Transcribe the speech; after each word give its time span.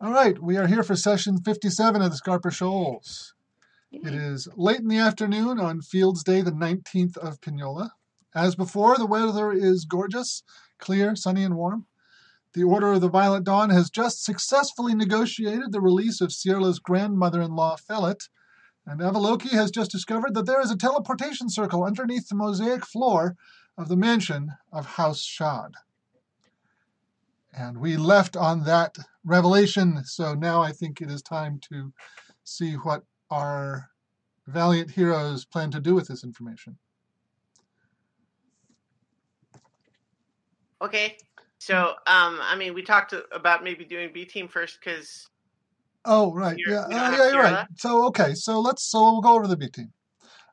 All 0.00 0.12
right, 0.12 0.40
we 0.42 0.56
are 0.56 0.66
here 0.66 0.82
for 0.82 0.96
session 0.96 1.40
57 1.40 2.02
of 2.02 2.10
the 2.10 2.16
Skarpur 2.16 2.50
Shoals. 2.50 3.34
It 3.92 4.14
is 4.14 4.48
late 4.56 4.80
in 4.80 4.88
the 4.88 4.98
afternoon 4.98 5.60
on 5.60 5.82
Fields 5.82 6.24
Day, 6.24 6.40
the 6.40 6.50
19th 6.50 7.16
of 7.18 7.40
Pinola. 7.40 7.90
As 8.34 8.56
before, 8.56 8.96
the 8.96 9.06
weather 9.06 9.52
is 9.52 9.84
gorgeous, 9.84 10.42
clear, 10.78 11.14
sunny, 11.14 11.44
and 11.44 11.54
warm. 11.54 11.86
The 12.54 12.64
Order 12.64 12.94
of 12.94 13.02
the 13.02 13.08
Violet 13.08 13.44
Dawn 13.44 13.70
has 13.70 13.90
just 13.90 14.24
successfully 14.24 14.94
negotiated 14.94 15.70
the 15.70 15.80
release 15.80 16.20
of 16.20 16.32
Cierla's 16.32 16.80
grandmother 16.80 17.40
in 17.40 17.54
law, 17.54 17.76
Fellet, 17.76 18.28
and 18.86 19.00
Avaloki 19.00 19.50
has 19.50 19.70
just 19.70 19.92
discovered 19.92 20.34
that 20.34 20.46
there 20.46 20.60
is 20.60 20.70
a 20.70 20.76
teleportation 20.76 21.48
circle 21.48 21.84
underneath 21.84 22.28
the 22.28 22.34
mosaic 22.34 22.84
floor 22.84 23.36
of 23.78 23.88
the 23.88 23.96
mansion 23.96 24.52
of 24.72 24.86
House 24.86 25.24
Shahd. 25.24 25.72
And 27.56 27.78
we 27.78 27.96
left 27.96 28.36
on 28.36 28.64
that 28.64 28.96
revelation, 29.24 30.04
so 30.04 30.34
now 30.34 30.60
I 30.60 30.72
think 30.72 31.00
it 31.00 31.10
is 31.10 31.22
time 31.22 31.60
to 31.70 31.92
see 32.42 32.74
what 32.74 33.02
our 33.30 33.88
valiant 34.46 34.90
heroes 34.90 35.44
plan 35.44 35.70
to 35.70 35.80
do 35.80 35.94
with 35.94 36.08
this 36.08 36.24
information. 36.24 36.76
Okay. 40.82 41.16
So, 41.58 41.94
um, 42.06 42.38
I 42.42 42.56
mean, 42.58 42.74
we 42.74 42.82
talked 42.82 43.14
about 43.32 43.64
maybe 43.64 43.84
doing 43.84 44.10
B 44.12 44.24
team 44.24 44.48
first 44.48 44.78
because. 44.80 45.28
Oh 46.04 46.34
right, 46.34 46.58
yeah, 46.58 46.80
uh, 46.80 46.88
yeah, 46.90 47.30
you're 47.30 47.42
right. 47.42 47.48
Sierra? 47.48 47.68
So 47.76 48.06
okay, 48.08 48.34
so 48.34 48.60
let's 48.60 48.84
so 48.84 49.00
we'll 49.00 49.22
go 49.22 49.34
over 49.34 49.46
the 49.46 49.56
B 49.56 49.68
team. 49.68 49.90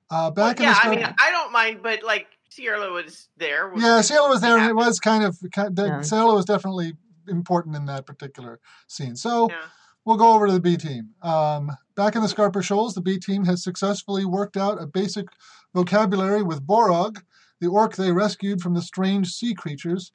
Uh, 0.10 0.32
back 0.32 0.58
in 0.58 0.66
the 0.66 0.72
yeah, 0.72 0.80
I 0.82 0.90
mean, 0.90 1.04
I 1.04 1.32
don't 1.32 1.52
mind, 1.52 1.82
but 1.84 2.04
like 2.04 2.28
Sierra 2.52 2.92
was 2.92 3.30
there. 3.38 3.72
yeah, 3.78 4.02
Cielo 4.02 4.30
was 4.30 4.42
there, 4.42 4.58
and 4.58 4.70
it 4.70 4.76
was 4.76 5.00
kind 5.00 5.24
of 5.24 5.38
kind 5.54 5.78
Yeah. 5.78 6.02
Cielo 6.02 6.36
was 6.36 6.46
definitely 6.46 6.94
important 7.28 7.76
in 7.76 7.86
that 7.86 8.06
particular 8.06 8.60
scene. 8.88 9.16
So 9.16 9.50
Yeah. 9.50 9.62
we'll 10.04 10.18
go 10.18 10.34
over 10.34 10.48
to 10.48 10.54
the 10.54 10.60
B 10.60 10.76
team. 10.76 11.12
Um, 11.22 11.72
back 11.96 12.16
in 12.16 12.22
the 12.22 12.28
Skarpur 12.28 12.62
Shoals, 12.64 12.94
the 12.94 13.02
B 13.02 13.18
team 13.20 13.46
has 13.46 13.64
successfully 13.64 14.26
worked 14.26 14.58
out 14.58 14.82
a 14.82 14.86
basic 14.86 15.28
vocabulary 15.74 16.44
with 16.44 16.66
Borog, 16.68 17.24
the 17.62 17.68
orc 17.68 17.96
they 17.96 18.12
rescued 18.12 18.62
from 18.62 18.74
the 18.74 18.82
strange 18.82 19.30
sea 19.32 19.54
creatures 19.54 20.12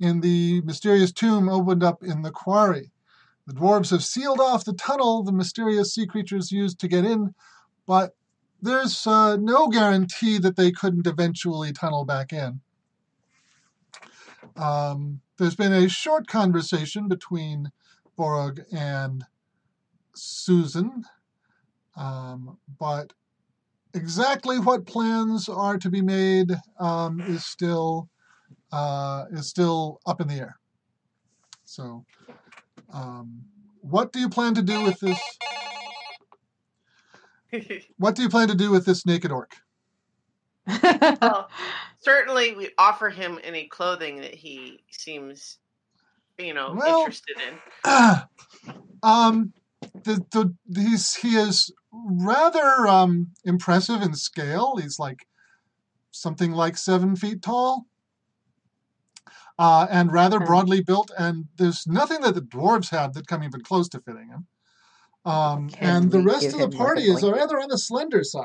in 0.00 0.20
the 0.20 0.60
mysterious 0.62 1.12
tomb 1.12 1.48
opened 1.48 1.84
up 1.84 2.02
in 2.02 2.22
the 2.22 2.30
quarry. 2.32 2.90
The 3.46 3.54
dwarves 3.54 3.90
have 3.90 4.02
sealed 4.02 4.40
off 4.40 4.64
the 4.64 4.72
tunnel 4.72 5.22
the 5.22 5.30
mysterious 5.32 5.94
sea 5.94 6.06
creatures 6.06 6.50
used 6.50 6.80
to 6.80 6.88
get 6.88 7.04
in, 7.04 7.32
but 7.86 8.16
there's 8.60 9.06
uh, 9.06 9.36
no 9.36 9.68
guarantee 9.68 10.38
that 10.38 10.56
they 10.56 10.72
couldn't 10.72 11.06
eventually 11.06 11.72
tunnel 11.72 12.04
back 12.04 12.32
in. 12.32 12.60
Um, 14.56 15.20
there's 15.38 15.56
been 15.56 15.72
a 15.72 15.88
short 15.88 16.26
conversation 16.26 17.08
between 17.08 17.70
Borog 18.18 18.60
and 18.72 19.24
Susan, 20.14 21.04
um, 21.96 22.58
but 22.78 23.12
exactly 23.94 24.58
what 24.58 24.86
plans 24.86 25.48
are 25.48 25.78
to 25.78 25.90
be 25.90 26.02
made 26.02 26.56
um, 26.78 27.20
is 27.20 27.44
still 27.44 28.08
uh, 28.72 29.24
is 29.32 29.48
still 29.48 30.00
up 30.06 30.20
in 30.20 30.28
the 30.28 30.34
air. 30.34 30.58
So, 31.64 32.04
um, 32.92 33.42
what 33.80 34.12
do 34.12 34.20
you 34.20 34.28
plan 34.28 34.54
to 34.54 34.62
do 34.62 34.82
with 34.82 34.98
this? 35.00 35.20
What 37.98 38.14
do 38.14 38.22
you 38.22 38.28
plan 38.28 38.48
to 38.48 38.54
do 38.54 38.70
with 38.70 38.84
this 38.86 39.06
naked 39.06 39.32
orc? 39.32 39.56
well, 41.22 41.48
certainly, 41.98 42.54
we 42.54 42.70
offer 42.78 43.08
him 43.08 43.38
any 43.44 43.66
clothing 43.66 44.20
that 44.20 44.34
he 44.34 44.80
seems, 44.90 45.58
you 46.38 46.54
know, 46.54 46.74
Well- 46.76 47.00
interested 47.00 47.36
in. 47.48 47.58
um, 49.02 49.52
the, 50.04 50.24
the 50.30 50.54
he's 50.74 51.14
he 51.14 51.36
is 51.36 51.72
rather 51.92 52.86
um, 52.86 53.28
impressive 53.44 54.02
in 54.02 54.14
scale. 54.14 54.76
He's 54.76 54.98
like 54.98 55.26
something 56.10 56.52
like 56.52 56.76
seven 56.76 57.16
feet 57.16 57.42
tall, 57.42 57.86
uh, 59.58 59.86
and 59.90 60.12
rather 60.12 60.40
broadly 60.40 60.82
built. 60.82 61.10
And 61.18 61.46
there's 61.56 61.86
nothing 61.86 62.20
that 62.22 62.34
the 62.34 62.40
dwarves 62.42 62.90
have 62.90 63.14
that 63.14 63.26
come 63.26 63.42
even 63.42 63.60
close 63.62 63.88
to 63.90 64.00
fitting 64.00 64.28
him. 64.28 64.46
Um, 65.26 65.70
and 65.80 66.10
the 66.10 66.20
rest 66.22 66.46
of 66.46 66.52
the 66.52 66.58
him, 66.58 66.70
like, 66.70 66.74
a 66.74 66.76
party 66.76 67.02
is 67.02 67.20
blanket? 67.20 67.40
rather 67.40 67.60
on 67.60 67.68
the 67.68 67.78
slender 67.78 68.22
side. 68.22 68.44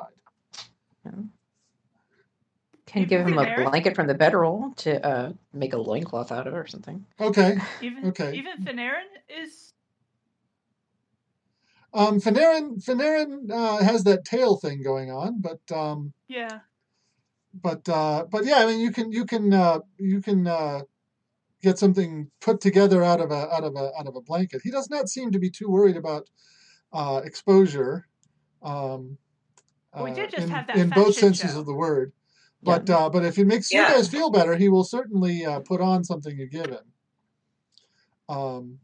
Can 2.87 3.05
give 3.05 3.21
him 3.21 3.37
a 3.37 3.45
Fanarin? 3.45 3.63
blanket 3.69 3.95
from 3.95 4.07
the 4.07 4.13
bedroll 4.15 4.73
to 4.77 5.05
uh, 5.05 5.31
make 5.53 5.71
a 5.73 5.77
loincloth 5.77 6.31
out 6.31 6.47
of 6.47 6.53
or 6.53 6.67
something. 6.67 7.05
Okay. 7.21 7.57
Even 7.81 8.05
Okay. 8.07 8.33
even 8.35 8.65
Fanarin 8.65 9.07
is 9.29 9.71
Um, 11.93 12.19
Fanarin, 12.19 12.83
Fanarin 12.83 13.51
uh, 13.51 13.83
has 13.83 14.03
that 14.05 14.25
tail 14.25 14.57
thing 14.57 14.81
going 14.81 15.11
on, 15.11 15.39
but 15.41 15.59
um, 15.71 16.13
yeah. 16.27 16.59
but 17.53 17.87
uh, 17.87 18.25
but 18.29 18.45
yeah, 18.45 18.57
I 18.57 18.65
mean, 18.65 18.79
you 18.79 18.91
can 18.91 19.11
you 19.11 19.25
can 19.25 19.53
uh, 19.53 19.79
you 19.97 20.21
can 20.21 20.47
uh, 20.47 20.81
get 21.61 21.77
something 21.77 22.29
put 22.41 22.59
together 22.61 23.03
out 23.03 23.21
of 23.21 23.31
a 23.31 23.53
out 23.53 23.63
of 23.63 23.75
a 23.75 23.91
out 23.97 24.07
of 24.07 24.15
a 24.15 24.21
blanket. 24.21 24.61
He 24.63 24.71
does 24.71 24.89
not 24.89 25.09
seem 25.09 25.31
to 25.31 25.39
be 25.39 25.49
too 25.49 25.69
worried 25.69 25.97
about 25.97 26.29
uh, 26.93 27.21
exposure. 27.23 28.07
Um, 28.61 29.17
Well, 29.93 30.03
we 30.05 30.11
uh, 30.11 30.15
did 30.15 30.31
just 30.31 30.43
in, 30.43 30.49
have 30.49 30.67
that 30.67 30.75
in 30.77 30.89
both 30.89 31.15
senses 31.15 31.53
show. 31.53 31.59
of 31.59 31.65
the 31.65 31.73
word. 31.73 32.13
Yeah. 32.61 32.77
But 32.77 32.89
uh, 32.89 33.09
but 33.09 33.25
if 33.25 33.37
it 33.37 33.45
makes 33.47 33.71
you 33.71 33.79
guys 33.81 34.07
feel 34.07 34.29
better, 34.29 34.55
he 34.55 34.69
will 34.69 34.83
certainly 34.83 35.45
uh, 35.45 35.59
put 35.61 35.81
on 35.81 36.03
something 36.03 36.37
you 36.37 36.47
give 36.47 36.67
him. 36.67 36.85
Um, 38.29 38.79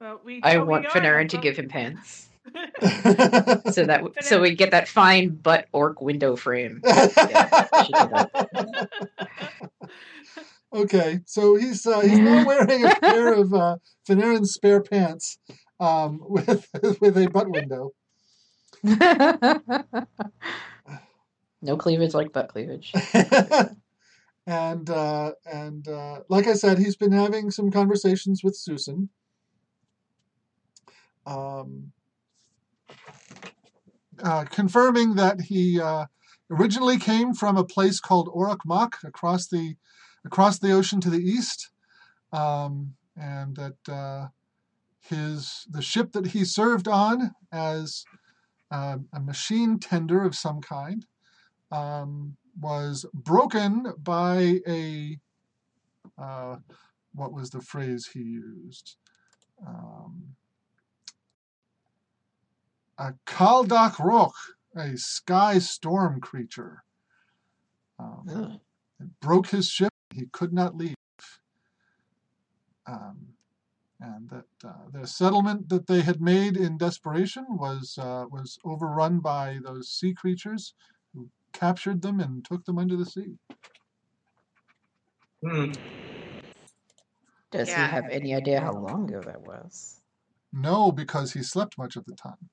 Well, 0.00 0.20
we. 0.24 0.40
I 0.42 0.56
well, 0.58 0.66
want 0.66 0.86
are 0.86 0.90
Fanarin 0.90 1.28
to 1.30 1.38
give 1.38 1.56
him 1.58 1.68
pants, 1.68 2.28
so 2.82 3.84
that 3.84 4.00
w- 4.02 4.14
so 4.20 4.40
we 4.40 4.54
get 4.54 4.70
that 4.72 4.88
fine 4.88 5.30
butt 5.30 5.66
orc 5.72 6.00
window 6.00 6.34
frame. 6.36 6.80
Yeah, 6.84 7.66
we 7.72 7.84
should 7.84 7.94
do 7.94 8.08
that. 8.08 8.90
Okay, 10.74 11.20
so 11.24 11.54
he's 11.54 11.86
uh, 11.86 12.00
he's 12.00 12.18
now 12.18 12.44
wearing 12.46 12.84
a 12.84 12.94
pair 12.96 13.32
of 13.34 13.54
uh, 13.54 13.76
Fanarin's 14.08 14.52
spare 14.54 14.82
pants 14.82 15.38
um, 15.80 16.20
with 16.28 16.68
with 17.00 17.16
a 17.16 17.28
butt 17.28 17.48
window. 17.50 17.92
no 21.62 21.76
cleavage 21.76 22.14
like 22.14 22.32
butt 22.32 22.48
cleavage. 22.48 22.92
and 24.46 24.90
uh, 24.90 25.32
and 25.50 25.88
uh, 25.88 26.20
like 26.28 26.46
I 26.46 26.54
said, 26.54 26.78
he's 26.78 26.96
been 26.96 27.12
having 27.12 27.50
some 27.50 27.70
conversations 27.70 28.42
with 28.44 28.56
Susan. 28.56 29.08
Um, 31.26 31.92
uh, 34.22 34.44
confirming 34.44 35.14
that 35.14 35.40
he 35.40 35.80
uh, 35.80 36.06
originally 36.50 36.98
came 36.98 37.34
from 37.34 37.56
a 37.56 37.64
place 37.64 38.00
called 38.00 38.28
Orokmak 38.28 39.02
across 39.04 39.48
the 39.48 39.76
across 40.24 40.58
the 40.58 40.72
ocean 40.72 41.00
to 41.00 41.10
the 41.10 41.18
east, 41.18 41.70
um, 42.32 42.94
and 43.16 43.56
that 43.56 43.76
uh, 43.88 44.28
his 45.08 45.66
the 45.70 45.82
ship 45.82 46.12
that 46.12 46.26
he 46.28 46.44
served 46.44 46.88
on 46.88 47.34
as 47.52 48.04
uh, 48.70 48.98
a 49.12 49.20
machine 49.20 49.78
tender 49.78 50.24
of 50.24 50.34
some 50.34 50.60
kind 50.60 51.06
um, 51.70 52.36
was 52.60 53.04
broken 53.12 53.92
by 53.98 54.60
a 54.66 55.18
uh, 56.18 56.56
what 57.14 57.32
was 57.32 57.50
the 57.50 57.60
phrase 57.60 58.08
he 58.12 58.20
used? 58.20 58.96
Um, 59.66 60.34
a 62.98 63.14
Kaldak 63.26 63.98
Roch, 63.98 64.34
a 64.76 64.96
sky 64.96 65.58
storm 65.58 66.20
creature. 66.20 66.84
Um, 67.98 68.60
it 69.00 69.08
broke 69.20 69.48
his 69.48 69.68
ship. 69.68 69.92
He 70.12 70.26
could 70.32 70.52
not 70.52 70.76
leave. 70.76 70.94
Um, 72.86 73.33
and 74.04 74.28
that 74.30 74.68
uh, 74.68 74.72
the 74.92 75.06
settlement 75.06 75.68
that 75.68 75.86
they 75.86 76.00
had 76.00 76.20
made 76.20 76.56
in 76.56 76.76
desperation 76.76 77.44
was 77.50 77.98
uh, 77.98 78.26
was 78.30 78.58
overrun 78.64 79.20
by 79.20 79.58
those 79.64 79.88
sea 79.88 80.12
creatures 80.12 80.74
who 81.12 81.30
captured 81.52 82.02
them 82.02 82.20
and 82.20 82.44
took 82.44 82.64
them 82.64 82.78
under 82.78 82.96
the 82.96 83.06
sea. 83.06 83.36
Hmm. 85.44 85.72
Does 87.50 87.68
Yeah. 87.68 87.86
he 87.86 87.94
have 87.94 88.10
any 88.10 88.34
idea 88.34 88.60
how 88.60 88.72
long 88.72 89.08
ago 89.08 89.22
that 89.22 89.40
was? 89.40 90.00
No, 90.52 90.92
because 90.92 91.32
he 91.32 91.42
slept 91.42 91.78
much 91.78 91.96
of 91.96 92.04
the 92.04 92.14
time. 92.14 92.50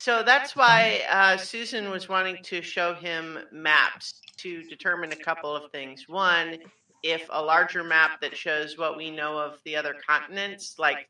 So 0.00 0.24
that's 0.24 0.56
why 0.56 1.02
uh, 1.08 1.36
Susan 1.36 1.88
was 1.90 2.08
wanting 2.08 2.42
to 2.44 2.60
show 2.60 2.94
him 2.94 3.38
maps 3.52 4.20
to 4.38 4.64
determine 4.64 5.12
a 5.12 5.16
couple 5.16 5.54
of 5.54 5.70
things. 5.70 6.08
One, 6.08 6.58
if 7.02 7.26
a 7.30 7.42
larger 7.42 7.82
map 7.82 8.20
that 8.20 8.36
shows 8.36 8.78
what 8.78 8.96
we 8.96 9.10
know 9.10 9.38
of 9.38 9.58
the 9.64 9.76
other 9.76 9.94
continents, 10.06 10.76
like 10.78 11.08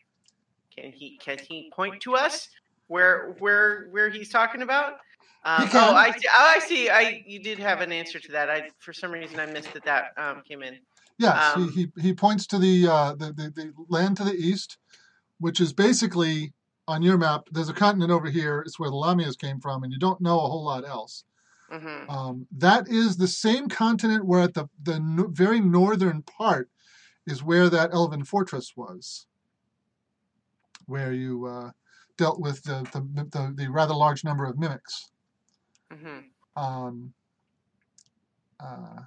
can 0.75 0.93
he 0.93 1.19
can 1.19 1.39
he 1.39 1.71
point 1.75 2.01
to 2.03 2.15
us 2.15 2.49
where 2.89 3.37
where 3.39 3.89
where 3.91 4.11
he's 4.11 4.31
talking 4.31 4.63
about? 4.63 4.95
Um, 5.45 5.69
oh, 5.75 5.95
I 5.95 6.13
see. 6.13 6.29
Oh, 6.29 6.53
I 6.57 6.59
see. 6.61 6.89
I 6.89 7.25
you 7.27 7.43
did 7.43 7.59
have 7.59 7.81
an 7.81 7.93
answer 7.93 8.21
to 8.21 8.33
that. 8.33 8.49
I 8.49 8.71
for 8.79 8.93
some 8.93 9.11
reason 9.11 9.41
I 9.41 9.47
missed 9.47 9.73
that 9.75 9.85
that 9.85 10.13
um, 10.17 10.43
came 10.47 10.63
in. 10.63 10.79
Yes, 11.19 11.57
Um, 11.57 11.71
he, 11.73 11.91
he 11.97 12.03
he 12.03 12.15
points 12.15 12.47
to 12.49 12.59
the, 12.59 12.89
uh, 12.89 13.15
the 13.15 13.27
the 13.33 13.53
the 13.55 13.73
land 13.89 14.17
to 14.17 14.25
the 14.25 14.35
east, 14.35 14.79
which 15.39 15.61
is 15.61 15.73
basically 15.73 16.53
on 16.89 17.03
your 17.03 17.19
map. 17.19 17.43
There's 17.53 17.69
a 17.69 17.75
continent 17.75 18.11
over 18.11 18.31
here. 18.31 18.61
It's 18.61 18.79
where 18.79 18.91
the 18.91 18.97
Lamias 18.97 19.39
came 19.39 19.61
from, 19.61 19.83
and 19.83 19.93
you 19.93 19.99
don't 19.99 20.21
know 20.21 20.41
a 20.41 20.49
whole 20.49 20.65
lot 20.65 20.87
else. 20.87 21.25
Hmm 21.73 22.11
Um, 22.11 22.47
that 22.59 22.89
is 22.89 23.17
the 23.17 23.29
same 23.29 23.69
continent 23.69 24.27
where 24.27 24.43
at 24.43 24.55
the 24.55 24.69
the 24.83 25.01
no, 25.01 25.29
very 25.29 25.61
northern 25.61 26.23
part 26.23 26.69
is 27.27 27.43
where 27.43 27.71
that 27.71 27.95
elven 27.95 28.25
fortress 28.25 28.73
was, 28.77 29.27
where 30.87 31.13
you 31.13 31.47
uh, 31.47 31.71
dealt 32.19 32.41
with 32.41 32.63
the 32.65 32.83
the, 32.93 33.01
the 33.31 33.55
the 33.57 33.71
rather 33.71 33.95
large 33.95 34.25
number 34.25 34.45
of 34.45 34.59
mimics. 34.59 35.11
hmm 35.91 36.21
Um, 36.57 37.15
uh, 38.61 39.03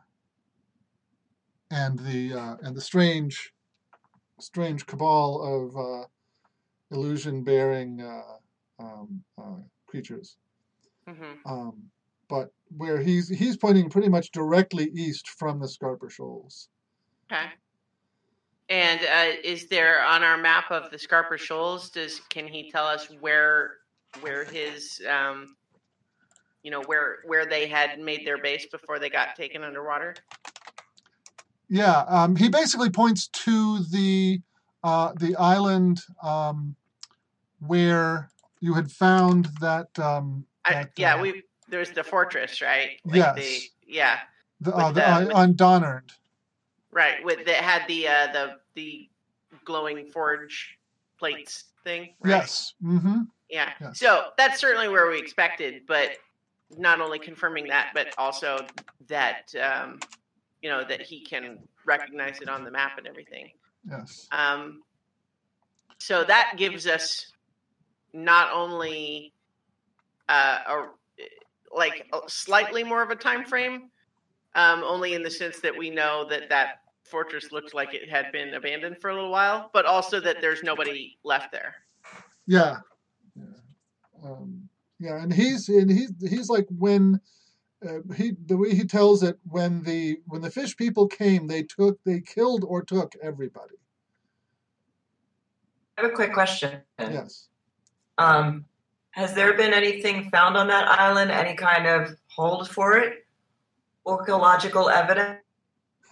and 1.71 1.99
the 1.99 2.33
uh, 2.33 2.55
and 2.61 2.75
the 2.75 2.81
strange 2.81 3.51
strange 4.39 4.85
cabal 4.85 5.41
of 5.41 5.77
uh, 5.77 6.05
illusion 6.91 7.43
bearing 7.43 8.01
uh, 8.01 8.37
um, 8.79 9.23
uh, 9.37 9.61
creatures. 9.87 10.37
hmm 11.07 11.33
Um, 11.45 11.91
but 12.29 12.51
where 12.77 12.99
he's 12.99 13.29
he's 13.29 13.57
pointing 13.57 13.89
pretty 13.89 14.09
much 14.09 14.31
directly 14.31 14.89
east 14.93 15.29
from 15.29 15.59
the 15.59 15.67
Skarpur 15.67 16.11
Shoals. 16.11 16.69
Okay. 17.31 17.45
And 18.69 18.99
uh, 19.01 19.37
is 19.43 19.67
there 19.67 20.03
on 20.03 20.23
our 20.23 20.37
map 20.37 20.71
of 20.71 20.89
the 20.89 20.97
Skarpur 20.97 21.37
Shoals? 21.37 21.89
Does 21.89 22.21
can 22.29 22.47
he 22.47 22.71
tell 22.71 22.85
us 22.85 23.07
where 23.19 23.77
where 24.21 24.43
his 24.45 25.01
um, 25.09 25.55
you 26.63 26.71
know 26.71 26.81
where 26.83 27.17
where 27.25 27.45
they 27.45 27.67
had 27.67 27.99
made 27.99 28.25
their 28.25 28.39
base 28.39 28.65
before 28.65 28.97
they 28.97 29.09
got 29.09 29.35
taken 29.35 29.63
underwater? 29.63 30.15
Yeah, 31.69 32.05
um, 32.07 32.35
he 32.35 32.49
basically 32.49 32.89
points 32.89 33.27
to 33.27 33.83
the 33.91 34.41
uh, 34.83 35.13
the 35.19 35.35
island 35.35 36.01
um, 36.23 36.75
where 37.59 38.29
you 38.61 38.73
had 38.73 38.91
found 38.91 39.49
that. 39.61 39.87
Um, 39.99 40.45
I, 40.65 40.85
yeah, 40.97 41.15
uh, 41.15 41.21
we 41.21 41.43
there's 41.69 41.91
the 41.91 42.03
fortress, 42.03 42.61
right? 42.61 42.99
Yes. 43.05 43.35
The, 43.35 43.59
yeah, 43.87 44.19
the, 44.61 44.75
uh, 44.75 44.91
the, 44.91 45.07
uh, 45.09 45.25
with- 45.25 45.33
on 45.33 46.01
right. 46.91 47.23
With 47.23 47.45
that 47.45 47.55
had 47.57 47.87
the 47.87 48.07
uh, 48.07 48.31
the 48.33 48.55
the 48.75 49.09
glowing 49.63 50.05
forge 50.07 50.77
plates 51.19 51.65
thing. 51.83 52.13
Right? 52.21 52.31
Yes. 52.31 52.73
Mm-hmm. 52.83 53.21
Yeah. 53.49 53.71
Yes. 53.79 53.99
So 53.99 54.29
that's 54.37 54.59
certainly 54.59 54.89
where 54.89 55.09
we 55.09 55.19
expected, 55.19 55.83
but 55.87 56.11
not 56.77 56.99
only 56.99 57.19
confirming 57.19 57.67
that, 57.67 57.91
but 57.93 58.13
also 58.17 58.65
that 59.07 59.53
um, 59.61 59.99
you 60.61 60.69
know 60.69 60.83
that 60.83 61.01
he 61.01 61.21
can 61.21 61.59
recognize 61.85 62.39
it 62.41 62.49
on 62.49 62.63
the 62.63 62.71
map 62.71 62.97
and 62.97 63.07
everything. 63.07 63.51
Yes. 63.87 64.27
Um, 64.31 64.81
so 65.99 66.23
that 66.23 66.53
gives 66.57 66.87
us 66.87 67.31
not 68.13 68.51
only 68.51 69.33
uh, 70.27 70.59
a 70.67 70.87
like 71.73 72.11
slightly 72.27 72.83
more 72.83 73.01
of 73.01 73.09
a 73.09 73.15
time 73.15 73.45
frame, 73.45 73.89
um, 74.55 74.83
only 74.83 75.13
in 75.13 75.23
the 75.23 75.31
sense 75.31 75.59
that 75.59 75.75
we 75.77 75.89
know 75.89 76.25
that 76.29 76.49
that 76.49 76.81
fortress 77.03 77.51
looks 77.51 77.73
like 77.73 77.93
it 77.93 78.09
had 78.09 78.31
been 78.31 78.53
abandoned 78.53 78.97
for 78.99 79.09
a 79.09 79.13
little 79.13 79.31
while, 79.31 79.69
but 79.73 79.85
also 79.85 80.19
that 80.19 80.41
there's 80.41 80.63
nobody 80.63 81.17
left 81.23 81.51
there. 81.51 81.75
Yeah. 82.47 82.77
Yeah. 83.35 83.43
Um, 84.23 84.69
yeah, 84.99 85.21
and 85.21 85.33
he's 85.33 85.67
and 85.69 85.89
he's 85.89 86.13
he's 86.27 86.49
like 86.49 86.67
when 86.77 87.19
uh, 87.87 87.99
he 88.15 88.33
the 88.45 88.57
way 88.57 88.73
he 88.73 88.85
tells 88.85 89.23
it 89.23 89.37
when 89.43 89.83
the 89.83 90.17
when 90.27 90.41
the 90.41 90.49
fish 90.49 90.75
people 90.77 91.07
came 91.07 91.47
they 91.47 91.63
took 91.63 92.01
they 92.05 92.21
killed 92.21 92.63
or 92.65 92.81
took 92.81 93.13
everybody. 93.21 93.75
I 95.97 96.01
have 96.01 96.11
a 96.11 96.13
quick 96.13 96.33
question. 96.33 96.81
Yes. 96.99 97.47
Um, 98.17 98.65
has 99.15 99.33
there 99.33 99.53
been 99.53 99.73
anything 99.73 100.29
found 100.29 100.57
on 100.57 100.67
that 100.67 100.87
island? 100.87 101.31
Any 101.31 101.55
kind 101.55 101.87
of 101.87 102.17
hold 102.27 102.69
for 102.69 102.97
it? 102.97 103.25
Archaeological 104.05 104.89
evidence? 104.89 105.39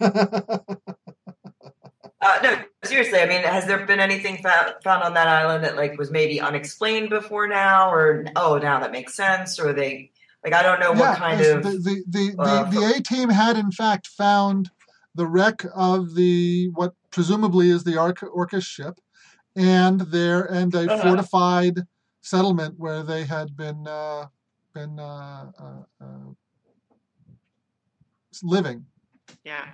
Uh, 2.24 2.38
no, 2.42 2.58
seriously. 2.84 3.18
I 3.20 3.26
mean, 3.26 3.42
has 3.42 3.66
there 3.66 3.84
been 3.84 4.00
anything 4.00 4.38
found, 4.38 4.76
found 4.82 5.02
on 5.02 5.12
that 5.12 5.28
island 5.28 5.62
that 5.62 5.76
like 5.76 5.98
was 5.98 6.10
maybe 6.10 6.40
unexplained 6.40 7.10
before 7.10 7.46
now, 7.46 7.90
or 7.90 8.24
oh, 8.34 8.56
now 8.56 8.80
that 8.80 8.92
makes 8.92 9.14
sense, 9.14 9.60
or 9.60 9.74
they 9.74 10.10
like 10.42 10.54
I 10.54 10.62
don't 10.62 10.80
know 10.80 10.92
yeah, 10.92 11.10
what 11.10 11.18
kind 11.18 11.38
of 11.38 11.62
the 11.62 11.70
the 11.70 12.04
the, 12.08 12.42
uh, 12.42 12.64
the, 12.70 12.78
the 12.78 12.94
A 12.96 13.02
team 13.02 13.28
had 13.28 13.58
in 13.58 13.70
fact 13.70 14.06
found 14.06 14.70
the 15.14 15.26
wreck 15.26 15.66
of 15.74 16.14
the 16.14 16.70
what 16.70 16.94
presumably 17.10 17.68
is 17.68 17.84
the 17.84 17.98
Orca, 17.98 18.60
ship, 18.62 19.00
and 19.54 20.00
there 20.00 20.44
and 20.44 20.74
a 20.74 20.90
Uh-huh. 20.90 21.02
fortified 21.02 21.86
settlement 22.24 22.74
where 22.78 23.02
they 23.02 23.24
had 23.24 23.56
been 23.56 23.86
uh, 23.86 24.26
been 24.74 24.98
uh, 24.98 25.52
uh, 25.58 26.04
uh, 26.04 26.32
living. 28.42 28.84
Yeah. 29.44 29.66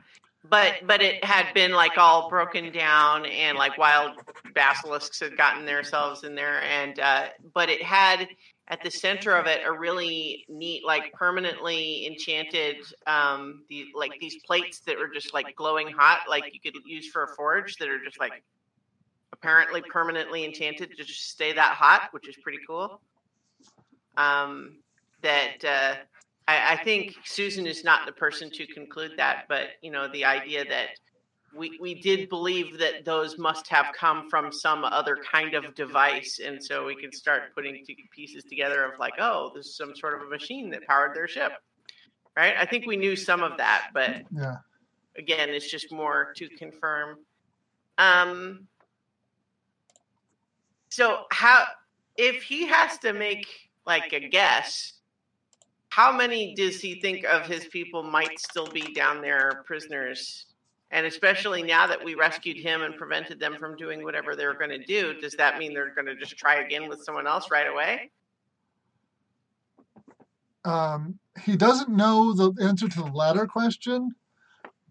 But 0.48 0.86
but 0.86 1.00
it 1.02 1.24
had 1.24 1.52
been 1.54 1.72
like 1.72 1.96
all 1.96 2.28
broken 2.28 2.72
down 2.72 3.24
and 3.26 3.56
like 3.56 3.78
wild 3.78 4.18
basilisks 4.54 5.20
had 5.20 5.36
gotten 5.36 5.64
themselves 5.64 6.24
in 6.24 6.34
there 6.34 6.62
and 6.62 6.98
uh 6.98 7.26
but 7.54 7.68
it 7.68 7.82
had 7.82 8.26
at 8.68 8.82
the 8.82 8.90
center 8.90 9.36
of 9.36 9.46
it 9.46 9.60
a 9.66 9.70
really 9.70 10.46
neat 10.48 10.82
like 10.84 11.12
permanently 11.12 12.06
enchanted 12.06 12.76
um 13.06 13.64
the 13.68 13.88
like 13.94 14.12
these 14.18 14.36
plates 14.46 14.80
that 14.86 14.96
were 14.96 15.08
just 15.08 15.34
like 15.34 15.54
glowing 15.56 15.88
hot 15.88 16.20
like 16.26 16.44
you 16.54 16.60
could 16.60 16.80
use 16.86 17.06
for 17.08 17.24
a 17.24 17.28
forge 17.36 17.76
that 17.76 17.88
are 17.88 18.02
just 18.02 18.18
like 18.18 18.42
apparently 19.40 19.82
permanently 19.82 20.44
enchanted 20.44 20.90
to 20.96 21.04
just 21.04 21.30
stay 21.30 21.52
that 21.52 21.74
hot 21.74 22.02
which 22.12 22.28
is 22.28 22.36
pretty 22.42 22.58
cool 22.66 23.00
um 24.16 24.76
that 25.22 25.64
uh 25.64 25.94
I, 26.48 26.72
I 26.72 26.84
think 26.84 27.14
Susan 27.24 27.66
is 27.66 27.84
not 27.84 28.06
the 28.06 28.12
person 28.12 28.50
to 28.50 28.66
conclude 28.66 29.12
that, 29.18 29.44
but 29.48 29.68
you 29.82 29.92
know, 29.92 30.08
the 30.08 30.24
idea 30.24 30.64
that 30.64 30.88
we 31.54 31.78
we 31.80 31.94
did 31.94 32.28
believe 32.28 32.78
that 32.78 33.04
those 33.04 33.38
must 33.38 33.68
have 33.68 33.86
come 33.96 34.28
from 34.28 34.50
some 34.52 34.84
other 34.84 35.16
kind 35.30 35.54
of 35.54 35.74
device, 35.76 36.40
and 36.44 36.62
so 36.62 36.86
we 36.86 36.96
can 36.96 37.12
start 37.12 37.54
putting 37.54 37.84
pieces 38.12 38.42
together 38.44 38.82
of 38.84 38.98
like, 38.98 39.14
oh, 39.20 39.52
this 39.54 39.66
is 39.66 39.76
some 39.76 39.94
sort 39.94 40.14
of 40.20 40.26
a 40.26 40.30
machine 40.30 40.70
that 40.70 40.86
powered 40.88 41.14
their 41.14 41.28
ship, 41.28 41.52
right? 42.36 42.54
I 42.58 42.66
think 42.66 42.86
we 42.86 42.96
knew 42.96 43.14
some 43.14 43.42
of 43.44 43.58
that, 43.58 43.90
but 43.94 44.22
Yeah. 44.32 44.56
again, 45.16 45.50
it's 45.50 45.70
just 45.70 45.92
more 45.92 46.32
to 46.36 46.48
confirm. 46.58 47.18
Um, 47.98 48.66
so 50.90 51.22
how 51.30 51.64
if 52.16 52.42
he 52.42 52.66
has 52.66 52.98
to 52.98 53.12
make 53.12 53.46
like 53.86 54.12
a 54.12 54.28
guess, 54.28 54.92
how 55.88 56.12
many 56.12 56.54
does 56.54 56.80
he 56.80 57.00
think 57.00 57.24
of 57.24 57.46
his 57.46 57.66
people 57.66 58.02
might 58.02 58.38
still 58.38 58.66
be 58.66 58.92
down 58.92 59.22
there 59.22 59.62
prisoners? 59.66 60.46
And 60.92 61.06
especially 61.06 61.62
now 61.62 61.86
that 61.86 62.04
we 62.04 62.16
rescued 62.16 62.56
him 62.56 62.82
and 62.82 62.96
prevented 62.96 63.38
them 63.38 63.56
from 63.58 63.76
doing 63.76 64.02
whatever 64.02 64.34
they 64.34 64.44
were 64.44 64.54
going 64.54 64.70
to 64.70 64.84
do, 64.84 65.14
does 65.20 65.34
that 65.34 65.58
mean 65.58 65.72
they're 65.72 65.94
going 65.94 66.06
to 66.06 66.16
just 66.16 66.36
try 66.36 66.56
again 66.56 66.88
with 66.88 67.02
someone 67.04 67.28
else 67.28 67.50
right 67.50 67.68
away? 67.68 68.10
Um, 70.64 71.18
he 71.42 71.56
doesn't 71.56 71.88
know 71.88 72.34
the 72.34 72.52
answer 72.62 72.88
to 72.88 72.98
the 73.02 73.10
latter 73.12 73.46
question, 73.46 74.10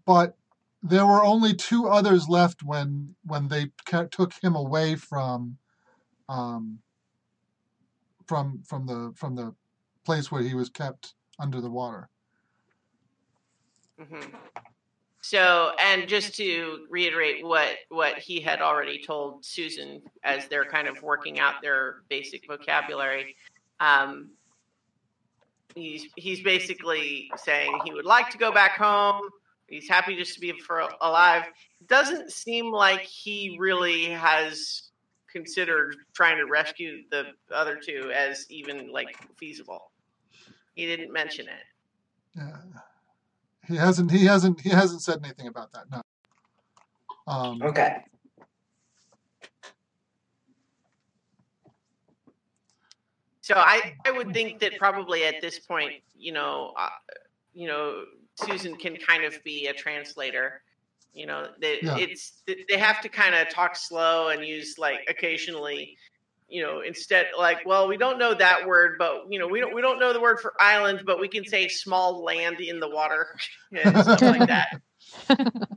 but 0.06 0.36
there 0.82 1.06
were 1.06 1.22
only 1.22 1.54
two 1.54 1.86
others 1.86 2.28
left 2.28 2.62
when 2.62 3.14
when 3.24 3.48
they 3.48 3.70
took 4.10 4.32
him 4.42 4.56
away 4.56 4.96
from 4.96 5.58
um, 6.30 6.78
from 8.26 8.62
from 8.64 8.86
the 8.86 9.12
from 9.16 9.34
the 9.34 9.52
place 10.04 10.30
where 10.30 10.42
he 10.42 10.54
was 10.54 10.70
kept 10.70 11.14
under 11.38 11.60
the 11.60 11.68
water. 11.68 12.08
hmm 13.98 14.20
So, 15.20 15.72
and 15.78 16.08
just 16.08 16.34
to 16.36 16.86
reiterate 16.88 17.44
what 17.44 17.76
what 17.88 18.18
he 18.18 18.40
had 18.40 18.62
already 18.62 19.02
told 19.02 19.44
Susan 19.44 20.00
as 20.22 20.46
they're 20.46 20.64
kind 20.64 20.88
of 20.88 21.02
working 21.02 21.40
out 21.40 21.60
their 21.60 22.02
basic 22.08 22.46
vocabulary, 22.46 23.36
um, 23.80 24.30
he's 25.74 26.06
he's 26.16 26.42
basically 26.42 27.28
saying 27.36 27.80
he 27.84 27.92
would 27.92 28.06
like 28.06 28.30
to 28.30 28.38
go 28.38 28.52
back 28.52 28.78
home. 28.78 29.22
He's 29.68 29.88
happy 29.88 30.16
just 30.16 30.34
to 30.34 30.40
be 30.40 30.52
for 30.52 30.88
alive. 31.00 31.44
Doesn't 31.86 32.32
seem 32.32 32.72
like 32.72 33.02
he 33.02 33.56
really 33.58 34.06
has 34.06 34.89
considered 35.32 35.96
trying 36.14 36.36
to 36.36 36.44
rescue 36.44 37.02
the 37.10 37.26
other 37.54 37.76
two 37.76 38.10
as 38.14 38.46
even 38.50 38.92
like 38.92 39.16
feasible. 39.38 39.90
He 40.74 40.86
didn't 40.86 41.12
mention 41.12 41.46
it. 41.46 41.64
Yeah. 42.36 42.56
He 43.66 43.76
hasn't. 43.76 44.10
He 44.10 44.24
hasn't. 44.24 44.60
He 44.60 44.70
hasn't 44.70 45.02
said 45.02 45.20
anything 45.24 45.46
about 45.46 45.72
that. 45.72 45.84
No. 45.90 46.02
Um, 47.26 47.62
okay. 47.62 47.98
So 53.42 53.54
I, 53.56 53.96
I 54.06 54.12
would 54.12 54.32
think 54.32 54.60
that 54.60 54.78
probably 54.78 55.24
at 55.24 55.40
this 55.40 55.58
point, 55.58 55.94
you 56.16 56.32
know, 56.32 56.72
uh, 56.78 56.88
you 57.52 57.66
know, 57.66 58.04
Susan 58.36 58.76
can 58.76 58.96
kind 58.96 59.24
of 59.24 59.42
be 59.42 59.66
a 59.66 59.72
translator. 59.72 60.62
You 61.12 61.26
know, 61.26 61.48
they, 61.60 61.78
Yeah. 61.82 61.96
it's 61.98 62.42
they 62.46 62.78
have 62.78 63.00
to 63.02 63.08
kind 63.08 63.34
of 63.34 63.48
talk 63.48 63.76
slow 63.76 64.28
and 64.28 64.44
use 64.44 64.76
like 64.78 65.00
occasionally, 65.08 65.96
you 66.48 66.62
know, 66.62 66.80
instead 66.80 67.26
like, 67.36 67.66
well, 67.66 67.88
we 67.88 67.96
don't 67.96 68.18
know 68.18 68.32
that 68.34 68.66
word, 68.66 68.96
but 68.98 69.24
you 69.28 69.38
know, 69.38 69.48
we 69.48 69.60
don't 69.60 69.74
we 69.74 69.82
don't 69.82 69.98
know 69.98 70.12
the 70.12 70.20
word 70.20 70.38
for 70.40 70.54
island, 70.60 71.02
but 71.04 71.18
we 71.20 71.28
can 71.28 71.44
say 71.44 71.68
small 71.68 72.22
land 72.22 72.60
in 72.60 72.78
the 72.80 72.88
water 72.88 73.26
and 73.72 73.96
stuff 74.02 74.20
like 74.22 74.48
that. 74.48 74.80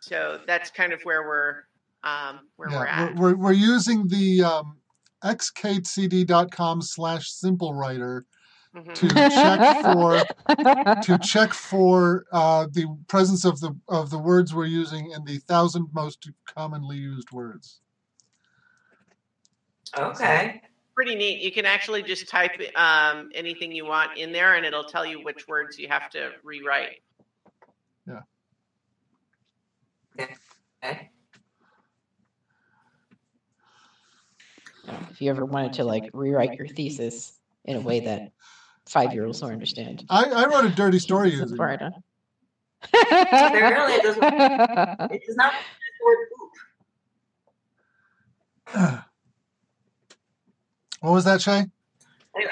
So 0.00 0.40
that's 0.46 0.70
kind 0.70 0.92
of 0.94 1.02
where 1.02 1.22
we're 1.22 1.54
um, 2.02 2.40
where 2.56 2.70
we're 2.70 2.86
at. 2.86 3.14
we're, 3.16 3.32
we're, 3.32 3.36
we're 3.36 3.52
using 3.52 4.08
the 4.08 4.42
um, 4.42 4.78
xkcd.com 5.22 6.80
slash 6.82 7.30
simple 7.30 7.74
writer 7.74 8.24
To 8.94 9.08
check 9.08 9.82
for 9.82 10.22
to 11.02 11.18
check 11.22 11.52
for 11.52 12.26
uh, 12.32 12.66
the 12.70 12.86
presence 13.08 13.44
of 13.44 13.60
the 13.60 13.76
of 13.88 14.10
the 14.10 14.18
words 14.18 14.54
we're 14.54 14.66
using 14.66 15.10
in 15.12 15.24
the 15.24 15.38
thousand 15.38 15.88
most 15.92 16.30
commonly 16.46 16.96
used 16.96 17.30
words. 17.32 17.80
Okay. 19.96 20.60
Pretty 20.94 21.14
neat. 21.14 21.40
You 21.40 21.52
can 21.52 21.64
actually 21.64 22.02
just 22.02 22.28
type 22.28 22.60
um, 22.76 23.30
anything 23.34 23.72
you 23.72 23.86
want 23.86 24.18
in 24.18 24.32
there, 24.32 24.54
and 24.54 24.66
it'll 24.66 24.84
tell 24.84 25.06
you 25.06 25.22
which 25.22 25.48
words 25.48 25.78
you 25.78 25.88
have 25.88 26.10
to 26.10 26.32
rewrite. 26.42 27.00
Yeah. 28.06 28.20
Okay. 30.80 31.10
if 35.10 35.20
you 35.20 35.30
ever 35.30 35.44
wanted 35.44 35.72
to 35.74 35.84
like 35.84 36.10
rewrite 36.12 36.58
your 36.58 36.66
thesis 36.66 37.38
in 37.64 37.76
a 37.76 37.80
way 37.80 38.00
that 38.00 38.32
five 38.88 39.12
year 39.12 39.26
olds 39.26 39.40
will 39.42 39.50
understand. 39.50 40.04
I, 40.10 40.24
I 40.24 40.46
wrote 40.46 40.64
a 40.64 40.70
dirty 40.70 40.98
story 40.98 41.30
Use 41.30 41.40
using. 41.40 41.56
Florida. 41.56 41.92
Apparently 42.94 43.94
it 43.94 44.02
doesn't- 44.02 44.22
It 45.12 45.22
does 45.26 45.36
not 45.36 45.52
word 46.04 46.28
poop. 48.74 49.04
What 51.00 51.12
was 51.12 51.24
that, 51.26 51.40
Shay? 51.40 51.64
Anyway, 52.34 52.50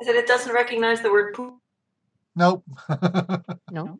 I 0.00 0.04
said 0.04 0.14
it 0.14 0.28
doesn't 0.28 0.54
recognize 0.54 1.00
the 1.02 1.10
word 1.10 1.34
poop. 1.34 1.54
Nope. 2.36 2.62
no. 3.70 3.98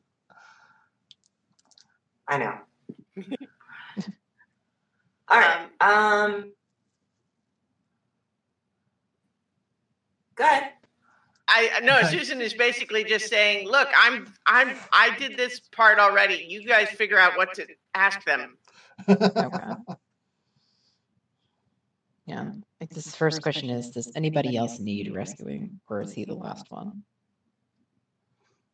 I 2.29 2.39
know. 2.39 2.55
All 5.29 5.41
right. 5.41 5.67
Um. 5.81 6.53
Go 10.37 10.45
ahead. 10.45 10.71
I 11.49 11.81
no, 11.83 12.01
Susan 12.03 12.41
is 12.41 12.55
basically 12.55 13.05
just 13.05 13.29
saying, 13.29 13.69
"Look, 13.69 13.89
I'm 13.97 14.33
I'm 14.47 14.77
I 14.93 15.17
did 15.19 15.37
this 15.37 15.61
part 15.61 15.99
already. 15.99 16.47
You 16.49 16.65
guys 16.65 16.89
figure 16.91 17.19
out 17.19 17.37
what 17.37 17.55
to 17.55 17.67
ask 17.95 18.25
them." 18.25 18.57
Okay. 19.09 19.97
Yeah. 22.27 22.53
Like 22.81 22.91
this 22.91 23.15
first 23.15 23.43
question 23.43 23.69
is 23.71 23.91
Does 23.91 24.13
anybody 24.15 24.57
else 24.57 24.79
need 24.79 25.13
rescuing, 25.15 25.81
or 25.89 26.03
is 26.03 26.13
he 26.13 26.25
the 26.25 26.35
last 26.35 26.71
one? 26.71 27.03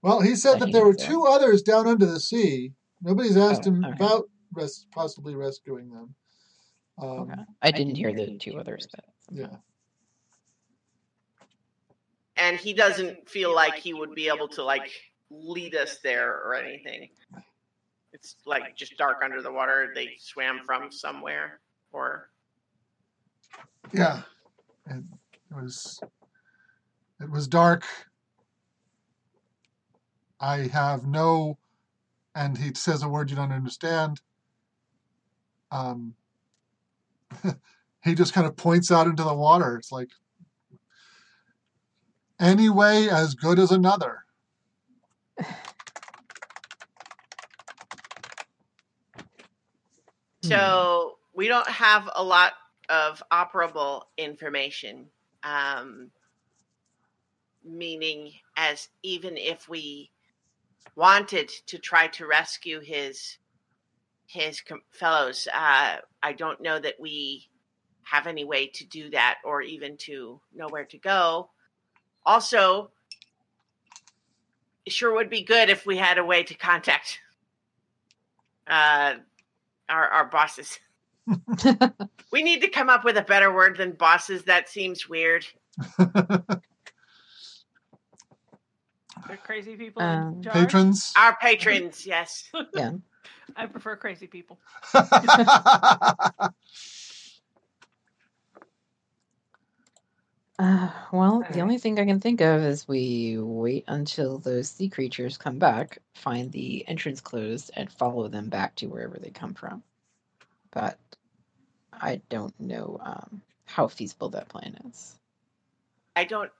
well, 0.03 0.21
he 0.21 0.37
said 0.37 0.57
I 0.57 0.59
that 0.59 0.65
think 0.67 0.75
there 0.75 0.85
were 0.85 0.97
so. 0.99 1.07
two 1.07 1.25
others 1.25 1.63
down 1.63 1.87
under 1.89 2.07
the 2.07 2.21
sea. 2.21 2.73
Nobody's 3.03 3.37
asked 3.37 3.63
Oh, 3.67 3.71
him 3.71 3.85
okay. 3.85 3.95
about 3.95 4.29
res- 4.53 4.87
possibly 4.93 5.35
rescuing 5.35 5.89
them. 5.91 6.15
Um, 7.01 7.09
Okay. 7.31 7.43
I 7.63 7.71
didn't 7.71 7.95
hear 7.97 8.13
the 8.13 8.37
two 8.39 8.59
others, 8.59 8.87
but 8.91 9.05
Yeah. 9.33 9.57
And 12.38 12.57
he 12.57 12.73
doesn't 12.73 13.28
feel 13.28 13.54
like 13.54 13.75
he 13.75 13.92
would 13.95 14.14
be 14.14 14.28
able 14.28 14.49
to 14.49 14.62
like 14.62 14.90
lead 15.30 15.75
us 15.75 15.99
there 16.02 16.30
or 16.30 16.54
anything. 16.54 17.09
It's 18.12 18.37
like 18.47 18.76
just 18.76 18.97
dark 18.97 19.18
under 19.23 19.42
the 19.42 19.52
water. 19.52 19.92
They 19.95 20.16
swam 20.18 20.61
from 20.64 20.90
somewhere, 20.90 21.61
or 21.92 22.30
Yeah. 23.92 24.23
It, 24.87 25.02
it 25.50 25.54
was 25.54 26.00
it 27.21 27.30
was 27.30 27.49
dark. 27.49 27.85
I 30.40 30.68
have 30.68 31.07
no 31.07 31.59
and 32.35 32.57
he 32.57 32.73
says 32.75 33.02
a 33.02 33.09
word 33.09 33.30
you 33.30 33.37
don't 33.37 33.52
understand. 33.52 34.21
Um 35.71 36.14
he 38.04 38.14
just 38.14 38.33
kind 38.33 38.47
of 38.47 38.57
points 38.57 38.90
out 38.90 39.07
into 39.07 39.25
the 39.25 39.35
water. 39.35 39.76
It's 39.76 39.92
like 39.92 40.11
any 42.40 42.68
way 42.68 43.09
as 43.11 43.35
good 43.35 43.59
as 43.59 43.71
another. 43.71 44.25
So 50.42 51.18
we 51.35 51.49
don't 51.49 51.68
have 51.68 52.09
a 52.14 52.23
lot 52.23 52.54
of 52.88 53.23
operable 53.30 54.02
information, 54.16 55.07
um, 55.42 56.11
meaning 57.64 58.33
as 58.57 58.88
even 59.02 59.37
if 59.37 59.68
we 59.68 60.11
wanted 60.97 61.50
to 61.66 61.78
try 61.78 62.09
to 62.09 62.26
rescue 62.26 62.80
his 62.80 63.38
his 64.26 64.61
com- 64.61 64.83
fellows, 64.90 65.49
uh, 65.52 65.97
I 66.23 66.33
don't 66.33 66.61
know 66.61 66.78
that 66.78 67.00
we 67.00 67.49
have 68.02 68.26
any 68.26 68.45
way 68.45 68.66
to 68.66 68.87
do 68.87 69.11
that 69.11 69.38
or 69.45 69.62
even 69.62 69.97
to 69.99 70.40
know 70.54 70.68
where 70.68 70.85
to 70.85 70.99
go. 70.99 71.50
Also, 72.25 72.91
it 74.87 74.93
sure 74.93 75.15
would 75.15 75.31
be 75.31 75.43
good 75.43 75.71
if 75.71 75.87
we 75.87 75.97
had 75.97 76.19
a 76.19 76.25
way 76.25 76.43
to 76.43 76.55
contact 76.55 77.21
uh, 78.67 79.15
our, 79.89 80.09
our 80.09 80.25
bosses. 80.27 80.79
we 82.33 82.43
need 82.43 82.61
to 82.63 82.69
come 82.69 82.89
up 82.89 83.05
with 83.05 83.17
a 83.17 83.23
better 83.23 83.53
word 83.53 83.77
than 83.77 83.93
bosses. 83.93 84.45
That 84.45 84.69
seems 84.69 85.09
weird. 85.09 85.47
They're 89.27 89.37
crazy 89.45 89.77
people 89.77 90.03
Um, 90.03 90.35
in 90.37 90.43
charge. 90.43 90.55
Patrons. 90.55 91.13
Our 91.17 91.37
patrons, 91.37 92.07
yes. 92.07 92.51
yeah. 92.75 92.93
I 93.57 93.67
prefer 93.67 93.97
crazy 93.97 94.27
people. 94.27 94.59
Uh, 100.59 100.91
well, 101.12 101.45
the 101.50 101.61
Alright. 101.61 101.62
only 101.62 101.79
thing 101.79 101.99
I 102.00 102.05
can 102.07 102.21
think 102.21 102.41
of 102.41 102.62
is 102.62 102.88
we 102.88 103.38
wait 103.38 103.85
until 103.88 104.38
those 104.38 104.69
sea 104.71 104.88
creatures 104.88 105.37
come 105.38 105.59
back, 105.59 105.99
find 106.15 106.50
the 106.53 106.87
entrance 106.88 107.21
closed, 107.21 107.71
and 107.77 107.93
follow 107.93 108.29
them 108.29 108.49
back 108.49 108.75
to 108.77 108.87
wherever 108.87 109.19
they 109.19 109.31
come 109.31 109.55
from. 109.55 109.83
But 110.73 110.99
I 111.93 112.21
don't 112.31 112.59
know 112.61 112.99
um, 113.03 113.43
how 113.67 113.88
feasible 113.88 114.31
that 114.31 114.49
plan 114.49 114.77
is. 114.88 115.17
I 116.17 116.25
don't. 116.25 116.50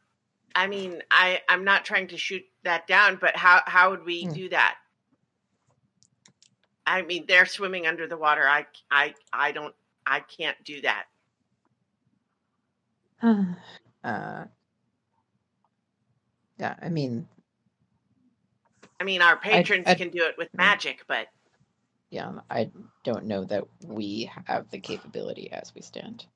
I 0.55 0.67
mean, 0.67 1.03
I 1.11 1.43
I'm 1.49 1.65
not 1.65 1.85
trying 1.85 2.09
to 2.09 2.17
shoot 2.19 2.45
that 2.65 2.87
down, 2.87 3.17
but 3.21 3.37
how 3.37 3.63
how 3.67 3.91
would 3.91 4.05
we 4.05 4.25
Hmm. 4.25 4.33
do 4.33 4.49
that? 4.51 4.77
I 6.87 7.03
mean, 7.03 7.27
they're 7.29 7.47
swimming 7.47 7.87
under 7.87 8.07
the 8.07 8.17
water. 8.17 8.47
I 8.49 8.67
I 8.91 9.15
I 9.33 9.53
don't. 9.53 9.75
I 10.07 10.21
can't 10.21 10.57
do 10.65 10.81
that. 10.83 11.07
uh, 14.05 14.45
yeah, 16.59 16.75
I 16.81 16.89
mean, 16.89 17.29
I 19.01 19.05
mean, 19.05 19.23
our 19.23 19.37
patrons 19.37 19.87
I- 19.87 19.95
can 19.95 20.11
do 20.11 20.25
it 20.25 20.37
with 20.39 20.49
magic, 20.55 21.05
but 21.07 21.29
yeah, 22.11 22.33
I 22.51 22.71
don't 23.05 23.27
know 23.27 23.45
that 23.45 23.65
we 23.85 24.31
have 24.47 24.71
the 24.71 24.81
capability 24.81 25.51
as 25.53 25.75
we 25.75 25.83
stand. 25.83 26.27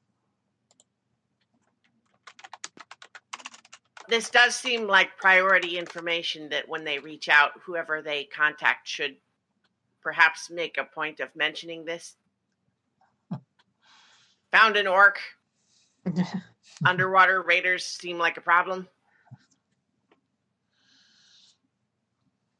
this 4.12 4.28
does 4.28 4.54
seem 4.54 4.86
like 4.86 5.16
priority 5.16 5.78
information 5.78 6.50
that 6.50 6.68
when 6.68 6.84
they 6.84 6.98
reach 6.98 7.30
out, 7.30 7.52
whoever 7.64 8.02
they 8.02 8.24
contact 8.24 8.86
should 8.86 9.16
perhaps 10.02 10.50
make 10.50 10.76
a 10.76 10.84
point 10.84 11.18
of 11.18 11.34
mentioning 11.34 11.86
this. 11.86 12.16
Found 14.50 14.76
an 14.76 14.86
orc. 14.86 15.18
Underwater 16.86 17.42
raiders 17.42 17.84
seem 17.84 18.18
like 18.18 18.36
a 18.36 18.40
problem. 18.40 18.88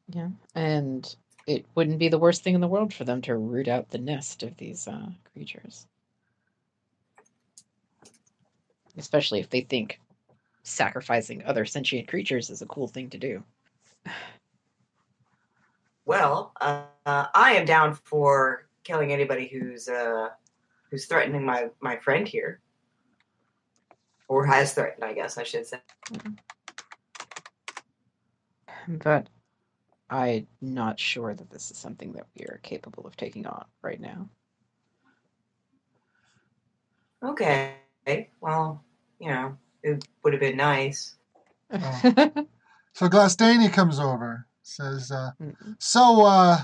Yeah, 0.08 0.28
and 0.54 1.14
it 1.46 1.66
wouldn't 1.74 1.98
be 1.98 2.08
the 2.08 2.18
worst 2.18 2.42
thing 2.44 2.54
in 2.54 2.60
the 2.60 2.68
world 2.68 2.92
for 2.92 3.04
them 3.04 3.22
to 3.22 3.36
root 3.36 3.68
out 3.68 3.90
the 3.90 3.98
nest 3.98 4.42
of 4.42 4.56
these 4.56 4.86
uh, 4.86 5.08
creatures. 5.32 5.86
Especially 8.96 9.40
if 9.40 9.48
they 9.48 9.62
think 9.62 9.98
sacrificing 10.62 11.42
other 11.44 11.64
sentient 11.64 12.08
creatures 12.08 12.50
is 12.50 12.62
a 12.62 12.66
cool 12.66 12.86
thing 12.86 13.08
to 13.10 13.18
do. 13.18 13.42
Well, 16.04 16.52
uh, 16.60 16.82
uh, 17.06 17.26
I 17.34 17.52
am 17.52 17.64
down 17.64 17.94
for 17.94 18.66
killing 18.84 19.12
anybody 19.12 19.48
who's 19.48 19.88
uh, 19.88 20.28
who's 20.90 21.06
threatening 21.06 21.44
my 21.44 21.68
my 21.80 21.96
friend 21.96 22.26
here, 22.26 22.60
or 24.32 24.46
has 24.46 24.72
threatened. 24.72 25.04
I 25.04 25.12
guess 25.12 25.36
I 25.36 25.42
should 25.42 25.66
say. 25.66 25.78
But 28.88 29.28
I'm 30.08 30.46
not 30.62 30.98
sure 30.98 31.34
that 31.34 31.50
this 31.50 31.70
is 31.70 31.76
something 31.76 32.12
that 32.14 32.26
we 32.34 32.46
are 32.46 32.58
capable 32.62 33.06
of 33.06 33.14
taking 33.16 33.46
on 33.46 33.66
right 33.82 34.00
now. 34.00 34.30
Okay. 37.22 37.74
Well, 38.40 38.82
you 39.20 39.28
know, 39.28 39.56
it 39.82 40.02
would 40.24 40.32
have 40.32 40.40
been 40.40 40.56
nice. 40.56 41.16
Oh. 41.72 42.32
So 42.94 43.08
Glastani 43.08 43.72
comes 43.72 43.98
over, 43.98 44.46
says, 44.62 45.10
uh. 45.10 45.30
"So 45.78 46.26
uh, 46.26 46.58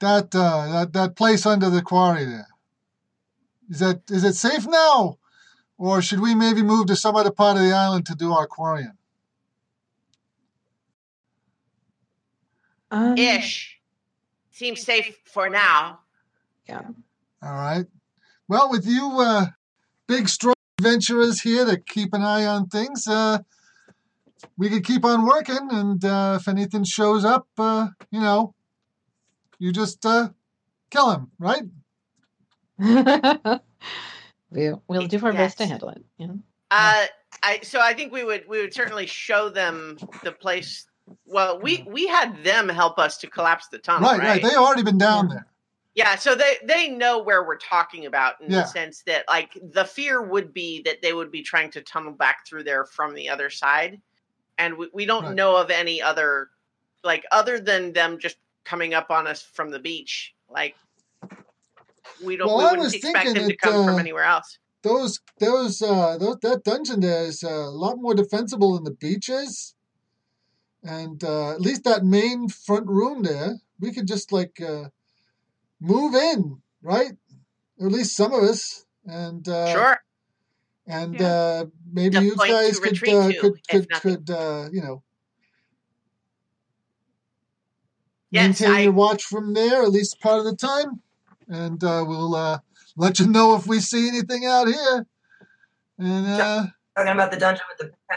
that 0.00 0.34
uh, 0.34 0.72
that 0.72 0.92
that 0.92 1.16
place 1.16 1.46
under 1.46 1.70
the 1.70 1.80
quarry 1.80 2.26
there 2.26 2.48
is 3.70 3.78
that 3.78 4.02
is 4.10 4.24
it 4.24 4.34
safe 4.34 4.66
now, 4.66 5.16
or 5.84 6.00
should 6.00 6.20
we 6.20 6.34
maybe 6.34 6.62
move 6.62 6.86
to 6.86 6.96
some 6.96 7.14
other 7.14 7.30
part 7.30 7.58
of 7.58 7.62
the 7.62 7.72
island 7.72 8.06
to 8.06 8.14
do 8.14 8.32
our 8.32 8.46
quarrying?" 8.46 8.96
Um, 12.90 13.18
Ish. 13.18 13.80
Seems 14.50 14.82
safe 14.82 15.18
for 15.24 15.50
now. 15.50 16.00
Yeah. 16.68 16.82
All 17.42 17.52
right. 17.52 17.86
Well, 18.48 18.70
with 18.70 18.86
you 18.86 19.16
uh, 19.18 19.46
big, 20.06 20.28
strong 20.28 20.54
adventurers 20.78 21.40
here 21.40 21.64
to 21.64 21.76
keep 21.76 22.14
an 22.14 22.22
eye 22.22 22.46
on 22.46 22.68
things, 22.68 23.06
uh, 23.06 23.38
we 24.56 24.70
could 24.70 24.84
keep 24.84 25.04
on 25.04 25.26
working. 25.26 25.68
And 25.70 26.04
uh, 26.04 26.38
if 26.40 26.48
anything 26.48 26.84
shows 26.84 27.24
up, 27.24 27.48
uh, 27.58 27.88
you 28.10 28.20
know, 28.20 28.54
you 29.58 29.72
just 29.72 30.06
uh, 30.06 30.28
kill 30.88 31.10
him, 31.10 31.32
right? 31.38 31.64
we'll, 34.54 34.82
we'll 34.88 35.06
do 35.06 35.24
our 35.24 35.32
best 35.32 35.58
to 35.58 35.66
handle 35.66 35.90
it. 35.90 36.02
You 36.18 36.28
know? 36.28 36.38
Uh, 36.70 37.06
I 37.42 37.60
so 37.62 37.80
I 37.80 37.92
think 37.94 38.12
we 38.12 38.24
would 38.24 38.48
we 38.48 38.60
would 38.60 38.72
certainly 38.74 39.06
show 39.06 39.48
them 39.48 39.98
the 40.22 40.32
place. 40.32 40.86
Well, 41.26 41.60
we 41.60 41.84
we 41.86 42.06
had 42.06 42.42
them 42.42 42.68
help 42.68 42.98
us 42.98 43.18
to 43.18 43.26
collapse 43.26 43.68
the 43.68 43.78
tunnel, 43.78 44.08
right, 44.10 44.18
right. 44.20 44.42
They've 44.42 44.56
already 44.56 44.82
been 44.82 44.98
down 44.98 45.28
there. 45.28 45.46
Yeah, 45.94 46.16
so 46.16 46.34
they 46.34 46.56
they 46.64 46.88
know 46.88 47.22
where 47.22 47.44
we're 47.46 47.58
talking 47.58 48.06
about 48.06 48.40
in 48.40 48.50
Yeah. 48.50 48.62
the 48.62 48.66
sense 48.66 49.02
that 49.06 49.24
like 49.28 49.58
the 49.72 49.84
fear 49.84 50.22
would 50.22 50.52
be 50.52 50.82
that 50.82 51.02
they 51.02 51.12
would 51.12 51.30
be 51.30 51.42
trying 51.42 51.70
to 51.72 51.82
tunnel 51.82 52.12
back 52.12 52.46
through 52.46 52.64
there 52.64 52.84
from 52.84 53.14
the 53.14 53.28
other 53.28 53.50
side, 53.50 54.00
and 54.58 54.76
we, 54.76 54.88
we 54.92 55.06
don't 55.06 55.24
Right. 55.24 55.34
know 55.34 55.56
of 55.56 55.70
any 55.70 56.00
other 56.02 56.48
like 57.04 57.24
other 57.30 57.60
than 57.60 57.92
them 57.92 58.18
just 58.18 58.38
coming 58.64 58.94
up 58.94 59.10
on 59.10 59.26
us 59.26 59.42
from 59.42 59.70
the 59.70 59.78
beach. 59.78 60.34
Like 60.48 60.74
we 62.22 62.36
don't 62.36 62.48
Well, 62.48 62.58
we 62.58 62.64
I 62.64 62.70
wouldn't 62.70 62.84
was 62.84 62.94
expect 62.94 63.24
thinking 63.24 63.40
them 63.40 63.48
to 63.48 63.54
it, 63.54 63.60
come 63.60 63.84
from 63.84 63.94
uh, 63.96 63.98
anywhere 63.98 64.24
else. 64.24 64.58
Those, 64.82 65.20
those, 65.38 65.80
uh, 65.80 66.18
those, 66.18 66.38
that 66.42 66.62
dungeon 66.64 67.00
there 67.00 67.24
is 67.24 67.42
uh, 67.42 67.48
a 67.48 67.70
lot 67.70 67.96
more 67.98 68.14
defensible 68.14 68.74
than 68.74 68.84
the 68.84 68.90
beaches. 68.90 69.74
And 70.82 71.24
uh, 71.24 71.52
at 71.52 71.60
least 71.62 71.84
that 71.84 72.04
main 72.04 72.48
front 72.48 72.86
room 72.86 73.22
there, 73.22 73.56
we 73.80 73.92
could 73.92 74.06
just 74.06 74.30
like 74.32 74.60
uh, 74.60 74.88
move 75.80 76.14
in, 76.14 76.60
right? 76.82 77.12
Or 77.78 77.86
at 77.86 77.92
least 77.92 78.14
some 78.14 78.34
of 78.34 78.42
us. 78.44 78.84
And 79.06 79.48
uh, 79.48 79.72
sure. 79.72 80.00
and 80.86 81.18
Yeah. 81.18 81.26
uh, 81.26 81.64
maybe 81.90 82.16
The 82.18 82.22
you 82.24 82.36
guys 82.36 82.78
could 82.78 83.08
uh, 83.08 83.32
to, 83.32 83.38
could 83.40 83.68
could, 83.68 83.90
could 83.92 84.30
uh, 84.30 84.68
you 84.72 84.82
know 84.82 85.02
Yes, 88.30 88.60
maintain 88.60 88.76
I- 88.76 88.82
your 88.82 88.92
watch 88.92 89.22
from 89.24 89.54
there 89.54 89.82
at 89.82 89.90
least 89.90 90.20
part 90.20 90.40
of 90.40 90.44
the 90.44 90.56
time, 90.56 91.00
and 91.48 91.82
uh, 91.84 92.04
we'll 92.06 92.34
uh, 92.34 92.58
let 92.96 93.18
you 93.18 93.26
know 93.26 93.54
if 93.56 93.66
we 93.66 93.80
see 93.80 94.08
anything 94.08 94.44
out 94.46 94.66
here. 94.68 95.06
And 95.98 96.26
uh, 96.26 96.66
Talking 96.96 97.12
about 97.12 97.30
the 97.30 97.38
dungeon 97.38 97.64
with 97.78 97.88
the 97.90 98.16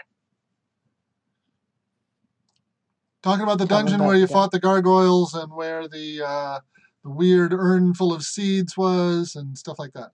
talking 3.22 3.44
about 3.44 3.58
the 3.58 3.66
dungeon 3.66 3.96
about- 3.96 4.08
where 4.08 4.16
you 4.16 4.22
yeah. 4.22 4.28
fought 4.28 4.52
the 4.52 4.60
gargoyles 4.60 5.34
and 5.34 5.52
where 5.54 5.88
the 5.88 6.22
uh, 6.26 6.60
the 7.04 7.10
weird 7.10 7.54
urn 7.54 7.94
full 7.94 8.14
of 8.14 8.24
seeds 8.24 8.78
was 8.78 9.36
and 9.36 9.58
stuff 9.58 9.80
like 9.80 9.94
that. 9.94 10.12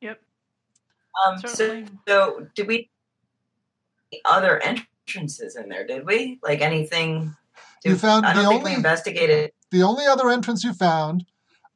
Yep. 0.00 0.20
um 1.26 1.38
so, 1.38 1.84
so 2.08 2.46
did 2.54 2.66
we 2.66 2.90
other 4.24 4.60
entrances 4.62 5.56
in 5.56 5.68
there, 5.68 5.86
did 5.86 6.04
we? 6.06 6.38
Like 6.42 6.60
anything 6.60 7.34
You 7.84 7.96
found 7.96 8.26
I 8.26 8.34
the 8.34 8.42
don't 8.42 8.50
think 8.50 8.64
we 8.64 8.70
only- 8.70 8.76
investigated 8.76 9.52
The 9.70 9.82
only 9.82 10.06
other 10.06 10.28
entrance 10.30 10.64
you 10.64 10.72
found 10.74 11.24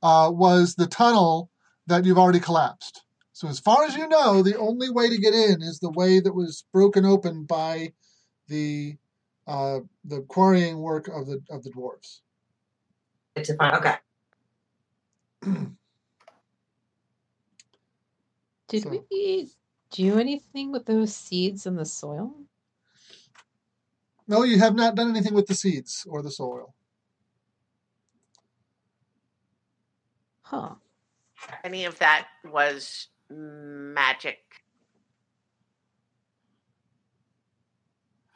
uh, 0.07 0.31
was 0.31 0.77
the 0.77 0.87
tunnel 0.87 1.51
that 1.89 2.05
you've 2.05 2.17
already 2.19 2.39
collapsed. 2.39 3.03
So, 3.33 3.49
as 3.49 3.59
far 3.59 3.83
as 3.85 3.97
you 3.97 4.07
know, 4.09 4.41
the 4.41 4.57
only 4.57 4.89
way 4.89 5.09
to 5.09 5.19
get 5.19 5.35
in 5.35 5.63
is 5.63 5.81
the 5.81 5.91
way 5.91 6.21
that 6.21 6.33
was 6.33 6.65
broken 6.73 7.05
open 7.05 7.43
by 7.45 7.93
the 8.47 8.97
uh, 9.49 9.81
the 10.05 10.21
quarrying 10.23 10.79
work 10.79 11.09
of 11.09 11.27
the 11.27 11.41
of 11.51 11.65
the 11.65 11.71
dwarves. 11.73 12.21
to 13.43 13.57
find 13.57 13.75
okay. 13.75 13.97
Did 18.69 18.83
So- 18.85 18.91
we 19.11 19.51
do 19.91 20.19
anything 20.21 20.71
with 20.71 20.87
those 20.87 21.13
seeds 21.15 21.67
in 21.67 21.75
the 21.75 21.85
soil? 21.85 22.33
No, 24.29 24.45
you 24.45 24.59
have 24.61 24.77
not 24.77 24.95
done 24.95 25.11
anything 25.11 25.35
with 25.35 25.47
the 25.49 25.55
seeds 25.55 26.07
or 26.09 26.23
the 26.23 26.31
soil. 26.31 26.76
Huh. 30.47 30.75
Any 31.65 31.87
of 31.87 31.99
that 31.99 32.29
was 32.45 33.09
magic 33.29 34.39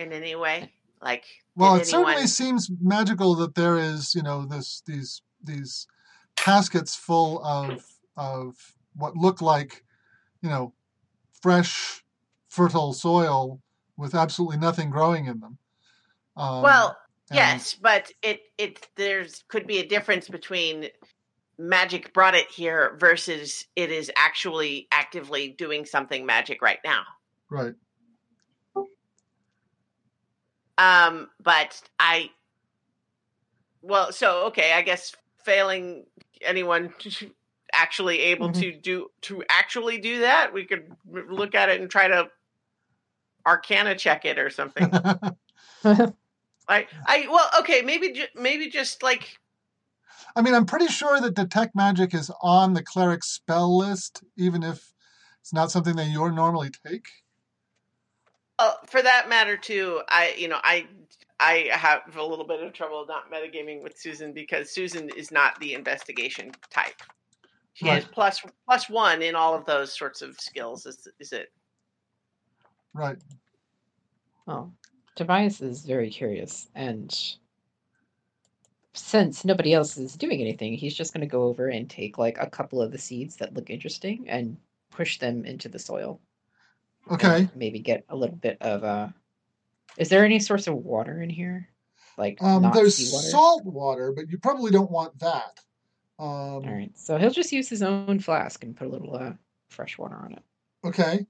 in 0.01 0.13
any 0.13 0.35
way? 0.35 0.73
Like, 1.01 1.25
Well, 1.55 1.75
did 1.75 1.83
it 1.83 1.87
certainly 1.87 2.27
seems 2.27 2.69
magical 2.83 3.37
that 3.37 3.55
there 3.55 3.79
is, 3.79 4.13
you 4.13 4.23
know, 4.23 4.45
this 4.45 4.83
these 4.85 5.23
these 5.45 5.87
caskets 6.35 6.97
full 6.97 7.45
of 7.45 7.87
of 8.17 8.57
what 8.97 9.17
look 9.17 9.41
like, 9.41 9.85
you 10.43 10.49
know, 10.49 10.75
fresh, 11.41 12.03
fertile 12.49 12.93
soil 12.93 13.61
with 13.97 14.17
absolutely 14.17 14.57
nothing 14.59 14.91
growing 14.91 15.27
in 15.27 15.39
them. 15.39 15.59
Um, 16.37 16.63
well, 16.63 16.97
and- 17.31 17.37
yes, 17.37 17.77
but 17.81 18.11
it 18.21 18.41
it 18.59 18.89
there's 18.97 19.45
could 19.47 19.69
be 19.69 19.79
a 19.79 19.87
difference 19.87 20.29
between 20.29 20.89
magic 21.61 22.15
brought 22.15 22.35
it 22.35 22.51
here 22.51 22.97
versus 22.99 23.67
it 23.77 23.91
is 23.91 24.11
actually 24.17 24.89
actively 24.91 25.49
doing 25.49 25.85
something 25.85 26.25
magic 26.25 26.63
right 26.63 26.79
now. 26.85 27.03
right. 27.51 27.75
Um, 30.79 31.29
but 31.43 31.83
I, 31.99 32.31
well, 33.83 34.11
so 34.13 34.47
okay, 34.47 34.73
I 34.73 34.81
guess 34.81 35.15
failing 35.45 36.07
anyone 36.41 36.95
to 36.99 37.31
actually 37.75 38.21
able 38.21 38.49
Mhm. 38.49 38.61
to 38.61 38.73
do 38.73 39.11
to 39.23 39.45
actually 39.51 39.99
do 39.99 40.21
that, 40.21 40.55
we 40.55 40.65
could 40.65 40.91
look 41.07 41.55
at 41.55 41.69
it 41.69 41.81
and 41.81 41.91
try 41.91 42.09
to 42.09 42.31
arcana 43.47 43.95
check 43.95 44.25
it 44.25 44.39
or 44.39 44.49
something. 44.49 44.91
I, 46.69 46.87
I, 47.07 47.27
well, 47.29 47.51
okay, 47.61 47.83
maybe, 47.83 48.27
maybe 48.35 48.69
just 48.71 49.03
like 49.03 49.39
I 50.37 50.43
mean, 50.43 50.55
I'm 50.55 50.67
pretty 50.67 50.87
sure 50.87 51.21
that 51.21 51.35
detect 51.35 51.75
magic 51.75 52.15
is 52.15 52.31
on 52.43 52.75
the 52.75 52.83
cleric 52.83 53.25
spell 53.25 53.77
list, 53.77 54.23
even 54.37 54.63
if 54.63 54.93
it's 55.41 55.53
not 55.53 55.71
something 55.71 55.97
that 55.97 56.07
you 56.07 56.31
normally 56.31 56.71
take. 56.87 57.07
Uh, 58.59 58.75
for 58.87 59.01
that 59.03 59.29
matter, 59.29 59.57
too, 59.57 60.03
I 60.09 60.35
you 60.37 60.49
know 60.49 60.61
I 60.63 60.87
I 61.39 61.71
have 61.73 62.17
a 62.17 62.23
little 62.23 62.47
bit 62.47 62.63
of 62.63 62.73
trouble 62.73 63.05
not 63.09 63.31
metagaming 63.33 63.83
with 63.83 63.99
Susan 63.99 64.33
because 64.33 64.71
Susan 64.71 65.09
is 65.11 65.31
not 65.31 65.59
the 65.61 65.75
investigation 65.75 66.53
type. 66.71 67.03
She 67.73 67.87
Right. 67.87 67.99
is 67.99 68.05
plus 68.05 68.43
plus 68.67 68.91
one 68.91 69.23
in 69.23 69.35
all 69.35 69.55
of 69.55 69.65
those 69.65 69.97
sorts 69.97 70.21
of 70.21 70.39
skills. 70.39 70.85
Is 70.85 71.09
is 71.19 71.33
it? 71.33 71.49
Right. 72.93 73.17
Well, 74.47 74.75
Tobias 75.15 75.63
is 75.63 75.85
very 75.85 76.11
curious, 76.11 76.69
and 76.75 77.17
since 78.95 79.45
nobody 79.45 79.73
else 79.73 79.97
is 79.97 80.15
doing 80.15 80.41
anything, 80.41 80.75
he's 80.75 80.95
just 80.95 81.13
going 81.13 81.21
to 81.21 81.27
go 81.27 81.45
over 81.45 81.69
and 81.69 81.89
take 81.89 82.19
like 82.19 82.37
a 82.41 82.51
couple 82.51 82.83
of 82.83 82.91
the 82.93 82.99
seeds 82.99 83.37
that 83.37 83.55
look 83.55 83.71
interesting 83.71 84.29
and 84.29 84.57
push 84.91 85.19
them 85.19 85.45
into 85.45 85.69
the 85.69 85.79
soil. 85.79 86.21
Okay. 87.11 87.49
maybe 87.55 87.79
get 87.81 88.05
a 88.09 88.17
little 88.17 88.37
bit 88.37 88.59
of 88.61 88.85
uh 88.85 89.09
Is 89.97 90.09
there 90.11 90.25
any 90.25 90.39
source 90.39 90.67
of 90.67 90.75
water 90.75 91.23
in 91.23 91.31
here? 91.31 91.69
Like 92.19 92.43
Um, 92.43 92.71
there's 92.75 92.97
seawater? 92.97 93.29
salt 93.29 93.65
water, 93.65 94.13
but 94.15 94.29
you 94.29 94.39
probably 94.39 94.71
don't 94.71 94.91
want 94.91 95.19
that. 95.21 95.59
Um, 96.19 96.27
All 96.29 96.61
right, 96.67 96.93
so 96.95 97.17
he'll 97.17 97.31
just 97.31 97.51
use 97.53 97.69
his 97.69 97.83
own 97.83 98.21
flask 98.21 98.63
and 98.63 98.77
put 98.77 98.87
a 98.87 98.91
little 98.91 99.17
uh, 99.17 99.33
fresh 99.71 99.97
water 99.97 100.17
on 100.17 100.33
it, 100.35 100.43
Okay. 100.85 101.27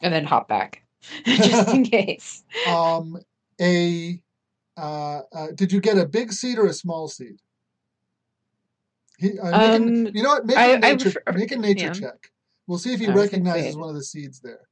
and 0.00 0.14
then 0.14 0.24
hop 0.24 0.46
back 0.48 0.84
just 1.24 1.68
in 1.74 1.84
case. 1.84 2.44
Um, 2.68 3.18
a 3.60 4.20
uh, 4.76 5.20
uh, 5.32 5.48
did 5.54 5.72
you 5.72 5.80
get 5.80 5.98
a 5.98 6.06
big 6.06 6.32
seed 6.32 6.58
or 6.58 6.66
a 6.66 6.72
small 6.72 7.08
seed? 7.08 7.36
He, 9.18 9.38
uh, 9.38 9.44
make 9.44 9.54
a- 9.54 9.74
Um, 9.76 10.06
you 10.14 10.22
know 10.22 10.30
what? 10.30 10.46
Make 10.46 10.56
a 10.56 10.60
I- 10.60 10.72
I 10.74 10.76
nature, 10.78 11.10
prefer- 11.10 11.38
make 11.38 11.52
a 11.52 11.56
nature 11.68 11.86
yeah. 11.86 11.92
check. 11.92 12.32
We'll 12.66 12.78
see 12.78 12.92
if 12.92 13.00
he 13.00 13.06
I 13.06 13.10
was 13.10 13.14
gonna 13.30 13.42
recognizes 13.44 13.76
one 13.76 13.88
of 13.90 13.94
the 13.94 14.04
seeds 14.04 14.40
there. 14.40 14.68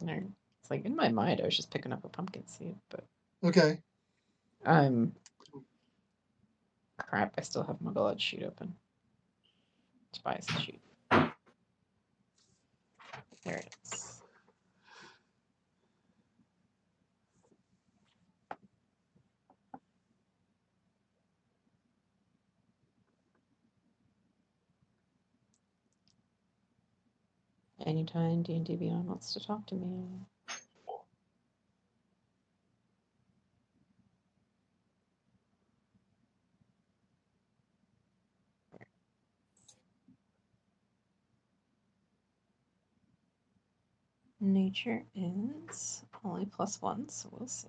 Right. 0.00 0.24
It's 0.60 0.70
like 0.70 0.84
in 0.84 0.96
my 0.96 1.08
mind, 1.08 1.40
I 1.40 1.44
was 1.44 1.56
just 1.56 1.70
picking 1.70 1.92
up 1.92 2.04
a 2.04 2.08
pumpkin 2.08 2.46
seed, 2.46 2.76
but 2.88 3.04
Okay. 3.44 3.80
um, 4.64 5.12
Crap, 6.98 7.34
I 7.36 7.42
still 7.42 7.64
have 7.64 7.80
my 7.80 7.90
blood 7.90 8.20
sheet 8.20 8.42
open. 8.44 8.74
Spies 10.12 10.46
sheet. 10.60 10.80
There 13.44 13.56
it 13.56 13.74
is. 13.84 14.11
Anytime 27.84 28.42
D&D 28.42 28.76
Beyond 28.76 29.08
wants 29.08 29.32
to 29.32 29.44
talk 29.44 29.66
to 29.66 29.74
me. 29.74 30.04
Nature 44.40 45.04
is 45.14 46.02
only 46.24 46.46
plus 46.46 46.80
one, 46.82 47.08
so 47.08 47.28
we'll 47.32 47.48
see. 47.48 47.68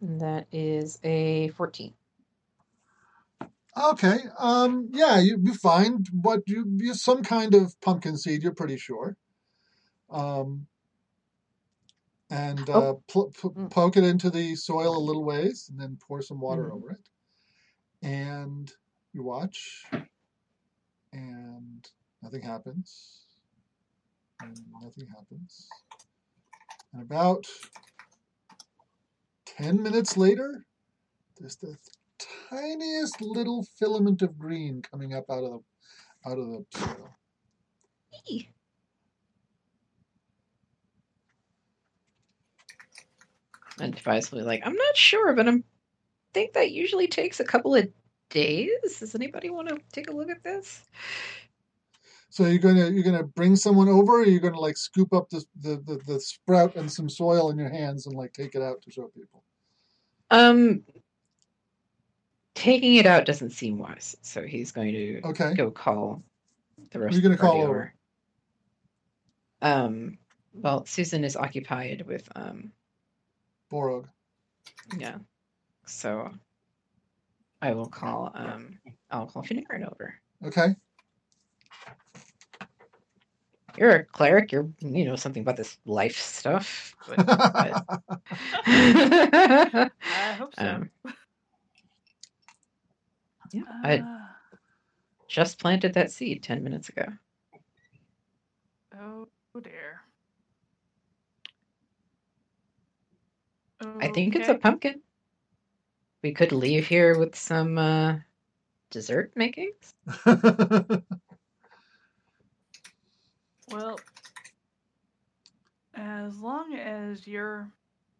And 0.00 0.20
that 0.20 0.46
is 0.52 0.98
a 1.02 1.48
14. 1.48 1.94
Okay. 3.76 4.18
Um. 4.38 4.90
Yeah. 4.92 5.18
You, 5.20 5.38
you 5.42 5.54
find 5.54 6.08
what 6.12 6.42
you, 6.46 6.64
you 6.78 6.94
some 6.94 7.22
kind 7.22 7.54
of 7.54 7.80
pumpkin 7.80 8.16
seed. 8.16 8.42
You're 8.42 8.54
pretty 8.54 8.78
sure. 8.78 9.16
Um. 10.10 10.66
And 12.30 12.68
uh, 12.70 12.72
Oh. 12.72 13.02
pl- 13.08 13.30
p- 13.32 13.48
Mm. 13.48 13.70
poke 13.70 13.96
it 13.96 14.04
into 14.04 14.30
the 14.30 14.56
soil 14.56 14.96
a 14.96 14.98
little 14.98 15.24
ways, 15.24 15.68
and 15.70 15.78
then 15.80 15.98
pour 16.06 16.22
some 16.22 16.40
water 16.40 16.68
Mhm. 16.68 16.72
over 16.72 16.90
it. 16.92 17.08
And 18.02 18.72
you 19.12 19.22
watch, 19.22 19.84
and 21.12 21.90
nothing 22.22 22.42
happens. 22.42 23.26
And 24.40 24.58
nothing 24.82 25.06
happens. 25.08 25.68
And 26.92 27.02
about 27.02 27.46
ten 29.46 29.82
minutes 29.82 30.16
later, 30.16 30.66
there's 31.38 31.56
the 31.56 31.78
tiniest 32.48 33.20
little 33.20 33.66
filament 33.78 34.22
of 34.22 34.38
green 34.38 34.82
coming 34.82 35.14
up 35.14 35.24
out 35.30 35.44
of 35.44 35.50
the 35.50 36.30
out 36.30 36.38
of 36.38 36.46
the 36.46 36.64
soil. 36.72 37.10
Eee. 38.28 38.48
And 43.80 43.94
devisively 43.94 44.42
like, 44.42 44.62
I'm 44.64 44.76
not 44.76 44.96
sure, 44.96 45.32
but 45.34 45.48
I'm 45.48 45.64
think 46.34 46.52
that 46.52 46.72
usually 46.72 47.06
takes 47.06 47.40
a 47.40 47.44
couple 47.44 47.74
of 47.74 47.88
days. 48.28 48.98
Does 48.98 49.14
anybody 49.14 49.48
want 49.48 49.68
to 49.68 49.78
take 49.92 50.10
a 50.10 50.12
look 50.12 50.28
at 50.28 50.42
this? 50.42 50.84
So 52.28 52.46
you're 52.46 52.58
gonna 52.58 52.90
you're 52.90 53.04
gonna 53.04 53.22
bring 53.22 53.54
someone 53.54 53.88
over, 53.88 54.20
or 54.20 54.26
you're 54.26 54.40
gonna 54.40 54.58
like 54.58 54.76
scoop 54.76 55.12
up 55.12 55.30
the 55.30 55.44
the, 55.60 55.76
the, 55.86 56.00
the 56.06 56.20
sprout 56.20 56.74
and 56.74 56.90
some 56.90 57.08
soil 57.08 57.50
in 57.50 57.58
your 57.58 57.70
hands 57.70 58.06
and 58.06 58.16
like 58.16 58.32
take 58.32 58.56
it 58.56 58.62
out 58.62 58.82
to 58.82 58.90
show 58.90 59.06
people. 59.14 59.44
Um 60.30 60.82
taking 62.54 62.94
it 62.96 63.06
out 63.06 63.24
doesn't 63.26 63.50
seem 63.50 63.78
wise, 63.78 64.16
so 64.22 64.42
he's 64.42 64.72
going 64.72 64.92
to 64.92 65.20
Okay. 65.24 65.54
go 65.54 65.70
call 65.70 66.22
the 66.90 67.00
rest 67.00 67.12
you 67.14 67.18
of 67.18 67.22
the 67.24 67.28
gonna 67.30 67.38
call 67.38 67.62
over? 67.62 67.68
over. 67.70 67.94
Um 69.62 70.18
well, 70.52 70.84
Susan 70.86 71.24
is 71.24 71.36
occupied 71.36 72.02
with 72.06 72.28
um 72.36 72.70
Borog. 73.72 74.06
yeah. 74.98 75.16
So 75.86 76.30
I 77.62 77.72
will 77.72 77.86
call 77.88 78.30
um 78.34 78.78
I'll 79.10 79.26
call 79.26 79.42
Fanarin 79.42 79.90
over. 79.90 80.14
Okay. 80.44 80.76
You're 83.76 83.90
a 83.90 84.04
cleric, 84.04 84.52
you're 84.52 84.68
you 84.80 85.04
know 85.04 85.16
something 85.16 85.42
about 85.42 85.56
this 85.56 85.78
life 85.84 86.16
stuff. 86.16 86.94
But, 87.08 87.26
but- 87.26 87.84
I 88.66 89.90
hope 90.38 90.54
so. 90.54 90.64
um, 90.66 90.90
yeah, 93.54 93.62
I 93.84 94.06
Ah, 94.06 94.36
just 95.28 95.58
planted 95.58 95.94
that 95.94 96.10
seed 96.10 96.42
ten 96.42 96.64
minutes 96.64 96.88
ago. 96.88 97.06
oh 98.94 99.28
dear. 99.62 100.02
I 104.00 104.08
think 104.08 104.36
it's 104.36 104.48
a 104.48 104.54
Okay. 104.54 104.58
pumpkin. 104.58 105.02
We 106.22 106.32
could 106.32 106.52
leave 106.52 106.86
here 106.88 107.18
with 107.18 107.36
some 107.36 107.78
uh, 107.78 108.18
dessert 108.90 109.32
makings. 109.36 109.94
Well, 113.68 113.98
as 115.94 116.38
long 116.40 116.74
as 116.74 117.26
you're 117.26 117.70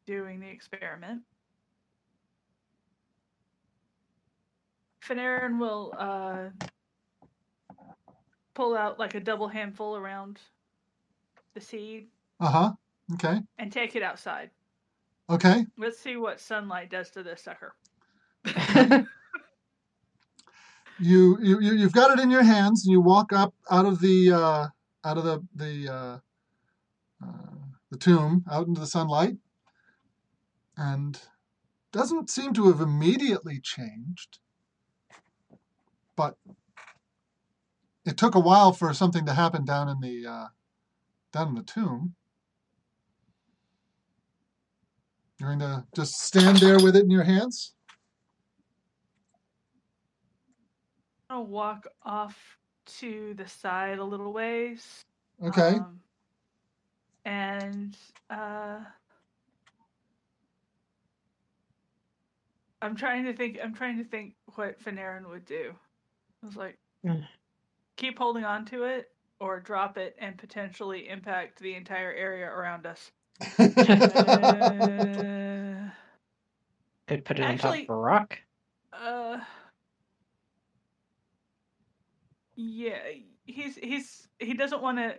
doing 0.07 0.41
the 0.41 0.49
experiment, 0.49 1.23
Fanarin 5.07 5.59
will 5.59 5.93
uh, 5.99 6.49
pull 8.55 8.77
out 8.77 8.99
like 8.99 9.15
a 9.15 9.21
double 9.21 9.49
handful 9.49 9.97
around 9.97 10.39
the 11.55 11.61
seed 11.61 12.09
uh 12.41 12.51
huh. 12.51 12.73
Okay. 13.15 13.41
and 13.59 13.71
take 13.71 13.97
it 13.97 14.03
outside. 14.03 14.51
Okay. 15.29 15.67
Let's 15.77 15.99
see 15.99 16.17
what 16.17 16.41
sunlight 16.41 16.91
does 16.91 17.11
to 17.11 17.23
this 17.23 17.43
sucker. 17.43 17.75
You 20.99 21.39
you 21.41 21.61
you 21.61 21.73
you've 21.75 21.93
got 21.93 22.17
it 22.17 22.23
in 22.23 22.31
your 22.31 22.45
hands, 22.45 22.85
and 22.85 22.93
you 22.93 23.01
walk 23.01 23.33
up 23.33 23.53
out 23.71 23.85
of 23.85 24.01
the 24.01 24.33
uh, 24.33 24.69
out 25.05 25.19
of 25.19 25.25
the 25.25 25.45
the 25.57 25.93
uh, 25.93 26.19
uh, 27.25 27.57
the 27.91 27.99
tomb 27.99 28.45
out 28.51 28.69
into 28.69 28.81
the 28.81 28.87
sunlight, 28.87 29.37
and 30.77 31.21
doesn't 31.93 32.31
seem 32.31 32.53
to 32.55 32.69
have 32.69 32.81
immediately 32.81 33.61
changed, 33.61 34.39
but 36.17 36.37
it 38.05 38.17
took 38.17 38.35
a 38.35 38.41
while 38.41 38.73
for 38.73 38.93
something 38.93 39.27
to 39.27 39.35
happen 39.35 39.65
down 39.65 39.89
in 39.89 40.01
the 40.01 40.27
uh, 40.27 40.47
down 41.33 41.49
in 41.49 41.55
the 41.55 41.63
tomb. 41.63 42.15
You're 45.39 45.57
going 45.57 45.61
to 45.61 45.85
just 45.95 46.21
stand 46.21 46.59
there 46.59 46.79
with 46.79 46.95
it 46.95 47.05
in 47.05 47.11
your 47.11 47.25
hands. 47.25 47.75
I'll 51.29 51.47
walk 51.47 51.89
off 52.05 52.59
to 53.01 53.35
the 53.35 53.49
side 53.49 53.99
a 53.99 54.05
little 54.05 54.33
ways. 54.33 55.05
Okay. 55.45 55.75
Um, 55.75 56.01
and 57.25 57.97
uh, 58.31 58.79
I'm 62.81 62.95
trying 62.95 63.25
to 63.25 63.33
think. 63.33 63.59
I'm 63.63 63.75
trying 63.75 63.99
to 63.99 64.05
think 64.05 64.35
what 64.55 64.81
Fanarin 64.83 65.29
would 65.29 65.47
do. 65.47 65.75
I 66.45 66.47
was 66.47 66.57
like, 66.57 66.79
Mm. 67.07 67.27
keep 67.97 68.19
holding 68.19 68.45
on 68.45 68.67
to 68.67 68.85
it, 68.85 69.11
or 69.41 69.61
drop 69.61 69.97
it 69.97 70.15
and 70.19 70.37
potentially 70.37 71.09
impact 71.09 71.59
the 71.59 71.75
entire 71.75 72.13
area 72.13 72.47
around 72.47 72.87
us. 72.87 73.11
Uh, 75.85 75.91
Could 77.09 77.25
put 77.25 77.39
it 77.39 77.43
on 77.45 77.59
top 77.59 77.75
of 77.75 77.89
a 77.91 77.95
rock. 77.95 78.39
uh, 78.93 79.41
yeah, 82.57 82.99
he's 83.45 83.77
he's 83.77 84.29
he 84.39 84.55
doesn't 84.55 84.81
want 84.83 84.99
to 84.99 85.19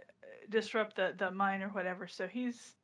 disrupt 0.50 0.96
the 0.96 1.14
the 1.18 1.30
mine 1.32 1.62
or 1.62 1.70
whatever, 1.70 2.08
so 2.08 2.28
he's 2.28 2.76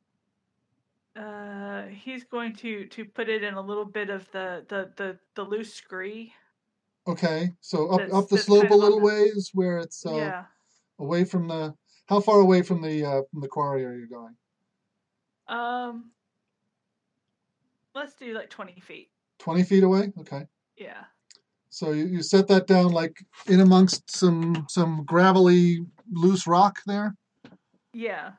uh 1.16 1.84
he's 1.86 2.24
going 2.24 2.54
to 2.56 2.86
to 2.86 3.04
put 3.04 3.28
it 3.28 3.42
in 3.42 3.54
a 3.54 3.60
little 3.60 3.84
bit 3.84 4.10
of 4.10 4.30
the 4.32 4.64
the 4.68 4.92
the, 4.96 5.18
the 5.34 5.42
loose 5.42 5.72
scree. 5.74 6.32
Okay, 7.06 7.52
so 7.60 7.88
up 7.88 7.98
That's- 7.98 8.14
up 8.14 8.28
the 8.28 8.38
slope 8.38 8.70
a 8.70 8.74
little 8.74 9.00
ways 9.00 9.50
where 9.54 9.78
it's 9.78 10.06
uh, 10.06 10.14
yeah. 10.14 10.44
away 10.98 11.24
from 11.24 11.48
the. 11.48 11.74
How 12.06 12.20
far 12.20 12.40
away 12.40 12.62
from 12.62 12.82
the 12.82 13.04
uh, 13.04 13.22
from 13.30 13.40
the 13.40 13.48
quarry 13.48 13.84
are 13.84 13.94
you 13.94 14.08
going? 14.08 14.36
Um. 15.48 16.10
Let's 17.94 18.14
do 18.14 18.32
like 18.34 18.50
twenty 18.50 18.80
feet. 18.80 19.10
Twenty 19.38 19.64
feet 19.64 19.82
away. 19.82 20.12
Okay, 20.20 20.46
Yeah. 20.76 21.04
so 21.68 21.90
you, 21.90 22.06
you 22.06 22.22
set 22.22 22.46
that 22.48 22.66
down 22.66 22.92
like 22.92 23.22
in 23.48 23.60
amongst 23.60 24.10
some 24.10 24.64
some 24.68 25.04
gravelly 25.04 25.84
loose 26.12 26.46
rock 26.46 26.78
there. 26.86 27.16
Yeah. 27.92 28.32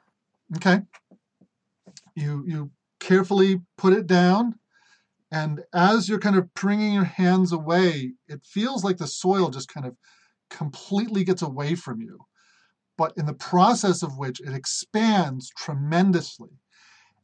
Okay. 0.56 0.80
You 2.16 2.44
you 2.48 2.72
carefully 3.00 3.62
put 3.78 3.94
it 3.94 4.08
down, 4.08 4.58
and 5.34 5.64
as 5.74 6.08
you're 6.08 6.20
kind 6.20 6.38
of 6.38 6.54
bringing 6.54 6.94
your 6.94 7.04
hands 7.06 7.52
away, 7.52 8.14
it 8.28 8.46
feels 8.46 8.84
like 8.84 8.98
the 8.98 9.08
soil 9.08 9.50
just 9.50 9.68
kind 9.68 9.88
of 9.88 9.98
completely 10.52 11.24
gets 11.24 11.42
away 11.42 11.74
from 11.74 12.02
you. 12.02 12.20
But 13.00 13.14
in 13.18 13.26
the 13.26 13.34
process 13.34 14.04
of 14.04 14.20
which 14.20 14.40
it 14.40 14.54
expands 14.54 15.50
tremendously, 15.58 16.52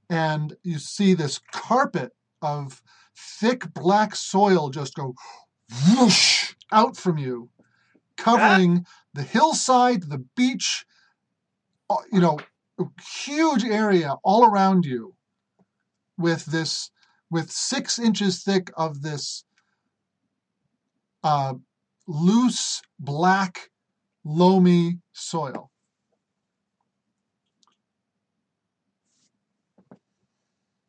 and 0.09 0.55
you 0.63 0.79
see 0.79 1.13
this 1.13 1.39
carpet 1.51 2.11
of 2.41 2.81
thick 3.15 3.71
black 3.75 4.15
soil 4.15 4.71
just 4.71 4.95
go 4.95 5.13
whoosh 5.87 6.55
out 6.71 6.97
from 6.97 7.19
you, 7.19 7.51
covering 8.17 8.87
the 9.13 9.21
hillside, 9.21 10.09
the 10.09 10.25
beach, 10.35 10.83
uh, 11.91 11.97
you 12.11 12.19
know, 12.19 12.39
a 12.79 12.85
huge 13.23 13.63
area 13.63 14.15
all 14.23 14.45
around 14.45 14.83
you 14.83 15.13
with 16.17 16.45
this, 16.45 16.89
with 17.29 17.51
six 17.51 17.99
inches 17.99 18.43
thick 18.43 18.71
of 18.75 19.01
this 19.01 19.43
uh, 21.23 21.53
loose, 22.07 22.81
black, 22.99 23.69
loamy 24.23 24.99
soil. 25.13 25.69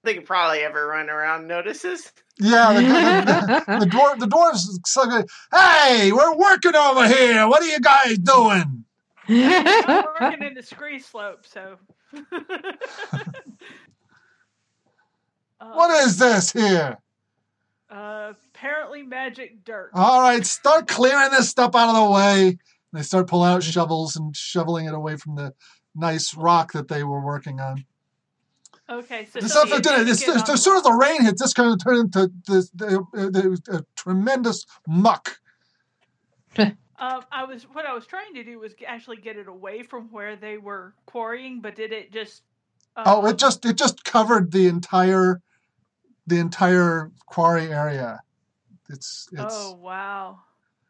They 0.03 0.15
could 0.15 0.25
probably 0.25 0.61
ever 0.61 0.87
run 0.87 1.11
around 1.11 1.47
notices. 1.47 2.11
Yeah, 2.39 2.73
the, 2.73 2.81
the, 3.77 3.79
the, 3.79 3.85
the, 3.85 3.91
dwarf, 3.91 4.19
the 4.19 4.27
dwarves 4.27 4.67
suddenly, 4.87 5.25
hey, 5.53 6.11
we're 6.11 6.35
working 6.37 6.75
over 6.75 7.07
here. 7.07 7.47
What 7.47 7.63
are 7.63 7.67
you 7.67 7.81
guys 7.81 8.17
doing? 8.19 8.85
I'm 9.29 10.05
working 10.21 10.43
in 10.47 10.55
the 10.55 10.63
scree 10.63 10.99
slope, 11.01 11.45
so. 11.47 11.77
What 15.61 15.91
is 16.07 16.17
this 16.17 16.53
here? 16.53 16.99
Uh, 17.91 18.33
apparently 18.55 19.03
magic 19.03 19.65
dirt. 19.65 19.91
All 19.95 20.21
right, 20.21 20.45
start 20.47 20.89
clearing 20.89 21.31
this 21.33 21.51
stuff 21.51 21.75
out 21.75 21.91
of 21.91 21.97
the 21.97 22.11
way. 22.11 22.59
They 22.93 23.03
start 23.03 23.29
pulling 23.29 23.51
out 23.51 23.63
shovels 23.63 24.17
and 24.17 24.35
shoveling 24.35 24.87
it 24.87 24.95
away 24.95 25.17
from 25.17 25.37
the 25.37 25.53
nice 25.95 26.35
rock 26.35 26.73
that 26.73 26.89
they 26.89 27.05
were 27.05 27.25
working 27.25 27.61
on. 27.61 27.85
Okay, 28.89 29.27
so 29.33 29.39
This 29.41 29.53
stuff, 29.53 29.71
you 29.71 29.81
did 29.81 29.93
it. 29.93 29.99
did 29.99 30.07
This, 30.09 30.49
as 30.49 30.65
soon 30.65 30.77
as 30.77 30.83
the 30.83 30.93
rain 30.93 31.23
hits, 31.23 31.41
this 31.41 31.53
going 31.53 31.79
to 31.79 31.85
turn 31.85 31.97
into 31.97 32.31
this 32.47 32.71
the, 32.71 33.05
the, 33.13 33.61
a 33.79 33.85
tremendous 33.97 34.67
muck. 34.87 35.39
Um, 37.03 37.25
I 37.33 37.45
was 37.45 37.63
what 37.73 37.87
I 37.87 37.95
was 37.95 38.05
trying 38.05 38.35
to 38.35 38.45
do 38.45 38.59
was 38.59 38.75
actually 38.87 39.17
get 39.17 39.39
it 39.39 39.49
away 39.49 39.83
from 39.83 40.11
where 40.13 40.37
they 40.37 40.59
were 40.59 40.93
quarrying, 41.07 41.63
but 41.63 41.75
did 41.75 41.93
it 41.93 42.13
just? 42.13 42.43
Oh, 42.95 43.21
um, 43.21 43.27
it 43.27 43.39
just 43.39 43.65
it 43.65 43.79
just 43.79 44.05
covered 44.05 44.53
the 44.53 44.67
entire 44.67 45.41
the 46.31 46.39
entire 46.39 47.11
quarry 47.27 47.67
area. 47.73 48.21
It's 48.89 49.29
it's 49.33 49.55
Oh 49.55 49.73
wow, 49.75 50.41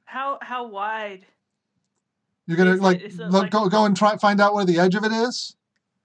how 0.05 0.39
how 0.43 0.67
wide? 0.69 1.27
you're 2.47 2.57
gonna 2.57 2.73
is 2.75 2.81
like, 2.81 3.01
it 3.01 3.17
look, 3.19 3.43
like- 3.43 3.51
go 3.51 3.69
go 3.69 3.85
and 3.85 3.97
try 3.97 4.17
find 4.17 4.41
out 4.41 4.55
where 4.55 4.65
the 4.65 4.79
edge 4.79 4.95
of 4.95 5.05
it 5.05 5.13
is. 5.13 5.57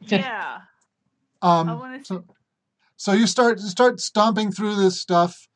Yeah, 0.02 0.60
I 1.42 1.52
Um, 1.62 1.70
want 1.70 2.04
to. 2.04 2.06
so 2.06 2.26
so 2.98 3.12
you 3.14 3.28
start 3.28 3.60
you 3.60 3.68
start 3.68 4.00
stomping 4.00 4.52
through 4.52 4.76
this 4.76 5.00
stuff 5.00 5.48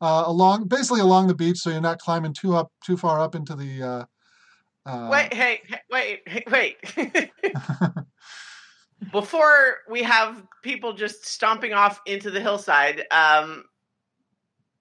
uh, 0.00 0.24
along 0.26 0.68
basically 0.68 1.00
along 1.00 1.26
the 1.26 1.34
beach, 1.34 1.58
so 1.58 1.70
you're 1.70 1.80
not 1.80 1.98
climbing 1.98 2.32
too 2.34 2.54
up 2.54 2.70
too 2.84 2.96
far 2.96 3.20
up 3.20 3.34
into 3.34 3.54
the. 3.54 3.82
Uh, 3.82 4.04
uh, 4.84 5.08
wait, 5.12 5.32
hey, 5.34 5.60
hey, 5.66 5.80
wait, 5.90 6.22
hey, 6.26 6.44
wait. 6.50 6.76
Before 9.10 9.78
we 9.90 10.02
have 10.02 10.42
people 10.62 10.92
just 10.92 11.26
stomping 11.26 11.72
off 11.72 12.00
into 12.06 12.30
the 12.30 12.40
hillside, 12.40 13.04
um, 13.10 13.64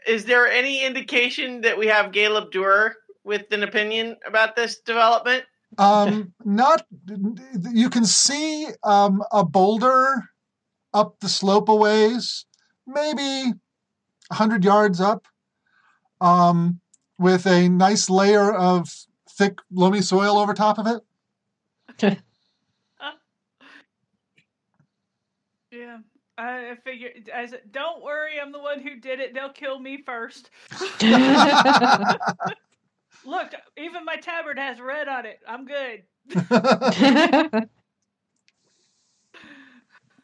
is 0.08 0.26
there 0.26 0.48
any 0.48 0.86
indication 0.86 1.62
that 1.62 1.78
we 1.78 1.88
have 1.88 2.12
Caleb 2.12 2.52
Duer 2.52 2.96
with 3.24 3.52
an 3.52 3.64
opinion 3.64 4.18
about 4.26 4.56
this 4.56 4.80
development? 4.80 5.46
Um, 5.78 6.34
not 6.44 6.86
you 7.72 7.90
can 7.90 8.06
see 8.06 8.68
um, 8.84 9.24
a 9.32 9.46
boulder 9.46 10.26
up 10.94 11.20
the 11.22 11.30
slope 11.30 11.70
a 11.70 11.76
ways, 11.76 12.46
maybe 12.86 13.54
a 14.30 14.36
hundred 14.36 14.66
yards 14.66 15.00
up, 15.00 15.28
um, 16.20 16.82
with 17.18 17.46
a 17.48 17.70
nice 17.70 18.10
layer 18.10 18.54
of 18.54 18.94
thick 19.30 19.60
loamy 19.72 20.02
soil 20.02 20.38
over 20.38 20.54
top 20.54 20.78
of 20.78 20.88
it. 20.88 22.18
Yeah, 25.72 26.00
I 26.42 26.72
I 26.72 26.76
figured. 26.84 27.30
I 27.34 27.46
said, 27.46 27.72
"Don't 27.72 28.04
worry, 28.04 28.40
I'm 28.42 28.52
the 28.52 28.60
one 28.60 28.80
who 28.82 28.96
did 29.00 29.20
it. 29.20 29.34
They'll 29.34 29.54
kill 29.54 29.80
me 29.80 30.02
first. 30.02 30.50
Look, 33.24 33.54
even 33.78 34.04
my 34.06 34.16
tabard 34.16 34.58
has 34.58 34.82
red 34.82 35.08
on 35.08 35.28
it. 35.28 35.40
I'm 35.48 35.66
good." 35.66 36.04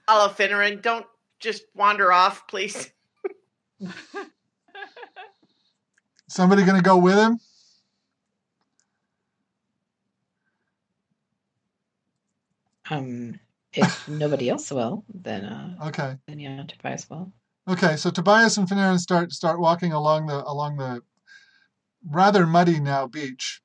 Olive 0.08 0.38
Finneran, 0.38 0.82
don't 0.82 1.06
just 1.40 1.64
wander 1.76 2.12
off, 2.14 2.48
please. 2.48 2.92
Somebody 6.28 6.64
gonna 6.64 6.82
go 6.82 6.98
with 6.98 7.18
him? 7.18 7.40
um, 12.90 13.40
if 13.78 14.08
nobody 14.08 14.50
else 14.50 14.72
will, 14.72 15.04
then 15.14 15.46
uh, 15.46 15.88
Okay. 15.88 16.18
then 16.28 16.40
yeah, 16.40 16.64
Tobias 16.64 17.10
will. 17.10 17.32
Okay, 17.70 17.98
so 17.98 18.10
Tobias 18.10 18.58
and 18.58 18.68
Fanarin 18.68 19.00
start 19.00 19.32
start 19.32 19.60
walking 19.60 19.92
along 19.92 20.28
the 20.28 20.44
along 20.46 20.78
the 20.78 21.02
rather 22.10 22.48
muddy 22.48 22.80
now 22.80 23.08
beach. 23.08 23.62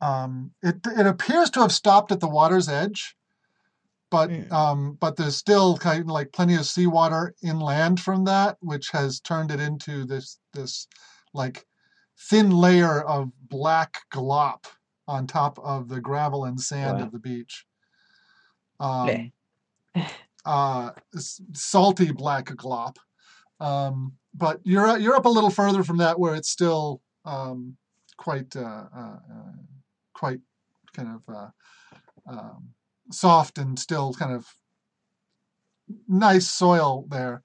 Um, 0.00 0.52
it 0.62 0.76
it 0.86 1.06
appears 1.06 1.50
to 1.50 1.60
have 1.60 1.72
stopped 1.72 2.12
at 2.12 2.20
the 2.20 2.28
water's 2.28 2.68
edge, 2.68 3.16
but 4.10 4.30
Mm. 4.30 4.52
um, 4.52 4.92
but 5.00 5.16
there's 5.16 5.36
still 5.36 5.76
kind 5.78 6.00
of 6.02 6.08
like 6.08 6.32
plenty 6.32 6.54
of 6.56 6.66
seawater 6.66 7.34
inland 7.42 8.00
from 8.00 8.24
that, 8.24 8.58
which 8.60 8.90
has 8.90 9.20
turned 9.20 9.50
it 9.50 9.60
into 9.60 10.04
this 10.04 10.38
this 10.52 10.88
like 11.32 11.66
thin 12.18 12.50
layer 12.50 13.00
of 13.02 13.30
black 13.48 13.98
glop 14.12 14.64
on 15.06 15.26
top 15.26 15.58
of 15.60 15.88
the 15.88 16.00
gravel 16.00 16.44
and 16.44 16.60
sand 16.60 16.98
Wow. 16.98 17.06
of 17.06 17.12
the 17.12 17.18
beach. 17.18 17.64
Um, 18.84 19.32
uh, 20.44 20.90
salty 21.52 22.12
black 22.12 22.46
glop. 22.46 22.96
Um, 23.60 24.12
but 24.34 24.60
you're 24.64 24.86
up- 24.86 25.00
you're 25.00 25.14
up 25.14 25.26
a 25.26 25.30
little 25.30 25.50
further 25.50 25.82
from 25.84 25.98
that, 25.98 26.18
where 26.18 26.34
it's 26.34 26.50
still 26.50 27.00
um, 27.24 27.76
quite 28.16 28.54
uh, 28.56 28.86
uh, 28.94 29.18
uh, 29.34 29.52
quite 30.12 30.40
kind 30.92 31.08
of 31.16 31.34
uh, 31.34 31.50
um, 32.26 32.74
soft 33.10 33.58
and 33.58 33.78
still 33.78 34.12
kind 34.14 34.34
of 34.34 34.46
nice 36.08 36.48
soil 36.48 37.06
there. 37.08 37.42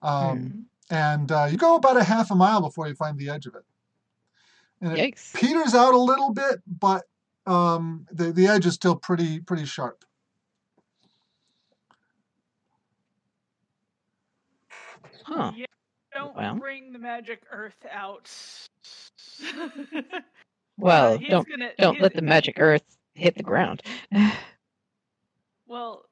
Um, 0.00 0.38
Hmm. 0.38 0.58
And 0.90 1.32
uh, 1.32 1.48
you 1.50 1.56
go 1.56 1.76
about 1.76 1.96
a 1.96 2.04
half 2.04 2.30
a 2.30 2.34
mile 2.34 2.60
before 2.60 2.86
you 2.86 2.94
find 2.94 3.16
the 3.16 3.30
edge 3.30 3.46
of 3.46 3.54
it. 3.54 3.64
And 4.82 4.92
it 4.92 5.14
Yikes! 5.14 5.32
peters 5.32 5.74
out 5.74 5.94
a 5.94 5.98
little 5.98 6.32
bit, 6.34 6.60
but 6.66 7.04
um, 7.46 8.06
the 8.10 8.32
the 8.32 8.46
edge 8.46 8.66
is 8.66 8.74
still 8.74 8.96
pretty 8.96 9.40
pretty 9.40 9.64
sharp. 9.64 10.04
Huh? 15.24 15.52
Yeah, 15.56 15.66
don't 16.14 16.36
Well. 16.36 16.54
bring 16.56 16.92
the 16.92 16.98
magic 16.98 17.42
earth 17.50 17.84
out. 17.90 18.30
Well, 20.78 21.18
he's 21.18 21.28
don't 21.28 21.48
gonna, 21.48 21.70
don't 21.78 22.00
let 22.00 22.14
the 22.14 22.22
magic 22.22 22.56
earth 22.58 22.82
hit 23.14 23.36
the 23.36 23.42
ground. 23.42 23.82
Well, 25.64 26.04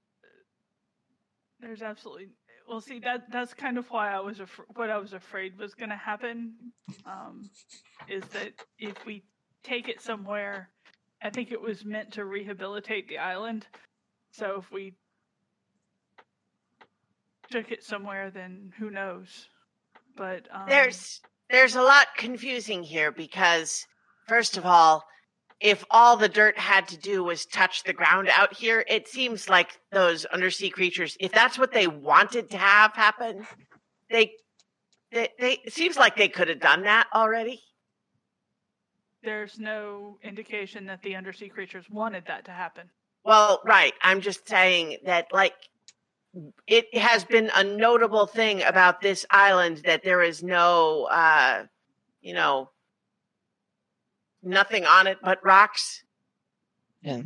there's 1.61 1.83
absolutely. 1.83 2.29
Well, 2.67 2.81
see 2.81 2.99
that 3.01 3.31
that's 3.31 3.53
kind 3.53 3.77
of 3.77 3.91
why 3.91 4.11
I 4.11 4.21
was 4.21 4.41
af- 4.41 4.61
what 4.75 4.89
I 4.89 4.97
was 4.97 5.13
afraid 5.13 5.59
was 5.59 5.75
going 5.75 5.91
to 5.91 5.97
happen. 5.97 6.55
Um, 7.05 7.51
is 8.09 8.25
that 8.29 8.53
if 8.79 9.05
we 9.05 9.23
take 9.63 9.91
it 9.91 10.01
somewhere, 10.01 10.71
I 11.23 11.29
think 11.29 11.53
it 11.53 11.61
was 11.61 11.85
meant 11.85 12.11
to 12.13 12.25
rehabilitate 12.25 13.07
the 13.09 13.19
island. 13.19 13.67
So 14.31 14.57
if 14.59 14.73
we 14.73 14.95
took 17.51 17.71
it 17.73 17.83
somewhere, 17.85 18.31
then 18.31 18.73
who 18.79 18.91
knows? 18.91 19.49
But 20.17 20.49
um, 20.53 20.67
There's 20.69 21.21
there's 21.51 21.77
a 21.77 21.83
lot 21.83 22.07
confusing 22.17 22.83
here 22.83 23.11
because 23.13 23.87
first 24.29 24.57
of 24.57 24.67
all, 24.67 25.05
if 25.61 25.85
all 25.91 26.17
the 26.17 26.29
dirt 26.29 26.59
had 26.59 26.89
to 26.89 26.97
do 26.99 27.25
was 27.25 27.47
touch 27.47 27.83
the 27.85 27.93
ground 27.93 28.29
out 28.31 28.55
here, 28.55 28.85
it 28.89 29.09
seems 29.09 29.49
like 29.49 29.79
those 29.93 30.25
undersea 30.27 30.71
creatures, 30.71 31.17
if 31.21 31.33
that's 31.33 31.59
what 31.59 31.73
they 31.73 31.87
wanted 31.87 32.51
to 32.51 32.59
have 32.59 32.95
happen, 32.95 33.47
they 34.11 34.33
they, 35.13 35.29
they 35.39 35.59
it 35.65 35.73
seems 35.73 35.97
like 35.97 36.17
they 36.17 36.29
could 36.29 36.49
have 36.49 36.61
done 36.61 36.83
that 36.85 37.09
already. 37.15 37.61
there's 39.23 39.59
no 39.59 40.19
indication 40.23 40.87
that 40.87 41.03
the 41.03 41.15
undersea 41.17 41.49
creatures 41.49 41.87
wanted 41.91 42.25
that 42.27 42.45
to 42.47 42.53
happen. 42.53 42.91
Well, 43.25 43.61
right. 43.67 43.95
I'm 44.03 44.21
just 44.21 44.49
saying 44.49 44.99
that, 45.05 45.27
like, 45.33 45.55
it 46.67 46.97
has 46.97 47.25
been 47.25 47.51
a 47.55 47.65
notable 47.65 48.27
thing 48.27 48.63
about 48.63 49.01
this 49.01 49.27
island 49.31 49.83
that 49.85 50.05
there 50.05 50.23
is 50.23 50.43
no, 50.43 51.05
uh, 51.05 51.65
you 52.21 52.35
know, 52.35 52.71
nothing 54.43 54.85
on 54.85 55.07
it 55.07 55.19
but 55.23 55.45
rocks. 55.45 56.05
Yeah. 57.03 57.23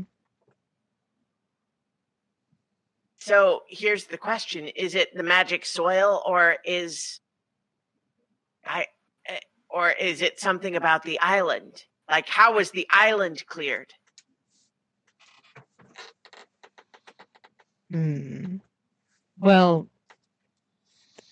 So 3.18 3.62
here's 3.68 4.04
the 4.04 4.18
question 4.18 4.68
Is 4.68 4.94
it 4.94 5.14
the 5.14 5.22
magic 5.22 5.64
soil 5.64 6.22
or 6.26 6.56
is 6.64 7.20
I, 8.64 8.86
eh, 9.26 9.38
or 9.68 9.90
is 9.90 10.22
it 10.22 10.40
something 10.40 10.76
about 10.76 11.02
the 11.02 11.18
island? 11.20 11.84
Like, 12.10 12.28
how 12.28 12.54
was 12.54 12.70
the 12.70 12.86
island 12.90 13.46
cleared? 13.46 13.92
Hmm. 17.90 18.53
Well, 19.44 19.90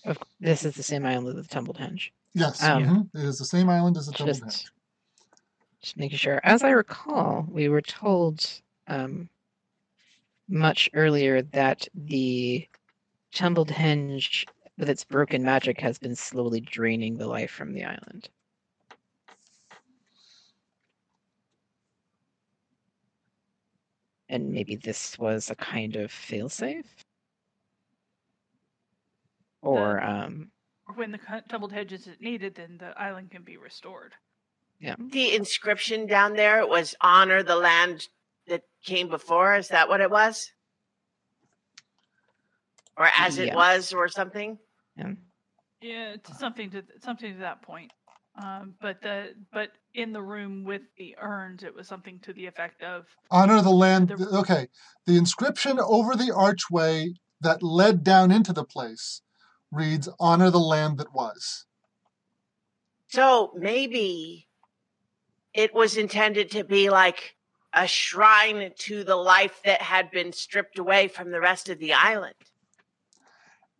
of, 0.05 0.19
this 0.39 0.65
is 0.65 0.75
the 0.75 0.83
same 0.83 1.03
island 1.03 1.35
as 1.35 1.47
the 1.47 1.51
Tumbled 1.51 1.79
Henge. 1.79 2.11
Yes, 2.35 2.61
Um, 2.61 2.83
mhm, 2.83 3.09
it 3.15 3.25
is 3.25 3.39
the 3.39 3.45
same 3.45 3.67
island 3.69 3.97
as 3.97 4.05
the 4.05 4.11
Tumbled 4.11 4.37
Henge. 4.37 4.49
Just, 4.51 4.71
just 5.81 5.97
making 5.97 6.19
sure. 6.19 6.39
As 6.43 6.61
I 6.63 6.69
recall, 6.69 7.47
we 7.49 7.69
were 7.69 7.81
told 7.81 8.47
um, 8.85 9.29
much 10.47 10.91
earlier 10.93 11.41
that 11.41 11.87
the 11.95 12.67
Tumbled 13.33 13.69
Henge, 13.69 14.45
with 14.77 14.91
its 14.91 15.03
broken 15.03 15.43
magic, 15.43 15.81
has 15.81 15.97
been 15.97 16.15
slowly 16.15 16.61
draining 16.61 17.17
the 17.17 17.25
life 17.25 17.49
from 17.49 17.73
the 17.73 17.83
island. 17.83 18.29
And 24.29 24.51
maybe 24.51 24.75
this 24.75 25.17
was 25.17 25.49
a 25.49 25.55
kind 25.55 25.95
of 25.95 26.11
failsafe? 26.11 26.85
Or, 29.63 30.01
um, 30.03 30.51
When 30.95 31.11
the 31.11 31.17
cu- 31.17 31.41
Tumbled 31.47 31.71
Henge 31.71 31.93
isn't 31.93 32.21
needed, 32.21 32.55
then 32.55 32.77
the 32.77 32.93
island 32.99 33.31
can 33.31 33.43
be 33.43 33.57
restored. 33.57 34.13
Yeah. 34.79 34.95
The 34.99 35.33
inscription 35.33 36.05
down 36.07 36.33
there 36.33 36.67
was 36.67 36.93
honor 36.99 37.41
the 37.41 37.55
land 37.55 38.07
that 38.47 38.63
came 38.83 39.07
before. 39.07 39.55
Is 39.55 39.69
that 39.69 39.87
what 39.87 40.01
it 40.01 40.11
was? 40.11 40.51
Or 42.97 43.07
as 43.17 43.37
it 43.37 43.55
was, 43.55 43.93
or 43.93 44.07
something? 44.09 44.59
Yeah, 44.97 45.13
Yeah, 45.81 46.09
it's 46.13 46.37
something 46.37 46.69
to 46.71 46.83
something 46.99 47.33
to 47.33 47.39
that 47.39 47.61
point. 47.61 47.91
Um, 48.35 48.75
but 48.81 49.01
the 49.01 49.35
but 49.51 49.71
in 49.93 50.11
the 50.11 50.21
room 50.21 50.63
with 50.63 50.81
the 50.97 51.15
urns, 51.19 51.63
it 51.63 51.73
was 51.73 51.87
something 51.87 52.19
to 52.19 52.33
the 52.33 52.45
effect 52.45 52.83
of 52.83 53.05
Honor 53.31 53.61
the 53.61 53.71
land. 53.71 54.09
The- 54.09 54.37
okay, 54.39 54.67
the 55.05 55.17
inscription 55.17 55.79
over 55.79 56.15
the 56.15 56.33
archway 56.35 57.13
that 57.41 57.63
led 57.63 58.03
down 58.03 58.31
into 58.31 58.53
the 58.53 58.65
place 58.65 59.21
reads 59.73 60.07
"Honor 60.19 60.49
the 60.49 60.59
land 60.59 60.97
that 60.99 61.13
was." 61.13 61.65
So 63.07 63.51
maybe 63.55 64.47
it 65.53 65.73
was 65.73 65.97
intended 65.97 66.51
to 66.51 66.63
be 66.63 66.89
like 66.89 67.35
a 67.73 67.87
shrine 67.87 68.71
to 68.77 69.03
the 69.03 69.15
life 69.15 69.61
that 69.65 69.81
had 69.81 70.11
been 70.11 70.31
stripped 70.31 70.77
away 70.79 71.07
from 71.07 71.31
the 71.31 71.39
rest 71.39 71.69
of 71.69 71.79
the 71.79 71.93
island. 71.93 72.35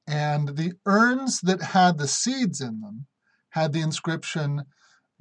And 0.08 0.58
the 0.58 0.74
urns 0.86 1.42
that 1.42 1.62
had 1.62 1.98
the 1.98 2.08
seeds 2.08 2.60
in 2.60 2.82
them 2.82 3.08
had 3.50 3.72
the 3.74 3.82
inscription 3.82 4.66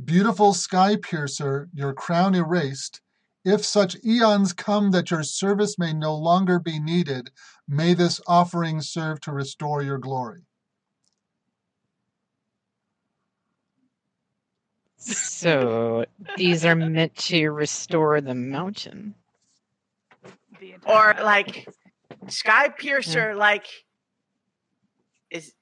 Beautiful 0.02 0.52
sky 0.52 0.96
piercer, 0.96 1.68
your 1.72 1.92
crown 1.92 2.34
erased. 2.34 3.00
If 3.44 3.64
such 3.64 3.96
eons 4.04 4.52
come 4.52 4.90
that 4.90 5.10
your 5.10 5.22
service 5.22 5.78
may 5.78 5.92
no 5.92 6.16
longer 6.16 6.58
be 6.58 6.80
needed, 6.80 7.30
may 7.68 7.94
this 7.94 8.20
offering 8.26 8.80
serve 8.80 9.20
to 9.20 9.32
restore 9.32 9.82
your 9.82 9.98
glory. 9.98 10.46
So 15.02 16.04
these 16.36 16.64
are 16.64 16.74
meant 16.74 17.14
to 17.16 17.50
restore 17.50 18.20
the 18.20 18.34
mountain. 18.34 19.14
the 20.60 20.74
Or 20.86 21.14
like 21.22 21.68
Sky 22.28 22.68
Piercer, 22.68 23.34
like 23.34 23.66
is 25.30 25.52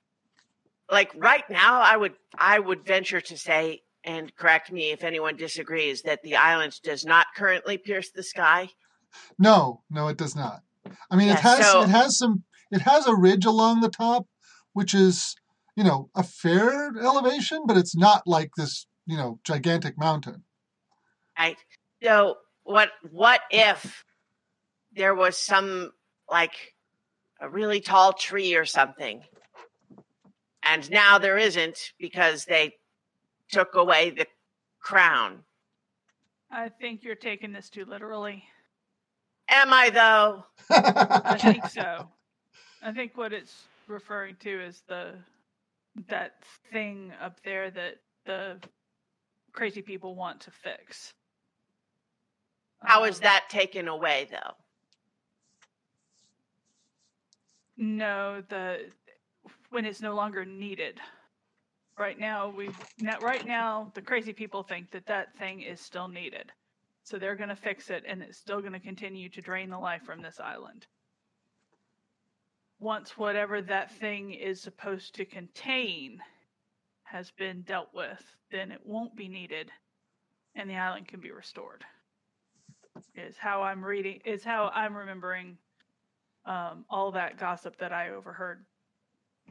like 0.90 1.10
right 1.16 1.48
now 1.48 1.80
I 1.80 1.96
would 1.96 2.14
I 2.36 2.58
would 2.58 2.84
venture 2.84 3.20
to 3.20 3.36
say, 3.38 3.82
and 4.04 4.34
correct 4.36 4.70
me 4.70 4.90
if 4.90 5.04
anyone 5.04 5.36
disagrees, 5.36 6.02
that 6.02 6.22
the 6.22 6.36
island 6.36 6.78
does 6.82 7.04
not 7.04 7.26
currently 7.36 7.78
pierce 7.78 8.10
the 8.10 8.22
sky. 8.22 8.68
No, 9.38 9.82
no, 9.90 10.08
it 10.08 10.16
does 10.16 10.36
not. 10.36 10.60
I 11.10 11.16
mean, 11.16 11.28
it 11.28 11.38
has 11.40 11.66
so- 11.66 11.82
it 11.82 11.88
has 11.88 12.18
some 12.18 12.44
it 12.70 12.82
has 12.82 13.06
a 13.06 13.14
ridge 13.14 13.44
along 13.44 13.80
the 13.80 13.88
top, 13.88 14.26
which 14.72 14.94
is 14.94 15.34
you 15.76 15.84
know 15.84 16.10
a 16.14 16.22
fair 16.22 16.92
elevation, 17.00 17.62
but 17.66 17.76
it's 17.76 17.96
not 17.96 18.22
like 18.26 18.50
this 18.56 18.86
you 19.06 19.16
know 19.16 19.38
gigantic 19.44 19.98
mountain. 19.98 20.44
Right. 21.38 21.56
So 22.02 22.36
what 22.64 22.90
what 23.10 23.40
if 23.50 24.04
there 24.94 25.14
was 25.14 25.36
some 25.36 25.92
like 26.30 26.74
a 27.40 27.48
really 27.48 27.80
tall 27.80 28.12
tree 28.12 28.54
or 28.54 28.64
something? 28.64 29.22
And 30.62 30.88
now 30.90 31.18
there 31.18 31.38
isn't 31.38 31.92
because 31.98 32.44
they 32.44 32.74
took 33.50 33.74
away 33.74 34.10
the 34.10 34.26
crown. 34.80 35.42
I 36.50 36.68
think 36.68 37.02
you're 37.02 37.14
taking 37.14 37.52
this 37.52 37.70
too 37.70 37.84
literally. 37.84 38.44
Am 39.48 39.72
I 39.72 39.90
though? 39.90 40.44
I 40.70 41.38
think 41.38 41.66
so. 41.66 42.08
I 42.82 42.92
think 42.92 43.16
what 43.16 43.32
it's 43.32 43.64
referring 43.88 44.36
to 44.40 44.64
is 44.64 44.82
the 44.86 45.14
that 46.08 46.36
thing 46.72 47.12
up 47.20 47.40
there 47.42 47.70
that 47.70 47.96
the 48.24 48.58
crazy 49.52 49.82
people 49.82 50.14
want 50.14 50.40
to 50.42 50.50
fix. 50.50 51.14
How 52.82 53.04
is 53.04 53.16
Um, 53.18 53.22
that 53.22 53.48
taken 53.50 53.88
away 53.88 54.28
though? 54.30 54.54
No, 57.76 58.42
the 58.48 58.90
when 59.70 59.86
it's 59.86 60.02
no 60.02 60.14
longer 60.14 60.44
needed. 60.44 61.00
Right 61.98 62.18
now, 62.18 62.48
we 62.48 62.70
now 62.98 63.18
right 63.20 63.44
now 63.46 63.90
the 63.94 64.02
crazy 64.02 64.32
people 64.32 64.62
think 64.62 64.90
that 64.90 65.06
that 65.06 65.36
thing 65.38 65.62
is 65.62 65.80
still 65.80 66.08
needed, 66.08 66.52
so 67.04 67.18
they're 67.18 67.36
going 67.36 67.48
to 67.50 67.56
fix 67.56 67.90
it, 67.90 68.04
and 68.06 68.22
it's 68.22 68.38
still 68.38 68.60
going 68.60 68.72
to 68.72 68.80
continue 68.80 69.28
to 69.28 69.42
drain 69.42 69.70
the 69.70 69.78
life 69.78 70.02
from 70.02 70.22
this 70.22 70.40
island. 70.40 70.86
Once 72.78 73.18
whatever 73.18 73.60
that 73.60 73.90
thing 73.92 74.32
is 74.32 74.60
supposed 74.60 75.14
to 75.14 75.24
contain 75.26 76.22
has 77.10 77.30
been 77.32 77.62
dealt 77.62 77.88
with, 77.92 78.22
then 78.50 78.70
it 78.70 78.80
won't 78.84 79.16
be 79.16 79.28
needed, 79.28 79.70
and 80.54 80.68
the 80.68 80.76
island 80.76 81.08
can 81.08 81.20
be 81.20 81.30
restored. 81.30 81.84
Is 83.14 83.36
how 83.36 83.62
I'm 83.62 83.84
reading. 83.84 84.20
Is 84.24 84.44
how 84.44 84.70
I'm 84.74 84.96
remembering 84.96 85.56
um, 86.44 86.84
all 86.90 87.12
that 87.12 87.38
gossip 87.38 87.76
that 87.78 87.92
I 87.92 88.10
overheard 88.10 88.64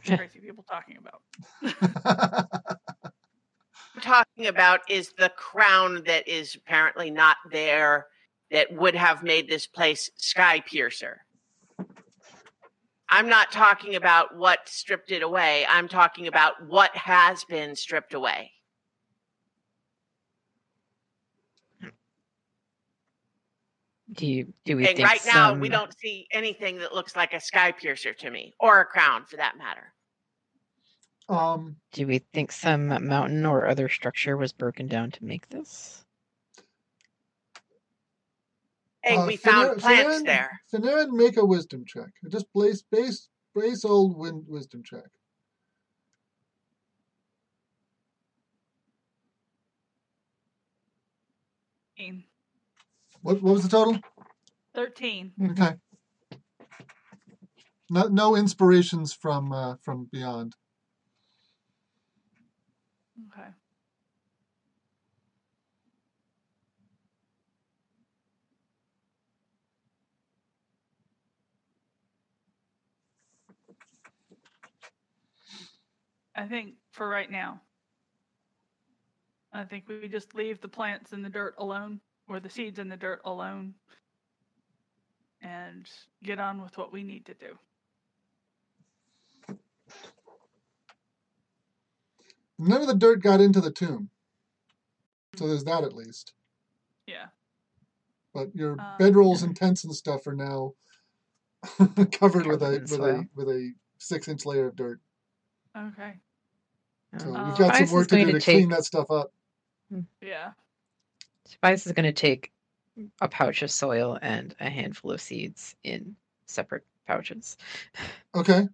crazy 0.06 0.40
people 0.40 0.64
talking 0.70 0.98
about. 0.98 2.48
Talking 4.02 4.48
about 4.48 4.82
is 4.90 5.14
the 5.18 5.30
crown 5.36 6.04
that 6.06 6.28
is 6.28 6.56
apparently 6.56 7.10
not 7.12 7.38
there 7.52 8.08
that 8.52 8.72
would 8.72 8.96
have 8.96 9.24
made 9.24 9.50
this 9.50 9.68
place 9.68 10.10
sky 10.16 10.62
piercer. 10.66 11.26
I'm 13.10 13.28
not 13.28 13.52
talking 13.52 13.96
about 13.96 14.36
what 14.36 14.70
stripped 14.70 15.12
it 15.12 15.24
away. 15.24 15.66
I'm 15.68 15.88
talking 15.88 16.28
about 16.28 16.66
what 16.68 16.96
has 16.96 17.44
been 17.46 17.76
stripped 17.76 18.14
away. 18.14 18.52
Do 24.12 24.26
you 24.26 24.54
do 24.66 24.76
we 24.78 24.88
And 24.88 24.96
think 24.96 25.08
right 25.08 25.22
now, 25.26 25.54
we 25.54 25.70
don't 25.70 25.96
see 25.98 26.28
anything 26.32 26.78
that 26.80 26.94
looks 26.94 27.16
like 27.16 27.34
a 27.34 27.40
sky 27.40 27.72
piercer 27.72 28.14
to 28.14 28.30
me, 28.32 28.54
or 28.60 28.82
a 28.82 28.86
crown 28.86 29.26
for 29.26 29.38
that 29.38 29.58
matter. 29.58 29.94
um, 31.30 31.78
do 31.94 32.08
we 32.08 32.20
think 32.20 32.52
some 32.52 32.88
mountain 33.08 33.46
or 33.46 33.68
other 33.68 33.88
structure 33.90 34.36
was 34.36 34.52
broken 34.52 34.88
down 34.88 35.12
to 35.12 35.24
make 35.24 35.48
this? 35.50 36.04
Hey, 39.04 39.16
uh, 39.16 39.26
we 39.26 39.38
found 39.38 39.70
Fanarin- 39.70 39.80
plants 39.80 40.16
Fanarin- 40.22 40.26
there. 40.26 40.62
Fanarin, 40.74 41.12
make 41.12 41.38
a 41.38 41.46
wisdom 41.46 41.86
check. 41.86 42.10
Just 42.30 42.48
base 42.54 42.82
base 42.92 43.30
base 43.56 43.86
old 43.86 44.18
win, 44.18 44.46
wisdom 44.48 44.84
check. 44.84 45.06
What 53.22 53.42
what 53.42 53.54
was 53.54 53.64
the 53.64 53.70
total? 53.70 54.00
13. 54.74 55.34
Okay. 55.52 55.74
No, 57.90 58.04
no 58.08 58.36
inspirations 58.36 59.14
from 59.14 59.52
uh, 59.52 59.76
from 59.82 60.08
beyond. 60.12 60.56
Okay. 63.28 63.50
I 76.40 76.48
think 76.48 76.76
for 76.94 77.10
right 77.10 77.30
now, 77.30 77.60
I 79.52 79.66
think 79.66 79.90
we 79.90 80.08
just 80.08 80.36
leave 80.36 80.62
the 80.62 80.70
plants 80.70 81.12
in 81.12 81.22
the 81.22 81.30
dirt 81.30 81.54
alone, 81.58 82.00
or 82.30 82.40
the 82.40 82.50
seeds 82.50 82.80
in 82.80 82.88
the 82.88 82.96
dirt 82.96 83.20
alone, 83.26 83.74
and 85.42 85.86
get 86.24 86.40
on 86.40 86.62
with 86.62 86.78
what 86.78 86.94
we 86.94 87.04
need 87.04 87.26
to 87.26 87.34
do. 87.34 89.58
None 92.58 92.82
of 92.82 92.88
the 92.88 92.96
dirt 92.96 93.22
got 93.22 93.42
into 93.42 93.60
the 93.60 93.72
tomb. 93.72 94.10
So 95.36 95.46
there's 95.46 95.66
that 95.66 95.84
at 95.84 95.94
least. 95.94 96.32
Yeah. 97.06 97.26
But 98.34 98.56
your 98.56 98.80
Um, 98.80 98.98
bedrolls 98.98 99.44
and 99.44 99.54
tents 99.54 99.84
and 99.84 99.94
stuff 99.94 100.26
are 100.26 100.36
now 100.36 100.76
covered 102.14 102.48
with 102.48 102.64
a 102.64 102.66
Covered 102.66 102.76
in 102.76 102.82
with 102.84 103.02
a 103.02 103.28
with 103.36 103.50
a 103.50 103.74
six 103.98 104.30
inch 104.30 104.46
layer 104.46 104.68
of 104.68 104.78
dirt. 104.78 105.02
Okay. 105.76 106.16
So 107.18 107.34
Um, 107.36 107.46
we've 107.48 107.58
got 107.58 107.74
Tobias 107.74 107.90
some 107.90 107.96
work 107.96 108.02
is 108.04 108.08
to 108.08 108.16
going 108.16 108.28
do 108.28 108.34
to 108.34 108.40
to 108.40 108.52
clean 108.52 108.70
that 108.70 108.86
stuff 108.86 109.10
up. 109.10 109.32
Yeah. 110.22 110.52
Tobias 111.50 111.88
is 111.88 111.94
going 111.94 112.06
to 112.06 112.14
take 112.14 112.52
a 113.22 113.28
pouch 113.28 113.62
of 113.64 113.72
soil 113.72 114.20
and 114.22 114.56
a 114.60 114.70
handful 114.70 115.12
of 115.12 115.22
seeds 115.22 115.76
in 115.84 116.16
separate 116.46 116.86
pouches. 117.08 117.58
Okay. 118.36 118.68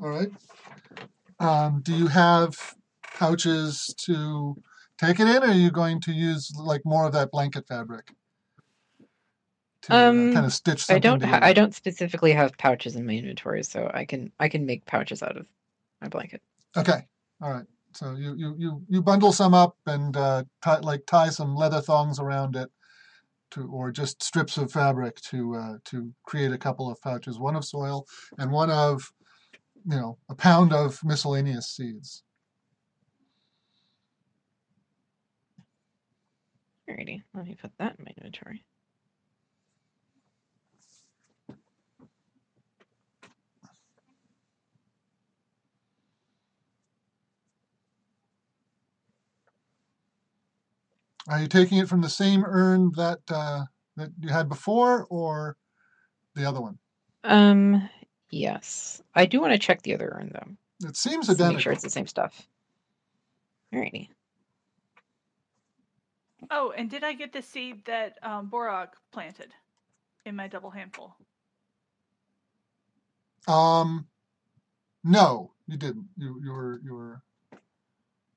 All 0.00 0.08
right. 0.08 0.28
Um, 1.40 1.80
do 1.82 1.94
you 1.94 2.06
have 2.06 2.56
pouches 3.18 3.94
to 3.98 4.56
take 4.98 5.20
it 5.20 5.26
in, 5.28 5.42
or 5.42 5.46
are 5.48 5.52
you 5.52 5.70
going 5.70 6.00
to 6.02 6.12
use 6.12 6.50
like 6.56 6.82
more 6.84 7.06
of 7.06 7.12
that 7.12 7.30
blanket 7.30 7.66
fabric 7.68 8.12
to 9.82 9.94
Um, 9.94 10.32
kind 10.32 10.46
of 10.46 10.52
stitch 10.52 10.84
something 10.84 10.96
I 10.96 11.00
don't. 11.00 11.22
Ha- 11.22 11.40
I 11.42 11.52
don't 11.52 11.74
specifically 11.74 12.32
have 12.32 12.56
pouches 12.56 12.96
in 12.96 13.04
my 13.04 13.12
inventory, 13.14 13.62
so 13.64 13.90
I 13.92 14.04
can 14.06 14.32
I 14.40 14.48
can 14.48 14.64
make 14.64 14.86
pouches 14.86 15.22
out 15.22 15.36
of 15.36 15.46
my 16.00 16.08
blanket. 16.08 16.40
Okay. 16.76 17.06
All 17.42 17.52
right. 17.52 17.66
So 17.94 18.14
you 18.16 18.34
you 18.36 18.56
you, 18.58 18.82
you 18.88 19.02
bundle 19.02 19.32
some 19.32 19.54
up 19.54 19.76
and 19.86 20.16
uh, 20.16 20.44
tie, 20.62 20.80
like 20.80 21.06
tie 21.06 21.28
some 21.28 21.54
leather 21.54 21.80
thongs 21.80 22.18
around 22.18 22.56
it, 22.56 22.70
to 23.52 23.70
or 23.70 23.92
just 23.92 24.22
strips 24.22 24.56
of 24.56 24.72
fabric 24.72 25.20
to 25.22 25.54
uh, 25.54 25.74
to 25.86 26.12
create 26.24 26.52
a 26.52 26.58
couple 26.58 26.90
of 26.90 27.00
pouches, 27.00 27.38
one 27.38 27.56
of 27.56 27.64
soil 27.64 28.06
and 28.38 28.50
one 28.50 28.70
of 28.70 29.12
you 29.86 29.96
know 29.96 30.18
a 30.28 30.34
pound 30.34 30.72
of 30.72 31.02
miscellaneous 31.04 31.68
seeds. 31.68 32.22
Alrighty, 36.90 37.22
let 37.32 37.46
me 37.46 37.56
put 37.60 37.70
that 37.78 37.96
in 37.98 38.04
my 38.04 38.12
inventory. 38.16 38.64
Are 51.28 51.40
you 51.40 51.48
taking 51.48 51.78
it 51.78 51.88
from 51.88 52.02
the 52.02 52.08
same 52.08 52.44
urn 52.44 52.92
that 52.96 53.20
uh, 53.30 53.64
that 53.96 54.10
you 54.20 54.28
had 54.28 54.48
before, 54.48 55.06
or 55.10 55.56
the 56.34 56.46
other 56.46 56.60
one? 56.60 56.78
Um, 57.22 57.88
yes, 58.30 59.02
I 59.14 59.26
do 59.26 59.40
want 59.40 59.52
to 59.52 59.58
check 59.58 59.82
the 59.82 59.94
other 59.94 60.12
urn 60.14 60.30
though. 60.32 60.88
It 60.88 60.96
seems 60.96 61.26
just 61.26 61.38
to 61.38 61.48
make 61.50 61.60
sure 61.60 61.72
it's 61.72 61.82
the 61.82 61.90
same 61.90 62.06
stuff. 62.06 62.46
Alrighty. 63.72 64.08
Oh, 66.50 66.74
and 66.76 66.90
did 66.90 67.04
I 67.04 67.14
get 67.14 67.32
the 67.32 67.40
seed 67.40 67.84
that 67.86 68.18
um, 68.22 68.50
Borog 68.50 68.88
planted 69.12 69.52
in 70.26 70.36
my 70.36 70.46
double 70.46 70.70
handful? 70.70 71.16
Um, 73.48 74.06
no, 75.02 75.52
you 75.66 75.78
didn't. 75.78 76.06
You 76.18 76.40
you 76.42 76.52
were 76.52 76.80
you 76.84 76.94
were 76.94 77.22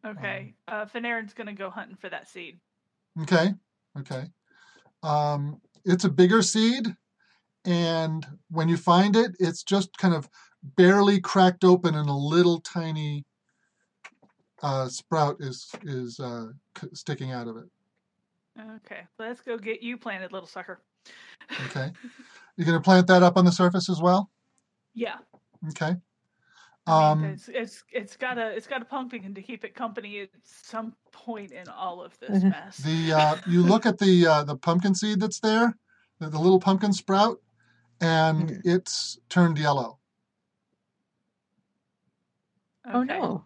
Okay. 0.06 0.54
Uh, 0.68 0.86
Fanarin's 0.86 1.34
gonna 1.34 1.54
go 1.54 1.70
hunting 1.70 1.98
for 1.98 2.10
that 2.10 2.30
seed. 2.30 2.60
Okay. 3.22 3.53
Okay. 3.99 4.26
Um, 5.03 5.61
it's 5.86 6.03
a 6.03 6.09
bigger 6.09 6.41
seed, 6.41 6.95
and 7.65 8.26
when 8.49 8.70
you 8.70 8.78
find 8.78 9.15
it, 9.15 9.36
it's 9.39 9.63
just 9.63 9.97
kind 9.97 10.13
of 10.13 10.30
barely 10.63 11.20
cracked 11.20 11.63
open, 11.63 11.95
and 11.95 12.09
a 12.09 12.13
little 12.13 12.59
tiny 12.59 13.26
uh, 14.61 14.88
sprout 14.88 15.38
is 15.39 15.70
is 15.84 16.20
uh, 16.20 16.47
sticking 16.93 17.32
out 17.32 17.47
of 17.47 17.57
it. 17.57 17.65
Okay, 18.76 19.01
let's 19.20 19.41
go 19.41 19.57
get 19.57 19.82
you 19.82 19.97
planted, 19.97 20.32
little 20.32 20.47
sucker. 20.47 20.80
Okay. 21.68 21.91
You're 22.55 22.65
gonna 22.65 22.82
plant 22.82 23.07
that 23.07 23.24
up 23.24 23.38
on 23.38 23.45
the 23.45 23.51
surface 23.51 23.89
as 23.89 24.01
well. 24.01 24.30
Yeah. 24.99 25.18
Okay. 25.70 25.95
I 26.88 27.16
mean, 27.16 27.24
Um, 27.26 27.34
it's 27.34 27.50
it's 27.50 27.84
it's 27.92 28.16
got 28.16 28.38
a 28.38 28.50
it's 28.56 28.68
got 28.68 28.82
a 28.82 28.86
pumpkin 28.86 29.34
to 29.34 29.42
keep 29.42 29.66
it 29.66 29.76
company 29.76 30.22
at 30.22 30.30
some 30.44 30.96
point 31.12 31.52
in 31.52 31.68
all 31.68 32.02
of 32.02 32.18
this 32.20 32.44
Mhm. 32.44 32.50
mess. 32.50 32.78
The 32.78 33.14
uh, 33.14 33.38
you 33.48 33.62
look 33.64 33.86
at 33.86 33.98
the 33.98 34.26
uh, 34.26 34.44
the 34.44 34.56
pumpkin 34.56 34.96
seed 34.96 35.20
that's 35.20 35.40
there, 35.40 35.78
the, 36.20 36.30
the 36.30 36.40
little 36.40 36.60
pumpkin 36.60 36.94
sprout, 36.94 37.42
and 38.00 38.50
Mhm. 38.50 38.62
it's 38.64 39.20
turned 39.28 39.58
yellow. 39.58 40.00
Oh 42.86 43.04
no. 43.04 43.44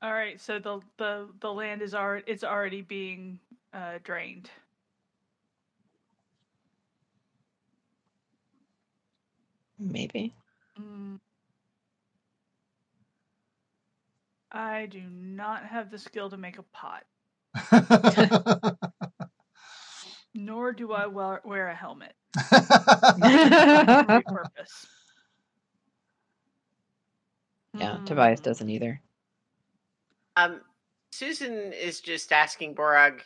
All 0.00 0.12
right, 0.12 0.40
so 0.40 0.58
the 0.58 0.80
the 0.96 1.28
the 1.40 1.52
land 1.52 1.82
is 1.82 1.94
already 1.94 2.24
it's 2.26 2.44
already 2.44 2.80
being 2.82 3.40
uh, 3.74 3.98
drained. 4.02 4.50
Maybe. 9.78 10.34
Mm. 10.80 11.18
I 14.50 14.86
do 14.86 15.02
not 15.02 15.64
have 15.64 15.90
the 15.90 15.98
skill 15.98 16.30
to 16.30 16.36
make 16.36 16.58
a 16.58 16.64
pot, 16.72 17.04
nor 20.34 20.72
do 20.72 20.92
I 20.92 21.06
wear, 21.06 21.40
wear 21.44 21.68
a 21.68 21.74
helmet. 21.74 22.14
yeah, 22.52 24.04
Repurpose. 24.06 24.86
Tobias 28.06 28.40
Mm. 28.40 28.44
doesn't 28.44 28.70
either. 28.70 29.00
Um, 30.36 30.60
Susan 31.12 31.72
is 31.72 32.00
just 32.00 32.32
asking 32.32 32.74
Borog 32.74 33.20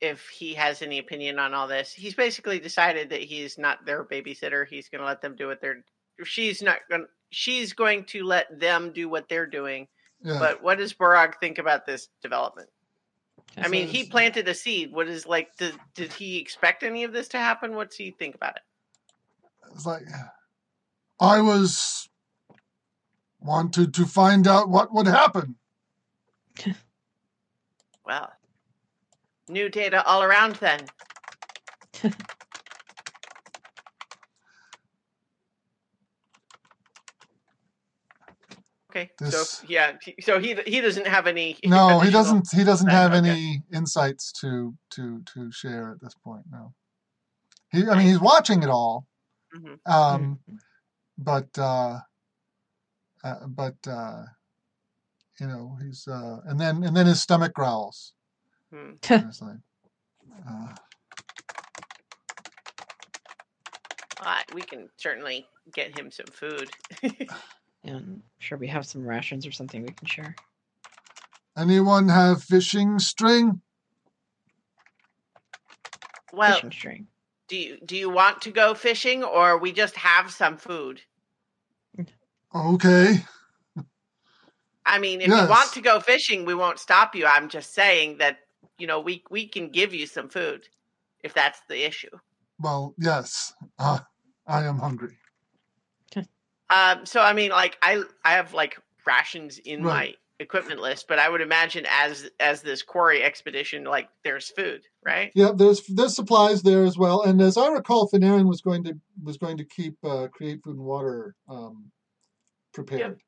if 0.00 0.28
he 0.28 0.54
has 0.54 0.82
any 0.82 0.98
opinion 0.98 1.38
on 1.38 1.54
all 1.54 1.68
this. 1.68 1.92
He's 1.92 2.14
basically 2.14 2.58
decided 2.58 3.10
that 3.10 3.20
he's 3.22 3.58
not 3.58 3.84
their 3.84 4.04
babysitter. 4.04 4.66
He's 4.66 4.88
going 4.88 5.00
to 5.00 5.06
let 5.06 5.20
them 5.22 5.36
do 5.36 5.46
what 5.46 5.60
they're. 5.60 5.84
She's 6.24 6.62
not 6.62 6.78
going. 6.88 7.06
She's 7.30 7.72
going 7.72 8.04
to 8.06 8.24
let 8.24 8.58
them 8.58 8.92
do 8.92 9.08
what 9.08 9.28
they're 9.28 9.46
doing. 9.46 9.86
yeah. 10.22 10.38
But 10.38 10.62
what 10.62 10.78
does 10.78 10.92
Borog 10.92 11.34
think 11.40 11.58
about 11.58 11.86
this 11.86 12.08
development? 12.22 12.68
I 13.56 13.68
mean, 13.68 13.88
he 13.88 14.04
planted 14.04 14.46
a 14.48 14.54
seed. 14.54 14.92
What 14.92 15.08
is 15.08 15.26
like? 15.26 15.56
Did, 15.56 15.74
did 15.94 16.12
he 16.12 16.38
expect 16.38 16.82
any 16.82 17.04
of 17.04 17.12
this 17.12 17.28
to 17.28 17.38
happen? 17.38 17.74
What's 17.74 17.96
he 17.96 18.10
think 18.12 18.34
about 18.34 18.56
it? 18.56 18.62
It's 19.72 19.86
like 19.86 20.02
I 21.20 21.40
was 21.40 22.08
wanted 23.40 23.94
to 23.94 24.06
find 24.06 24.46
out 24.46 24.68
what 24.68 24.92
would 24.92 25.06
happen. 25.06 25.56
Well, 28.06 28.32
new 29.48 29.68
data 29.68 30.04
all 30.04 30.24
around 30.24 30.56
then. 30.56 30.80
Okay, 38.90 39.10
This- 39.18 39.50
so 39.50 39.66
yeah, 39.68 39.92
so 40.20 40.40
he 40.40 40.56
he 40.66 40.80
doesn't 40.80 41.06
have 41.06 41.28
any. 41.28 41.56
No, 41.64 42.00
he 42.00 42.10
doesn't. 42.10 42.48
He 42.52 42.64
doesn't 42.64 42.88
have 42.88 43.12
okay. 43.12 43.18
any 43.18 43.62
insights 43.72 44.32
to 44.40 44.74
to 44.90 45.22
to 45.32 45.52
share 45.52 45.92
at 45.92 46.00
this 46.00 46.14
point. 46.24 46.42
No. 46.50 46.74
He, 47.70 47.88
I 47.88 47.96
mean, 47.96 48.08
he's 48.08 48.20
watching 48.20 48.64
it 48.64 48.68
all. 48.68 49.06
mm-hmm. 49.56 49.74
Um, 49.90 50.40
but 51.16 51.56
uh, 51.56 52.00
uh, 53.22 53.46
but 53.46 53.76
uh, 53.86 54.24
you 55.38 55.46
know 55.46 55.78
he's 55.80 56.08
uh, 56.08 56.38
and 56.46 56.58
then 56.60 56.82
and 56.82 56.96
then 56.96 57.06
his 57.06 57.22
stomach 57.22 57.54
growls. 57.54 58.12
Hmm. 58.72 58.94
And 59.08 59.28
it's 59.28 59.40
like, 59.40 59.58
uh, 60.48 60.74
Uh, 64.22 64.40
we 64.52 64.60
can 64.60 64.88
certainly 64.98 65.46
get 65.72 65.98
him 65.98 66.10
some 66.10 66.26
food. 66.26 66.70
And 67.84 67.96
I'm 67.96 68.22
sure 68.38 68.58
we 68.58 68.66
have 68.68 68.86
some 68.86 69.06
rations 69.06 69.46
or 69.46 69.52
something 69.52 69.82
we 69.82 69.88
can 69.92 70.06
share. 70.06 70.34
anyone 71.56 72.08
have 72.08 72.42
fishing 72.42 72.98
string? 72.98 73.60
well, 76.32 76.54
Fishing 76.54 76.72
string. 76.72 77.06
do 77.48 77.56
you 77.56 77.78
do 77.84 77.96
you 77.96 78.10
want 78.10 78.40
to 78.42 78.50
go 78.50 78.74
fishing, 78.74 79.24
or 79.24 79.58
we 79.58 79.72
just 79.72 79.96
have 79.96 80.30
some 80.30 80.56
food? 80.56 81.00
Okay. 82.54 83.24
I 84.86 84.98
mean, 84.98 85.20
if 85.20 85.28
you 85.28 85.34
want 85.48 85.72
to 85.74 85.80
go 85.80 86.00
fishing, 86.00 86.44
we 86.44 86.54
won't 86.54 86.78
stop 86.78 87.14
you. 87.14 87.26
I'm 87.26 87.48
just 87.48 87.74
saying 87.74 88.18
that 88.18 88.38
you 88.78 88.86
know 88.86 89.00
we 89.00 89.24
we 89.30 89.46
can 89.46 89.70
give 89.70 89.94
you 89.94 90.06
some 90.06 90.28
food 90.28 90.68
if 91.22 91.32
that's 91.34 91.60
the 91.68 91.86
issue. 91.86 92.10
Well, 92.58 92.94
yes. 92.98 93.52
Uh, 93.78 94.00
I 94.46 94.64
am 94.64 94.78
hungry. 94.78 95.16
Um, 96.70 97.04
so 97.04 97.20
I 97.20 97.32
mean, 97.32 97.50
like 97.50 97.76
I 97.82 98.02
I 98.24 98.32
have 98.32 98.54
like 98.54 98.78
rations 99.06 99.58
in 99.58 99.82
Right. 99.82 99.92
my 100.10 100.14
equipment 100.38 100.80
list, 100.80 101.06
but 101.08 101.18
I 101.18 101.28
would 101.28 101.40
imagine 101.40 101.84
as 101.88 102.30
as 102.40 102.62
this 102.62 102.82
quarry 102.82 103.22
expedition, 103.22 103.84
like 103.84 104.08
there's 104.24 104.48
food, 104.50 104.82
right? 105.04 105.32
Yeah, 105.34 105.52
there's 105.54 105.82
there's 105.86 106.14
supplies 106.14 106.62
there 106.62 106.84
as 106.84 106.96
well, 106.96 107.22
and 107.22 107.40
as 107.42 107.56
I 107.56 107.68
recall, 107.68 108.08
Fanarin 108.08 108.48
was 108.48 108.60
going 108.60 108.84
to 108.84 108.94
was 109.22 109.36
going 109.36 109.58
to 109.58 109.64
keep 109.64 109.96
uh, 110.04 110.28
create 110.28 110.62
food 110.64 110.76
and 110.76 110.84
water 110.84 111.34
um, 111.48 111.90
prepared. 112.72 113.18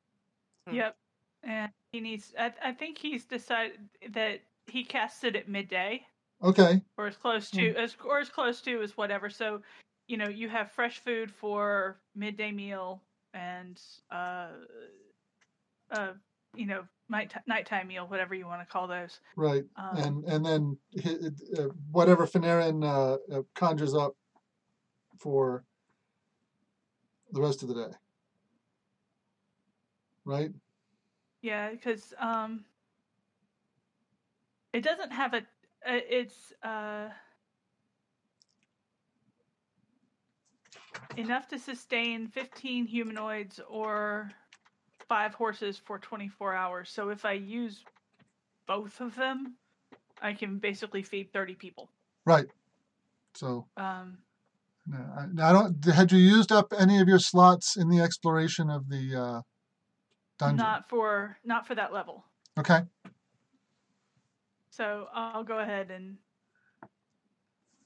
Hmm. 0.67 0.75
Yep. 0.75 0.95
And 1.43 1.71
He 1.91 1.99
needs. 1.99 2.33
I, 2.39 2.53
I 2.63 2.71
think 2.71 2.97
he's 2.97 3.25
decided 3.25 3.79
that 4.11 4.41
he 4.67 4.83
casts 4.83 5.23
it 5.23 5.35
at 5.35 5.49
midday, 5.49 6.05
Okay. 6.41 6.81
or 6.97 7.07
as 7.07 7.17
close 7.17 7.51
to 7.51 7.75
as 7.75 7.95
or 8.03 8.19
as 8.19 8.29
close 8.29 8.61
to 8.61 8.81
as 8.81 8.95
whatever. 8.97 9.29
So, 9.29 9.61
you 10.07 10.17
know, 10.17 10.29
you 10.29 10.47
have 10.49 10.71
fresh 10.71 10.99
food 10.99 11.29
for 11.29 11.99
midday 12.15 12.51
meal 12.51 13.01
and 13.33 13.79
uh, 14.11 14.47
uh, 15.91 16.13
you 16.55 16.65
know, 16.65 16.83
night 17.09 17.33
nighttime 17.47 17.87
meal, 17.87 18.05
whatever 18.07 18.35
you 18.35 18.45
want 18.45 18.61
to 18.61 18.71
call 18.71 18.87
those. 18.87 19.19
Right. 19.35 19.63
Um, 19.75 19.97
and 19.97 20.25
and 20.25 20.45
then 20.45 20.77
uh, 21.57 21.69
whatever 21.91 22.27
Fanarin 22.27 22.83
uh, 22.83 23.17
uh, 23.35 23.41
conjures 23.55 23.95
up 23.95 24.15
for 25.19 25.63
the 27.31 27.41
rest 27.41 27.63
of 27.63 27.69
the 27.69 27.75
day. 27.75 27.95
Right. 30.25 30.51
Yeah, 31.41 31.71
because 31.71 32.13
um, 32.19 32.63
it 34.71 34.81
doesn't 34.83 35.11
have 35.11 35.33
a. 35.33 35.37
uh, 35.37 35.41
It's 36.09 36.53
uh 36.63 37.09
enough 41.17 41.47
to 41.49 41.59
sustain 41.59 42.27
fifteen 42.27 42.85
humanoids 42.85 43.59
or 43.69 44.31
five 45.07 45.33
horses 45.33 45.77
for 45.77 45.99
twenty 45.99 46.27
four 46.27 46.53
hours. 46.53 46.89
So 46.89 47.09
if 47.09 47.25
I 47.25 47.33
use 47.33 47.83
both 48.67 49.01
of 49.01 49.15
them, 49.15 49.55
I 50.21 50.33
can 50.33 50.57
basically 50.59 51.03
feed 51.03 51.31
thirty 51.33 51.55
people. 51.55 51.89
Right. 52.25 52.47
So 53.35 53.67
Um, 53.77 54.17
no, 54.85 54.97
I, 54.97 55.49
I 55.49 55.53
don't. 55.53 55.83
Had 55.85 56.11
you 56.11 56.19
used 56.19 56.51
up 56.51 56.73
any 56.77 56.99
of 56.99 57.07
your 57.07 57.19
slots 57.19 57.75
in 57.77 57.89
the 57.89 58.01
exploration 58.01 58.69
of 58.69 58.89
the 58.89 59.15
uh, 59.15 59.41
dungeon? 60.37 60.57
not 60.57 60.89
for 60.89 61.37
not 61.43 61.67
for 61.67 61.75
that 61.75 61.93
level. 61.93 62.25
Okay. 62.57 62.81
So 64.69 65.07
I'll 65.13 65.43
go 65.43 65.59
ahead 65.59 65.91
and 65.91 66.17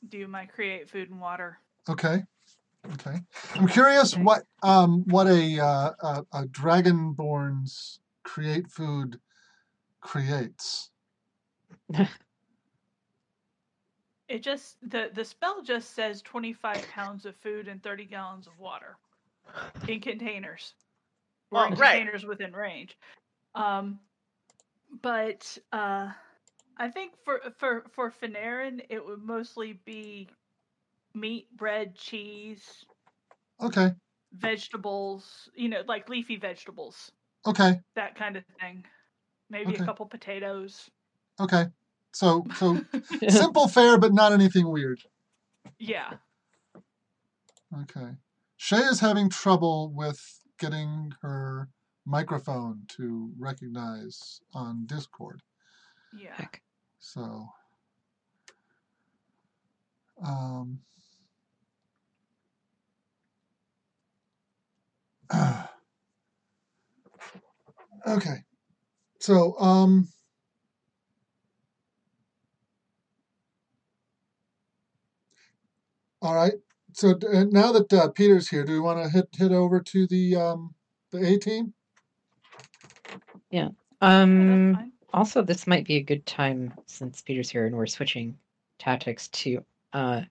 do 0.07 0.27
my 0.27 0.45
create 0.45 0.89
food 0.89 1.09
and 1.09 1.19
water. 1.19 1.59
Okay. 1.89 2.23
Okay. 2.93 3.19
I'm 3.55 3.67
curious 3.67 4.13
Okay. 4.13 4.23
what 4.23 4.43
um 4.63 5.03
what 5.07 5.27
a 5.27 5.59
uh, 5.59 5.91
a, 6.01 6.25
a 6.33 6.45
dragonborn's 6.47 7.99
create 8.23 8.67
food 8.69 9.19
creates. 10.01 10.89
It 14.27 14.43
just 14.43 14.77
the 14.81 15.09
the 15.13 15.23
spell 15.23 15.61
just 15.61 15.93
says 15.93 16.21
25 16.21 16.87
pounds 16.89 17.25
of 17.25 17.35
food 17.37 17.69
and 17.69 17.81
30 17.81 18.05
gallons 18.05 18.45
of 18.45 18.59
water 18.59 18.97
in 19.87 20.01
containers. 20.01 20.73
Or 21.51 21.59
Well, 21.59 21.67
in 21.67 21.75
right. 21.77 21.93
containers 21.93 22.25
within 22.25 22.51
range. 22.51 22.97
Um 23.55 23.99
but 25.01 25.57
uh 25.71 26.11
I 26.77 26.89
think 26.89 27.13
for 27.23 27.41
for 27.57 27.85
for 27.89 28.11
Fanarin 28.11 28.85
it 28.89 29.03
would 29.03 29.21
mostly 29.23 29.79
be 29.85 30.29
meat, 31.19 31.47
bread, 31.55 31.95
cheese, 31.95 32.85
Okay. 33.61 33.91
vegetables, 34.33 35.49
you 35.55 35.69
know, 35.69 35.81
like 35.87 36.09
leafy 36.09 36.37
vegetables, 36.37 37.11
Okay. 37.45 37.81
that 37.95 38.15
kind 38.15 38.37
of 38.37 38.43
thing. 38.59 38.85
Maybe 39.49 39.73
Okay. 39.73 39.83
a 39.83 39.85
couple 39.85 40.05
potatoes. 40.05 40.89
Okay. 41.39 41.65
So 42.13 42.45
so 42.55 42.79
simple 43.29 43.67
fare, 43.67 43.97
but 43.97 44.13
not 44.13 44.31
anything 44.31 44.69
weird. 44.69 45.01
Yeah. 45.79 46.13
Okay. 47.81 48.15
Shay 48.57 48.77
is 48.77 48.99
having 48.99 49.29
trouble 49.29 49.91
with 49.93 50.19
getting 50.59 51.13
her 51.21 51.69
microphone 52.05 52.83
to 52.87 53.31
recognize 53.37 54.41
on 54.53 54.85
Discord. 54.85 55.41
Yeah. 56.17 56.33
Heck. 56.35 56.61
So, 56.99 57.47
um, 60.23 60.79
okay. 68.07 68.43
So, 69.19 69.57
um, 69.59 70.07
all 76.21 76.35
right. 76.35 76.53
So 76.93 77.11
uh, 77.11 77.45
now 77.51 77.71
that 77.73 77.91
uh, 77.93 78.09
Peter's 78.09 78.47
here, 78.49 78.63
do 78.63 78.73
we 78.73 78.79
want 78.79 79.03
to 79.03 79.09
hit 79.09 79.27
hit 79.33 79.51
over 79.51 79.79
to 79.79 80.07
the 80.07 80.35
um, 80.35 80.73
the 81.11 81.19
A 81.19 81.37
team? 81.37 81.73
Yeah, 83.51 83.69
Um. 84.01 84.93
Also, 85.13 85.41
this 85.41 85.65
might 85.67 85.85
be 85.85 85.95
a 85.95 86.03
good 86.03 86.25
time 86.25 86.73
since 86.85 87.21
Peter's 87.21 87.49
here 87.49 87.65
and 87.65 87.75
we're 87.75 87.87
switching 87.87 88.37
tactics 88.77 89.29
to. 89.29 89.63
Uh, 89.93 90.21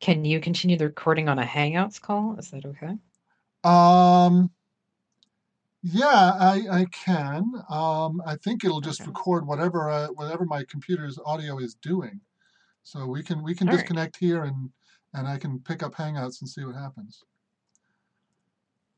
can 0.00 0.24
you 0.24 0.40
continue 0.40 0.76
the 0.76 0.86
recording 0.86 1.28
on 1.28 1.38
a 1.38 1.44
Hangouts 1.44 2.00
call? 2.00 2.36
Is 2.38 2.50
that 2.50 2.64
okay? 2.64 2.96
Um, 3.64 4.50
yeah, 5.82 6.32
I, 6.40 6.66
I 6.70 6.84
can. 6.86 7.52
Um, 7.68 8.22
I 8.26 8.36
think 8.36 8.64
it'll 8.64 8.80
just 8.80 9.00
Okay. 9.00 9.08
record 9.10 9.46
whatever 9.46 9.90
uh, 9.90 10.08
whatever 10.08 10.44
my 10.46 10.64
computer's 10.64 11.18
audio 11.24 11.58
is 11.58 11.74
doing. 11.74 12.20
So 12.82 13.06
we 13.06 13.22
can 13.22 13.42
we 13.42 13.54
can 13.54 13.66
All 13.68 13.74
right. 13.74 13.80
disconnect 13.80 14.16
here 14.16 14.44
and 14.44 14.70
and 15.14 15.28
I 15.28 15.38
can 15.38 15.60
pick 15.60 15.82
up 15.82 15.94
Hangouts 15.94 16.40
and 16.40 16.48
see 16.48 16.64
what 16.64 16.74
happens. 16.74 17.22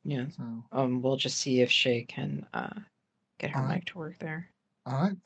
Yeah. 0.04 0.26
So 0.36 0.64
Um. 0.72 1.02
We'll 1.02 1.16
just 1.16 1.38
see 1.38 1.60
if 1.60 1.70
Shay 1.70 2.04
can 2.04 2.46
uh 2.54 2.80
get 3.38 3.50
her 3.50 3.60
All 3.60 3.66
right. 3.66 3.76
mic 3.76 3.86
to 3.86 3.98
work 3.98 4.18
there. 4.18 4.50
all 4.86 4.94
right. 5.02 5.16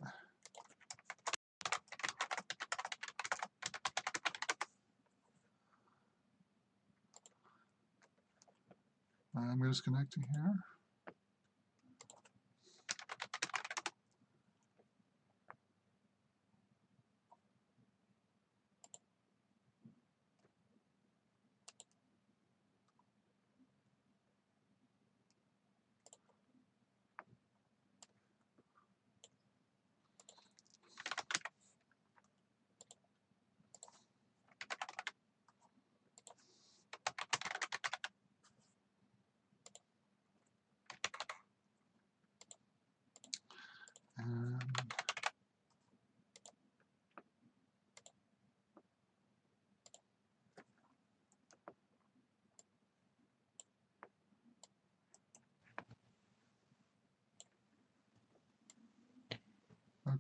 I'm 9.49 9.61
disconnecting 9.61 10.25
here. 10.33 10.80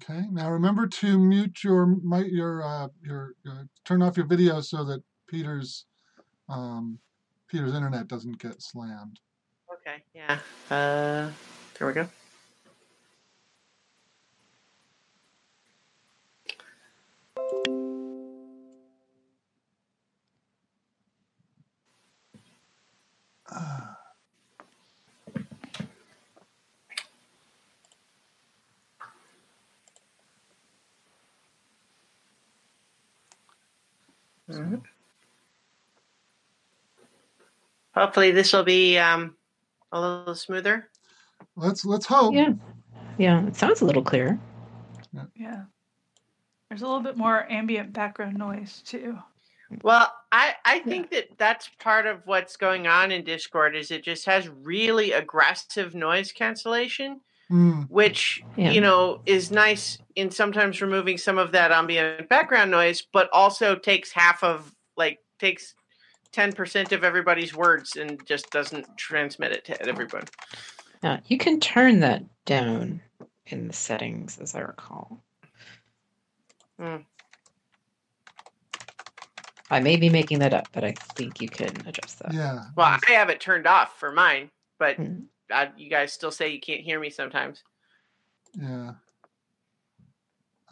Okay. 0.02 0.24
Now 0.30 0.50
remember 0.50 0.86
to 0.86 1.18
mute 1.18 1.62
your 1.62 1.96
your 2.26 2.62
uh, 2.62 2.88
your 3.02 3.34
uh, 3.48 3.64
turn 3.84 4.02
off 4.02 4.16
your 4.16 4.26
video 4.26 4.60
so 4.60 4.84
that 4.84 5.02
Peter's 5.26 5.84
um, 6.48 6.98
Peter's 7.48 7.74
internet 7.74 8.08
doesn't 8.08 8.38
get 8.38 8.62
slammed. 8.62 9.20
Okay, 9.72 10.02
yeah. 10.14 10.38
Uh, 10.70 11.30
there 11.78 11.86
we 11.86 11.92
go. 11.92 12.08
Hopefully, 38.00 38.30
this 38.30 38.52
will 38.54 38.64
be 38.64 38.96
um, 38.96 39.36
a 39.92 40.00
little 40.00 40.34
smoother. 40.34 40.88
Let's 41.54 41.84
let's 41.84 42.06
hope. 42.06 42.34
Yeah. 42.34 42.54
Yeah. 43.18 43.46
It 43.46 43.56
sounds 43.56 43.82
a 43.82 43.84
little 43.84 44.02
clearer. 44.02 44.38
Yeah. 45.36 45.64
There's 46.70 46.80
a 46.80 46.86
little 46.86 47.02
bit 47.02 47.18
more 47.18 47.46
ambient 47.52 47.92
background 47.92 48.38
noise 48.38 48.80
too. 48.86 49.18
Well, 49.82 50.10
I, 50.32 50.54
I 50.64 50.78
think 50.80 51.10
that 51.10 51.28
that's 51.36 51.68
part 51.78 52.06
of 52.06 52.22
what's 52.24 52.56
going 52.56 52.86
on 52.86 53.12
in 53.12 53.22
Discord 53.22 53.76
is 53.76 53.90
it 53.90 54.02
just 54.02 54.24
has 54.24 54.48
really 54.48 55.12
aggressive 55.12 55.94
noise 55.94 56.32
cancellation, 56.32 57.20
Mm, 57.50 57.90
which 57.90 58.42
Yeah. 58.56 58.70
you 58.70 58.80
know 58.80 59.20
is 59.26 59.50
nice 59.50 59.98
in 60.14 60.30
sometimes 60.30 60.80
removing 60.80 61.18
some 61.18 61.36
of 61.36 61.52
that 61.52 61.70
ambient 61.72 62.28
background 62.30 62.70
noise, 62.70 63.02
but 63.12 63.28
also 63.32 63.74
takes 63.74 64.10
half 64.10 64.42
of 64.42 64.72
like 64.96 65.18
takes 65.38 65.74
ten 66.32 66.52
percent 66.52 66.92
of 66.92 67.04
everybody's 67.04 67.54
words 67.54 67.96
and 67.96 68.24
just 68.26 68.50
doesn't 68.50 68.96
transmit 68.96 69.52
it 69.52 69.64
to 69.66 69.82
everyone. 69.82 70.24
Now, 71.02 71.20
you 71.26 71.38
can 71.38 71.60
turn 71.60 72.00
that 72.00 72.22
down 72.44 73.00
in 73.46 73.66
the 73.66 73.72
settings, 73.72 74.38
as 74.38 74.54
I 74.54 74.60
recall. 74.60 75.22
Hmm. 76.78 76.96
I 79.70 79.80
may 79.80 79.96
be 79.96 80.08
making 80.10 80.40
that 80.40 80.52
up, 80.52 80.68
but 80.72 80.84
I 80.84 80.92
think 81.14 81.40
you 81.40 81.48
can 81.48 81.70
adjust 81.86 82.18
that. 82.20 82.34
yeah. 82.34 82.64
Well, 82.76 82.98
I 83.08 83.12
have 83.12 83.30
it 83.30 83.40
turned 83.40 83.66
off 83.66 83.98
for 83.98 84.10
mine, 84.12 84.50
but 84.78 84.96
Hmm. 84.96 85.20
uh, 85.50 85.66
you 85.76 85.88
guys 85.88 86.12
still 86.12 86.32
say 86.32 86.48
you 86.48 86.60
can't 86.60 86.80
hear 86.80 86.98
me 86.98 87.08
sometimes. 87.10 87.62
Yeah. 88.54 88.94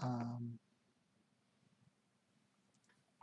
Um, 0.02 0.57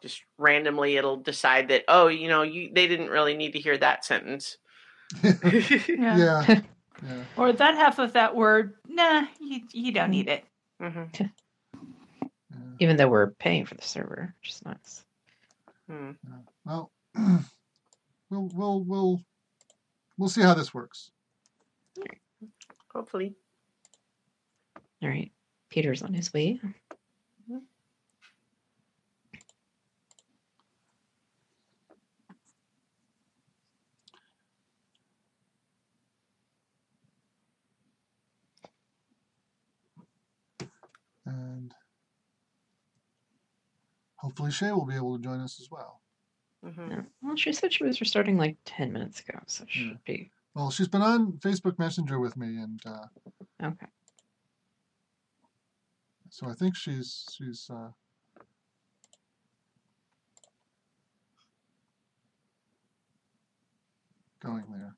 Just 0.06 0.22
randomly, 0.38 0.97
it'll 0.97 1.18
decide 1.18 1.70
that 1.70 1.84
oh, 1.88 2.10
you 2.10 2.28
know, 2.28 2.43
you 2.43 2.70
they 2.72 2.86
didn't 2.86 3.10
really 3.10 3.36
need 3.36 3.53
to 3.53 3.60
hear 3.60 3.76
that 3.76 4.06
sentence. 4.06 4.58
Yeah. 5.24 5.84
yeah. 5.88 6.62
Yeah. 7.06 7.24
Or 7.36 7.51
that 7.51 7.76
half 7.76 7.99
of 7.99 8.14
that 8.14 8.36
word, 8.38 8.76
nah, 8.88 9.26
you, 9.41 9.60
you 9.74 9.91
don't 9.91 10.12
need 10.12 10.30
it. 10.30 10.45
Mhm. 10.82 11.30
Even 12.80 12.95
though 12.95 13.10
we're 13.10 13.32
paying 13.32 13.66
for 13.66 13.76
the 13.76 13.82
server, 13.84 14.34
which 14.39 14.51
is 14.51 14.64
nice. 14.64 15.03
Hmm. 15.89 16.12
Well, 16.64 16.91
we'll 18.30 18.49
we'll 18.53 18.84
we'll 18.86 19.22
we'll 20.18 20.30
see 20.30 20.41
how 20.41 20.53
this 20.53 20.74
works. 20.74 21.12
Hopefully. 22.93 23.36
All 25.03 25.10
right. 25.10 25.32
Peter's 25.70 26.01
on 26.01 26.14
his 26.14 26.34
way. 26.34 26.62
And 41.26 41.73
hopefully 44.17 44.51
Shay 44.51 44.71
will 44.71 44.86
be 44.86 44.95
able 44.95 45.17
to 45.17 45.23
join 45.23 45.39
us 45.39 45.59
as 45.59 45.69
well. 45.71 46.01
Mhm. 46.63 46.89
Yeah. 46.89 47.01
Well, 47.21 47.36
she 47.36 47.53
said 47.53 47.73
she 47.73 47.84
was 47.84 47.99
restarting 48.01 48.38
like 48.38 48.57
10 48.65 48.91
minutes 48.91 49.19
ago, 49.19 49.39
so 49.47 49.63
it 49.63 49.69
Hmm. 49.71 49.89
should 49.89 50.03
be 50.03 50.32
Well, 50.53 50.71
she's 50.71 50.88
been 50.88 51.01
on 51.01 51.34
Facebook 51.39 51.78
Messenger 51.78 52.19
with 52.19 52.38
me, 52.38 52.57
and 52.57 52.82
uh, 52.86 53.07
okay. 53.61 53.88
so 56.30 56.47
I 56.47 56.53
think 56.53 56.76
she's 56.76 57.26
she's 57.32 57.69
uh, 57.69 57.91
going 64.39 64.65
there. 64.71 64.95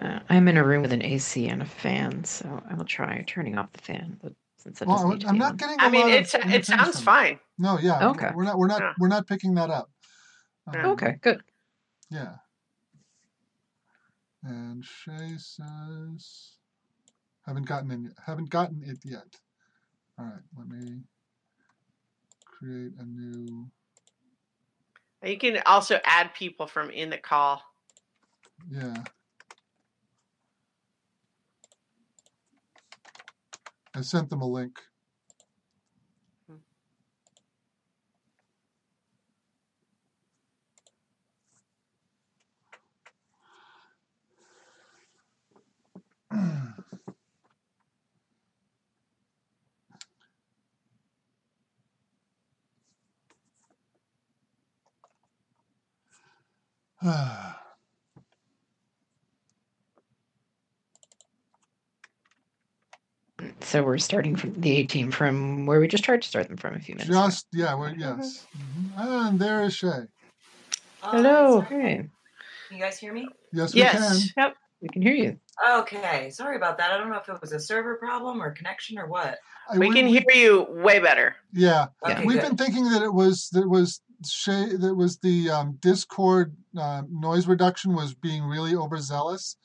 Uh, 0.00 0.20
I'm 0.32 0.48
in 0.48 0.56
a 0.56 0.64
room 0.64 0.82
with 0.82 0.92
an 0.92 1.02
AC 1.02 1.46
and 1.46 1.60
a 1.62 1.66
fan, 1.66 2.24
so 2.24 2.62
I 2.68 2.74
will 2.74 2.84
try 2.84 3.22
turning 3.26 3.58
off 3.58 3.70
the 3.72 3.80
fan. 3.82 4.18
But 4.22 4.32
since 4.56 4.80
it 4.80 4.86
doesn't 4.86 5.06
Well, 5.08 5.12
need 5.14 5.22
to 5.22 5.28
I'm 5.28 5.38
not 5.38 5.52
on. 5.52 5.56
getting. 5.58 5.80
I 5.80 5.86
I 5.86 5.90
mean, 5.90 6.08
it's 6.08 6.34
it 6.34 6.64
sounds 6.64 7.00
fine. 7.00 7.38
No, 7.58 7.78
yeah. 7.78 8.08
Okay. 8.10 8.30
We're 8.34 8.44
not. 8.44 8.58
We're 8.58 8.66
not. 8.68 8.80
Yeah. 8.80 8.92
We're 8.98 9.08
not 9.08 9.26
picking 9.26 9.54
that 9.56 9.70
up. 9.70 9.90
Um, 10.68 10.86
Okay, 10.92 11.16
good. 11.20 11.42
Yeah. 12.10 12.34
And 14.44 14.84
Shay 14.84 15.36
says, 15.36 16.52
"Haven't 17.46 17.66
gotten 17.66 17.90
in. 17.90 18.12
Haven't 18.24 18.50
gotten 18.50 18.82
it 18.84 18.98
yet." 19.04 19.36
All 20.18 20.24
right. 20.26 20.42
Let 20.56 20.68
me 20.68 21.02
create 22.44 22.92
a 22.98 23.04
new. 23.04 23.68
You 25.24 25.38
can 25.38 25.62
also 25.66 26.00
add 26.04 26.34
people 26.34 26.66
from 26.66 26.90
in 26.90 27.10
the 27.10 27.18
call. 27.18 27.62
Yeah. 28.70 28.94
I 33.94 34.02
sent 34.02 34.30
them 34.30 34.42
a 34.42 34.46
link. 34.46 34.78
Hmm. 57.00 57.46
So 63.62 63.82
we're 63.82 63.98
starting 63.98 64.36
from 64.36 64.54
the 64.60 64.78
A 64.78 64.86
team 64.86 65.10
from 65.10 65.66
where 65.66 65.80
we 65.80 65.88
just 65.88 66.04
tried 66.04 66.22
to 66.22 66.28
start 66.28 66.48
them 66.48 66.56
from 66.56 66.74
a 66.74 66.80
few 66.80 66.94
minutes. 66.94 67.08
ago. 67.10 67.26
Just 67.26 67.46
yeah, 67.52 67.74
well, 67.74 67.94
yes. 67.96 68.46
Mhm. 68.56 68.92
And 68.96 69.38
there 69.38 69.62
is 69.62 69.74
Shay. 69.74 70.06
Hello. 71.00 71.60
Hi. 71.62 71.68
Hey, 71.68 71.96
Can 72.68 72.76
you 72.78 72.82
guys 72.82 72.98
hear 72.98 73.12
me? 73.12 73.28
Yes, 73.52 73.74
we 73.74 73.80
Yes. 73.80 74.32
can. 74.34 74.52
we 74.80 74.88
can 74.88 75.02
hear 75.02 75.14
you. 75.14 75.38
Okay. 75.68 76.30
Sorry 76.30 76.56
about 76.56 76.76
that. 76.78 76.90
I 76.92 76.96
don't 76.98 77.10
know 77.10 77.16
if 77.18 77.28
it 77.28 77.40
was 77.40 77.52
a 77.52 77.60
server 77.60 77.96
problem 77.96 78.42
or 78.42 78.50
connection 78.50 78.98
or 78.98 79.06
what. 79.06 79.38
I- 79.70 79.78
We 79.78 79.92
can 79.92 80.06
hear 80.06 80.24
you 80.34 80.66
way 80.68 80.98
better. 80.98 81.36
Yeah, 81.52 81.86
Yeah. 82.06 82.12
Okay, 82.12 82.26
we've 82.26 82.40
good. 82.40 82.48
been 82.48 82.56
thinking 82.56 82.90
that 82.90 83.02
it 83.02 83.12
was 83.12 83.48
that 83.50 83.68
was 83.68 84.00
Shay 84.26 84.76
that 84.76 84.94
was 84.94 85.18
the 85.18 85.50
um, 85.50 85.78
Discord 85.80 86.56
uh, 86.76 87.02
noise 87.10 87.46
reduction 87.46 87.94
was 87.94 88.14
being 88.14 88.44
really 88.44 88.74
overzealous. 88.74 89.56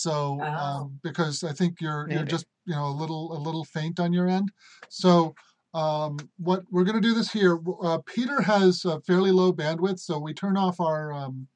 So 0.00 0.38
Oh. 0.40 0.44
um, 0.46 1.00
because 1.02 1.42
I 1.44 1.52
think 1.52 1.80
you're 1.80 2.08
you're 2.10 2.24
just 2.24 2.46
you 2.66 2.74
know 2.74 2.86
a 2.86 2.96
little 3.02 3.32
a 3.36 3.38
little 3.40 3.64
faint 3.64 3.98
on 4.00 4.12
your 4.12 4.28
end. 4.28 4.50
So 4.88 5.34
um, 5.74 6.18
what 6.38 6.62
we're 6.70 6.84
going 6.84 6.94
to 7.00 7.06
do 7.06 7.14
this 7.14 7.30
here. 7.30 7.58
Uh, 7.82 7.98
Peter 8.06 8.40
has 8.40 8.84
a 8.84 9.00
fairly 9.02 9.30
low 9.30 9.52
bandwidth, 9.52 9.98
so 10.00 10.18
we 10.18 10.32
turn 10.32 10.56
off 10.56 10.80
our 10.80 11.12
um, 11.12 11.46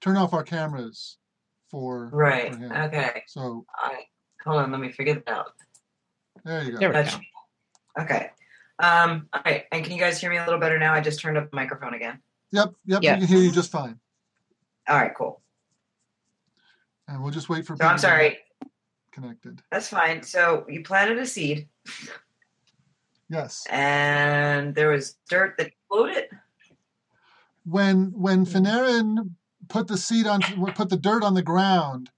turn 0.00 0.16
off 0.16 0.32
our 0.32 0.42
cameras 0.42 1.18
for 1.70 2.08
Right. 2.12 2.52
for 2.54 2.58
him. 2.60 2.72
Okay. 2.72 3.22
So 3.26 3.40
All 3.42 3.66
right. 3.92 4.04
Hold 4.44 4.62
on. 4.62 4.70
Let 4.72 4.80
me 4.80 4.92
figure 4.92 5.14
that 5.14 5.28
out. 5.28 5.52
there 6.44 6.62
you 6.64 6.72
go. 6.72 6.78
There 6.78 6.88
we 6.90 6.92
That's- 6.94 7.16
go. 7.16 8.02
Okay. 8.02 8.30
Um, 8.78 9.28
all 9.32 9.40
right. 9.44 9.64
And 9.72 9.82
can 9.84 9.92
you 9.94 9.98
guys 10.00 10.20
hear 10.20 10.30
me 10.30 10.36
a 10.36 10.44
little 10.44 10.60
better 10.60 10.78
now? 10.78 10.92
I 10.94 11.00
just 11.00 11.18
turned 11.20 11.36
up 11.38 11.50
the 11.50 11.56
microphone 11.56 11.94
again. 11.94 12.20
Yep, 12.52 12.74
yep. 12.86 13.02
Yeah. 13.02 13.14
We 13.14 13.20
can 13.20 13.28
hear 13.28 13.38
you 13.42 13.50
just 13.50 13.70
fine. 13.72 13.98
All 14.88 14.96
right. 14.96 15.12
Cool. 15.16 15.40
And 17.08 17.22
we'll 17.22 17.32
just 17.32 17.48
wait 17.48 17.66
for 17.66 17.76
I'm 17.80 17.98
sorry. 17.98 18.38
connected. 19.12 19.62
That's 19.70 19.88
fine. 19.88 20.22
So 20.22 20.64
you 20.68 20.82
planted 20.82 21.18
a 21.18 21.26
seed 21.26 21.68
Yes. 23.28 23.64
and 23.70 24.74
there 24.74 24.90
was 24.90 25.16
dirt 25.28 25.56
that 25.58 25.72
floated. 25.88 26.28
when 27.64 28.12
when. 28.12 28.44
Fanarin 28.46 29.30
put 29.68 29.88
the 29.88 29.96
seed 29.98 30.26
on 30.26 30.40
put 30.74 30.88
the 30.88 30.96
dirt 30.96 31.24
on 31.24 31.34
the 31.34 31.42
ground, 31.42 32.10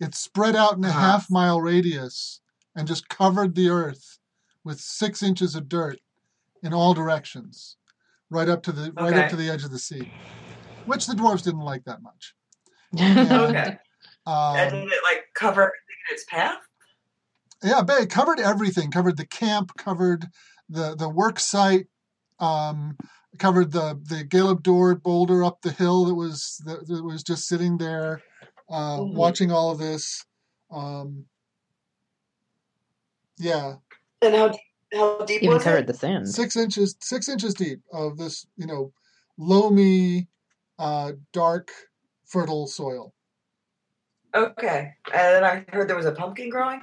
it 0.00 0.14
spread 0.14 0.54
out 0.54 0.76
in 0.76 0.84
a 0.84 0.88
Uh-huh. 0.88 1.00
half 1.00 1.30
mile 1.30 1.60
radius 1.60 2.40
and 2.76 2.86
just 2.86 3.08
covered 3.08 3.54
the 3.54 3.68
earth 3.68 4.18
with 4.64 4.80
six 4.80 5.22
inches 5.22 5.54
of 5.56 5.68
dirt 5.68 5.98
in 6.62 6.72
all 6.72 6.94
directions, 6.94 7.76
right 8.30 8.48
up 8.48 8.62
to 8.64 8.72
the 8.72 8.92
right 8.92 9.14
up 9.14 9.28
to 9.30 9.36
the 9.36 9.50
edge 9.50 9.64
of 9.64 9.70
the 9.72 9.78
sea, 9.78 10.12
which 10.86 11.06
the 11.06 11.14
dwarves 11.14 11.42
didn't 11.42 11.60
like 11.60 11.84
that 11.84 12.02
much. 12.02 12.34
Okay. 12.92 13.78
And 14.26 14.72
Um, 14.72 14.80
did 14.84 14.92
it 14.92 15.02
like 15.02 15.24
cover 15.34 15.62
everything 15.62 15.98
in 16.08 16.14
its 16.14 16.24
path? 16.28 16.58
yeah, 17.62 17.82
but 17.82 18.02
it 18.02 18.10
covered 18.10 18.40
everything. 18.40 18.90
Covered 18.90 19.16
the 19.16 19.26
camp. 19.26 19.72
Covered 19.76 20.26
the 20.68 20.94
the 20.96 21.08
work 21.08 21.38
site. 21.40 21.86
Um, 22.38 22.96
covered 23.38 23.72
the 23.72 24.00
the 24.04 24.24
Galeb 24.24 24.62
Duhr 24.62 25.00
boulder 25.02 25.44
up 25.44 25.62
the 25.62 25.72
hill 25.72 26.04
that 26.06 26.14
was 26.14 26.60
that, 26.66 26.86
that 26.86 27.02
was 27.04 27.22
just 27.22 27.46
sitting 27.48 27.78
there, 27.78 28.22
uh, 28.68 28.98
Mhm. 28.98 29.14
watching 29.14 29.50
all 29.52 29.70
of 29.70 29.78
this. 29.78 30.24
Um, 30.70 31.26
yeah, 33.38 33.76
And 34.20 34.34
how 34.34 34.52
how 34.92 35.18
deep 35.24 35.42
Even 35.42 35.54
was 35.54 35.64
covered 35.64 35.78
it? 35.84 35.86
the 35.86 35.94
sand. 35.94 36.28
six 36.28 36.54
inches 36.56 36.96
six 37.00 37.28
inches 37.28 37.54
deep 37.54 37.80
of 37.92 38.16
this 38.18 38.46
you 38.56 38.66
know 38.66 38.92
loamy, 39.38 40.28
uh, 40.78 41.12
dark, 41.32 41.70
fertile 42.26 42.66
soil. 42.66 43.14
Okay. 44.34 44.92
And 45.12 45.34
then 45.34 45.44
I 45.44 45.64
heard 45.68 45.88
there 45.88 45.96
was 45.96 46.06
a 46.06 46.12
pumpkin 46.12 46.48
growing. 46.48 46.80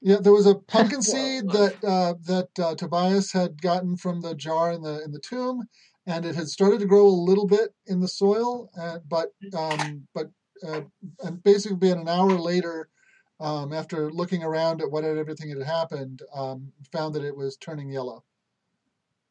Yeah, 0.00 0.18
there 0.20 0.32
was 0.32 0.46
a 0.46 0.54
pumpkin 0.54 1.02
seed 1.02 1.48
that 1.50 1.76
uh, 1.82 2.14
that 2.26 2.48
uh, 2.58 2.74
Tobias 2.74 3.32
had 3.32 3.60
gotten 3.60 3.96
from 3.96 4.20
the 4.20 4.34
jar 4.34 4.72
in 4.72 4.82
the 4.82 5.02
in 5.02 5.12
the 5.12 5.20
tomb, 5.20 5.66
and 6.06 6.24
it 6.24 6.34
had 6.34 6.48
started 6.48 6.80
to 6.80 6.86
grow 6.86 7.06
a 7.06 7.08
little 7.08 7.46
bit 7.46 7.74
in 7.86 8.00
the 8.00 8.08
soil, 8.08 8.70
uh, 8.78 8.98
but 9.08 9.30
um, 9.56 10.06
but 10.14 10.30
uh, 10.66 10.82
and 11.22 11.42
basically 11.42 11.90
an 11.90 12.08
hour 12.08 12.38
later, 12.38 12.88
um, 13.40 13.72
after 13.72 14.10
looking 14.10 14.42
around 14.42 14.80
at 14.80 14.90
what 14.90 15.04
had, 15.04 15.18
everything 15.18 15.48
had 15.48 15.62
happened, 15.62 16.22
um, 16.34 16.72
found 16.92 17.14
that 17.14 17.24
it 17.24 17.36
was 17.36 17.56
turning 17.56 17.90
yellow. 17.90 18.24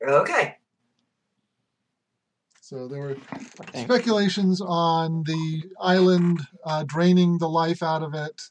Okay. 0.05 0.57
So 2.73 2.87
there 2.87 3.01
were 3.01 3.17
speculations 3.75 4.59
on 4.59 5.21
the 5.27 5.61
island 5.79 6.39
uh, 6.65 6.83
draining 6.87 7.37
the 7.37 7.47
life 7.47 7.83
out 7.83 8.01
of 8.01 8.15
it, 8.15 8.41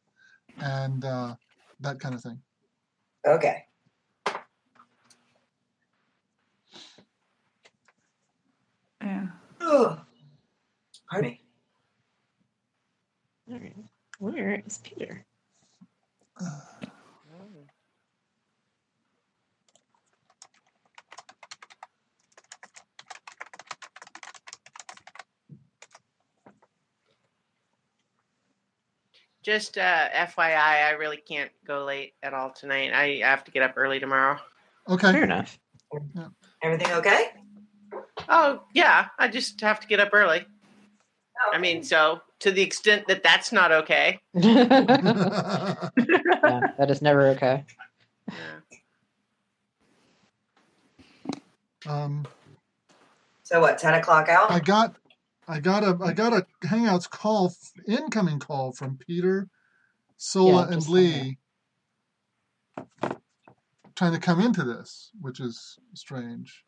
and 0.60 1.04
uh, 1.04 1.34
that 1.80 1.98
kind 1.98 2.14
of 2.14 2.22
thing. 2.22 2.40
Okay. 3.26 3.64
Yeah. 9.02 9.26
Ugh. 9.60 9.98
Pardon 11.10 11.30
me. 11.30 11.40
All 13.50 13.58
right. 13.58 13.76
Where 14.20 14.62
is 14.64 14.78
Peter? 14.84 15.26
Just 29.42 29.76
uh, 29.76 30.08
FYI, 30.10 30.86
I 30.86 30.90
really 30.92 31.16
can't 31.16 31.50
go 31.66 31.84
late 31.84 32.14
at 32.22 32.32
all 32.32 32.50
tonight. 32.50 32.92
I 32.92 33.26
have 33.26 33.42
to 33.44 33.50
get 33.50 33.62
up 33.62 33.74
early 33.76 33.98
tomorrow. 33.98 34.38
Okay. 34.88 35.12
Fair 35.12 35.24
enough. 35.24 35.58
Everything 36.62 36.92
okay? 36.92 37.30
Oh 38.28 38.62
yeah, 38.72 39.08
I 39.18 39.28
just 39.28 39.60
have 39.60 39.80
to 39.80 39.86
get 39.86 39.98
up 40.00 40.10
early. 40.12 40.46
I 41.52 41.58
mean, 41.58 41.82
so 41.82 42.20
to 42.40 42.52
the 42.52 42.62
extent 42.62 43.08
that 43.08 43.22
that's 43.22 43.52
not 43.52 43.72
okay. 43.72 44.20
yeah, 44.34 45.74
that 46.78 46.86
is 46.88 47.02
never 47.02 47.28
okay. 47.28 47.64
Yeah. 48.28 48.34
um, 51.86 52.26
So 53.42 53.60
what? 53.60 53.78
Ten 53.78 53.94
o'clock 53.94 54.28
out. 54.28 54.50
I 54.50 54.60
got, 54.60 54.94
I 55.48 55.60
got 55.60 55.82
a, 55.82 55.98
I 56.02 56.12
got 56.12 56.32
a 56.32 56.46
Hangouts 56.64 57.10
call, 57.10 57.54
incoming 57.86 58.38
call 58.38 58.72
from 58.72 58.96
Peter, 58.96 59.48
Sola, 60.16 60.66
Yeah, 60.66 60.72
and 60.74 60.88
Lee, 60.88 61.38
trying 63.96 64.12
to 64.12 64.20
come 64.20 64.40
into 64.40 64.62
this, 64.62 65.10
which 65.20 65.40
is 65.40 65.78
strange. 65.94 66.64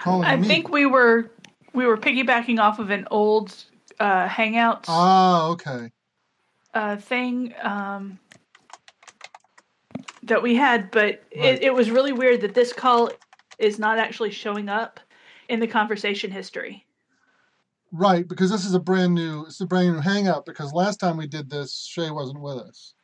Calling 0.00 0.28
I 0.28 0.36
me. 0.40 0.48
think 0.48 0.68
we 0.70 0.86
were 0.86 1.30
we 1.74 1.86
were 1.86 1.96
piggybacking 1.96 2.60
off 2.60 2.78
of 2.78 2.90
an 2.90 3.06
old 3.10 3.54
uh, 3.98 4.28
Hangouts 4.28 4.86
Ah, 4.88 5.48
okay. 5.48 5.90
uh, 6.74 6.96
thing 6.96 7.52
um, 7.62 8.18
that 10.22 10.42
we 10.42 10.54
had, 10.54 10.90
but 10.90 11.22
Right. 11.36 11.58
it, 11.58 11.64
it 11.64 11.74
was 11.74 11.90
really 11.90 12.12
weird 12.12 12.40
that 12.42 12.54
this 12.54 12.72
call 12.72 13.10
is 13.58 13.78
not 13.78 13.98
actually 13.98 14.30
showing 14.30 14.68
up 14.68 15.00
in 15.48 15.60
the 15.60 15.66
conversation 15.66 16.30
history. 16.30 16.84
Right, 17.90 18.28
because 18.28 18.50
this 18.50 18.64
is 18.66 18.74
a 18.74 18.80
brand 18.80 19.14
new, 19.14 19.46
it's 19.46 19.60
a 19.60 19.66
brand 19.66 19.92
new 19.94 20.00
Hangout. 20.00 20.44
Because 20.44 20.72
last 20.72 20.98
time 21.00 21.16
we 21.16 21.26
did 21.26 21.48
this, 21.48 21.86
Shay 21.86 22.10
wasn't 22.10 22.40
with 22.40 22.56
us. 22.58 22.94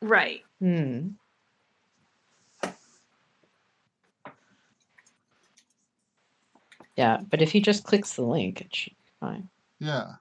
Right. 0.00 0.42
Hmm. 0.60 1.08
Yeah, 6.96 7.20
but 7.28 7.42
if 7.42 7.50
he 7.50 7.60
just 7.60 7.84
clicks 7.84 8.14
the 8.14 8.22
link, 8.22 8.60
it 8.60 8.74
should 8.74 8.92
be 8.92 9.12
fine. 9.20 9.48
Yeah. 9.80 10.12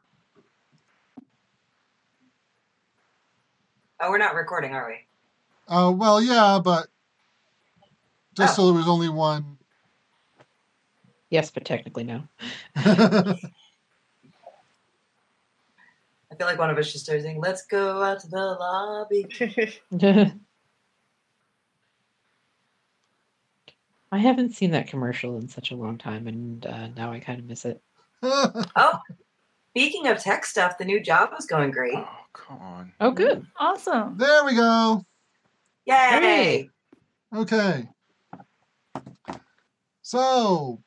Oh, 3.99 4.09
we're 4.09 4.17
not 4.17 4.33
recording, 4.35 4.73
are 4.73 4.87
we? 4.89 5.73
Uh, 5.73 5.91
well, 5.91 6.21
yeah, 6.21 6.59
but 6.63 6.87
just 8.35 8.53
Oh. 8.53 8.63
so 8.63 8.65
there 8.67 8.75
was 8.75 8.87
only 8.87 9.07
one. 9.09 9.57
Yes, 11.29 11.51
but 11.51 11.63
technically 11.63 12.03
no. 12.03 12.23
I 16.33 16.35
feel 16.35 16.47
like 16.47 16.57
one 16.57 16.71
of 16.71 16.77
us 16.79 16.87
should 16.87 17.01
start 17.01 17.21
saying, 17.21 17.39
"Let's 17.39 17.67
go 17.67 18.01
out 18.01 18.19
to 18.21 18.27
the 18.27 18.37
lobby." 18.37 19.27
I 24.11 24.17
haven't 24.17 24.55
seen 24.55 24.71
that 24.71 24.87
commercial 24.87 25.37
in 25.37 25.47
such 25.47 25.69
a 25.69 25.75
long 25.75 25.99
time, 25.99 26.27
and 26.27 26.65
uh, 26.65 26.87
now 26.87 27.11
I 27.11 27.19
kind 27.19 27.39
of 27.39 27.45
miss 27.45 27.65
it. 27.65 27.81
Oh, 28.23 28.99
speaking 29.71 30.07
of 30.07 30.17
tech 30.17 30.45
stuff, 30.45 30.77
the 30.77 30.85
new 30.85 30.99
job 30.99 31.29
was 31.35 31.45
going 31.45 31.71
great. 31.71 31.97
Oh, 31.97 32.07
come 32.31 32.59
on. 32.59 32.93
Oh, 32.99 33.11
good. 33.11 33.45
Awesome. 33.59 34.17
there 34.17 34.45
we 34.45 34.55
go. 34.55 35.05
Yay! 35.85 35.95
Hooray. 36.09 36.69
Okay. 37.35 37.89
So, 40.01 40.81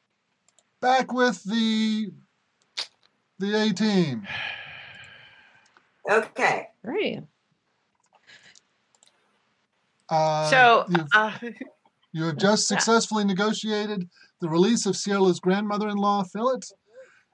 back 0.81 1.13
with 1.13 1.45
the 1.45 2.11
the 3.39 3.63
A 3.63 3.73
team. 3.73 4.27
Okay. 6.11 6.69
Great. 6.85 7.21
Uh, 10.09 10.51
so 10.51 10.85
you've, 10.89 11.09
uh, 11.13 11.33
you 12.13 12.25
have 12.25 12.37
just 12.37 12.71
Yeah. 12.71 12.77
successfully 12.79 13.25
negotiated 13.25 14.09
the 14.41 14.49
release 14.49 14.87
of 14.87 14.95
Ciela's 14.95 15.41
grandmother-in-law, 15.41 16.25
Philip. 16.25 16.63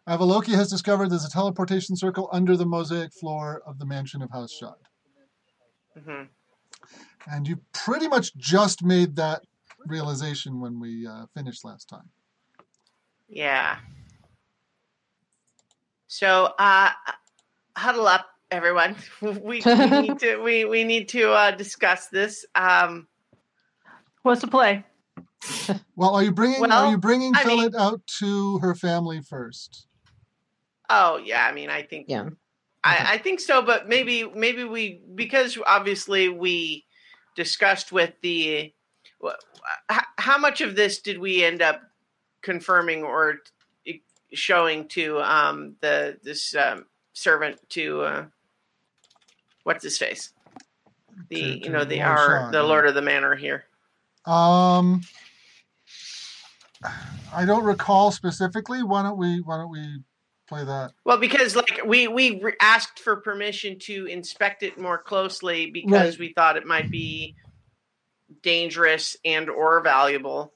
Avaloki 0.09 0.55
has 0.55 0.70
discovered 0.70 1.11
there's 1.11 1.25
a 1.25 1.31
teleportation 1.31 1.97
circle 1.97 2.29
under 2.33 2.57
the 2.57 2.66
mosaic 2.66 3.12
floor 3.12 3.62
of 3.66 3.79
the 3.79 3.87
mansion 3.87 4.23
of 4.23 4.31
House 4.31 4.53
Shahd. 4.61 4.75
mhm. 5.97 6.29
And 7.31 7.47
you 7.47 7.61
pretty 7.73 8.09
much 8.09 8.35
just 8.37 8.83
made 8.83 9.14
that 9.16 9.43
realization 9.87 10.61
when 10.61 10.81
we 10.81 11.07
uh, 11.07 11.27
finished 11.35 11.64
last 11.64 11.89
time. 11.89 12.09
yeah. 13.29 13.79
So 16.09 16.53
uh, 16.59 16.91
huddle 17.77 18.07
up, 18.07 18.27
everyone. 18.53 18.97
We, 19.23 19.39
we 19.41 19.61
need 19.65 20.19
to 20.21 20.37
we, 20.43 20.65
we 20.65 20.85
need 20.85 21.09
to 21.11 21.33
uh, 21.33 21.51
discuss 21.53 22.09
this. 22.09 22.45
Um, 22.55 23.09
What's 24.23 24.41
the 24.43 24.49
play? 24.49 24.85
Well, 25.97 26.15
are 26.15 26.23
you 26.23 26.33
bringing 26.33 26.71
are 26.71 26.91
you 26.91 26.99
bringing 26.99 27.33
I 27.35 27.45
mean- 27.45 27.59
Philip 27.59 27.75
out 27.77 28.07
to 28.19 28.59
her 28.59 28.75
family 28.75 29.21
first? 29.21 29.87
oh 30.91 31.17
yeah, 31.17 31.47
I 31.47 31.53
mean, 31.53 31.71
I 31.71 31.83
think 31.83 32.07
Yeah. 32.09 32.29
I, 32.85 33.15
I 33.15 33.19
think 33.19 33.39
so, 33.41 33.63
but 33.63 33.89
maybe 33.89 34.25
maybe 34.25 34.65
we 34.65 35.01
because 35.15 35.57
obviously 35.67 36.29
we 36.29 36.85
discussed 37.37 37.93
with 37.93 38.13
the 38.23 38.73
how 40.19 40.39
much 40.39 40.61
of 40.61 40.75
this 40.75 41.01
did 41.01 41.19
we 41.19 41.45
end 41.45 41.63
up 41.63 41.81
confirming 42.43 43.05
or 43.05 43.37
showing 44.35 44.89
to 44.89 45.21
um, 45.21 45.77
the 45.81 46.19
this 46.23 46.55
um, 46.57 46.87
servant 47.13 47.59
to 47.71 48.01
uh, 48.03 48.25
what's 49.65 49.85
his 49.85 49.99
face 49.99 50.33
the 51.29 51.37
To- 51.37 51.59
you 51.65 51.71
know 51.71 51.85
the 51.85 51.97
Lord 51.99 52.07
our 52.09 52.53
the 52.53 52.63
lord 52.63 52.87
of 52.87 52.95
the 52.95 53.03
manor 53.03 53.35
here. 53.35 53.65
Um, 54.25 55.03
I 57.35 57.45
don't 57.45 57.65
recall 57.65 58.11
specifically. 58.13 58.83
Why 58.83 59.03
don't 59.03 59.19
we 59.19 59.41
Why 59.41 59.57
don't 59.57 59.71
we 59.71 60.03
play 60.49 60.65
that? 60.65 60.93
Well, 61.05 61.19
because 61.19 61.55
like 61.57 61.81
we 61.85 62.09
we 62.09 62.41
re- 62.41 62.57
asked 62.61 62.99
for 63.01 63.17
permission 63.17 63.79
to 63.81 64.07
inspect 64.07 64.63
it 64.63 64.79
more 64.79 64.99
closely 64.99 65.71
because 65.71 66.15
Right. 66.15 66.19
we 66.19 66.33
thought 66.33 66.57
it 66.57 66.67
might 66.67 66.91
be 66.91 67.35
dangerous 68.43 69.17
and 69.25 69.49
or 69.51 69.81
valuable. 69.83 70.53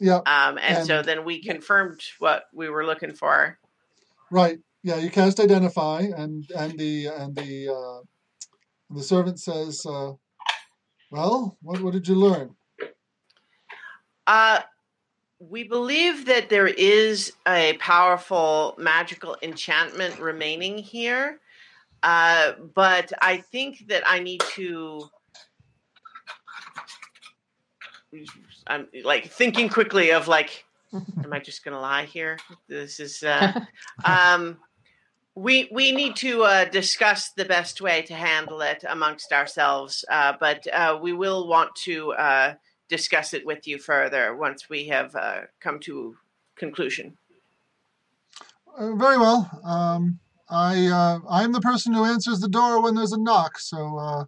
Yeah, 0.00 0.16
Um, 0.26 0.58
and, 0.60 0.84
so 0.86 1.02
then 1.02 1.24
we 1.24 1.42
confirmed 1.42 2.00
what 2.18 2.44
we 2.52 2.68
were 2.68 2.84
looking 2.84 3.14
for. 3.14 3.58
right. 4.30 4.58
Yeah, 4.82 4.96
you 4.96 5.10
cast 5.10 5.38
identify, 5.38 6.00
and 6.00 6.44
and 6.56 6.76
the 6.76 7.06
and 7.06 7.36
the 7.36 7.68
uh, 7.68 8.00
the 8.94 9.02
servant 9.02 9.40
says, 9.40 9.84
uh, 9.86 10.12
"Well, 11.10 11.56
what 11.62 11.80
what 11.80 11.92
did 11.92 12.08
you 12.08 12.14
learn?" 12.14 12.54
Uh, 14.26 14.60
we 15.38 15.64
believe 15.64 16.26
that 16.26 16.48
there 16.48 16.68
is 16.68 17.32
a 17.48 17.74
powerful 17.78 18.74
magical 18.78 19.36
enchantment 19.42 20.18
remaining 20.20 20.78
here, 20.78 21.40
uh, 22.02 22.52
but 22.74 23.12
I 23.20 23.38
think 23.38 23.88
that 23.88 24.02
I 24.06 24.20
need 24.20 24.40
to. 24.54 25.10
I'm 28.66 28.88
like 29.04 29.30
thinking 29.30 29.70
quickly 29.70 30.12
of 30.12 30.28
like, 30.28 30.64
am 30.92 31.32
I 31.32 31.38
just 31.38 31.64
gonna 31.64 31.80
lie 31.80 32.04
here? 32.04 32.38
This 32.68 33.00
is 33.00 33.22
uh, 33.22 33.52
um, 34.04 34.58
we 35.34 35.68
we 35.72 35.92
need 35.92 36.16
to 36.16 36.42
uh, 36.42 36.64
discuss 36.66 37.30
the 37.30 37.44
best 37.44 37.80
way 37.80 38.02
to 38.02 38.14
handle 38.14 38.60
it 38.60 38.84
amongst 38.88 39.32
ourselves, 39.32 40.04
uh, 40.10 40.34
but 40.38 40.66
uh, 40.72 40.98
we 41.00 41.12
will 41.12 41.48
want 41.48 41.74
to 41.84 42.12
uh, 42.12 42.54
discuss 42.88 43.32
it 43.32 43.46
with 43.46 43.66
you 43.66 43.78
further 43.78 44.36
once 44.36 44.68
we 44.68 44.88
have 44.88 45.14
uh, 45.16 45.42
come 45.60 45.80
to 45.80 46.16
conclusion. 46.56 47.16
Uh, 48.76 48.94
very 48.94 49.18
well. 49.18 49.50
Um, 49.64 50.18
I 50.50 50.86
uh, 50.86 51.20
I'm 51.28 51.52
the 51.52 51.60
person 51.60 51.94
who 51.94 52.04
answers 52.04 52.40
the 52.40 52.48
door 52.48 52.82
when 52.82 52.94
there's 52.94 53.12
a 53.12 53.20
knock. 53.20 53.58
So 53.58 53.98
uh, 53.98 54.24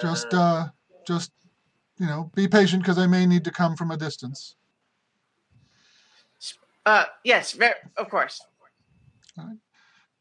just 0.00 0.32
uh, 0.32 0.68
just 1.06 1.32
you 2.00 2.06
know, 2.06 2.30
be 2.34 2.48
patient 2.48 2.82
because 2.82 2.98
I 2.98 3.06
may 3.06 3.26
need 3.26 3.44
to 3.44 3.50
come 3.50 3.76
from 3.76 3.90
a 3.90 3.96
distance. 3.96 4.56
Uh, 6.86 7.04
yes, 7.24 7.52
ver- 7.52 7.76
of 7.96 8.08
course. 8.08 8.40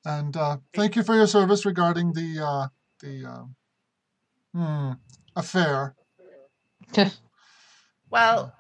And 0.06 0.36
uh, 0.36 0.58
thank 0.74 0.96
you 0.96 1.04
for 1.04 1.16
your 1.16 1.28
service 1.28 1.66
regarding 1.66 2.14
the 2.14 2.40
uh, 2.40 2.68
the 3.02 3.26
uh, 3.26 3.44
hmm, 4.54 4.92
affair. 5.36 5.96
Well, 8.12 8.52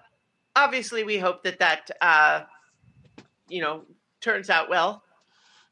obviously, 0.55 1.03
we 1.03 1.17
hope 1.17 1.41
that 1.43 1.57
that 1.57 1.89
uh, 2.01 2.41
you 3.47 3.61
know 3.61 3.83
turns 4.21 4.49
out 4.51 4.69
well. 4.69 5.01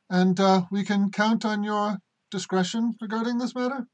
And 0.09 0.39
uh, 0.39 0.63
we 0.71 0.83
can 0.83 1.11
count 1.11 1.45
on 1.45 1.63
your 1.63 1.97
discretion 2.31 2.95
regarding 3.01 3.37
this 3.37 3.53
matter. 3.53 3.85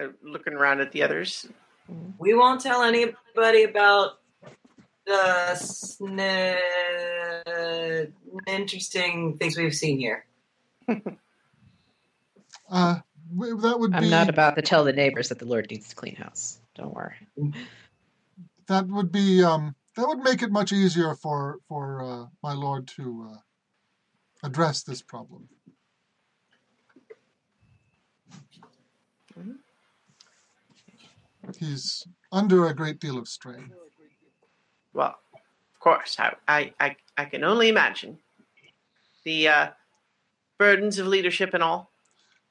Uh, 0.00 0.06
looking 0.22 0.54
around 0.54 0.80
at 0.80 0.92
the 0.92 1.02
others, 1.02 1.46
We 2.18 2.32
won't 2.32 2.60
tell 2.60 2.82
anybody 2.82 3.64
about 3.64 4.20
the 5.08 5.54
sn- 5.54 6.14
interesting 8.46 9.36
things 9.38 9.56
we've 9.56 9.74
seen 9.74 9.98
here. 9.98 10.24
Uh, 12.70 12.96
that 13.34 13.80
would 13.80 13.94
I'm 13.94 14.02
be 14.02 14.10
not 14.10 14.28
about 14.28 14.54
to 14.56 14.62
tell 14.62 14.84
the 14.84 14.92
neighbors 14.92 15.30
that 15.30 15.38
the 15.38 15.46
Lord 15.46 15.70
needs 15.70 15.88
to 15.88 15.96
clean 15.96 16.16
house. 16.16 16.58
Don't 16.74 16.94
worry. 16.94 17.14
that 18.66 18.86
would 18.86 19.10
be 19.10 19.42
um, 19.42 19.74
that 19.96 20.06
would 20.06 20.18
make 20.18 20.42
it 20.42 20.50
much 20.52 20.70
easier 20.70 21.14
for 21.14 21.60
for 21.66 22.02
uh, 22.04 22.26
my 22.42 22.52
lord 22.52 22.86
to 22.88 23.30
uh, 23.32 24.46
address 24.46 24.82
this 24.82 25.00
problem. 25.00 25.48
He's 31.58 32.06
under 32.30 32.66
a 32.66 32.74
great 32.74 33.00
deal 33.00 33.16
of 33.18 33.28
strain. 33.28 33.72
Well, 34.92 35.18
of 35.34 35.80
course, 35.80 36.18
I 36.18 36.34
I 36.46 36.72
I, 36.80 36.96
I 37.16 37.24
can 37.26 37.44
only 37.44 37.68
imagine 37.68 38.18
the 39.24 39.48
uh, 39.48 39.70
burdens 40.58 40.98
of 40.98 41.06
leadership 41.06 41.54
and 41.54 41.62
all, 41.62 41.90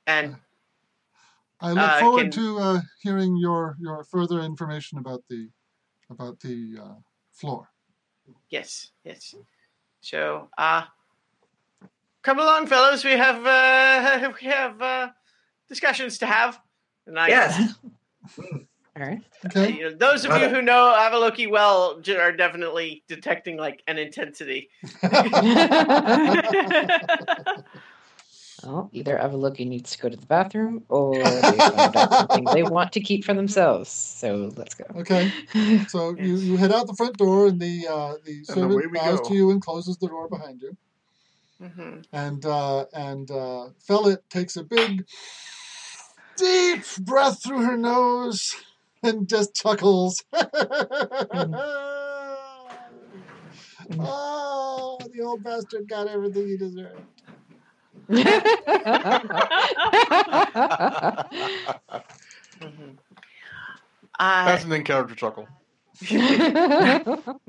and 0.06 0.38
I 1.60 1.72
look 1.74 1.82
Uh, 1.92 2.00
forward 2.00 2.22
can- 2.32 2.32
to 2.32 2.60
uh, 2.60 2.82
hearing 3.02 3.38
your 3.38 3.76
your 3.80 4.04
further 4.04 4.42
information 4.42 4.98
about 5.00 5.24
the 5.30 5.50
about 6.10 6.40
the 6.40 6.78
uh, 6.82 6.96
floor. 7.32 7.70
yes, 8.50 8.92
yes. 9.04 9.36
So, 10.02 10.50
uh, 10.58 10.86
come 12.22 12.40
along, 12.40 12.68
fellows. 12.68 13.04
We 13.04 13.12
have 13.18 13.46
uh, 13.46 14.32
we 14.42 14.48
have 14.48 14.82
uh, 14.82 15.10
discussions 15.68 16.18
to 16.20 16.26
have. 16.26 16.60
And 17.08 17.18
I, 17.20 17.28
Yes. 17.30 17.74
All 18.98 19.06
right. 19.06 19.22
Okay. 19.46 19.78
you 19.78 19.84
know, 19.84 19.96
those 19.96 20.26
of 20.26 20.36
you 20.38 20.50
who 20.50 20.62
know 20.62 20.96
Avaloki 20.98 21.50
well 21.50 22.02
are 22.10 22.32
definitely 22.32 23.04
detecting 23.08 23.56
like 23.58 23.84
an 23.88 24.00
intensity. 24.00 24.70
Well, 28.64 28.90
either 28.92 29.18
Avaloki 29.18 29.68
needs 29.68 29.92
to 29.92 29.98
go 30.00 30.10
to 30.10 30.18
the 30.18 30.26
bathroom 30.26 30.84
or 30.90 31.20
they 31.20 31.60
found 31.60 31.96
out 31.96 32.12
something 32.14 32.46
they 32.46 32.64
want 32.64 32.92
to 32.94 33.00
keep 33.00 33.24
for 33.24 33.34
themselves. 33.34 33.90
So 33.90 34.52
let's 34.58 34.74
go. 34.74 34.86
Okay. 34.96 35.32
So 35.88 36.16
you, 36.20 36.38
you 36.38 36.58
head 36.58 36.72
out 36.72 36.88
the 36.88 36.96
front 36.96 37.18
door, 37.18 37.48
and 37.48 37.60
the 37.60 37.88
uh, 37.88 38.14
the 38.26 38.44
servant 38.44 38.74
away 38.74 38.88
we 38.88 38.98
bows 38.98 39.22
go. 39.22 39.30
to 39.30 39.36
you 39.36 39.52
and 39.52 39.62
closes 39.62 39.98
the 39.98 40.08
door 40.08 40.28
behind 40.28 40.62
you. 40.62 40.76
hmm 41.62 42.00
And 42.12 42.46
uh, 42.46 42.86
and 42.94 43.30
uh, 43.30 43.70
Fellet 43.88 44.28
takes 44.30 44.58
a 44.58 44.64
big, 44.64 45.06
deep 46.38 46.84
breath 47.00 47.44
through 47.44 47.64
her 47.64 47.78
nose 47.78 48.56
and 49.08 49.28
just 49.28 49.56
chuckles. 49.56 50.24
oh, 54.00 55.00
the 55.14 55.22
old 55.24 55.44
bastard 55.44 55.88
got 55.90 56.08
everything 56.08 56.48
he 56.48 56.58
deserved. 56.58 57.02
hmm 62.60 62.92
Uh, 64.20 64.46
That's 64.46 64.64
an 64.64 64.72
in-character 64.72 65.16
chuckle. 65.16 65.48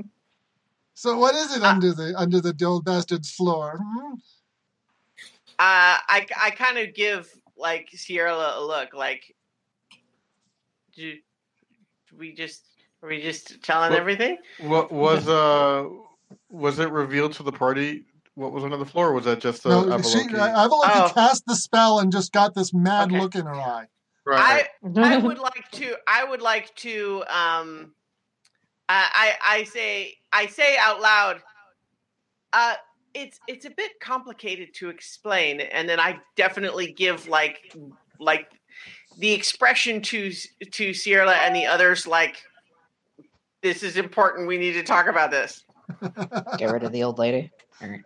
So 0.98 1.16
what 1.16 1.36
is 1.36 1.56
it 1.56 1.62
under 1.62 1.92
the 1.92 2.12
under 2.16 2.40
the 2.40 2.52
old 2.64 2.84
bastard's 2.84 3.30
floor? 3.30 3.78
hmm? 3.80 4.14
uh, 4.14 4.18
I 5.61 6.26
I 6.36 6.50
kind 6.50 6.76
of 6.76 6.92
give 6.92 7.30
like 7.56 7.88
Sierra 7.92 8.34
a 8.34 8.66
look, 8.66 8.94
like, 8.94 9.32
do, 10.96 11.12
do 11.12 11.18
we 12.18 12.32
just 12.34 12.64
are 13.02 13.08
we 13.08 13.20
just 13.22 13.62
telling 13.62 13.90
Well- 13.90 14.00
everything? 14.00 14.38
What 14.60 14.90
was 15.04 15.28
uh 15.28 15.88
was 16.50 16.78
it 16.78 16.90
revealed 16.90 17.32
to 17.34 17.42
the 17.42 17.52
party 17.52 18.04
what 18.34 18.52
was 18.52 18.62
under 18.62 18.76
the 18.76 18.86
floor? 18.86 19.08
Or 19.08 19.14
was 19.14 19.24
that 19.24 19.40
just 19.40 19.64
a 19.66 19.68
No, 19.70 19.84
Avaloki? 19.84 20.30
she, 20.30 20.36
Avaloki 20.36 20.70
Oh. 21.08 21.10
cast 21.14 21.44
the 21.46 21.56
spell 21.56 21.98
and 22.00 22.12
just 22.12 22.32
got 22.32 22.54
this 22.54 22.72
mad 22.72 23.08
Okay. 23.10 23.18
look 23.20 23.34
in 23.34 23.46
her 23.46 23.54
eye. 23.54 23.86
right. 24.26 24.68
I 24.84 25.00
I 25.14 25.16
would 25.16 25.38
like 25.38 25.70
to 25.72 25.96
I 26.06 26.24
would 26.24 26.42
like 26.42 26.74
to 26.76 27.24
um 27.28 27.94
I 28.88 29.34
I, 29.42 29.56
I 29.58 29.64
say 29.64 30.14
I 30.32 30.46
say 30.46 30.76
out 30.78 31.00
loud 31.00 31.42
uh 32.52 32.74
it's 33.14 33.40
it's 33.48 33.64
a 33.64 33.70
bit 33.70 33.98
complicated 34.00 34.74
to 34.74 34.88
explain 34.90 35.60
and 35.60 35.88
then 35.88 35.98
I 35.98 36.20
definitely 36.36 36.92
give 36.92 37.26
like 37.26 37.74
like 38.20 38.48
the 39.18 39.32
expression 39.32 40.00
to 40.00 40.32
to 40.70 40.94
Sierra 40.94 41.32
and 41.32 41.54
the 41.54 41.66
others 41.66 42.06
like 42.06 42.36
this 43.62 43.82
is 43.82 43.96
important 43.96 44.46
we 44.46 44.58
need 44.58 44.74
to 44.74 44.82
talk 44.82 45.08
about 45.08 45.30
this. 45.30 45.64
Get 46.58 46.70
rid 46.70 46.84
of 46.84 46.92
the 46.92 47.02
old 47.02 47.18
lady. 47.18 47.50
All 47.82 47.88
right. 47.88 48.00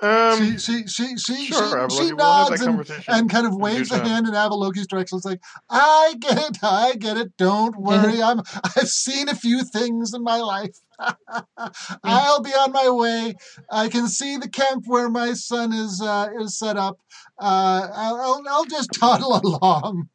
Um, 0.00 0.38
she 0.38 0.58
she 0.58 0.86
she 0.86 1.16
she 1.16 1.44
sure, 1.46 1.56
she, 1.56 1.62
Avaloki, 1.62 1.98
she 1.98 2.12
we'll 2.12 2.16
nods 2.16 2.60
and, 2.62 3.04
and 3.08 3.30
kind 3.30 3.46
of 3.46 3.54
waves 3.54 3.90
a 3.90 3.98
hand 3.98 4.26
in 4.26 4.32
Avaloki's 4.34 4.86
direction. 4.86 5.16
It's 5.16 5.24
like, 5.24 5.40
I 5.70 6.14
get 6.18 6.38
it, 6.38 6.58
I 6.62 6.94
get 6.96 7.16
it. 7.16 7.36
Don't 7.36 7.76
worry. 7.76 8.22
I'm 8.22 8.40
I've 8.64 8.88
seen 8.88 9.28
a 9.28 9.34
few 9.34 9.62
things 9.62 10.14
in 10.14 10.22
my 10.22 10.38
life. 10.38 10.76
I'll 12.04 12.42
be 12.42 12.50
on 12.50 12.72
my 12.72 12.90
way. 12.90 13.34
I 13.70 13.88
can 13.88 14.08
see 14.08 14.36
the 14.36 14.48
camp 14.48 14.84
where 14.86 15.08
my 15.08 15.32
son 15.34 15.72
is 15.72 16.00
uh, 16.00 16.28
is 16.40 16.58
set 16.58 16.76
up. 16.76 16.98
Uh, 17.38 17.88
I'll, 17.94 18.16
I'll 18.20 18.42
I'll 18.48 18.64
just 18.66 18.90
toddle 18.98 19.40
along. 19.42 20.08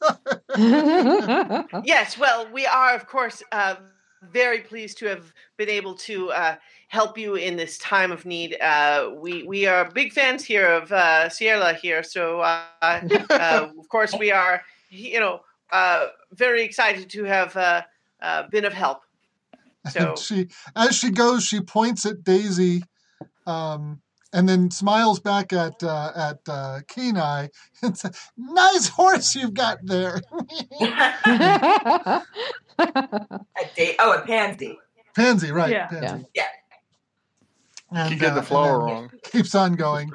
Yes, 1.84 2.18
well, 2.18 2.50
we 2.50 2.66
are, 2.66 2.94
of 2.94 3.06
course, 3.06 3.42
uh, 3.52 3.76
very 4.22 4.60
pleased 4.60 4.98
to 4.98 5.06
have 5.06 5.32
been 5.56 5.68
able 5.68 5.94
to 5.94 6.30
uh, 6.32 6.56
help 6.90 7.16
you 7.16 7.36
in 7.36 7.56
this 7.56 7.78
time 7.78 8.10
of 8.10 8.26
need. 8.26 8.60
Uh, 8.60 9.10
we 9.14 9.44
we 9.44 9.64
are 9.64 9.88
big 9.90 10.12
fans 10.12 10.44
here 10.44 10.66
of 10.66 10.90
uh, 10.90 11.28
Sierra 11.28 11.72
here, 11.72 12.02
so 12.02 12.40
uh, 12.40 12.64
uh, 12.82 13.68
of 13.78 13.88
course 13.88 14.12
we 14.18 14.32
are, 14.32 14.60
you 14.90 15.20
know, 15.20 15.40
uh, 15.72 16.08
very 16.32 16.62
excited 16.62 17.08
to 17.10 17.24
have 17.24 17.56
uh, 17.56 17.82
uh, 18.20 18.48
been 18.50 18.64
of 18.64 18.72
help. 18.72 19.02
So 19.88 20.10
And 20.10 20.18
she, 20.18 20.48
as 20.76 20.96
she 20.96 21.10
goes, 21.10 21.44
she 21.44 21.60
points 21.60 22.04
at 22.04 22.24
Daisy, 22.24 22.82
um, 23.46 24.02
and 24.32 24.48
then 24.48 24.72
smiles 24.72 25.20
back 25.20 25.52
at 25.52 25.80
uh, 25.84 26.10
at 26.16 26.40
uh, 26.48 26.80
Kenai 26.88 27.48
and 27.82 27.96
says, 27.96 28.18
"Nice 28.36 28.88
horse 28.88 29.36
you've 29.36 29.54
got 29.54 29.78
there, 29.84 30.20
A 30.80 32.24
date. 33.76 33.94
Oh, 34.00 34.18
a 34.18 34.22
pansy. 34.26 34.76
Pansy." 35.14 35.52
Right, 35.52 35.70
Yeah. 35.70 35.86
Pansy. 35.86 36.26
Yeah. 36.34 36.46
And, 37.92 38.10
Keep 38.10 38.20
getting 38.20 38.38
uh, 38.38 38.40
the 38.40 38.46
flower 38.46 38.76
and 38.76 38.84
wrong. 38.84 39.10
Keeps 39.24 39.54
on 39.54 39.74
going. 39.74 40.10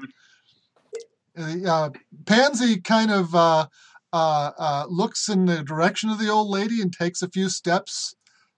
Uh, 1.38 1.89
Pansy 2.26 2.80
kind 2.80 3.11
of 3.11 3.36
uh, 3.36 3.67
uh, 4.13 4.51
uh, 4.57 4.86
looks 4.88 5.28
in 5.28 5.45
the 5.45 5.61
direction 5.63 6.09
of 6.09 6.19
the 6.19 6.30
old 6.30 6.49
lady 6.49 6.82
and 6.82 6.93
takes 6.93 7.21
a 7.21 7.30
few 7.30 7.49
steps 7.49 8.15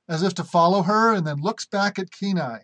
as 0.07 0.23
if 0.23 0.33
to 0.35 0.43
follow 0.43 0.83
her, 0.83 1.13
and 1.13 1.27
then 1.27 1.41
looks 1.41 1.65
back 1.65 1.99
at 1.99 2.11
Kenai. 2.11 2.59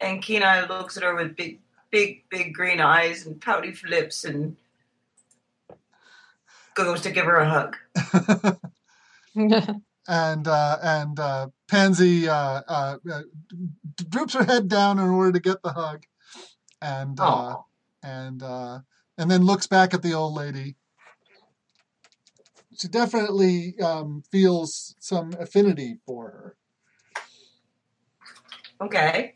And 0.00 0.22
Kenai 0.22 0.66
looks 0.66 0.96
at 0.96 1.02
her 1.02 1.14
with 1.14 1.36
big, 1.36 1.60
big, 1.90 2.24
big 2.28 2.52
green 2.52 2.80
eyes 2.80 3.24
and 3.24 3.40
pouty 3.40 3.74
lips 3.88 4.24
and 4.24 4.56
goes 6.74 7.00
to 7.00 7.10
give 7.10 7.24
her 7.24 7.36
a 7.36 7.48
hug. 7.48 7.76
and 10.08 10.48
uh, 10.48 10.78
and 10.82 11.18
uh, 11.18 11.48
Pansy 11.68 12.28
uh, 12.28 12.62
uh, 12.68 12.96
uh, 13.10 13.22
droops 14.08 14.34
her 14.34 14.44
head 14.44 14.68
down 14.68 14.98
in 14.98 15.08
order 15.08 15.32
to 15.32 15.40
get 15.40 15.62
the 15.62 15.72
hug, 15.72 16.04
and 16.80 17.18
uh, 17.20 17.56
Oh, 17.56 17.64
and 18.02 18.42
uh, 18.42 18.80
and 19.18 19.30
then 19.30 19.42
looks 19.42 19.66
back 19.66 19.94
at 19.94 20.02
the 20.02 20.14
old 20.14 20.34
lady. 20.34 20.76
She 22.78 22.88
definitely 22.88 23.78
um, 23.80 24.22
feels 24.30 24.94
some 25.00 25.32
affinity 25.40 25.98
for 26.06 26.24
her. 26.30 26.56
okay. 28.80 29.34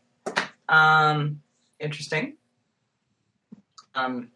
Um, 0.69 1.41
interesting. 1.79 2.37
Um, 3.95 4.31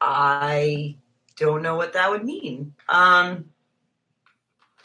I 0.00 0.96
don't 1.36 1.62
know 1.62 1.76
what 1.76 1.92
that 1.92 2.10
would 2.10 2.24
mean. 2.24 2.74
Um, 2.88 3.50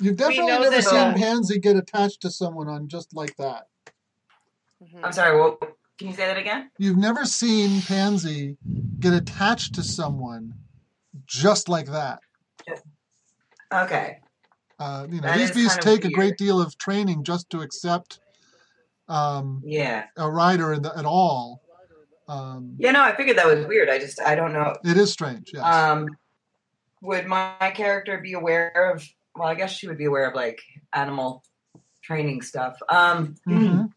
You've 0.02 0.18
definitely 0.18 0.48
never 0.48 0.70
that, 0.72 0.84
seen 0.84 0.98
uh, 1.00 1.14
Pansy 1.16 1.60
get 1.60 1.76
attached 1.76 2.22
to 2.22 2.32
someone 2.32 2.68
on 2.68 2.88
just 2.88 3.16
like 3.16 3.36
that. 3.38 3.68
Mhm. 4.84 5.04
I'm 5.04 5.12
sorry. 5.12 5.40
What? 5.40 5.60
Can 6.00 6.08
you 6.08 6.14
say 6.16 6.26
that 6.26 6.38
again? 6.38 6.72
You've 6.80 6.98
never 6.98 7.26
seen 7.26 7.82
Pansy 7.84 8.58
get 9.00 9.14
attached 9.14 9.76
to 9.76 9.84
someone 9.84 10.56
just 11.28 11.70
like 11.70 11.86
that. 11.88 12.20
Okay. 13.72 14.20
Uh, 14.80 15.06
you 15.10 15.22
know, 15.22 15.28
That 15.28 15.38
these 15.38 15.52
is 15.52 15.56
beasts 15.56 15.76
kind 15.76 15.88
of 15.88 15.94
take 16.02 16.06
a 16.06 16.14
great 16.14 16.38
deal 16.38 16.60
of 16.60 16.76
training 16.80 17.24
just 17.24 17.50
to 17.52 17.62
accept 17.62 18.20
um, 19.08 19.62
Yeah. 19.64 20.06
a 20.18 20.30
rider 20.30 20.74
in 20.74 20.82
the, 20.82 20.98
at 20.98 21.06
all. 21.06 21.62
Um, 22.28 22.76
Yeah. 22.80 22.92
No, 22.92 23.02
I 23.04 23.16
figured 23.16 23.38
that 23.38 23.46
was 23.46 23.66
weird. 23.68 23.90
I 23.90 24.00
just 24.00 24.20
I 24.20 24.34
don't 24.36 24.54
know. 24.54 24.76
It 24.84 24.98
is 24.98 25.12
strange, 25.12 25.52
yes. 25.54 25.64
Um, 25.64 26.08
would 27.02 27.28
my 27.28 27.72
character 27.76 28.18
be 28.18 28.34
aware 28.34 28.92
of? 28.94 29.08
Well, 29.36 29.48
I 29.48 29.56
guess 29.56 29.72
she 29.72 29.88
would 29.88 29.98
be 29.98 30.06
aware 30.06 30.30
of 30.30 30.36
like 30.36 30.62
animal 30.94 31.44
training 32.04 32.42
stuff. 32.42 32.78
Um, 32.90 33.36
Mhm. 33.48 33.94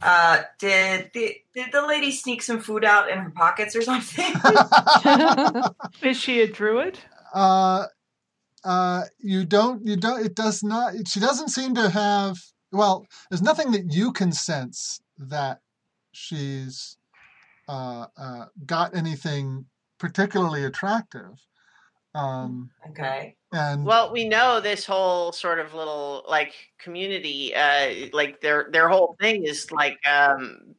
uh, 0.00 0.42
did 0.58 1.10
the 1.14 1.36
did 1.54 1.70
the 1.72 1.86
lady 1.86 2.10
sneak 2.10 2.42
some 2.42 2.60
food 2.60 2.84
out 2.84 3.10
in 3.10 3.18
her 3.18 3.30
pockets 3.30 3.76
or 3.76 3.82
something? 3.82 4.32
Is 6.02 6.16
she 6.16 6.40
a 6.40 6.48
druid? 6.48 6.98
uh, 7.34 7.86
uh, 8.64 9.04
you 9.18 9.44
don't, 9.44 9.84
you 9.86 9.96
don't, 9.96 10.24
it 10.24 10.34
does 10.36 10.62
not, 10.62 10.94
she 11.08 11.18
doesn't 11.18 11.48
seem 11.48 11.74
to 11.74 11.88
have, 11.90 12.36
well, 12.70 13.06
there's 13.28 13.42
nothing 13.42 13.72
that 13.72 13.92
you 13.92 14.12
can 14.12 14.30
sense 14.32 15.00
that 15.18 15.60
she's 16.12 16.96
uh, 17.68 18.06
uh, 18.16 18.44
got 18.64 18.94
anything 18.94 19.64
particularly 19.98 20.64
attractive. 20.64 21.32
Um, 22.14 22.70
okay. 22.90 23.36
and 23.52 23.84
Well, 23.84 24.12
we 24.12 24.28
know 24.28 24.60
this 24.60 24.84
whole 24.84 25.32
sort 25.32 25.58
of 25.58 25.74
little 25.74 26.24
like 26.28 26.52
community, 26.78 27.54
uh, 27.54 28.08
like 28.12 28.40
their 28.40 28.68
their 28.70 28.88
whole 28.88 29.16
thing 29.20 29.44
is 29.44 29.70
like 29.72 29.98
um, 30.06 30.74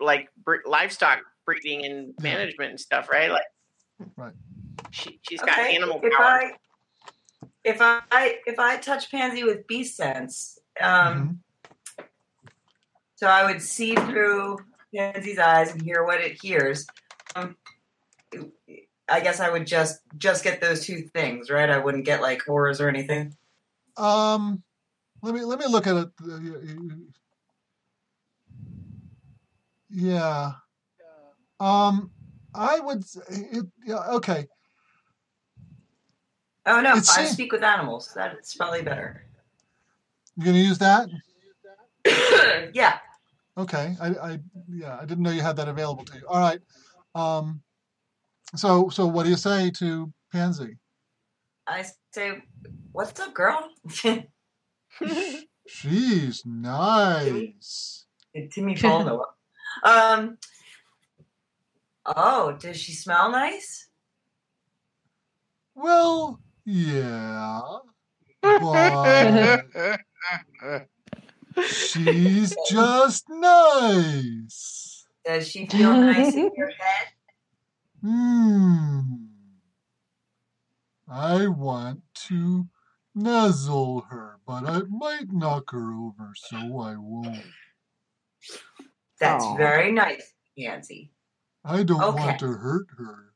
like 0.00 0.28
bre- 0.44 0.66
livestock 0.66 1.20
breeding 1.44 1.84
and 1.84 2.14
management 2.20 2.70
and 2.70 2.80
stuff, 2.80 3.08
right? 3.10 3.30
Like, 3.30 3.44
Right. 4.16 4.32
She 4.90 5.18
she's 5.22 5.40
got 5.40 5.58
Okay. 5.58 5.74
animal 5.76 6.00
if 6.02 6.12
power. 6.12 6.24
I 6.26 6.52
if 7.64 7.78
I 7.80 8.38
if 8.46 8.58
I 8.58 8.76
touch 8.78 9.10
Pansy 9.10 9.44
with 9.44 9.66
beast 9.66 9.96
sense, 9.96 10.58
um, 10.80 11.40
Mhm. 11.98 12.06
so 13.16 13.26
I 13.28 13.44
would 13.44 13.62
see 13.62 13.94
through 13.94 14.58
Pansy's 14.94 15.38
eyes 15.38 15.72
and 15.72 15.82
hear 15.82 16.04
what 16.04 16.20
it 16.20 16.32
hears. 16.32 16.86
Um, 17.36 17.56
I 19.08 19.20
guess 19.20 19.40
I 19.40 19.50
would 19.50 19.66
just 19.66 20.00
just 20.18 20.44
get 20.44 20.60
those 20.60 20.84
two 20.84 21.02
things, 21.14 21.50
right? 21.50 21.68
I 21.68 21.78
wouldn't 21.78 22.04
get 22.04 22.22
like 22.22 22.42
horrors 22.42 22.80
or 22.80 22.88
anything. 22.88 23.36
Um, 23.96 24.62
let 25.22 25.34
me 25.34 25.42
let 25.42 25.58
me 25.58 25.66
look 25.66 25.86
at 25.86 25.96
it. 25.96 26.08
Yeah. 29.90 30.52
Um, 31.60 32.10
I 32.54 32.80
would. 32.80 33.04
It, 33.28 33.66
yeah. 33.84 34.10
Okay. 34.12 34.48
Oh 36.66 36.80
no, 36.80 36.96
It's 36.96 37.16
I 37.16 37.24
speak 37.24 37.52
with 37.52 37.62
animals. 37.62 38.12
That's 38.14 38.54
probably 38.54 38.82
better. 38.82 39.24
You 40.36 40.46
gonna 40.46 40.58
use 40.58 40.78
that? 40.78 41.08
yeah. 42.74 42.98
Okay. 43.58 43.96
I. 44.00 44.08
I. 44.08 44.38
Yeah. 44.68 44.98
I 45.00 45.04
didn't 45.04 45.22
know 45.22 45.30
you 45.30 45.42
had 45.42 45.56
that 45.56 45.68
available 45.68 46.04
to 46.06 46.18
you. 46.18 46.26
All 46.26 46.40
right. 46.40 46.60
Um. 47.14 47.62
So. 48.54 48.88
So 48.90 49.06
what 49.06 49.24
do 49.24 49.30
you 49.30 49.36
say 49.36 49.70
to 49.78 50.12
Pansy? 50.32 50.76
I 51.66 51.84
say, 52.12 52.42
"What's 52.92 53.18
up, 53.20 53.34
girl?" 53.34 53.68
She's 55.66 56.42
nice. 56.44 58.06
Timmy 58.50 58.76
Paul 58.76 59.04
Noah. 59.04 59.26
Um. 59.84 60.38
Oh, 62.04 62.56
does 62.58 62.76
she 62.76 62.92
smell 62.92 63.30
nice? 63.30 63.88
Well, 65.74 66.40
yeah. 66.64 67.60
But 68.42 69.64
she's 71.66 72.56
just 72.68 73.24
nice. 73.28 75.06
Does 75.24 75.48
she 75.48 75.66
feel 75.66 75.92
nice 75.92 76.34
in 76.34 76.50
your 76.56 76.70
head? 76.70 77.06
Hmm. 78.02 79.00
I 81.08 81.46
want 81.48 82.02
to 82.28 82.68
nuzzle 83.14 84.06
her, 84.10 84.38
but 84.46 84.64
I 84.66 84.80
might 84.88 85.30
knock 85.32 85.70
her 85.70 85.92
over, 85.92 86.32
so 86.34 86.56
I 86.80 86.96
won't. 86.96 87.44
That's 89.20 89.44
Aw. 89.44 89.56
very 89.56 89.92
nice, 89.92 90.32
Pansy. 90.58 91.12
I 91.64 91.82
don't 91.84 92.02
Okay. 92.02 92.18
want 92.18 92.38
to 92.40 92.48
hurt 92.48 92.86
her. 92.98 93.32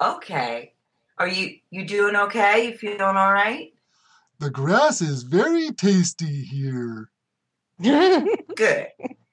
Okay. 0.00 0.74
Are 1.18 1.26
you 1.28 1.56
you 1.70 1.84
doing 1.84 2.14
okay? 2.14 2.66
You 2.68 2.78
feeling 2.78 3.00
all 3.00 3.32
right? 3.32 3.72
The 4.38 4.50
grass 4.50 5.00
is 5.00 5.24
very 5.24 5.70
tasty 5.72 6.42
here. 6.44 7.10
Good. 7.82 8.88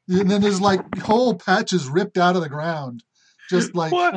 And 0.08 0.30
then 0.30 0.42
there's 0.42 0.62
like 0.62 0.82
whole 1.00 1.36
patches 1.36 1.88
ripped 1.90 2.18
out 2.18 2.36
of 2.36 2.42
the 2.42 2.50
ground. 2.50 3.04
Just 3.50 3.76
like 3.76 3.92
what? 3.92 4.16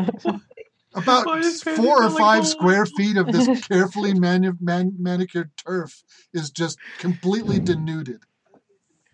about 0.95 1.27
Why 1.27 1.41
does 1.43 1.63
Pansy 1.63 1.83
four 1.83 1.99
or 2.03 2.09
feel 2.09 2.11
like 2.11 2.19
five 2.19 2.47
square 2.47 2.87
feet 2.87 3.17
of 3.17 3.27
this 3.31 3.67
carefully 3.67 4.15
manu- 4.15 4.57
man- 4.61 4.95
manicured 4.99 5.51
turf 5.57 6.03
is 6.33 6.51
just 6.51 6.79
completely 6.99 7.59
denuded. 7.61 8.23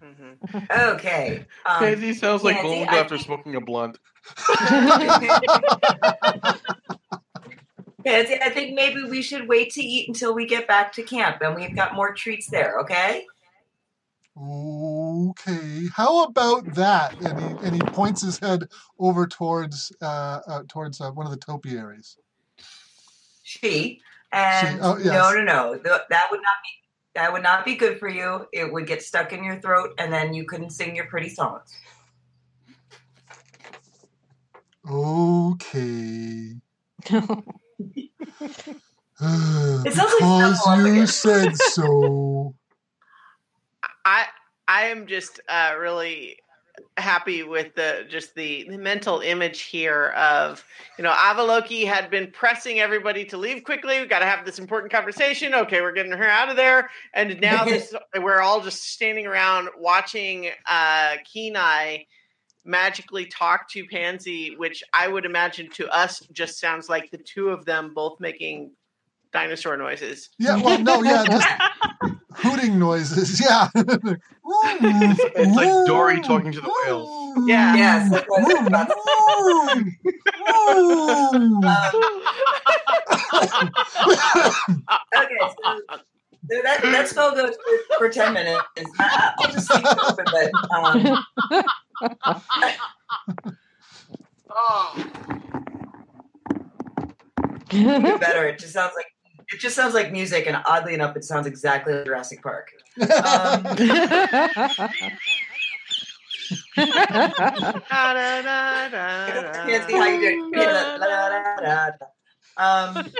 Mhm. 0.03 0.71
Okay. 0.95 1.47
Um, 1.67 1.79
Pansy 1.79 2.12
sounds 2.15 2.43
like 2.45 2.57
Pansy, 2.57 2.69
gold 2.77 2.89
I 2.89 2.99
after 2.99 3.17
think- 3.17 3.27
smoking 3.27 3.55
a 3.57 3.61
blunt. 3.61 3.99
Pansy, 8.05 8.35
I 8.41 8.51
think 8.51 8.75
maybe 8.75 9.03
we 9.05 9.23
should 9.23 9.49
wait 9.49 9.71
to 9.73 9.81
eat 9.83 10.09
until 10.09 10.35
we 10.35 10.47
get 10.47 10.69
back 10.69 10.93
to 10.95 11.03
camp, 11.03 11.39
and 11.41 11.55
we've 11.55 11.75
got 11.75 11.95
more 11.95 12.12
treats 12.12 12.49
there. 12.51 12.79
Okay. 12.81 13.25
Okay, 14.37 15.87
how 15.95 16.24
about 16.24 16.74
that? 16.74 17.14
And 17.20 17.39
he 17.39 17.66
and 17.66 17.74
he 17.74 17.80
points 17.80 18.20
his 18.20 18.37
head 18.39 18.68
over 18.99 19.28
towards 19.28 19.93
uh, 20.03 20.41
uh 20.47 20.62
towards 20.68 21.01
uh, 21.01 21.12
one 21.12 21.24
of 21.24 21.30
the 21.30 21.39
topiaries. 21.39 22.16
She 23.45 24.01
and 24.32 24.68
She- 24.68 24.78
oh, 24.82 24.97
yes. 24.97 25.12
no, 25.12 25.32
no, 25.35 25.43
no. 25.43 25.74
Th- 25.74 26.01
that 26.11 26.26
would 26.32 26.41
not 26.41 26.57
be 26.64 26.70
that 27.14 27.32
would 27.32 27.45
not 27.45 27.64
be 27.64 27.76
good 27.76 28.01
for 28.01 28.09
you. 28.09 28.49
It 28.53 28.72
would 28.72 28.89
get 28.89 29.05
stuck 29.05 29.32
in 29.32 29.45
your 29.45 29.61
throat, 29.61 29.91
and 29.99 30.12
then 30.12 30.35
you 30.35 30.47
couldn't 30.47 30.70
sing 30.70 30.97
your 30.97 31.07
pretty 31.07 31.28
songs. 31.28 31.72
Okay. 34.91 36.57
sounds 37.09 37.22
like 39.87 39.87
because 39.87 40.61
Snuffle 40.61 40.89
you 40.89 41.07
said 41.07 41.57
so. 41.57 42.57
I 44.05 44.27
I 44.67 44.87
am 44.87 45.07
just 45.07 45.41
uh, 45.49 45.75
really 45.79 46.39
happy 46.97 47.43
with 47.43 47.75
the 47.75 48.05
just 48.09 48.35
the, 48.35 48.67
the 48.69 48.77
mental 48.77 49.21
image 49.21 49.63
here 49.63 50.07
of 50.17 50.65
you 50.99 51.05
know 51.05 51.13
Avaloki 51.13 51.87
had 51.87 52.11
been 52.11 52.31
pressing 52.31 52.81
everybody 52.81 53.25
to 53.27 53.37
leave 53.37 53.65
quickly. 53.65 54.01
We 54.01 54.07
got 54.07 54.21
to 54.21 54.27
have 54.27 54.45
this 54.45 54.59
important 54.59 54.93
conversation. 54.93 55.55
Okay, 55.55 55.81
we're 55.81 55.93
getting 55.93 56.13
her 56.13 56.29
out 56.29 56.49
of 56.49 56.57
there, 56.57 56.91
and 57.13 57.41
now 57.41 57.65
this 57.67 57.95
we're 58.21 58.41
all 58.41 58.61
just 58.61 58.83
standing 58.85 59.27
around 59.27 59.69
watching 59.79 60.51
uh, 60.69 61.17
Kenai 61.33 62.05
magically 62.65 63.27
talk 63.27 63.69
to 63.71 63.85
Pansy, 63.87 64.57
which 64.57 64.83
I 64.93 65.07
would 65.07 65.27
imagine 65.27 65.69
to 65.75 65.89
us 65.89 66.21
just 66.33 66.59
sounds 66.59 66.89
like 66.89 67.11
the 67.11 67.19
two 67.19 67.51
of 67.51 67.65
them 67.67 67.93
both 67.95 68.19
making 68.21 68.73
dinosaur 69.33 69.77
noises. 69.77 70.31
Yeah, 70.39 70.57
well, 70.57 70.79
no, 70.79 71.03
yeah, 71.03 71.25
just 72.03 72.14
hooting 72.45 72.78
noises. 72.78 73.40
Yeah. 73.45 73.68
It's 73.74 75.57
like 75.57 75.86
Dory 75.86 76.20
talking 76.20 76.53
to 76.53 76.61
the 76.61 76.72
whales. 76.84 77.22
Yeah. 77.47 77.74
Yes, 77.74 78.11
that's 78.12 78.28
what 78.28 78.45
I 78.72 78.84
was 78.84 78.86
to 78.86 79.95
Um, 81.34 81.64
okay, 85.16 86.62
that, 86.62 86.82
that 86.82 87.09
spell 87.09 87.34
goes 87.34 87.57
for, 87.57 87.99
for 87.99 88.09
10 88.09 88.34
minutes. 88.34 88.62
I, 89.01 89.32
I'll 89.38 89.51
just 89.51 89.68
leave 89.74 89.84
it 89.84 89.99
open, 89.99 90.24
but 90.30 90.53
um, 90.76 91.24
oh, 94.51 94.95
even 97.72 98.18
better. 98.18 98.47
It 98.47 98.59
just 98.61 98.74
sounds 98.74 98.92
like 98.95 99.07
it 99.53 99.61
just 99.61 99.76
sounds 99.76 99.95
like 99.95 100.12
music, 100.12 100.47
and 100.47 100.57
oddly 100.66 100.95
enough, 100.95 101.16
it 101.16 101.24
sounds 101.24 101.47
exactly 101.47 101.95
like 101.95 102.05
Jurassic 102.07 102.42
Park. 102.42 102.70
Um, 103.01 103.64
Can't 103.64 103.78
see 109.86 109.97
how 109.97 110.07
you 110.07 110.51
do 110.53 110.61
it. 110.61 110.66
La, 110.66 110.97
la, 110.97 111.28
la, 111.28 111.28
la, 111.28 111.57
la. 111.62 111.90
Um, 112.57 113.11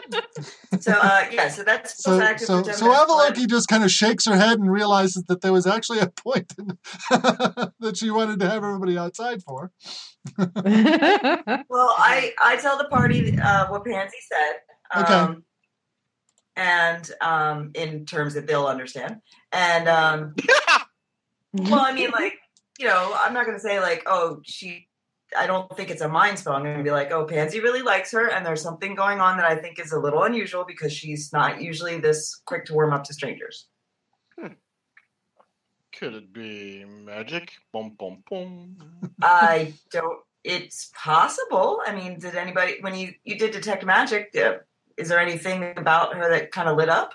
so 0.81 0.93
uh, 0.93 1.25
yeah, 1.33 1.49
so 1.49 1.65
that's 1.65 2.01
So, 2.03 2.19
so, 2.19 2.19
for 2.19 2.35
10 2.37 2.39
so 2.39 2.61
minutes. 2.61 2.81
Avaloki 2.81 3.49
just 3.49 3.69
kind 3.69 3.83
of 3.83 3.91
shakes 3.91 4.27
her 4.27 4.37
head 4.37 4.61
and 4.61 4.71
realizes 4.71 5.25
that 5.25 5.41
there 5.41 5.53
was 5.53 5.67
actually 5.67 5.99
a 5.99 6.07
point 6.09 6.55
in, 6.59 6.79
that 7.11 7.95
she 7.97 8.11
wanted 8.11 8.39
to 8.41 8.49
have 8.49 8.63
everybody 8.63 8.97
outside 8.97 9.43
for. 9.43 9.73
Well, 10.39 10.55
I 11.99 12.33
I 12.43 12.57
tell 12.61 12.79
the 12.79 12.85
party 12.85 13.37
uh, 13.39 13.67
what 13.69 13.85
Pansy 13.85 14.17
said. 14.29 15.03
Okay. 15.03 15.35
And 16.57 17.11
um, 17.21 17.71
in 17.75 18.07
terms 18.07 18.35
that 18.35 18.47
they'll 18.47 18.67
understand. 18.67 19.21
And 19.53 19.89
um, 19.89 20.35
well, 21.53 21.81
I 21.81 21.93
mean, 21.93 22.11
like 22.11 22.35
you 22.79 22.87
know, 22.87 23.17
I'm 23.19 23.35
not 23.35 23.47
going 23.47 23.57
to 23.57 23.63
say 23.63 23.81
like, 23.81 24.03
oh, 24.07 24.41
she. 24.45 24.89
I 25.37 25.49
don't 25.49 25.75
think 25.77 25.91
it's 25.91 26.03
a 26.03 26.09
mind 26.09 26.39
spell. 26.39 26.53
I'm 26.53 26.63
going 26.63 26.79
to 26.79 26.85
be 26.85 26.93
like, 26.93 27.11
oh, 27.11 27.25
Pansy 27.25 27.59
really 27.59 27.83
likes 27.83 28.13
her, 28.13 28.31
and 28.31 28.47
there's 28.47 28.63
something 28.63 28.95
going 28.95 29.21
on 29.21 29.37
that 29.39 29.47
I 29.47 29.57
think 29.57 29.81
is 29.81 29.91
a 29.91 29.99
little 29.99 30.23
unusual 30.23 30.65
because 30.65 30.93
she's 30.93 31.33
not 31.33 31.61
usually 31.61 31.99
this 31.99 32.41
quick 32.45 32.67
to 32.67 32.75
warm 32.75 32.93
up 32.93 33.03
to 33.05 33.15
strangers. 33.15 33.67
Could 35.99 36.15
it 36.15 36.33
be 36.33 36.85
magic? 36.85 37.53
Boom, 37.73 37.95
boom, 37.99 38.23
boom. 38.29 38.77
I 39.23 39.75
don't. 39.91 40.19
It's 40.43 40.91
possible. 40.95 41.81
I 41.87 41.95
mean, 41.95 42.19
did 42.19 42.35
anybody 42.35 42.79
when 42.81 42.95
you 42.95 43.13
you 43.23 43.39
did 43.39 43.53
detect 43.53 43.85
magic? 43.85 44.33
Is 44.97 45.09
there 45.09 45.19
anything 45.19 45.73
about 45.77 46.15
her 46.15 46.31
that 46.31 46.51
kind 46.53 46.69
of 46.69 46.77
lit 46.77 46.89
up? 46.89 47.15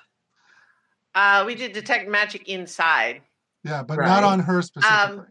uh, 1.16 1.44
we 1.46 1.56
did 1.56 1.74
detect 1.74 2.08
magic 2.08 2.48
inside. 2.48 3.22
Yeah, 3.64 3.84
but 3.84 3.98
Right. 3.98 4.08
not 4.08 4.24
on 4.24 4.40
her 4.40 4.62
specifically. 4.62 5.26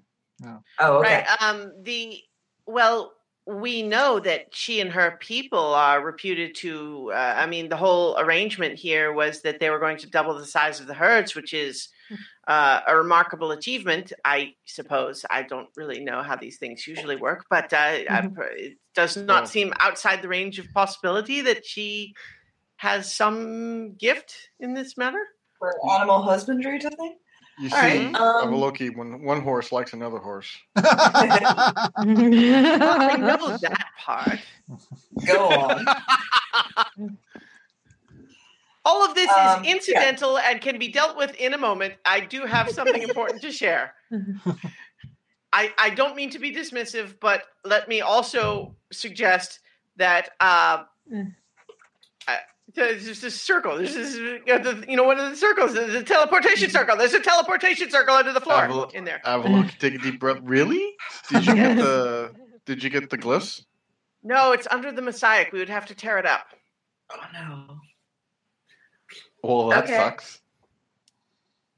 Oh, 0.80 0.98
okay. 0.98 1.24
Right. 1.28 1.42
Um, 1.42 1.72
the 1.82 2.20
well, 2.66 3.12
we 3.46 3.82
know 3.82 4.20
that 4.20 4.54
she 4.54 4.80
and 4.80 4.92
her 4.92 5.12
people 5.20 5.72
are 5.74 6.04
reputed 6.04 6.54
to. 6.56 7.10
Uh, 7.14 7.34
I 7.38 7.46
mean, 7.46 7.70
the 7.70 7.76
whole 7.78 8.18
arrangement 8.18 8.78
here 8.78 9.12
was 9.12 9.40
that 9.42 9.58
they 9.60 9.70
were 9.70 9.78
going 9.78 9.96
to 9.98 10.10
double 10.10 10.34
the 10.36 10.44
size 10.44 10.80
of 10.80 10.86
the 10.86 10.92
herds, 10.94 11.34
which 11.34 11.54
is 11.54 11.88
uh, 12.46 12.80
a 12.86 12.94
remarkable 12.94 13.50
achievement, 13.52 14.12
I 14.24 14.54
suppose. 14.66 15.24
I 15.30 15.42
don't 15.44 15.68
really 15.76 16.00
know 16.04 16.22
how 16.22 16.36
these 16.36 16.58
things 16.58 16.86
usually 16.86 17.16
work, 17.16 17.46
but 17.48 17.72
uh, 17.72 17.76
I, 17.76 18.28
it 18.56 18.78
does 18.94 19.16
not 19.16 19.42
Well- 19.42 19.46
seem 19.46 19.72
outside 19.80 20.20
the 20.20 20.28
range 20.28 20.58
of 20.58 20.66
possibility 20.74 21.40
that 21.42 21.64
she 21.64 22.14
has 22.78 23.14
some 23.14 23.94
gift 23.94 24.34
in 24.60 24.72
this 24.74 24.96
matter. 24.96 25.18
For 25.58 25.74
animal 25.92 26.22
husbandry 26.22 26.78
type 26.78 26.96
thing. 26.96 27.16
You 27.60 27.68
see, 27.70 27.74
All 27.76 27.82
right. 27.82 28.14
Um, 28.14 28.52
Avaloki, 28.54 28.96
when 28.96 29.20
one 29.22 29.40
horse 29.42 29.72
likes 29.72 29.92
another 29.92 30.18
horse. 30.18 30.48
Well, 30.76 30.86
I 32.00 33.16
know 33.18 33.56
that 33.58 33.86
part. 33.98 34.38
go 35.26 35.48
on. 35.48 35.84
All 38.84 39.04
of 39.04 39.14
this 39.14 39.28
Um, 39.30 39.64
is 39.64 39.70
incidental 39.72 40.38
and 40.38 40.60
can 40.60 40.78
be 40.78 40.88
dealt 40.88 41.16
with 41.16 41.34
in 41.34 41.52
a 41.54 41.58
moment. 41.58 41.94
I 42.04 42.20
do 42.20 42.46
have 42.46 42.70
something 42.70 43.02
important 43.02 43.42
to 43.42 43.50
share. 43.50 43.94
I, 45.52 45.72
I 45.78 45.90
don't 45.90 46.14
mean 46.14 46.30
to 46.30 46.38
be 46.38 46.54
dismissive, 46.54 47.14
but 47.20 47.42
let 47.64 47.88
me 47.88 48.00
also 48.02 48.76
suggest 48.92 49.58
that 49.96 50.30
uh, 50.40 50.84
Mm. 51.12 51.34
There's 52.78 53.04
just 53.04 53.24
a 53.24 53.30
circle. 53.30 53.76
There's 53.76 53.94
this, 53.94 54.14
the, 54.14 54.84
you 54.88 54.96
know, 54.96 55.04
one 55.04 55.18
of 55.18 55.30
the 55.30 55.36
circles. 55.36 55.74
There's 55.74 55.94
a 55.94 56.02
teleportation 56.02 56.70
circle. 56.70 56.96
There's 56.96 57.14
a 57.14 57.20
teleportation 57.20 57.90
circle 57.90 58.14
under 58.14 58.32
the 58.32 58.40
floor 58.40 58.62
Aval- 58.68 58.94
in 58.94 59.04
there. 59.04 59.20
Avaloki, 59.24 59.76
take 59.78 59.94
a 59.94 59.98
deep 59.98 60.20
breath. 60.20 60.38
Really? 60.42 60.94
Did 61.30 61.46
you 61.46 61.54
get 61.54 61.76
the? 61.76 62.32
Did 62.66 62.82
you 62.82 62.90
get 62.90 63.10
the 63.10 63.18
glyphs? 63.18 63.64
No, 64.22 64.52
it's 64.52 64.66
under 64.70 64.92
the 64.92 65.02
mosaic. 65.02 65.52
We 65.52 65.58
would 65.58 65.68
have 65.68 65.86
to 65.86 65.94
tear 65.94 66.18
it 66.18 66.26
up. 66.26 66.46
Oh 67.12 67.16
no. 67.32 67.76
Well, 69.42 69.68
that 69.68 69.84
Okay. 69.84 69.94
sucks. 69.96 70.40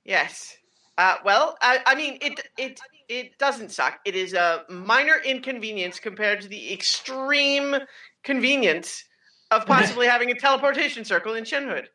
Yes. 0.04 0.56
Uh, 0.98 1.16
well, 1.24 1.56
I, 1.62 1.80
I 1.86 1.94
mean, 1.94 2.18
it 2.20 2.40
it 2.58 2.80
it 3.08 3.38
doesn't 3.38 3.70
suck. 3.70 4.00
It 4.04 4.14
is 4.16 4.34
a 4.34 4.64
minor 4.68 5.16
inconvenience 5.24 5.98
compared 6.00 6.40
to 6.42 6.48
the 6.48 6.72
extreme 6.72 7.76
convenience 8.24 9.04
of 9.50 9.66
possibly 9.66 10.06
having 10.06 10.30
a 10.30 10.34
teleportation 10.34 11.04
circle 11.04 11.34
in 11.34 11.44
Shenhood. 11.44 11.86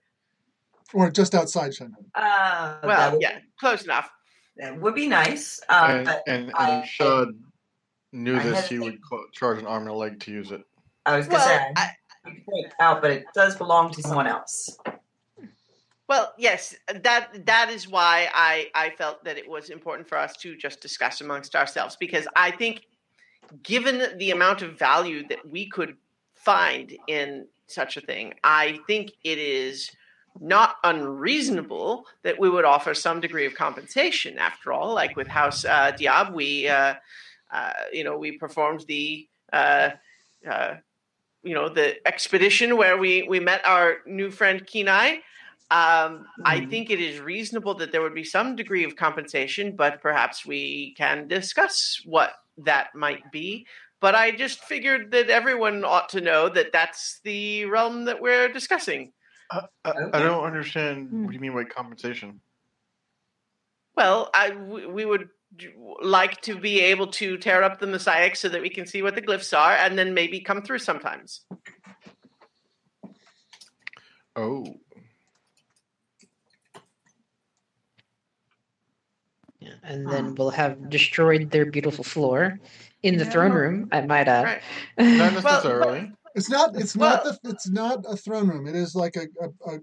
or 0.93 1.09
just 1.09 1.33
outside 1.35 1.71
Shenhuen. 1.71 2.05
Uh, 2.13 2.77
Well, 2.83 3.11
would, 3.13 3.21
yeah, 3.21 3.39
close 3.59 3.83
enough. 3.83 4.09
that 4.57 4.79
would 4.79 4.95
be 4.95 5.07
nice. 5.07 5.59
Um, 5.69 5.91
and 5.91 6.05
but 6.05 6.23
and, 6.27 6.43
and 6.45 6.53
I- 6.55 6.79
if 6.79 6.85
Shahd 6.89 7.33
knew 8.11 8.37
I 8.37 8.43
this, 8.43 8.67
he 8.69 8.79
would 8.79 8.99
cl- 9.09 9.25
charge 9.33 9.57
an 9.59 9.65
arm 9.67 9.83
and 9.83 9.91
a 9.91 9.93
leg 9.93 10.19
to 10.21 10.31
use 10.31 10.51
it. 10.51 10.61
I 11.05 11.17
was 11.17 11.27
gonna 11.27 11.39
Well, 11.39 11.47
say 11.47 11.73
I, 11.75 11.89
I 12.25 12.29
can 12.29 12.41
point 12.49 12.65
it 12.67 12.73
out, 12.79 13.01
but 13.01 13.11
it 13.11 13.25
does 13.33 13.55
belong 13.55 13.91
to 13.93 14.01
someone 14.01 14.27
else. 14.27 14.77
well, 16.07 16.33
yes, 16.37 16.75
that 16.87 17.45
that 17.45 17.69
is 17.69 17.87
why 17.87 18.29
I 18.33 18.69
I 18.75 18.91
felt 18.91 19.23
that 19.25 19.37
it 19.37 19.47
was 19.49 19.69
important 19.69 20.07
for 20.07 20.17
us 20.17 20.35
to 20.37 20.55
just 20.55 20.81
discuss 20.81 21.21
amongst 21.21 21.55
ourselves 21.55 21.95
because 21.99 22.27
I 22.35 22.51
think, 22.51 22.81
given 23.63 24.17
the 24.17 24.31
amount 24.31 24.61
of 24.61 24.77
value 24.77 25.27
that 25.29 25.47
we 25.49 25.67
could 25.67 25.97
find 26.45 26.95
in 27.07 27.47
such 27.67 27.97
a 27.97 28.01
thing, 28.01 28.33
I 28.43 28.79
think 28.87 29.11
it 29.23 29.39
is 29.39 29.91
not 30.39 30.75
unreasonable 30.83 32.05
that 32.23 32.39
we 32.39 32.49
would 32.49 32.65
offer 32.65 32.93
some 32.93 33.19
degree 33.21 33.45
of 33.45 33.55
compensation. 33.55 34.37
After 34.37 34.71
all, 34.73 34.93
like 34.93 35.15
with 35.15 35.27
House 35.27 35.65
uh, 35.65 35.91
Diab, 35.93 36.33
we 36.33 36.67
uh, 36.67 36.95
uh, 37.51 37.73
you 37.91 38.03
know 38.03 38.17
we 38.17 38.37
performed 38.37 38.85
the 38.87 39.27
uh, 39.53 39.89
uh, 40.49 40.75
you 41.43 41.53
know 41.53 41.69
the 41.69 42.05
expedition 42.07 42.77
where 42.77 42.97
we 42.97 43.23
we 43.23 43.39
met 43.39 43.65
our 43.65 43.97
new 44.05 44.29
friend 44.29 44.65
Kenai. 44.67 45.19
Um, 45.71 46.27
I 46.45 46.59
Mhm. 46.59 46.69
think 46.69 46.89
it 46.91 46.99
is 46.99 47.19
reasonable 47.19 47.73
that 47.75 47.91
there 47.91 48.01
would 48.01 48.13
be 48.13 48.23
some 48.23 48.55
degree 48.55 48.83
of 48.83 48.95
compensation, 48.95 49.75
but 49.75 50.01
perhaps 50.01 50.45
we 50.45 50.93
can 50.95 51.27
discuss 51.27 52.01
what 52.05 52.33
that 52.57 52.93
might 52.93 53.31
be. 53.31 53.65
But 54.01 54.15
I 54.15 54.31
just 54.31 54.59
figured 54.59 55.11
that 55.11 55.29
everyone 55.29 55.83
ought 55.83 56.09
to 56.09 56.21
know 56.21 56.49
that 56.49 56.71
that's 56.71 57.21
the 57.23 57.65
realm 57.65 58.05
that 58.05 58.21
we're 58.21 58.49
discussing. 58.49 59.13
I, 59.51 59.61
I, 59.83 59.93
I 60.13 60.19
don't 60.19 60.43
understand. 60.43 61.09
Hmm. 61.09 61.23
What 61.23 61.31
do 61.31 61.35
you 61.35 61.39
mean 61.39 61.53
by 61.53 61.63
compensation? 61.63 62.41
Well, 63.95 64.29
I, 64.33 64.51
we 64.51 64.85
we 64.87 65.05
would 65.05 65.29
like 66.01 66.41
to 66.41 66.57
be 66.57 66.81
able 66.81 67.07
to 67.07 67.37
tear 67.37 67.63
up 67.63 67.79
the 67.79 67.87
mosaic 67.87 68.35
so 68.35 68.49
that 68.49 68.61
we 68.61 68.69
can 68.69 68.85
see 68.85 69.01
what 69.01 69.15
the 69.15 69.21
glyphs 69.21 69.57
are, 69.57 69.73
and 69.73 69.97
then 69.97 70.13
maybe 70.13 70.41
come 70.41 70.61
through 70.61 70.79
sometimes. 70.79 71.45
Oh, 74.35 74.65
Yeah, 79.65 79.73
and 79.83 80.07
then 80.07 80.35
we'll 80.35 80.51
have 80.51 80.91
destroyed 80.91 81.49
their 81.49 81.65
beautiful 81.65 82.03
floor 82.03 82.59
in 83.05 83.17
the 83.17 83.25
throne 83.25 83.51
room. 83.51 83.89
I 83.91 84.01
might 84.01 84.27
add. 84.27 84.43
Right. 84.43 84.61
not 84.97 85.33
Well, 85.43 85.43
necessarily. 85.43 86.11
It's 86.35 86.49
not. 86.49 86.75
It's 86.75 86.95
not. 86.95 87.23
The, 87.23 87.39
it's 87.49 87.69
not 87.69 88.03
a 88.09 88.17
throne 88.17 88.47
room. 88.49 88.67
It 88.67 88.75
is 88.75 88.95
like 88.95 89.15
a, 89.15 89.27
a, 89.41 89.75
a 89.75 89.79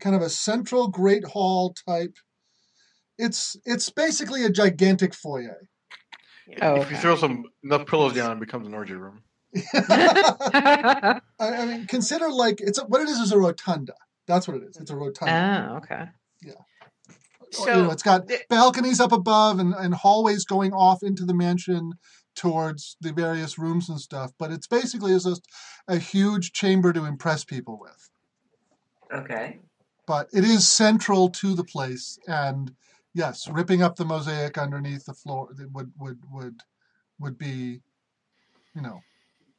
kind 0.00 0.14
of 0.14 0.22
a 0.22 0.28
central 0.28 0.88
great 0.88 1.24
hall 1.24 1.74
type. 1.88 2.16
It's 3.18 3.56
it's 3.64 3.90
basically 3.90 4.44
a 4.44 4.50
gigantic 4.50 5.14
foyer. 5.14 5.68
Oh, 6.62 6.76
if 6.82 6.90
you 6.92 6.96
throw 6.96 7.16
some 7.16 7.46
enough 7.64 7.86
pillows 7.86 8.12
down, 8.12 8.30
it 8.36 8.40
becomes 8.40 8.68
an 8.68 8.74
orgy 8.74 8.94
room. 8.94 9.22
I, 9.74 11.20
I 11.40 11.66
mean, 11.66 11.86
consider 11.86 12.30
like 12.30 12.60
it's 12.60 12.78
a, 12.78 12.84
what 12.84 13.00
it 13.00 13.08
is 13.08 13.18
is 13.18 13.32
a 13.32 13.38
rotunda. 13.38 13.94
That's 14.28 14.46
what 14.46 14.56
it 14.58 14.62
is. 14.64 14.76
It's 14.76 14.90
a 14.90 14.96
rotunda. 14.96 15.70
oh, 15.72 15.76
okay. 15.78 16.04
you 16.42 16.52
So 17.50 17.84
know, 17.84 17.90
it's 17.90 18.02
got 18.02 18.26
the- 18.28 18.40
balconies 18.48 19.00
up 19.00 19.12
above 19.12 19.58
and, 19.58 19.74
and 19.74 19.94
hallways 19.94 20.44
going 20.44 20.72
off 20.72 21.02
into 21.02 21.24
the 21.24 21.34
mansion 21.34 21.94
towards 22.36 22.96
the 23.00 23.12
various 23.12 23.58
rooms 23.58 23.88
and 23.88 24.00
stuff. 24.00 24.32
But 24.38 24.52
it's 24.52 24.66
basically 24.66 25.12
is 25.12 25.24
just 25.24 25.42
a 25.88 25.98
huge 25.98 26.52
chamber 26.52 26.92
to 26.92 27.04
impress 27.04 27.44
people 27.44 27.78
with. 27.80 28.10
Okay. 29.12 29.58
But 30.06 30.28
it 30.32 30.44
is 30.44 30.66
central 30.68 31.28
to 31.30 31.54
the 31.54 31.64
place, 31.64 32.18
and 32.28 32.72
yes, 33.12 33.48
ripping 33.48 33.82
up 33.82 33.96
the 33.96 34.04
mosaic 34.04 34.56
underneath 34.56 35.06
the 35.06 35.14
floor 35.14 35.48
would 35.72 35.92
would 35.98 36.20
would 36.30 36.60
would 37.18 37.38
be, 37.38 37.80
you 38.74 38.82
know, 38.82 39.00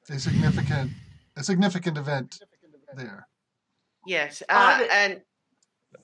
a 0.09 0.19
significant 0.19 0.91
a 1.35 1.43
significant 1.43 1.97
event 1.97 2.39
there. 2.95 3.27
Yes, 4.05 4.41
Uh, 4.47 4.79
uh, 4.81 4.87
and 4.89 5.21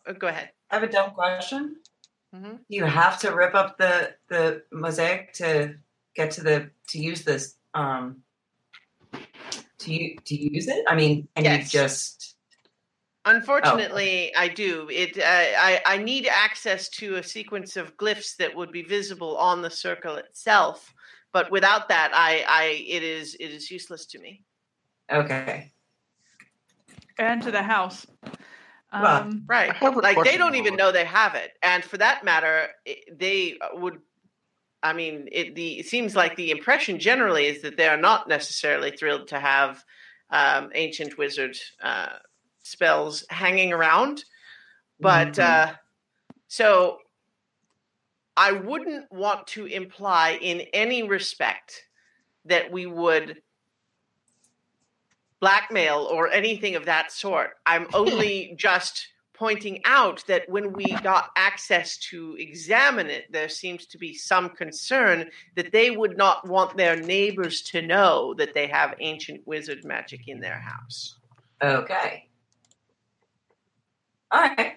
uh, 0.06 0.12
go 0.14 0.28
ahead. 0.28 0.52
I 0.70 0.76
have 0.76 0.84
a 0.84 0.92
dumb 0.92 1.12
question. 1.12 1.78
Mhm. 2.36 2.60
You 2.68 2.84
have 2.84 3.20
to 3.20 3.34
rip 3.34 3.56
up 3.56 3.78
the 3.78 4.16
the 4.28 4.64
mosaic 4.72 5.32
to 5.34 5.76
get 6.16 6.32
to 6.32 6.42
the 6.42 6.70
to 6.90 7.00
use 7.00 7.24
this 7.24 7.56
um 7.74 8.22
to 9.80 9.94
u- 9.94 10.18
to 10.26 10.36
use 10.36 10.68
it. 10.68 10.84
I 10.88 10.96
mean, 10.96 11.28
and 11.36 11.46
Yes. 11.46 11.74
you 11.74 11.80
just 11.80 12.30
Unfortunately, 13.26 14.36
I 14.36 14.50
do. 14.50 14.90
It. 14.92 15.18
Uh, 15.18 15.24
I. 15.24 15.82
I 15.86 15.98
need 15.98 16.28
access 16.28 16.90
to 16.90 17.16
a 17.16 17.24
sequence 17.24 17.78
of 17.78 17.96
glyphs 17.96 18.36
that 18.36 18.54
would 18.54 18.70
be 18.72 18.84
visible 18.84 19.38
on 19.38 19.62
the 19.62 19.70
circle 19.70 20.16
itself. 20.18 20.94
But 21.32 21.50
without 21.50 21.88
that, 21.88 22.12
I. 22.14 22.44
I. 22.48 22.64
It 22.86 23.02
is. 23.02 23.36
It 23.36 23.48
is 23.52 23.72
useless 23.72 24.06
to 24.08 24.20
me. 24.20 24.44
okay. 25.10 25.72
And 27.18 27.42
to 27.44 27.52
the 27.52 27.64
house. 27.64 28.06
Well, 28.92 29.22
Um, 29.22 29.44
Right. 29.48 29.70
I 29.72 29.74
have 29.76 29.96
a 29.96 30.00
Like 30.02 30.22
they 30.26 30.38
don't 30.38 30.56
even 30.56 30.76
know 30.76 30.92
they 30.92 31.06
have 31.06 31.36
it, 31.36 31.54
and 31.64 31.82
for 31.84 31.98
that 31.98 32.26
matter, 32.26 32.70
they 33.10 33.58
would. 33.76 34.02
I 34.84 34.94
mean, 34.94 35.30
it, 35.32 35.56
the 35.56 35.80
it 35.80 35.88
seems 35.88 36.16
like 36.16 36.36
the 36.36 36.52
impression 36.52 37.00
generally 37.00 37.46
is 37.48 37.62
that 37.64 37.78
they 37.78 37.88
are 37.88 37.98
not 37.98 38.28
necessarily 38.28 38.92
thrilled 38.92 39.30
to 39.30 39.40
have 39.40 39.84
um, 40.30 40.72
ancient 40.76 41.18
wizard 41.18 41.58
uh, 41.82 42.18
spells 42.64 43.26
hanging 43.30 43.72
around, 43.74 44.24
but 45.00 45.34
Mhm. 45.34 45.40
uh, 45.40 45.74
so 46.48 47.00
I 48.36 48.52
wouldn't 48.52 49.12
want 49.12 49.48
to 49.48 49.66
imply 49.68 50.38
in 50.42 50.62
any 50.74 51.04
respect 51.04 51.84
that 52.46 52.72
we 52.72 52.86
would 52.86 53.42
blackmail 55.40 56.08
or 56.12 56.30
anything 56.32 56.76
of 56.76 56.86
that 56.86 57.12
sort. 57.12 57.52
I'm 57.66 57.88
only 57.94 58.56
just 58.58 59.08
pointing 59.44 59.82
out 59.84 60.24
that 60.26 60.48
when 60.48 60.72
we 60.72 60.86
got 61.04 61.30
access 61.36 61.98
to 61.98 62.34
examine 62.40 63.08
it, 63.08 63.30
there 63.30 63.50
seems 63.50 63.86
to 63.86 63.98
be 63.98 64.14
some 64.14 64.48
concern 64.48 65.30
that 65.58 65.70
they 65.74 65.92
would 65.92 66.16
not 66.16 66.48
want 66.48 66.78
their 66.78 66.96
neighbors 66.96 67.62
to 67.62 67.82
know 67.82 68.34
that 68.36 68.54
they 68.54 68.68
have 68.68 68.96
ancient 69.02 69.46
wizard 69.46 69.84
magic 69.84 70.30
in 70.30 70.40
their 70.40 70.60
house. 70.60 71.20
Okay. 71.62 72.30
All 74.32 74.44
right. 74.44 74.76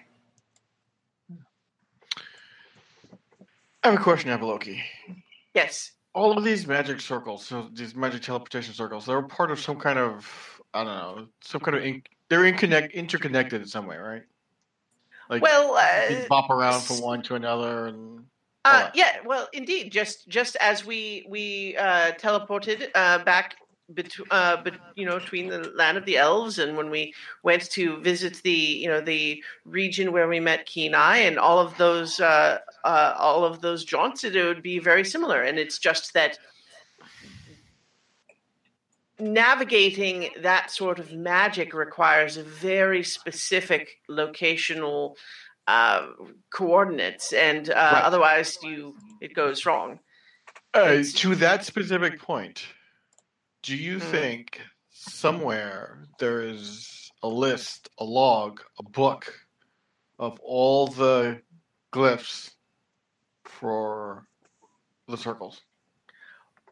I 3.83 3.91
have 3.91 4.01
a 4.01 4.03
question, 4.03 4.31
Avaloki. 4.31 4.81
Yes. 5.53 5.91
All 6.13 6.37
of 6.37 6.43
these 6.43 6.67
magic 6.67 6.99
circles, 6.99 7.45
so 7.45 7.69
these 7.71 7.95
magic 7.95 8.21
teleportation 8.21 8.73
circles, 8.73 9.05
they're 9.05 9.21
part 9.21 9.49
of 9.49 9.61
some 9.61 9.79
kind 9.79 9.97
of 9.97 10.59
I 10.73 10.83
don't 10.83 10.87
know, 10.87 11.27
some 11.39 11.61
kind 11.61 11.77
of 11.77 11.83
in, 11.85 12.03
they're 12.29 12.43
in 12.43 12.57
connect, 12.57 12.93
interconnected 12.93 13.61
in 13.61 13.67
some 13.67 13.87
way, 13.87 13.95
right? 13.95 14.23
Like 15.29 15.41
Well, 15.41 15.75
uh, 15.75 16.27
bop 16.29 16.49
around 16.49 16.81
from 16.81 17.01
one 17.01 17.21
to 17.23 17.35
another, 17.35 17.87
and 17.87 18.25
Uh, 18.65 18.89
yeah, 18.93 19.17
well, 19.25 19.47
indeed. 19.53 19.91
Just 19.91 20.27
just 20.27 20.57
as 20.57 20.85
we 20.85 21.25
we 21.29 21.75
uh, 21.77 22.11
teleported 22.13 22.89
uh, 22.95 23.23
back, 23.23 23.55
bet- 23.89 24.11
uh, 24.31 24.61
you 24.95 25.05
know, 25.05 25.19
between 25.19 25.47
the 25.47 25.71
land 25.75 25.97
of 25.97 26.05
the 26.05 26.17
elves, 26.17 26.59
and 26.59 26.75
when 26.75 26.89
we 26.89 27.13
went 27.43 27.69
to 27.71 27.97
visit 28.01 28.41
the 28.43 28.51
you 28.51 28.89
know 28.89 28.99
the 29.01 29.41
region 29.65 30.11
where 30.11 30.27
we 30.27 30.39
met 30.39 30.65
Kenai, 30.65 31.17
and 31.17 31.39
all 31.39 31.59
of 31.59 31.77
those 31.77 32.19
uh, 32.19 32.57
uh, 32.83 33.13
all 33.17 33.45
of 33.45 33.61
those 33.61 33.85
jaunts, 33.85 34.23
it 34.23 34.35
would 34.35 34.63
be 34.63 34.79
very 34.79 35.05
similar. 35.05 35.41
And 35.41 35.57
it's 35.57 35.79
just 35.79 36.13
that 36.13 36.37
navigating 39.19 40.29
that 40.41 40.71
sort 40.71 40.99
of 40.99 41.13
magic 41.13 41.73
requires 41.73 42.37
a 42.37 42.43
very 42.43 43.03
specific 43.03 43.89
locational 44.09 45.15
uh, 45.67 46.07
coordinates, 46.53 47.33
and 47.33 47.69
uh, 47.69 47.73
Right. 47.73 48.03
otherwise 48.03 48.57
you 48.63 48.95
it 49.19 49.33
goes 49.33 49.65
wrong. 49.65 49.99
uh, 50.73 51.03
to 51.15 51.35
that 51.35 51.65
specific 51.65 52.19
point, 52.21 52.65
do 53.63 53.75
you 53.75 53.99
Hmm. 53.99 54.05
think 54.05 54.61
somewhere 54.91 56.05
there 56.19 56.41
is 56.41 57.09
a 57.23 57.27
list, 57.27 57.89
a 57.99 58.03
log, 58.05 58.61
a 58.79 58.83
book 58.83 59.33
of 60.19 60.39
all 60.41 60.87
the 60.87 61.41
glyphs 61.93 62.51
for 63.45 64.27
the 65.07 65.17
circles? 65.17 65.61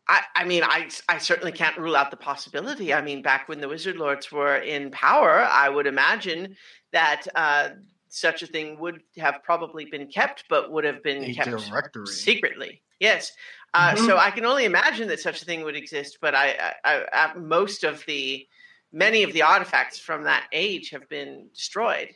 I, 0.07 0.21
I 0.35 0.43
mean, 0.45 0.63
I, 0.63 0.89
I 1.09 1.17
certainly 1.17 1.51
can't 1.51 1.77
rule 1.77 1.95
out 1.95 2.11
the 2.11 2.17
possibility. 2.17 2.93
I 2.93 3.01
mean, 3.01 3.21
back 3.21 3.49
when 3.49 3.59
the 3.59 3.67
Wizard 3.67 3.97
Lords 3.97 4.31
were 4.31 4.57
in 4.57 4.91
power, 4.91 5.39
I 5.49 5.67
would 5.69 5.87
imagine 5.87 6.55
that 6.91 7.23
uh, 7.35 7.69
such 8.09 8.43
a 8.43 8.47
thing 8.47 8.79
would 8.79 9.01
have 9.17 9.41
probably 9.43 9.85
been 9.85 10.07
kept, 10.07 10.43
but 10.49 10.71
would 10.71 10.83
have 10.83 11.01
been 11.01 11.23
A 11.23 11.33
kept 11.33 11.49
directory. 11.49 12.05
secretly. 12.07 12.81
Yes. 12.99 13.31
Uh, 13.73 13.93
Mhm. 13.95 14.05
So 14.05 14.17
I 14.17 14.31
can 14.31 14.45
only 14.45 14.65
imagine 14.65 15.07
that 15.09 15.19
such 15.19 15.41
a 15.41 15.45
thing 15.45 15.63
would 15.63 15.75
exist, 15.75 16.19
but 16.21 16.33
I, 16.35 16.51
I, 16.51 16.73
I, 16.93 17.05
I 17.13 17.33
most 17.33 17.83
of 17.83 18.03
the 18.05 18.47
many 18.93 19.23
of 19.23 19.33
the 19.33 19.41
artifacts 19.41 19.99
from 19.99 20.23
that 20.23 20.47
age 20.53 20.91
have 20.91 21.09
been 21.09 21.49
destroyed 21.53 22.09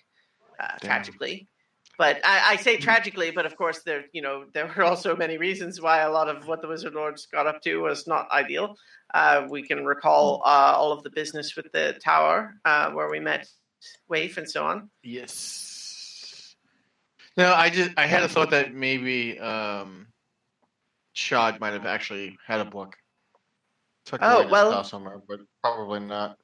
uh, 0.59 0.67
Damn. 0.79 0.89
tragically. 0.89 1.47
But 1.99 2.21
I, 2.23 2.53
I 2.53 2.55
say 2.55 2.77
tragically, 2.77 3.29
but 3.29 3.45
of 3.45 3.57
course 3.57 3.79
there 3.83 4.05
you 4.13 4.21
know 4.21 4.45
there 4.53 4.71
were 4.75 4.83
also 4.83 5.15
many 5.17 5.37
reasons 5.37 5.81
why 5.81 5.99
a 5.99 6.09
lot 6.09 6.29
of 6.29 6.47
what 6.47 6.61
the 6.61 6.67
Wizard 6.69 6.93
Lords 6.93 7.25
got 7.27 7.45
up 7.45 7.61
to 7.63 7.75
was 7.81 8.07
not 8.07 8.31
ideal. 8.31 8.77
Uh, 9.13 9.45
we 9.49 9.61
can 9.67 9.85
recall 9.85 10.41
uh, 10.45 10.73
all 10.77 10.93
of 10.93 11.03
the 11.03 11.09
business 11.09 11.57
with 11.57 11.69
the 11.73 11.99
tower 12.01 12.55
uh, 12.63 12.89
where 12.91 13.09
we 13.09 13.19
met 13.19 13.47
Waif 14.07 14.37
and 14.37 14.49
so 14.49 14.63
on. 14.63 14.89
Yes. 15.03 16.55
No, 17.35 17.53
I 17.53 17.69
just 17.69 17.91
I 17.97 18.05
had 18.05 18.23
a 18.23 18.29
thought 18.29 18.51
that 18.51 18.73
maybe 18.73 19.37
um, 19.37 20.07
Shahd 21.13 21.59
might 21.59 21.73
have 21.73 21.85
actually 21.85 22.37
had 22.47 22.61
a 22.61 22.65
book. 22.65 22.95
Tucked 24.05 24.23
Oh, 24.25 24.47
well- 24.49 24.85
somewhere, 24.85 25.21
but 25.27 25.41
probably 25.61 25.99
not. 25.99 26.37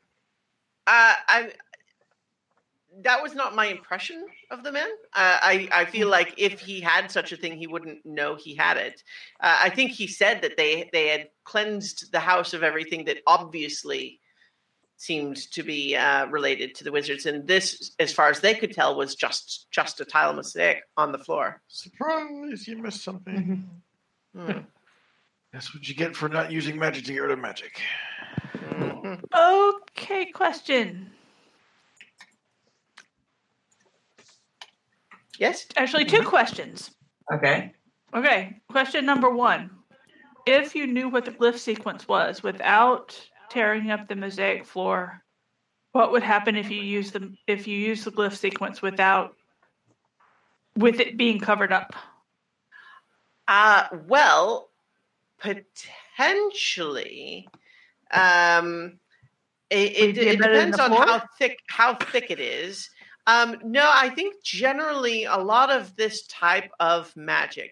Uh, 0.87 1.15
I 1.27 1.51
that 3.03 3.21
was 3.21 3.35
not 3.35 3.55
my 3.55 3.67
impression 3.67 4.25
of 4.51 4.63
the 4.63 4.71
man. 4.71 4.87
Uh, 5.13 5.37
I 5.41 5.67
I 5.71 5.85
feel 5.85 6.07
like 6.09 6.33
if 6.37 6.59
he 6.59 6.79
had 6.79 7.11
such 7.11 7.31
a 7.31 7.37
thing, 7.37 7.57
he 7.57 7.67
wouldn't 7.67 8.05
know 8.05 8.35
he 8.35 8.55
had 8.55 8.77
it. 8.77 9.03
Uh, 9.39 9.57
I 9.63 9.69
think 9.69 9.91
he 9.91 10.07
said 10.07 10.41
that 10.41 10.57
they 10.57 10.89
they 10.93 11.07
had 11.07 11.29
cleansed 11.43 12.11
the 12.11 12.19
house 12.19 12.53
of 12.53 12.63
everything 12.63 13.05
that 13.05 13.17
obviously 13.27 14.19
seemed 14.97 15.35
to 15.51 15.61
be 15.61 15.95
uh, 15.95 16.25
related 16.27 16.73
to 16.75 16.83
the 16.85 16.91
wizards, 16.91 17.25
and 17.25 17.45
this, 17.45 17.91
as 17.99 18.13
far 18.13 18.29
as 18.29 18.39
they 18.39 18.53
could 18.55 18.71
tell, 18.71 18.95
was 18.95 19.15
just 19.15 19.67
just 19.71 19.99
a 19.99 20.05
tile 20.05 20.33
mosaic 20.33 20.83
on 20.95 21.11
the 21.11 21.19
floor. 21.19 21.61
Surprise! 21.67 22.67
You 22.67 22.77
missed 22.77 23.03
something. 23.03 23.69
Hmm. 24.35 24.59
That's 25.51 25.73
what 25.73 25.87
you 25.87 25.95
get 25.95 26.15
for 26.15 26.27
not 26.27 26.51
using 26.51 26.77
magic 26.77 27.05
to 27.05 27.13
get 27.13 27.19
rid 27.19 27.31
of 27.31 27.39
magic. 27.39 27.79
Mhm. 28.69 29.23
Okay, 29.33 30.25
question. 30.25 31.11
Yes. 35.39 35.65
Actually, 35.75 36.05
two 36.05 36.23
questions. 36.23 36.91
Okay. 37.33 37.73
Okay, 38.13 38.61
question 38.69 39.05
number 39.05 39.29
one. 39.29 39.69
If 40.45 40.75
you 40.75 40.87
knew 40.87 41.09
what 41.09 41.25
the 41.25 41.31
glyph 41.31 41.57
sequence 41.57 42.07
was 42.07 42.43
without 42.43 43.19
tearing 43.49 43.91
up 43.91 44.07
the 44.07 44.15
mosaic 44.15 44.65
floor, 44.65 45.21
what 45.91 46.11
would 46.11 46.23
happen 46.23 46.55
if 46.55 46.69
you 46.69 46.81
use 46.81 47.11
the 47.11 47.33
if 47.47 47.67
you 47.67 47.77
use 47.77 48.03
the 48.03 48.11
glyph 48.11 48.35
sequence 48.35 48.81
without 48.81 49.35
with 50.77 50.99
it 50.99 51.17
being 51.17 51.39
covered 51.39 51.71
up? 51.71 51.95
Uh, 53.47 53.87
well, 54.07 54.69
potentially. 55.39 57.47
Um, 58.11 58.99
it, 59.69 59.75
it, 59.75 60.09
it 60.09 60.15
be 60.15 60.21
it 60.21 60.33
embedded 60.35 60.57
in 60.57 60.71
depends 60.71 60.79
on 60.79 60.91
how 60.91 61.23
thick 61.37 61.59
how 61.67 61.95
thick 61.95 62.27
it 62.29 62.39
is. 62.39 62.89
Um, 63.27 63.57
no, 63.63 63.89
I 63.91 64.09
think 64.09 64.43
generally 64.43 65.25
a 65.25 65.37
lot 65.37 65.71
of 65.71 65.95
this 65.95 66.27
type 66.27 66.69
of 66.79 67.15
magic 67.15 67.71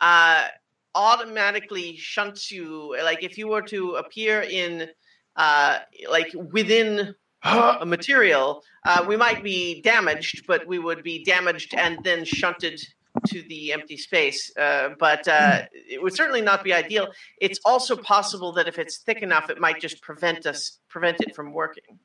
uh, 0.00 0.46
automatically 0.94 1.96
shunts 1.96 2.50
you. 2.50 2.96
Like 3.02 3.22
if 3.22 3.36
you 3.36 3.48
were 3.48 3.62
to 3.62 3.96
appear 3.96 4.42
in 4.42 4.88
uh, 5.36 5.78
like 6.10 6.32
within 6.34 7.14
a 7.42 7.84
material, 7.84 8.62
uh, 8.86 9.04
we 9.06 9.16
might 9.16 9.42
be 9.42 9.82
damaged, 9.82 10.44
but 10.46 10.66
we 10.66 10.78
would 10.78 11.02
be 11.02 11.22
damaged 11.24 11.74
and 11.74 12.02
then 12.02 12.24
shunted 12.24 12.80
to 13.26 13.42
the 13.42 13.72
empty 13.72 13.96
space. 13.96 14.56
Uh, 14.56 14.90
but 14.98 15.26
uh, 15.28 15.62
it 15.72 16.02
would 16.02 16.14
certainly 16.14 16.40
not 16.40 16.64
be 16.64 16.72
ideal. 16.72 17.08
It's 17.40 17.60
also 17.64 17.96
possible 17.96 18.52
that 18.52 18.68
if 18.68 18.78
it's 18.78 18.98
thick 18.98 19.22
enough, 19.22 19.50
it 19.50 19.58
might 19.58 19.80
just 19.80 20.00
prevent 20.02 20.46
us 20.46 20.78
prevent 20.88 21.20
it 21.20 21.34
from 21.34 21.52
working. 21.52 21.98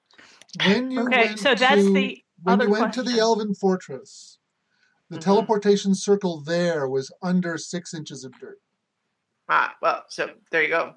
When 0.62 0.92
you 0.92 1.02
Okay, 1.02 1.28
went 1.28 1.40
so 1.40 1.56
that's 1.56 1.84
to, 1.84 1.94
the 1.94 2.24
when 2.44 2.54
other 2.56 2.66
you 2.66 2.72
went 2.72 2.94
to 2.94 3.04
the 3.04 3.20
Elven 3.20 3.56
Fortress, 3.56 4.38
the 5.10 5.18
Mhm. 5.18 5.22
teleportation 5.22 5.96
circle 5.96 6.42
there 6.42 6.88
was 6.88 7.12
under 7.22 7.58
six 7.58 7.94
inches 7.94 8.24
of 8.24 8.38
dirt. 8.40 8.60
Ah, 9.50 9.76
well, 9.82 10.06
so 10.10 10.36
there 10.52 10.62
you 10.62 10.70
go. 10.70 10.96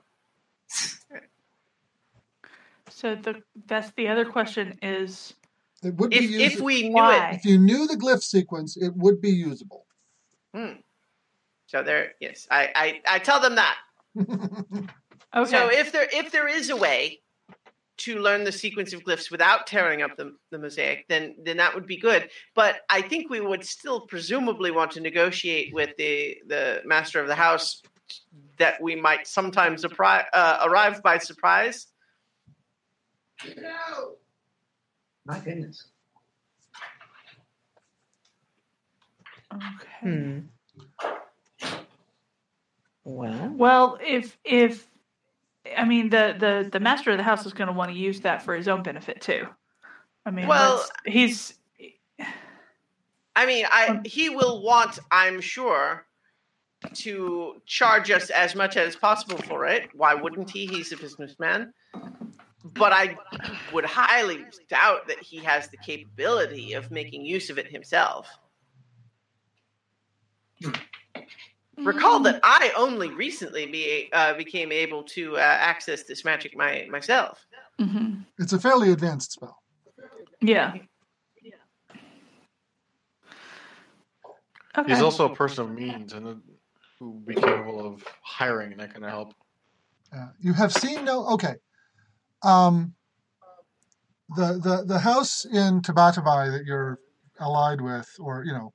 So 2.91 3.15
the 3.17 3.43
that's 3.67 3.91
the 3.93 4.09
other 4.09 4.25
question 4.25 4.79
is 4.83 5.35
It 5.83 5.95
would 5.97 6.11
be 6.11 6.17
If 6.17 6.31
usable. 6.31 6.53
if 6.53 6.61
we 6.61 6.89
knew 6.89 6.95
Why? 7.03 7.31
it, 7.31 7.37
if 7.37 7.45
you 7.45 7.59
knew 7.59 7.87
the 7.87 7.97
glyph 7.97 8.23
sequence, 8.23 8.77
it 8.77 8.95
would 8.97 9.21
be 9.21 9.31
usable. 9.31 9.87
Hmm. 10.55 10.81
so 11.67 11.83
there. 11.83 12.15
Yes, 12.21 12.47
I 12.51 12.73
I, 12.75 13.17
I 13.17 13.19
tell 13.19 13.41
them 13.41 13.57
that. 13.57 13.79
Okay. 15.35 15.51
So 15.51 15.69
if 15.71 15.93
there 15.93 16.09
if 16.13 16.31
there 16.33 16.49
is 16.49 16.71
a 16.71 16.77
way 16.77 17.21
to 17.99 18.19
learn 18.19 18.45
the 18.45 18.53
sequence 18.53 18.93
of 18.93 19.03
glyphs 19.05 19.31
without 19.31 19.67
tearing 19.67 20.03
up 20.03 20.17
the, 20.17 20.35
the 20.51 20.59
mosaic, 20.59 21.07
then 21.09 21.35
then 21.43 21.57
that 21.57 21.75
would 21.75 21.87
be 21.87 21.97
good. 21.97 22.29
But 22.55 22.81
I 22.91 23.01
think 23.03 23.31
we 23.31 23.41
would 23.41 23.65
still 23.65 24.01
presumably 24.03 24.71
want 24.71 24.91
to 24.93 25.01
negotiate 25.01 25.73
with 25.75 25.97
the 25.97 26.37
the 26.47 26.83
master 26.85 27.21
of 27.21 27.29
the 27.29 27.35
house 27.35 27.83
that 28.59 28.81
we 28.81 28.95
might 28.97 29.27
sometimes 29.27 29.83
appri- 29.85 30.27
uh, 30.33 30.59
arrive 30.65 31.03
by 31.03 31.19
surprise. 31.19 31.87
My 35.25 35.39
goodness. 35.41 35.89
okay. 39.53 39.91
Hmm. 40.01 40.39
Well, 43.05 43.53
Well, 43.57 43.99
if 44.05 44.37
if 44.45 44.87
I 45.77 45.85
mean 45.85 46.11
the 46.11 46.35
the 46.39 46.69
the 46.71 46.81
master 46.81 47.11
of 47.11 47.17
the 47.17 47.23
house 47.23 47.47
is 47.47 47.53
going 47.53 47.69
to 47.69 47.73
want 47.73 47.91
to 47.91 47.97
use 47.97 48.21
that 48.21 48.43
for 48.43 48.55
his 48.55 48.69
own 48.69 48.83
benefit 48.83 49.21
too. 49.21 49.47
I 50.25 50.31
mean, 50.31 50.49
Well- 50.49 50.85
he's 51.05 51.55
I 53.37 53.45
mean, 53.45 53.67
I 53.71 53.89
um, 53.89 54.03
he 54.05 54.31
will 54.31 54.63
want, 54.63 54.99
I'm 55.11 55.43
sure, 55.43 56.07
to 56.95 57.61
charge 57.67 58.11
us 58.11 58.31
as 58.31 58.55
much 58.55 58.79
as 58.79 58.97
possible 58.97 59.37
for 59.37 59.67
it. 59.67 59.91
Why 59.93 60.15
wouldn't 60.15 60.51
he? 60.51 60.67
He's 60.67 60.91
a 60.93 60.97
businessman. 60.97 61.75
But 62.65 62.93
I 62.93 63.17
would 63.73 63.85
highly 63.85 64.45
doubt 64.69 65.07
that 65.09 65.19
he 65.23 65.37
has 65.39 65.69
the 65.69 65.77
capability 65.77 66.73
of 66.73 66.91
making 66.91 67.27
use 67.27 67.51
of 67.51 67.59
it 67.59 67.71
himself. 67.71 68.27
Recall 71.79 72.21
that 72.21 72.41
I 72.43 72.73
only 72.77 73.11
recently 73.11 73.67
be, 73.67 74.09
uh, 74.13 74.35
became 74.35 74.73
able 74.73 75.03
to 75.05 75.37
uh, 75.37 75.41
access 75.41 76.05
this 76.05 76.25
magic 76.25 76.57
my, 76.57 76.87
myself. 76.91 77.47
hmm 77.79 78.15
It's 78.39 78.53
a 78.53 78.59
fairly 78.59 78.93
advanced 78.93 79.33
spell. 79.33 79.59
Yeah. 80.41 80.75
Okay. 84.79 84.93
He's 84.93 85.03
also 85.03 85.31
a 85.31 85.35
person 85.35 85.65
of 85.65 85.73
means 85.73 86.13
and 86.13 86.27
uh, 86.27 86.35
who 86.99 87.13
would 87.13 87.27
be 87.27 87.35
capable 87.35 87.87
of 87.87 88.05
hiring 88.23 88.73
and 88.73 88.81
that 88.81 88.93
kind 88.93 89.05
of 89.05 89.11
help. 89.11 89.35
Uh, 90.15 90.29
you 90.39 90.53
have 90.53 90.73
seen 90.73 91.05
no 91.05 91.27
okay. 91.29 91.55
Um, 92.43 92.95
the 94.37 94.61
the 94.63 94.85
the 94.87 94.99
house 94.99 95.45
in 95.45 95.81
Tabatabai 95.81 96.53
that 96.53 96.65
you're 96.65 96.99
allied 97.41 97.81
with, 97.81 98.09
or 98.19 98.45
you 98.45 98.53
know, 98.53 98.73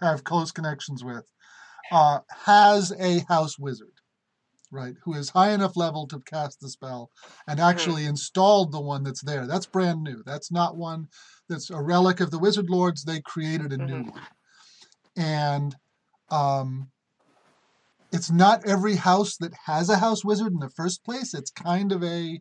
have 0.00 0.24
close 0.24 0.52
connections 0.52 1.02
with, 1.02 1.24
uh, 1.90 2.20
has 2.46 2.92
a 2.92 3.20
house 3.28 3.58
wizard, 3.58 3.92
right? 4.70 4.94
Who 5.04 5.14
is 5.14 5.30
high 5.30 5.52
enough 5.52 5.76
level 5.76 6.06
to 6.08 6.20
cast 6.20 6.60
the 6.60 6.70
spell 6.70 7.10
and 7.48 7.60
actually 7.60 8.06
installed 8.06 8.72
the 8.72 8.80
one 8.80 9.04
that's 9.04 9.22
there. 9.22 9.46
That's 9.46 9.66
brand 9.66 10.02
new. 10.02 10.22
That's 10.24 10.52
not 10.52 10.76
one 10.76 11.08
that's 11.48 11.70
a 11.70 11.80
relic 11.82 12.20
of 12.20 12.30
the 12.30 12.38
wizard 12.38 12.70
lords. 12.70 13.04
They 13.04 13.20
created 13.22 13.72
a 13.72 13.78
new 13.78 13.98
Mhm. 13.98 14.04
one, 14.04 14.26
and 15.16 15.76
um, 16.30 16.90
it's 18.12 18.30
not 18.30 18.66
every 18.66 18.96
house 18.96 19.36
that 19.36 19.52
has 19.66 19.88
a 19.88 19.98
house 19.98 20.24
wizard 20.24 20.52
in 20.52 20.58
the 20.58 20.70
first 20.70 21.04
place. 21.04 21.32
It's 21.32 21.50
kind 21.50 21.92
of 21.92 22.02
a, 22.02 22.40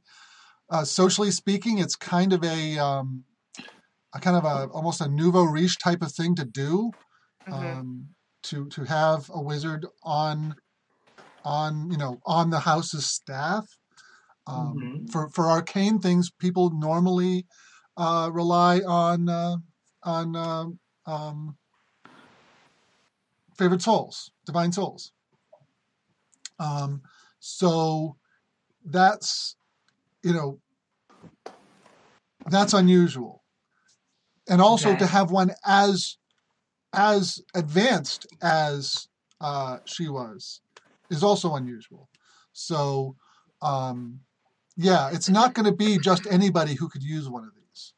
uh, 0.69 0.85
socially 0.85 1.31
speaking, 1.31 1.79
it's 1.79 1.95
kind 1.95 2.33
of 2.33 2.43
a, 2.43 2.79
um, 2.79 3.25
a 4.13 4.19
kind 4.19 4.37
of 4.37 4.45
a 4.45 4.71
almost 4.71 5.01
a 5.01 5.09
nouveau 5.09 5.43
riche 5.43 5.77
type 5.79 6.01
of 6.01 6.11
thing 6.13 6.35
to 6.35 6.45
do. 6.45 6.95
Mhm. 7.47 7.79
Um, 7.79 8.09
to 8.43 8.67
to 8.69 8.83
have 8.85 9.29
a 9.33 9.41
wizard 9.41 9.85
on, 10.03 10.55
on 11.43 11.91
you 11.91 11.97
know 11.97 12.19
on 12.25 12.49
the 12.49 12.59
house's 12.59 13.05
staff. 13.05 13.65
Um, 14.47 14.75
Mhm. 14.75 15.11
For 15.11 15.29
for 15.29 15.49
arcane 15.49 15.99
things, 15.99 16.31
people 16.31 16.71
normally 16.71 17.45
uh, 17.97 18.29
rely 18.31 18.79
on 18.79 19.29
uh, 19.29 19.57
on 20.03 20.35
uh, 20.35 20.65
um, 21.05 21.57
favored 23.57 23.81
souls, 23.81 24.31
divine 24.45 24.71
souls. 24.71 25.11
Um, 26.59 27.01
so 27.39 28.17
that's 28.85 29.55
you 30.23 30.33
know 30.33 30.59
that's 32.45 32.73
unusual, 32.73 33.43
and 34.47 34.61
also 34.61 34.89
Okay. 34.89 34.99
to 34.99 35.07
have 35.07 35.31
one 35.31 35.51
as 35.65 36.17
as 36.93 37.41
advanced 37.53 38.27
as 38.41 39.07
uh, 39.41 39.77
she 39.85 40.09
was 40.09 40.61
is 41.09 41.23
also 41.23 41.55
unusual. 41.55 42.09
So 42.53 43.15
um, 43.61 44.21
yeah, 44.77 45.09
it's 45.11 45.29
not 45.29 45.53
going 45.53 45.65
to 45.65 45.75
be 45.75 45.97
just 45.97 46.25
anybody 46.29 46.73
who 46.73 46.87
could 46.87 47.03
use 47.03 47.27
one 47.27 47.43
of 47.43 47.51
these. 47.53 47.93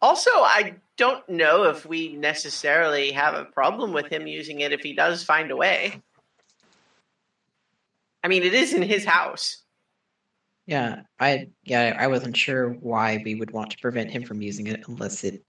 Also, 0.00 0.30
I 0.30 0.76
don't 0.96 1.28
know 1.28 1.64
if 1.64 1.84
we 1.84 2.14
necessarily 2.14 3.10
have 3.12 3.34
a 3.34 3.44
problem 3.44 3.92
with 3.92 4.06
him 4.06 4.26
using 4.26 4.60
it 4.60 4.72
if 4.72 4.80
he 4.80 4.92
does 4.92 5.24
find 5.24 5.50
a 5.50 5.56
way. 5.56 6.00
I 8.22 8.28
mean, 8.28 8.42
it 8.42 8.54
is 8.54 8.72
in 8.72 8.82
his 8.82 9.04
house. 9.04 9.62
Yeah, 10.66 11.02
I 11.20 11.48
yeah, 11.64 11.96
I 11.98 12.06
wasn't 12.08 12.36
sure 12.36 12.70
why 12.70 13.22
we 13.24 13.34
would 13.34 13.50
want 13.52 13.70
to 13.70 13.78
prevent 13.78 14.10
him 14.10 14.24
from 14.24 14.42
using 14.42 14.66
it 14.66 14.82
unless 14.88 15.24
it 15.24 15.44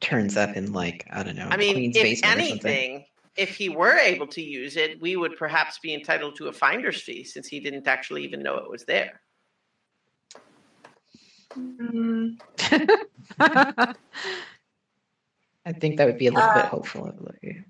turns 0.00 0.36
up 0.36 0.56
in 0.56 0.72
like 0.72 1.06
I 1.10 1.22
don't 1.22 1.36
know, 1.36 1.48
I 1.50 1.56
mean, 1.56 1.74
Queen's 1.74 1.96
if 1.96 2.02
basement 2.02 2.38
or 2.38 2.44
something. 2.44 2.70
anything, 2.70 3.04
if 3.36 3.54
he 3.56 3.68
were 3.68 3.94
able 3.96 4.26
to 4.28 4.42
use 4.42 4.76
it, 4.76 5.00
we 5.00 5.16
would 5.16 5.36
perhaps 5.36 5.78
be 5.78 5.94
entitled 5.94 6.36
to 6.36 6.48
a 6.48 6.52
finder's 6.52 7.00
fee 7.00 7.22
since 7.24 7.46
he 7.46 7.60
didn't 7.60 7.86
actually 7.86 8.24
even 8.24 8.42
know 8.42 8.56
it 8.56 8.70
was 8.70 8.84
there. 8.84 9.20
Mm, 11.56 12.36
I 15.64 15.72
think 15.72 15.96
that 15.96 16.06
would 16.06 16.18
be 16.18 16.26
a 16.26 16.30
little 16.32 16.52
bit 16.54 16.64
Uh, 16.64 16.68
hopeful. 16.68 17.06
of 17.06 17.20
like- 17.20 17.64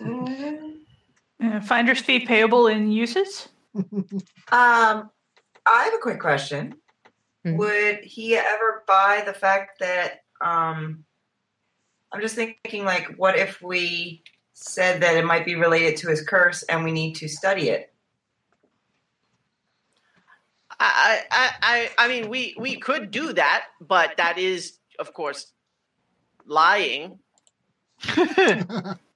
mm. 0.00 0.74
Uh, 1.42 1.60
finder's 1.60 2.00
fee 2.00 2.26
payable 2.26 2.66
in 2.66 2.90
uses. 2.90 3.48
Um, 4.50 5.10
I 5.68 5.84
have 5.84 5.94
a 5.94 5.98
quick 5.98 6.20
question. 6.20 6.74
Mhm. 7.44 7.56
Would 7.56 8.04
he 8.04 8.36
ever 8.36 8.84
buy 8.86 9.22
the 9.24 9.32
fact 9.34 9.80
that 9.80 10.22
um, 10.40 11.04
I'm 12.12 12.20
just 12.20 12.34
thinking, 12.34 12.84
like, 12.84 13.16
what 13.16 13.38
if 13.38 13.60
we 13.60 14.22
said 14.54 15.02
that 15.02 15.16
it 15.16 15.24
might 15.24 15.44
be 15.44 15.54
related 15.54 15.96
to 15.98 16.08
his 16.08 16.22
curse 16.22 16.62
and 16.64 16.84
we 16.84 16.92
need 16.92 17.14
to 17.16 17.28
study 17.28 17.68
it? 17.68 17.92
I, 20.80 21.22
I, 21.30 21.50
I, 21.62 21.90
I 21.98 22.08
mean, 22.08 22.28
we 22.28 22.54
we 22.56 22.76
could 22.76 23.10
do 23.10 23.32
that, 23.32 23.64
but 23.80 24.16
that 24.16 24.38
is, 24.38 24.78
of 24.98 25.12
course, 25.12 25.52
lying. 26.46 27.18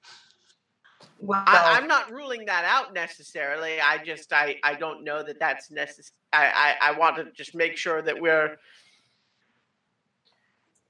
Well, 1.25 1.41
I, 1.45 1.77
I'm 1.79 1.87
not 1.87 2.11
ruling 2.11 2.45
that 2.47 2.65
out 2.65 2.93
necessarily. 2.93 3.79
I 3.79 4.03
just 4.03 4.33
I, 4.33 4.57
I 4.63 4.73
don't 4.75 5.03
know 5.05 5.23
that 5.23 5.39
that's 5.39 5.71
necessary. 5.71 6.11
I, 6.33 6.75
I, 6.81 6.89
I 6.89 6.97
want 6.99 7.15
to 7.17 7.31
just 7.31 7.55
make 7.55 7.77
sure 7.77 8.01
that 8.01 8.19
we're. 8.19 8.57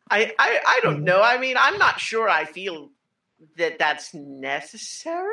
I, 0.09 0.33
I 0.39 0.59
I 0.65 0.79
don't 0.81 1.03
know. 1.03 1.21
I 1.21 1.37
mean, 1.37 1.55
I'm 1.59 1.77
not 1.77 1.99
sure. 1.99 2.27
I 2.29 2.45
feel 2.45 2.89
that 3.57 3.77
that's 3.77 4.13
necessary. 4.13 5.27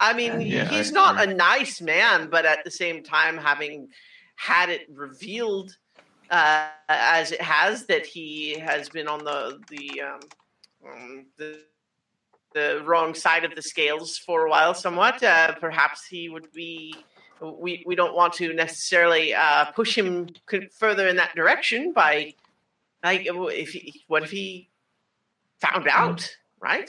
I 0.00 0.12
mean, 0.14 0.40
Yeah, 0.40 0.64
I 0.64 0.66
he's 0.66 0.90
not 0.92 1.20
agree. 1.20 1.32
a 1.32 1.36
nice 1.36 1.80
man, 1.80 2.28
but 2.28 2.44
at 2.44 2.64
the 2.64 2.70
same 2.70 3.02
time, 3.04 3.36
having 3.38 3.88
had 4.36 4.68
it 4.68 4.82
revealed 4.92 5.76
uh, 6.30 6.68
as 6.88 7.30
it 7.32 7.40
has 7.40 7.86
that 7.86 8.04
he 8.04 8.58
has 8.58 8.88
been 8.88 9.06
on 9.08 9.24
the 9.24 9.60
the 9.70 10.02
um, 10.02 10.20
um, 10.92 11.26
the 11.36 11.60
the 12.54 12.82
wrong 12.84 13.14
side 13.14 13.44
of 13.44 13.54
the 13.54 13.62
scales 13.62 14.16
for 14.16 14.46
a 14.46 14.50
while, 14.50 14.72
somewhat. 14.72 15.22
Uh, 15.22 15.54
perhaps 15.56 16.06
he 16.06 16.28
would 16.28 16.50
be. 16.52 16.94
We 17.42 17.82
we 17.84 17.94
don't 17.94 18.14
want 18.14 18.32
to 18.34 18.54
necessarily 18.54 19.34
uh, 19.34 19.66
push 19.72 19.98
him 19.98 20.28
further 20.78 21.08
in 21.08 21.16
that 21.16 21.34
direction 21.34 21.92
by, 21.92 22.34
like, 23.02 23.26
if 23.26 23.70
he, 23.70 24.02
what 24.06 24.22
if 24.22 24.30
he 24.30 24.70
found 25.60 25.88
out, 25.88 26.36
right? 26.60 26.88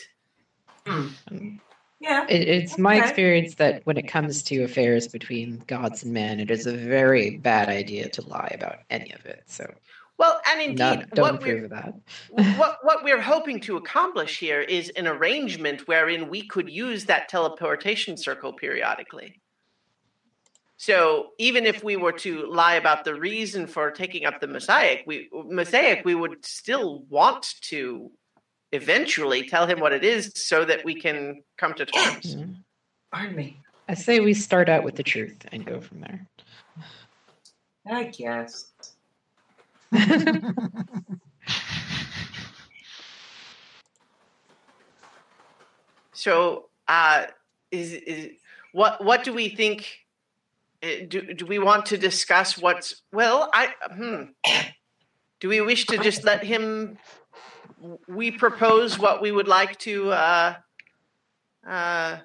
yeah. 1.99 2.25
It, 2.29 2.47
it's 2.47 2.77
my 2.77 2.95
experience 3.03 3.55
that 3.55 3.81
when 3.85 3.97
it 3.97 4.07
comes 4.07 4.43
to 4.43 4.63
affairs 4.63 5.07
between 5.07 5.63
gods 5.67 6.03
and 6.03 6.13
men, 6.13 6.39
it 6.39 6.51
is 6.51 6.67
a 6.67 6.77
very 6.77 7.37
bad 7.37 7.67
idea 7.67 8.07
to 8.09 8.21
lie 8.27 8.51
about 8.53 8.79
any 8.89 9.11
of 9.11 9.25
it. 9.25 9.43
So, 9.47 9.65
Well, 10.17 10.39
and 10.49 10.61
indeed, 10.61 10.77
not, 10.77 11.09
don't 11.11 11.23
what 11.23 11.41
we're 11.41 11.57
approve 11.57 11.69
that. 11.71 11.93
what 12.57 12.77
what 12.83 13.03
we're 13.03 13.21
hoping 13.21 13.59
to 13.61 13.77
accomplish 13.77 14.39
here 14.39 14.61
is 14.61 14.89
an 14.91 15.07
arrangement 15.07 15.87
wherein 15.87 16.29
we 16.29 16.47
could 16.47 16.69
use 16.69 17.05
that 17.05 17.27
teleportation 17.27 18.15
circle 18.15 18.53
periodically. 18.53 19.41
So 20.77 21.31
even 21.37 21.65
if 21.65 21.83
we 21.83 21.95
were 21.95 22.11
to 22.13 22.45
lie 22.47 22.75
about 22.75 23.05
the 23.05 23.15
reason 23.15 23.65
for 23.65 23.91
taking 23.91 24.25
up 24.25 24.39
the 24.41 24.47
Mosaic, 24.47 25.03
we 25.05 25.29
Mosaic, 25.33 26.05
we 26.05 26.15
would 26.15 26.45
still 26.45 27.03
want 27.09 27.55
to 27.61 28.11
eventually 28.71 29.47
tell 29.47 29.67
him 29.67 29.79
what 29.79 29.93
it 29.93 30.03
is 30.03 30.31
so 30.35 30.65
that 30.65 30.83
we 30.83 30.95
can 30.95 31.43
come 31.57 31.73
to 31.75 31.85
terms. 31.85 32.35
Mhm. 32.35 32.57
Pardon 33.11 33.35
me. 33.35 33.61
I 33.87 33.93
say 33.93 34.19
we 34.19 34.33
start 34.33 34.67
out 34.67 34.83
with 34.83 34.95
the 34.95 35.03
truth 35.03 35.45
and 35.51 35.65
go 35.65 35.79
from 35.79 36.01
there. 36.01 36.27
I 37.87 38.05
guess. 38.05 38.71
So, 46.25 46.69
uh, 46.87 47.25
is 47.71 47.93
is 47.93 48.29
what 48.71 49.03
what 49.03 49.23
do 49.23 49.31
we 49.31 49.49
think? 49.49 49.85
uh, 50.81 51.05
Do 51.07 51.35
do 51.35 51.45
we 51.45 51.59
want 51.59 51.85
to 51.87 51.97
discuss 51.97 52.57
what's 52.57 53.03
well? 53.11 53.49
I 53.53 53.73
hmm. 53.93 54.23
Do 55.39 55.49
we 55.49 55.61
wish 55.61 55.85
to 55.85 55.97
just 55.99 56.23
let 56.23 56.43
him? 56.43 56.97
We 58.07 58.31
propose 58.31 58.97
what 58.97 59.21
we 59.21 59.31
would 59.31 59.47
like 59.47 59.77
to 59.79 60.11
uh, 60.11 60.55
uh, 61.69 62.17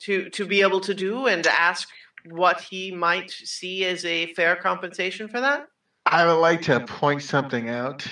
to 0.00 0.28
to 0.28 0.44
be 0.44 0.60
able 0.60 0.80
to 0.80 0.92
do, 0.92 1.26
and 1.26 1.46
ask 1.46 1.88
what 2.26 2.60
he 2.60 2.90
might 2.90 3.30
see 3.30 3.86
as 3.86 4.04
a 4.04 4.34
fair 4.34 4.54
compensation 4.56 5.28
for 5.28 5.40
that. 5.40 5.69
I 6.10 6.26
would 6.26 6.40
like 6.40 6.62
to 6.62 6.80
point 6.80 7.22
something 7.22 7.68
out. 7.68 8.04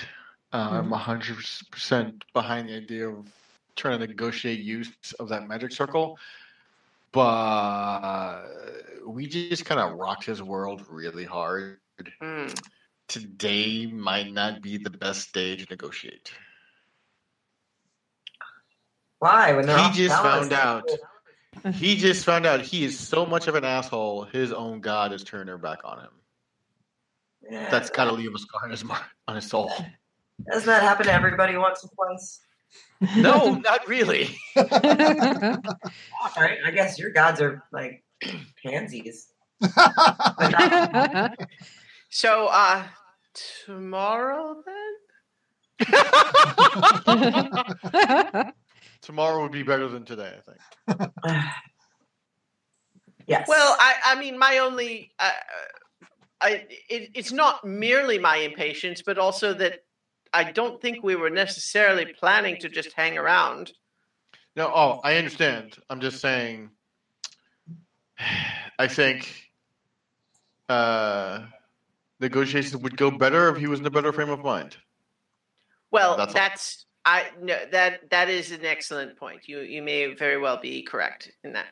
Uh, 0.53 0.69
I'm 0.71 0.89
100% 0.89 2.21
behind 2.33 2.69
the 2.69 2.75
idea 2.77 3.09
of 3.09 3.27
trying 3.75 3.99
to 3.99 4.07
negotiate 4.07 4.59
use 4.59 4.89
of 5.19 5.27
that 5.29 5.47
magic 5.49 5.73
circle, 5.73 6.17
but 7.11 8.45
we 9.05 9.27
just 9.27 9.65
kind 9.65 9.81
of 9.81 9.97
rocked 9.97 10.25
his 10.25 10.41
world 10.41 10.85
really 10.89 11.25
hard. 11.25 11.79
Hmm. 12.21 12.47
Today 13.09 13.85
might 13.85 14.31
not 14.31 14.61
be 14.61 14.77
the 14.77 14.89
best 14.89 15.33
day 15.33 15.57
to 15.57 15.65
negotiate. 15.69 16.31
Why? 19.19 19.51
When 19.51 19.65
they're 19.65 19.77
He 19.89 20.07
just 20.07 20.21
found 20.21 20.53
out. 20.53 20.89
He 21.73 21.97
just 21.97 22.23
found 22.23 22.45
out 22.45 22.61
he 22.61 22.85
is 22.85 22.97
so 22.97 23.25
much 23.25 23.47
of 23.47 23.55
an 23.55 23.65
asshole. 23.65 24.23
His 24.23 24.53
own 24.53 24.79
god 24.79 25.11
has 25.11 25.23
turned 25.23 25.49
their 25.49 25.57
back 25.57 25.79
on 25.83 25.99
him. 25.99 26.11
Yeah, 27.49 27.69
That's 27.69 27.89
got 27.89 28.05
to 28.05 28.11
leave 28.11 28.33
a 28.33 28.39
scar 28.39 28.61
on 28.65 28.71
his 28.71 28.83
mar- 28.83 29.05
on 29.27 29.35
his 29.35 29.47
soul. 29.49 29.71
Doesn't 30.51 30.67
that 30.67 30.83
happen 30.83 31.05
to 31.07 31.13
everybody 31.13 31.57
once 31.57 31.83
or 31.83 31.89
twice? 31.95 32.41
No, 33.17 33.55
not 33.55 33.87
really. 33.87 34.29
All 34.55 34.63
right. 36.37 36.57
I 36.65 36.71
guess 36.73 36.99
your 36.99 37.11
gods 37.11 37.41
are 37.41 37.63
like 37.71 38.03
pansies. 38.63 39.27
So, 42.11 42.47
uh, 42.47 42.83
tomorrow 43.65 44.63
then. 44.65 44.93
Tomorrow 49.01 49.43
would 49.43 49.51
be 49.51 49.61
better 49.63 49.87
than 49.87 50.05
today, 50.05 50.33
I 50.35 50.41
think. 50.41 50.57
yes. 53.27 53.47
Well, 53.47 53.75
I, 53.79 53.93
I 54.05 54.19
mean, 54.19 54.37
my 54.39 54.57
only, 54.57 55.11
uh, 55.19 55.29
I, 56.41 56.65
it, 56.89 57.11
it's 57.13 57.31
not 57.31 57.65
merely 57.65 58.17
my 58.17 58.37
impatience, 58.37 59.01
but 59.01 59.17
also 59.17 59.53
that 59.55 59.83
I 60.33 60.51
don't 60.51 60.81
think 60.81 61.03
we 61.03 61.15
were 61.15 61.29
necessarily 61.29 62.05
planning 62.05 62.57
to 62.61 62.69
just 62.69 62.93
hang 62.93 63.17
around. 63.17 63.73
No, 64.55 64.71
oh, 64.73 64.99
I 65.03 65.15
understand. 65.15 65.77
I'm 65.89 66.01
just 66.01 66.19
saying. 66.21 66.69
I 68.79 68.87
think 68.87 69.33
uh, 70.69 71.41
negotiations 72.19 72.77
would 72.77 72.95
go 72.95 73.11
better 73.11 73.49
if 73.49 73.57
he 73.57 73.67
was 73.67 73.79
in 73.79 73.85
a 73.85 73.91
better 73.91 74.13
frame 74.13 74.29
of 74.29 74.43
mind. 74.43 74.77
Well, 75.91 76.17
That's 76.17 76.33
that's. 76.33 76.85
I 77.05 77.31
no 77.41 77.57
that 77.71 78.09
that 78.11 78.29
is 78.29 78.51
an 78.51 78.65
excellent 78.65 79.17
point. 79.17 79.47
You 79.47 79.61
you 79.61 79.81
may 79.81 80.13
very 80.13 80.37
well 80.37 80.57
be 80.57 80.83
correct 80.83 81.31
in 81.43 81.53
that. 81.53 81.67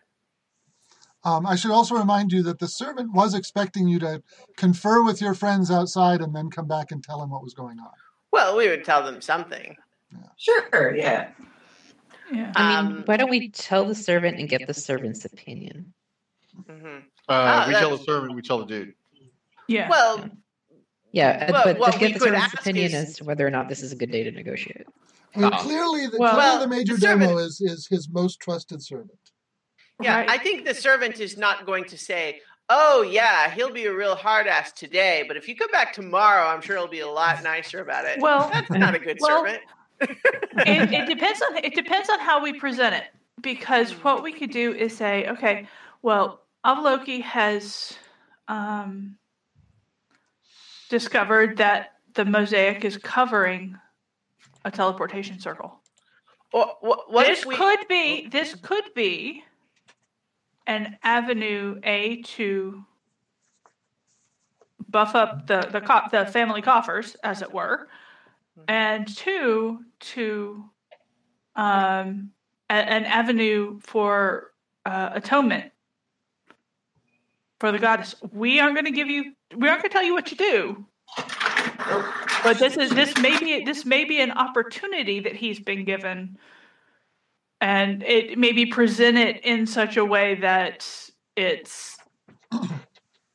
Um, 1.24 1.46
I 1.46 1.56
should 1.56 1.72
also 1.72 1.96
remind 1.96 2.32
you 2.32 2.44
that 2.44 2.60
the 2.60 2.68
servant 2.68 3.12
was 3.14 3.34
expecting 3.34 3.88
you 3.88 4.00
to 4.00 4.22
confer 4.56 5.04
with 5.04 5.22
your 5.22 5.34
friends 5.34 5.70
outside 5.72 6.22
and 6.22 6.36
then 6.36 6.50
come 6.50 6.68
back 6.68 6.92
and 6.92 7.04
tell 7.04 7.22
him 7.22 7.30
what 7.32 7.44
was 7.44 7.54
going 7.54 7.80
on. 7.80 7.92
Well, 8.32 8.56
we 8.56 8.68
would 8.70 8.84
tell 8.86 9.04
them 9.04 9.22
something. 9.22 9.76
sure. 10.38 10.96
Yeah. 10.96 11.30
Yeah. 12.32 12.52
I 12.56 12.82
mean, 12.84 12.94
Um, 12.98 13.04
why 13.06 13.18
don't 13.18 13.30
we 13.30 13.50
tell 13.50 13.86
the 13.86 13.96
servant 13.96 14.38
and 14.40 14.48
get 14.48 14.68
the 14.68 14.74
servant's 14.74 15.26
opinion? 15.26 15.94
mhm. 16.70 17.00
Uh, 17.00 17.02
Ah, 17.30 17.66
we 17.68 17.74
tell 17.74 17.96
the 17.98 18.04
servant, 18.04 18.36
we 18.36 18.42
tell 18.42 18.60
the 18.60 18.66
dude. 18.66 18.94
Yeah. 19.68 19.90
Well, 19.90 20.30
Yeah, 21.14 21.50
Well, 21.52 21.64
but 21.64 21.80
what 21.80 21.94
to 21.94 22.00
get 22.00 22.14
the 22.14 22.20
servant's 22.20 22.54
opinion 22.54 22.88
is- 22.88 22.94
as 22.94 23.16
to 23.18 23.24
whether 23.24 23.48
or 23.48 23.50
not 23.50 23.70
this 23.70 23.82
is 23.82 23.92
a 23.92 23.96
good 23.96 24.12
day 24.12 24.24
to 24.24 24.32
negotiate. 24.32 24.86
I 25.36 25.40
mean, 25.40 25.50
Ah. 25.54 25.58
clearly, 25.62 26.06
the, 26.08 26.18
Well- 26.20 26.36
clearly 26.36 26.60
the 26.60 26.68
major 26.68 26.94
the 26.96 27.00
demo 27.02 27.38
is, 27.38 27.60
is 27.62 27.88
his 27.88 28.08
most 28.10 28.40
trusted 28.40 28.84
servant. 28.84 29.18
Yeah, 30.02 30.18
Right. 30.20 30.30
I 30.30 30.38
think 30.38 30.66
the 30.66 30.74
servant 30.76 31.20
is 31.20 31.38
not 31.38 31.66
going 31.66 31.86
to 31.86 31.98
say, 31.98 32.42
"Oh 32.70 33.02
yeah, 33.02 33.50
he'll 33.50 33.72
be 33.72 33.86
a 33.86 33.94
real 33.94 34.16
hard 34.16 34.46
ass 34.48 34.72
today, 34.72 35.24
but 35.28 35.38
if 35.38 35.48
you 35.48 35.56
come 35.56 35.72
back 35.72 35.92
tomorrow, 35.94 36.48
I'm 36.48 36.62
sure 36.62 36.78
he'll 36.78 36.88
be 36.88 37.00
a 37.00 37.08
lot 37.08 37.42
nicer 37.44 37.82
about 37.82 38.06
it." 38.06 38.20
Well- 38.22 38.50
that's 38.54 38.70
not 38.70 38.94
a 38.96 39.00
good 39.00 39.18
well, 39.20 39.44
servant. 39.44 39.64
it, 40.02 40.94
it 40.94 41.08
depends 41.14 41.42
on 41.42 41.58
it 41.58 41.74
depends 41.74 42.10
on 42.10 42.20
how 42.20 42.42
we 42.44 42.54
present 42.54 42.94
it 42.94 43.06
because 43.42 43.92
what 44.04 44.22
we 44.22 44.32
could 44.32 44.52
do 44.52 44.72
is 44.74 44.96
say 44.96 45.28
okay 45.28 45.68
well 46.04 46.42
Avaloki 46.64 47.20
has 47.24 47.98
um, 48.48 49.18
discovered 50.90 51.58
that 51.58 51.94
the 52.14 52.26
mosaic 52.26 52.86
is 52.86 52.98
covering 52.98 53.76
a 54.66 54.70
teleportation 54.72 55.40
circle 55.40 55.80
Or 56.54 56.74
what, 56.82 57.12
what 57.12 57.26
this 57.28 57.44
we? 57.46 57.56
could 57.56 57.88
be 57.88 58.28
this 58.28 58.54
could 58.62 58.94
be 58.96 59.44
an 60.68 60.98
avenue 61.04 61.80
a 61.84 62.22
to 62.24 62.84
buff 64.90 65.16
up 65.16 65.48
the 65.48 65.68
the 65.72 65.82
co- 65.82 66.08
the 66.12 66.26
family 66.26 66.62
coffers 66.62 67.16
as 67.24 67.42
it 67.42 67.52
were 67.52 67.88
and 68.68 69.16
two 69.16 69.80
to 70.00 70.64
um 71.56 72.32
a- 72.70 72.74
an 72.74 73.06
avenue 73.06 73.80
for 73.82 74.52
uh, 74.86 75.10
atonement 75.14 75.72
for 77.60 77.72
the 77.72 77.80
goddess. 77.80 78.16
We 78.32 78.60
aren't 78.60 78.76
going 78.76 78.86
to 78.86 78.92
give 78.92 79.10
you 79.10 79.34
we 79.56 79.68
aren't 79.68 79.82
going 79.82 79.90
to 79.90 79.94
tell 79.94 80.04
you 80.04 80.14
what 80.14 80.28
to 80.28 80.36
do. 80.36 80.86
But 82.44 82.60
this 82.60 82.78
is 82.78 82.92
this 82.92 83.18
may 83.18 83.38
be 83.40 83.64
this 83.66 83.86
may 83.86 84.06
be 84.06 84.22
an 84.22 84.32
opportunity 84.32 85.20
that 85.22 85.36
he's 85.36 85.60
been 85.60 85.84
given 85.86 86.38
and 87.62 88.04
it 88.04 88.38
may 88.38 88.52
be 88.52 88.66
presented 88.66 89.38
in 89.38 89.66
such 89.66 89.98
a 89.98 90.06
way 90.06 90.36
that 90.36 90.88
it's 91.36 91.98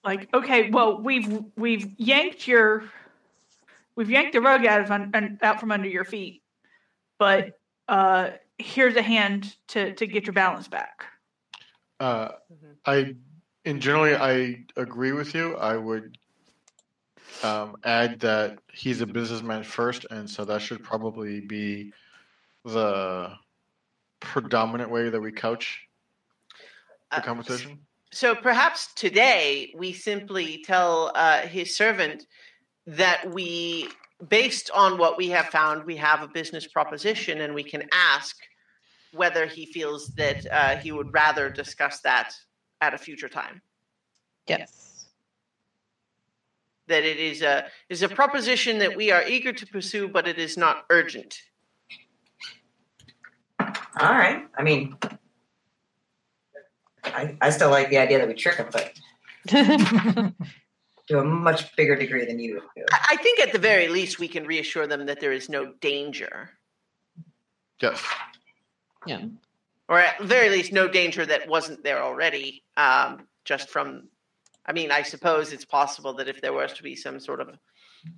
like 0.05 0.29
okay 0.35 0.71
well 0.71 1.01
we've 1.01 1.43
we've 1.57 1.93
yanked 1.99 2.47
your 2.49 2.85
we've 3.97 4.11
yanked 4.11 4.33
the 4.33 4.41
rug 4.41 4.65
out 4.67 4.81
of 4.81 4.91
un, 4.91 5.11
un- 5.15 5.39
out 5.43 5.61
from 5.61 5.71
under 5.73 5.89
your 5.89 6.05
feet 6.05 6.43
but 7.19 7.59
uh 7.89 8.31
here's 8.59 8.97
a 8.97 9.03
hand 9.03 9.57
to 9.69 9.93
to 9.95 10.07
get 10.07 10.25
your 10.25 10.33
balance 10.35 10.69
back 10.69 11.07
Uh, 12.01 12.29
Mhm. 12.53 12.77
I, 12.85 13.15
in 13.65 13.81
generally, 13.81 14.17
I 14.17 14.65
agree 14.77 15.13
with 15.13 15.35
you. 15.37 15.55
I 15.57 15.77
would 15.77 16.19
um, 17.45 17.77
add 17.85 18.19
that 18.21 18.59
he's 18.73 19.01
a 19.03 19.07
businessman 19.07 19.63
first, 19.63 20.05
and 20.11 20.29
so 20.29 20.45
that 20.45 20.61
should 20.63 20.83
probably 20.83 21.39
be 21.41 21.93
the 22.65 23.37
predominant 24.23 24.91
way 24.91 25.11
that 25.11 25.21
we 25.21 25.33
couch 25.33 25.87
the 27.11 27.19
Uh, 27.19 27.21
conversation. 27.21 27.79
So 28.13 28.35
perhaps 28.35 28.93
today 28.95 29.73
we 29.77 29.93
simply 29.93 30.63
tell 30.65 31.13
uh, 31.15 31.43
his 31.47 31.77
servant 31.77 32.27
that 32.87 33.33
we, 33.33 33.89
based 34.29 34.71
on 34.75 34.99
what 34.99 35.17
we 35.17 35.29
have 35.31 35.47
found, 35.47 35.85
we 35.85 35.97
have 35.97 36.23
a 36.23 36.29
business 36.29 36.67
proposition, 36.67 37.41
and 37.43 37.55
we 37.55 37.65
can 37.65 37.83
ask 37.93 38.37
whether 39.13 39.47
he 39.47 39.65
feels 39.67 40.09
that 40.17 40.47
uh, 40.51 40.77
he 40.77 40.91
would 40.93 41.13
rather 41.13 41.51
discuss 41.51 42.01
that 42.01 42.29
at 42.81 42.95
a 42.95 42.99
future 42.99 43.29
time. 43.29 43.63
Yes. 44.47 45.07
That 46.89 47.05
it 47.05 47.19
is 47.19 47.43
a 47.43 47.67
is 47.89 48.03
a 48.03 48.09
proposition 48.09 48.79
that 48.79 48.97
we 48.97 49.11
are 49.11 49.25
eager 49.27 49.53
to 49.53 49.67
pursue, 49.67 50.09
but 50.09 50.27
it 50.27 50.39
is 50.39 50.57
not 50.57 50.85
urgent. 50.91 51.35
All 54.01 54.13
right. 54.13 54.47
I 54.57 54.63
mean, 54.63 54.97
I, 57.05 57.37
I 57.41 57.51
still 57.51 57.71
like 57.71 57.91
the 57.91 57.99
idea 57.99 58.19
that 58.19 58.29
we 58.29 58.35
trick 58.35 58.57
them, 58.57 58.69
but 58.73 58.95
to 61.09 61.19
a 61.19 61.25
much 61.25 61.75
bigger 61.77 61.97
degree 61.97 62.25
than 62.25 62.39
you 62.39 62.63
do. 62.77 62.85
I 62.91 62.99
I 63.11 63.17
think 63.17 63.41
at 63.41 63.53
the 63.53 63.59
very 63.59 63.89
least 63.89 64.19
we 64.19 64.29
can 64.29 64.47
reassure 64.47 64.87
them 64.87 65.07
that 65.07 65.21
there 65.21 65.33
is 65.33 65.49
no 65.49 65.73
danger, 65.81 66.51
Yes. 67.81 68.03
yeah. 69.07 69.27
or 69.89 69.99
at 69.99 70.19
the 70.21 70.27
very 70.27 70.49
least 70.49 70.73
no 70.73 70.87
danger 70.89 71.27
that 71.27 71.49
wasn't 71.49 71.83
there 71.83 72.03
already, 72.03 72.63
um, 72.77 73.27
just 73.45 73.69
from 73.69 74.09
I 74.65 74.73
mean, 74.73 74.93
I 74.93 75.03
suppose 75.03 75.53
it's 75.53 75.65
possible 75.65 76.15
that 76.15 76.29
if 76.29 76.41
there 76.41 76.53
was 76.53 76.73
to 76.75 76.85
be 76.85 76.95
some 76.95 77.19
sort 77.19 77.41
of, 77.41 77.49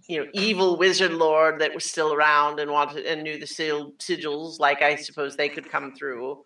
you 0.07 0.19
know, 0.19 0.31
evil 0.33 0.77
wizard 0.79 1.13
lord 1.13 1.61
that 1.61 1.75
was 1.75 1.85
still 1.85 2.13
around 2.13 2.61
and 2.61 2.71
wanted 2.71 3.05
and 3.07 3.23
knew 3.23 3.39
the 3.39 3.47
sil- 3.47 3.93
sigils, 3.99 4.59
like 4.59 4.83
I 4.83 4.97
suppose 4.97 5.37
they 5.37 5.49
could 5.49 5.71
come 5.71 5.95
through. 5.95 6.43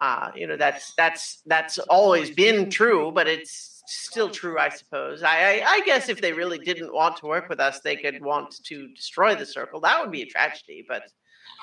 Uh, 0.00 0.30
you 0.34 0.46
know, 0.46 0.56
that's 0.56 0.92
that's 0.94 1.42
that's 1.46 1.78
always 1.78 2.30
been 2.30 2.68
true, 2.68 3.10
but 3.12 3.26
it's 3.26 3.82
still 3.86 4.28
true, 4.28 4.58
I 4.58 4.68
suppose. 4.68 5.22
I, 5.22 5.60
I 5.60 5.62
I 5.66 5.80
guess 5.86 6.08
if 6.08 6.20
they 6.20 6.32
really 6.32 6.58
didn't 6.58 6.92
want 6.92 7.16
to 7.18 7.26
work 7.26 7.48
with 7.48 7.60
us, 7.60 7.80
they 7.80 7.96
could 7.96 8.22
want 8.22 8.54
to 8.64 8.88
destroy 8.88 9.34
the 9.34 9.46
circle. 9.46 9.80
That 9.80 10.00
would 10.00 10.10
be 10.10 10.22
a 10.22 10.26
tragedy, 10.26 10.84
but 10.86 11.02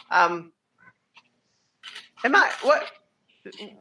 um, 0.10 0.52
am 2.24 2.36
I 2.36 2.52
what? 2.64 2.86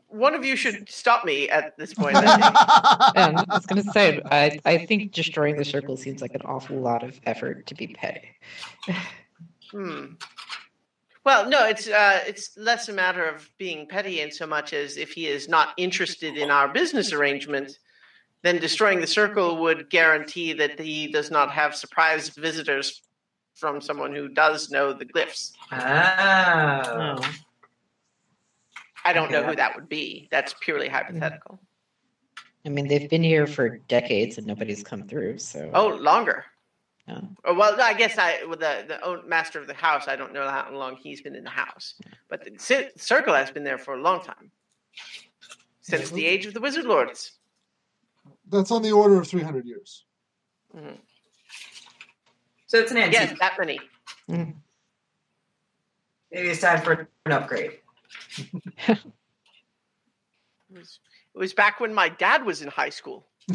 One 0.09 0.35
of 0.35 0.45
you 0.45 0.57
should 0.57 0.89
stop 0.89 1.25
me 1.25 1.49
at 1.49 1.77
this 1.77 1.95
point. 1.95 2.17
I 2.17 2.21
think. 2.21 3.17
And 3.17 3.39
I 3.39 3.45
was 3.55 3.67
gonna 3.67 3.85
say, 3.85 4.21
I 4.31 4.59
I 4.65 4.87
think 4.87 5.13
destroying 5.13 5.57
the 5.57 5.65
circle 5.65 5.97
seems 5.97 6.21
like 6.21 6.35
an 6.35 6.43
awful 6.45 6.79
lot 6.79 7.03
of 7.03 7.21
effort 7.25 7.67
to 7.67 7.75
be 7.75 7.89
petty. 7.89 8.29
Hmm. 9.71 10.15
Well, 11.25 11.49
no, 11.49 11.67
it's 11.67 11.87
uh, 11.87 12.21
it's 12.27 12.57
less 12.57 12.89
a 12.89 12.93
matter 12.93 13.25
of 13.25 13.49
being 13.57 13.87
petty 13.87 14.21
in 14.21 14.33
so 14.33 14.47
much 14.47 14.73
as 14.73 14.97
if 14.97 15.13
he 15.13 15.29
is 15.29 15.49
not 15.49 15.75
interested 15.77 16.37
in 16.37 16.51
our 16.51 16.69
business 16.69 17.13
arrangement, 17.13 17.79
then 18.43 18.59
destroying 18.59 19.01
the 19.01 19.07
circle 19.07 19.61
would 19.61 19.89
guarantee 19.89 20.53
that 20.55 20.81
he 20.81 21.07
does 21.07 21.31
not 21.31 21.53
have 21.53 21.77
surprise 21.77 22.31
visitors 22.31 23.03
from 23.55 23.81
someone 23.81 24.13
who 24.13 24.29
does 24.29 24.71
know 24.71 24.93
the 24.93 25.05
glyphs. 25.05 25.53
Oh. 25.71 27.19
Oh. 27.23 27.33
I 29.05 29.13
don't 29.13 29.31
know 29.31 29.43
who 29.43 29.57
that 29.57 29.75
would 29.75 29.89
be. 29.89 30.29
That's 30.31 30.55
purely 30.61 30.89
hypothetical. 30.89 31.59
I 32.65 32.69
mean, 32.69 32.87
they've 32.87 33.11
been 33.11 33.25
here 33.25 33.47
for 33.47 33.79
decades 33.89 34.39
and 34.39 34.47
nobody's 34.47 34.85
come 34.85 35.03
through. 35.09 35.39
So 35.39 35.71
Oh, 35.75 35.89
longer. 35.89 36.45
Oh. 37.09 37.21
Oh, 37.45 37.55
well, 37.55 37.81
I 37.81 37.95
guess 37.95 38.17
I 38.17 38.45
with 38.45 38.61
the 38.61 38.85
the 38.87 39.03
own 39.05 39.29
master 39.29 39.59
of 39.61 39.67
the 39.67 39.75
house. 39.75 40.07
I 40.07 40.15
don't 40.15 40.33
know 40.33 40.49
how 40.49 40.71
long 40.73 40.97
he's 40.97 41.21
been 41.21 41.35
in 41.35 41.43
the 41.43 41.51
house, 41.51 41.95
but 42.29 42.45
the 42.45 42.53
ci- 42.53 42.91
circle 42.97 43.35
has 43.35 43.51
been 43.51 43.65
there 43.65 43.79
for 43.79 43.95
a 43.95 44.01
long 44.01 44.23
time, 44.23 44.53
since 45.81 46.11
the 46.11 46.25
age 46.25 46.47
of 46.47 46.55
the 46.55 46.61
wizard 46.61 46.85
lords. 46.85 47.33
That's 48.49 48.71
on 48.71 48.83
the 48.83 48.93
order 48.93 49.19
of 49.19 49.27
300 49.27 49.67
years. 49.67 50.05
Mhm. 50.77 50.99
So 52.69 52.79
it's 52.79 52.93
an 52.93 52.99
antique. 52.99 53.15
Yes, 53.15 53.39
that 53.41 53.59
many. 53.59 53.81
Maybe 54.29 54.55
it's 56.49 56.61
time 56.61 56.81
for 56.83 57.09
an 57.27 57.33
upgrade. 57.33 57.81
It 58.39 58.99
was, 60.79 61.01
it 61.35 61.39
was 61.39 61.53
back 61.55 61.81
when 61.81 61.93
my 61.95 62.09
dad 62.09 62.45
was 62.47 62.63
in 62.63 62.69
high 62.69 62.91
school. 62.91 63.27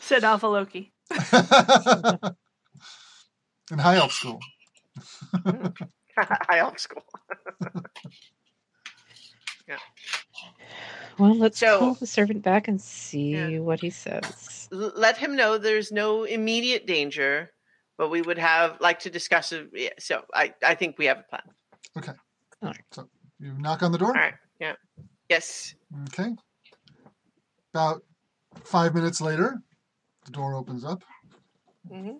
Said 0.00 0.22
Avaloki. 0.22 0.90
In 3.70 3.78
high 3.78 3.96
elf 3.96 4.10
school. 4.12 4.40
high 6.16 6.58
elf 6.58 6.78
school. 6.78 7.04
well, 11.18 11.36
let's 11.36 11.58
So- 11.58 11.78
call 11.78 11.94
the 11.94 12.06
servant 12.06 12.42
back 12.42 12.66
and 12.68 12.80
see 12.80 13.32
Yeah. 13.32 13.58
what 13.60 13.80
he 13.80 13.90
says. 13.90 14.68
Let 14.72 15.16
him 15.18 15.36
know 15.36 15.58
there's 15.58 15.92
no 15.92 16.24
immediate 16.24 16.86
danger, 16.86 17.52
but 18.00 18.08
we 18.08 18.22
would 18.22 18.38
have 18.38 18.80
like 18.80 18.98
to 18.98 19.10
discuss 19.10 19.52
it. 19.52 19.68
Yeah, 19.74 19.90
so 19.98 20.22
I, 20.32 20.54
I 20.64 20.74
think 20.74 20.96
we 20.96 21.04
have 21.04 21.18
a 21.18 21.22
plan. 21.22 21.42
Okay. 21.98 22.12
All 22.62 22.68
right. 22.70 22.80
So 22.92 23.10
you 23.38 23.52
knock 23.58 23.82
on 23.82 23.92
the 23.92 23.98
door? 23.98 24.08
All 24.08 24.14
right. 24.14 24.32
Yeah. 24.58 24.72
Yes. 25.28 25.74
Okay. 26.08 26.30
About 27.74 28.02
five 28.64 28.94
minutes 28.94 29.20
later, 29.20 29.58
the 30.24 30.32
door 30.32 30.54
opens 30.54 30.82
up. 30.82 31.04
hmm 31.92 32.12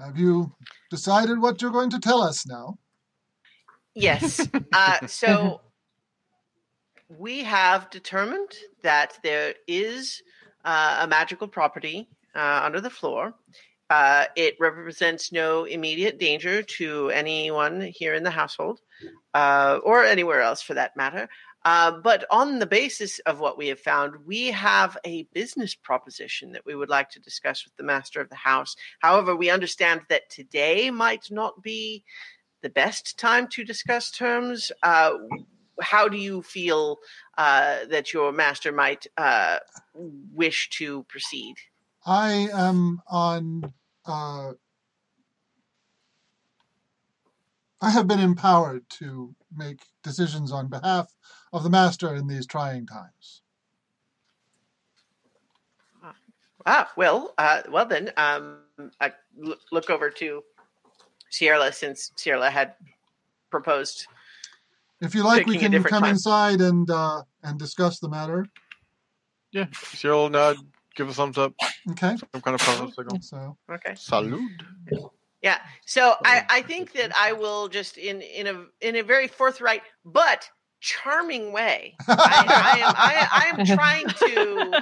Have 0.00 0.16
you 0.16 0.50
decided 0.90 1.38
what 1.42 1.60
you're 1.60 1.72
going 1.78 1.90
to 1.90 2.00
tell 2.00 2.22
us 2.22 2.46
now? 2.46 2.78
Yes. 3.94 4.48
Uh, 4.72 5.06
so 5.06 5.60
we 7.18 7.42
have 7.42 7.90
determined 7.90 8.52
that 8.82 9.18
there 9.22 9.54
is 9.66 10.22
uh, 10.64 11.00
a 11.02 11.06
magical 11.06 11.48
property 11.48 12.08
uh, 12.34 12.60
under 12.64 12.80
the 12.80 12.90
floor. 12.90 13.34
Uh, 13.90 14.26
it 14.36 14.54
represents 14.60 15.32
no 15.32 15.64
immediate 15.64 16.18
danger 16.18 16.62
to 16.62 17.08
anyone 17.10 17.80
here 17.80 18.14
in 18.14 18.22
the 18.22 18.30
household 18.30 18.80
uh, 19.34 19.78
or 19.82 20.04
anywhere 20.04 20.42
else 20.42 20.60
for 20.60 20.74
that 20.74 20.96
matter. 20.96 21.28
Uh, 21.64 21.90
but 21.90 22.24
on 22.30 22.58
the 22.58 22.66
basis 22.66 23.18
of 23.20 23.40
what 23.40 23.58
we 23.58 23.68
have 23.68 23.80
found, 23.80 24.14
we 24.24 24.46
have 24.46 24.96
a 25.04 25.24
business 25.34 25.74
proposition 25.74 26.52
that 26.52 26.64
we 26.64 26.74
would 26.74 26.88
like 26.88 27.10
to 27.10 27.20
discuss 27.20 27.64
with 27.64 27.76
the 27.76 27.82
master 27.82 28.20
of 28.20 28.28
the 28.28 28.36
house. 28.36 28.76
However, 29.00 29.34
we 29.34 29.50
understand 29.50 30.02
that 30.08 30.30
today 30.30 30.90
might 30.90 31.30
not 31.30 31.62
be 31.62 32.04
the 32.62 32.70
best 32.70 33.18
time 33.18 33.48
to 33.48 33.64
discuss 33.64 34.10
terms. 34.10 34.70
Uh, 34.82 35.14
how 35.80 36.08
do 36.08 36.16
you 36.16 36.42
feel 36.42 36.98
uh, 37.36 37.84
that 37.90 38.12
your 38.12 38.32
master 38.32 38.72
might 38.72 39.06
uh, 39.16 39.58
wish 39.94 40.70
to 40.70 41.04
proceed? 41.04 41.56
I 42.06 42.48
am 42.52 43.02
on. 43.08 43.74
Uh, 44.08 44.52
I 47.80 47.90
have 47.90 48.08
been 48.08 48.18
empowered 48.18 48.88
to 48.98 49.34
make 49.54 49.80
decisions 50.02 50.50
on 50.50 50.68
behalf 50.68 51.14
of 51.52 51.62
the 51.62 51.70
master 51.70 52.14
in 52.14 52.26
these 52.26 52.46
trying 52.46 52.86
times. 52.86 53.42
Ah, 56.66 56.90
well, 56.96 57.34
uh, 57.38 57.62
well 57.70 57.86
then, 57.86 58.10
um, 58.16 58.58
I 59.00 59.12
l- 59.42 59.56
look 59.70 59.90
over 59.90 60.10
to 60.10 60.42
Sierra 61.30 61.72
since 61.72 62.10
Sierra 62.16 62.50
had 62.50 62.74
proposed. 63.50 64.06
If 65.00 65.14
you 65.14 65.22
like, 65.22 65.46
we 65.46 65.56
can 65.56 65.72
come 65.84 66.02
time. 66.02 66.10
inside 66.10 66.60
and 66.60 66.90
uh, 66.90 67.22
and 67.44 67.58
discuss 67.58 68.00
the 68.00 68.08
matter. 68.08 68.46
Yeah, 69.52 69.66
Cyril 69.72 70.28
nod, 70.28 70.58
give 70.98 71.08
a 71.08 71.14
thumbs 71.14 71.38
up, 71.38 71.54
Okay. 71.92 72.16
some 72.16 72.42
kind 72.42 72.54
of 72.54 72.60
positive 72.60 72.94
signal. 72.94 73.18
So 73.22 73.56
Okay. 73.70 73.94
Salute. 73.94 74.50
Yeah. 75.40 75.58
So 75.86 76.14
I, 76.24 76.42
I 76.50 76.62
think 76.62 76.92
that 76.92 77.16
I 77.16 77.32
will 77.32 77.68
just 77.68 77.96
in 77.96 78.20
in 78.20 78.46
a 78.48 78.64
in 78.80 78.96
a 78.96 79.02
very 79.02 79.28
forthright 79.28 79.82
but 80.04 80.50
charming 80.80 81.52
way. 81.52 81.94
I, 82.08 82.46
I 82.64 82.78
am 82.78 82.94
I, 82.96 83.28
I 83.32 83.60
am 83.60 83.66
trying 83.76 84.08
to 84.08 84.74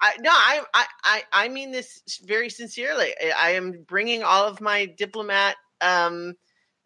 I, 0.00 0.12
no, 0.20 0.30
I, 0.30 0.60
I, 0.74 0.86
I, 1.04 1.22
I 1.32 1.48
mean 1.48 1.72
this 1.72 2.02
very 2.24 2.50
sincerely. 2.50 3.14
I, 3.20 3.32
I 3.48 3.50
am 3.52 3.84
bringing 3.88 4.22
all 4.22 4.46
of 4.46 4.60
my 4.60 4.86
diplomat, 4.86 5.56
um, 5.80 6.34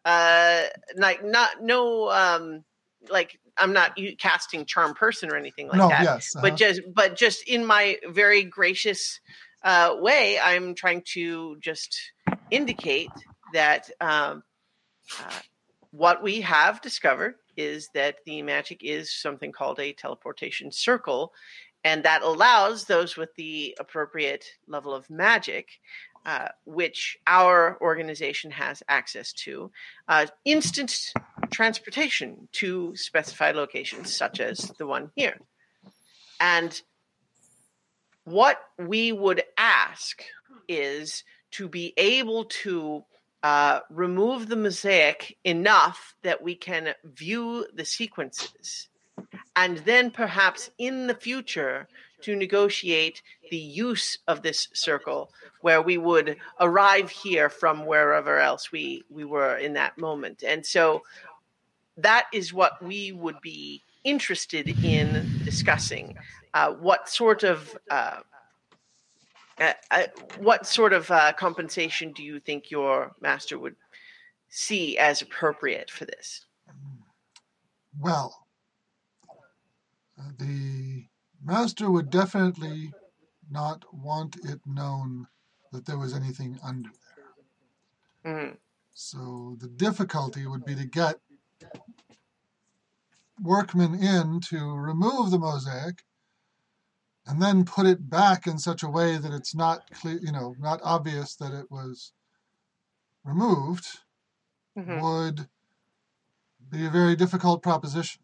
uh, 0.05 0.63
like 0.97 1.25
not 1.25 1.63
no, 1.63 2.09
um, 2.11 2.65
like 3.09 3.40
I'm 3.61 3.73
not 3.73 3.99
casting 4.19 4.65
charm 4.65 4.95
person 4.95 5.31
or 5.31 5.37
anything 5.37 5.69
like 5.69 5.79
no, 5.79 5.89
that. 5.89 6.03
yes, 6.03 6.33
But 6.35 6.45
uh-huh. 6.45 6.57
just, 6.57 6.81
but 6.93 7.17
just 7.17 7.49
in 7.49 7.65
my 7.65 7.99
very 8.09 8.43
gracious 8.45 9.21
uh, 9.63 9.97
way, 9.99 10.39
I'm 10.39 10.75
trying 10.75 11.03
to 11.13 11.57
just 11.61 11.97
indicate 12.51 13.11
that 13.53 13.91
um, 14.01 14.43
uh, 15.19 15.39
what 15.91 16.23
we 16.23 16.41
have 16.41 16.81
discovered 16.81 17.35
is 17.57 17.89
that 17.95 18.17
the 18.25 18.43
magic 18.43 18.83
is 18.83 19.13
something 19.13 19.53
called 19.53 19.81
a 19.81 19.93
teleportation 19.93 20.73
circle, 20.73 21.33
and 21.85 22.03
that 22.05 22.23
allows 22.23 22.85
those 22.85 23.17
with 23.17 23.35
the 23.37 23.77
appropriate 23.81 24.45
level 24.67 24.95
of 24.95 25.09
magic, 25.11 25.69
uh, 26.27 26.49
which 26.65 27.19
our 27.27 27.79
organization 27.81 28.51
has 28.51 28.83
access 28.89 29.33
to, 29.33 29.71
uh, 30.09 30.27
instant 30.45 31.13
transportation 31.51 32.49
to 32.53 32.95
specified 32.97 33.57
locations, 33.57 34.15
such 34.15 34.41
as 34.41 34.59
the 34.79 34.87
one 34.87 35.11
here. 35.17 35.39
And 36.39 36.81
what 38.25 38.61
we 38.79 39.13
would 39.13 39.43
ask 39.57 40.23
is 40.69 41.25
to 41.53 41.69
be 41.69 41.93
able 41.97 42.45
to 42.45 43.05
uh, 43.43 43.81
remove 43.89 44.49
the 44.49 44.57
mosaic 44.57 45.37
enough 45.45 46.15
that 46.23 46.43
we 46.43 46.55
can 46.55 46.95
view 47.05 47.67
the 47.75 47.85
sequences 47.85 48.91
and 49.57 49.79
then 49.79 50.11
perhaps 50.11 50.71
in 50.79 51.07
the 51.07 51.15
future 51.15 51.89
to 52.23 52.37
negotiate 52.37 53.23
the 53.51 53.57
use 53.57 54.19
of 54.29 54.43
this 54.43 54.69
circle 54.73 55.33
where 55.61 55.83
we 55.83 55.99
would 55.99 56.37
arrive 56.61 57.11
here 57.11 57.49
from 57.49 57.87
wherever 57.87 58.39
else 58.39 58.73
we 58.73 59.05
we 59.11 59.25
were 59.25 59.57
in 59.57 59.75
that 59.75 59.99
moment. 59.99 60.43
And 60.47 60.65
so 60.65 61.03
that 61.97 62.27
is 62.33 62.53
what 62.53 62.83
we 62.83 63.13
would 63.13 63.41
be 63.43 63.83
interested 64.05 64.69
in 64.85 65.29
discussing 65.45 66.17
uh, 66.55 66.73
what 66.73 67.09
sort 67.09 67.43
of 67.43 67.77
uh, 67.91 68.21
uh, 69.61 69.75
uh, 69.91 70.07
what 70.39 70.67
sort 70.67 70.95
of 70.95 71.11
uh, 71.11 71.33
compensation 71.35 72.13
do 72.13 72.23
you 72.23 72.41
think 72.41 72.71
your 72.71 73.13
master 73.21 73.59
would 73.59 73.77
see 74.49 74.97
as 74.97 75.21
appropriate 75.21 75.91
for 75.91 76.07
this? 76.07 76.47
Well, 77.99 78.47
uh, 80.19 80.31
the 80.39 80.90
Master 81.43 81.91
would 81.91 82.11
definitely 82.11 82.93
not 83.51 83.93
want 83.95 84.37
it 84.45 84.61
known 84.67 85.27
that 85.73 85.87
there 85.87 85.99
was 85.99 86.13
anything 86.13 86.59
under 86.63 86.91
there. 88.25 88.35
Mhm. 88.35 88.59
So 88.93 89.57
the 89.59 89.69
difficulty 89.69 90.47
would 90.47 90.65
be 90.65 90.75
to 90.75 90.85
get 90.85 91.21
workmen 93.41 93.95
in 93.95 94.41
to 94.41 94.75
remove 94.75 95.31
the 95.31 95.39
mosaic 95.39 96.05
and 97.27 97.41
then 97.41 97.65
put 97.65 97.87
it 97.87 98.11
back 98.11 98.47
in 98.47 98.59
such 98.59 98.83
a 98.83 98.89
way 98.89 99.17
that 99.17 99.33
it's 99.33 99.55
not 99.55 99.91
clear, 99.91 100.19
you 100.19 100.33
know, 100.33 100.55
not 100.59 100.81
obvious 100.83 101.35
that 101.37 101.53
it 101.53 101.71
was 101.71 102.13
removed 103.25 104.01
Mhm. 104.77 105.01
would 105.01 105.49
be 106.69 106.85
a 106.85 106.91
very 106.91 107.17
difficult 107.17 107.63
proposition. 107.63 108.23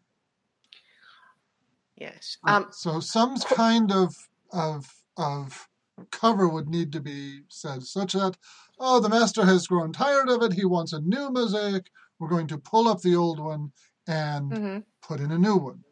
Yes. 1.97 2.37
Um, 2.47 2.67
so 2.71 2.99
some 2.99 3.37
kind 3.39 3.91
of 3.91 4.15
of 4.51 4.85
of 5.17 5.67
cover 6.11 6.47
would 6.47 6.67
need 6.67 6.91
to 6.93 7.01
be 7.01 7.41
said, 7.49 7.83
such 7.83 8.13
that 8.13 8.37
oh, 8.79 8.99
the 8.99 9.09
master 9.09 9.45
has 9.45 9.67
grown 9.67 9.91
tired 9.91 10.29
of 10.29 10.43
it. 10.43 10.53
He 10.53 10.65
wants 10.65 10.93
a 10.93 11.01
new 11.01 11.31
mosaic. 11.31 11.89
We're 12.19 12.29
going 12.29 12.47
to 12.47 12.57
pull 12.57 12.87
up 12.87 13.01
the 13.01 13.15
old 13.15 13.39
one 13.39 13.71
and 14.07 14.51
mhm. 14.51 14.83
put 15.01 15.19
in 15.19 15.31
a 15.31 15.37
new 15.37 15.57
one. 15.57 15.83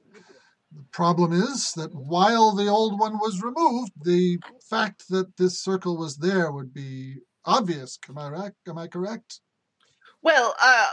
The 0.71 0.85
problem 0.91 1.31
is 1.31 1.71
that 1.73 1.93
while 1.93 2.51
the 2.53 2.67
old 2.67 2.99
one 2.99 3.17
was 3.17 3.41
removed, 3.41 3.91
the 4.03 4.39
fact 4.69 5.07
that 5.09 5.37
this 5.37 5.63
circle 5.63 5.97
was 5.97 6.17
there 6.17 6.51
would 6.51 6.73
be 6.73 7.17
obvious. 7.45 7.97
Am 8.09 8.17
I 8.17 8.29
right? 8.29 8.51
Am 8.67 8.77
I 8.77 8.87
correct? 8.87 9.39
Well, 10.25 10.55
uh, 10.59 10.87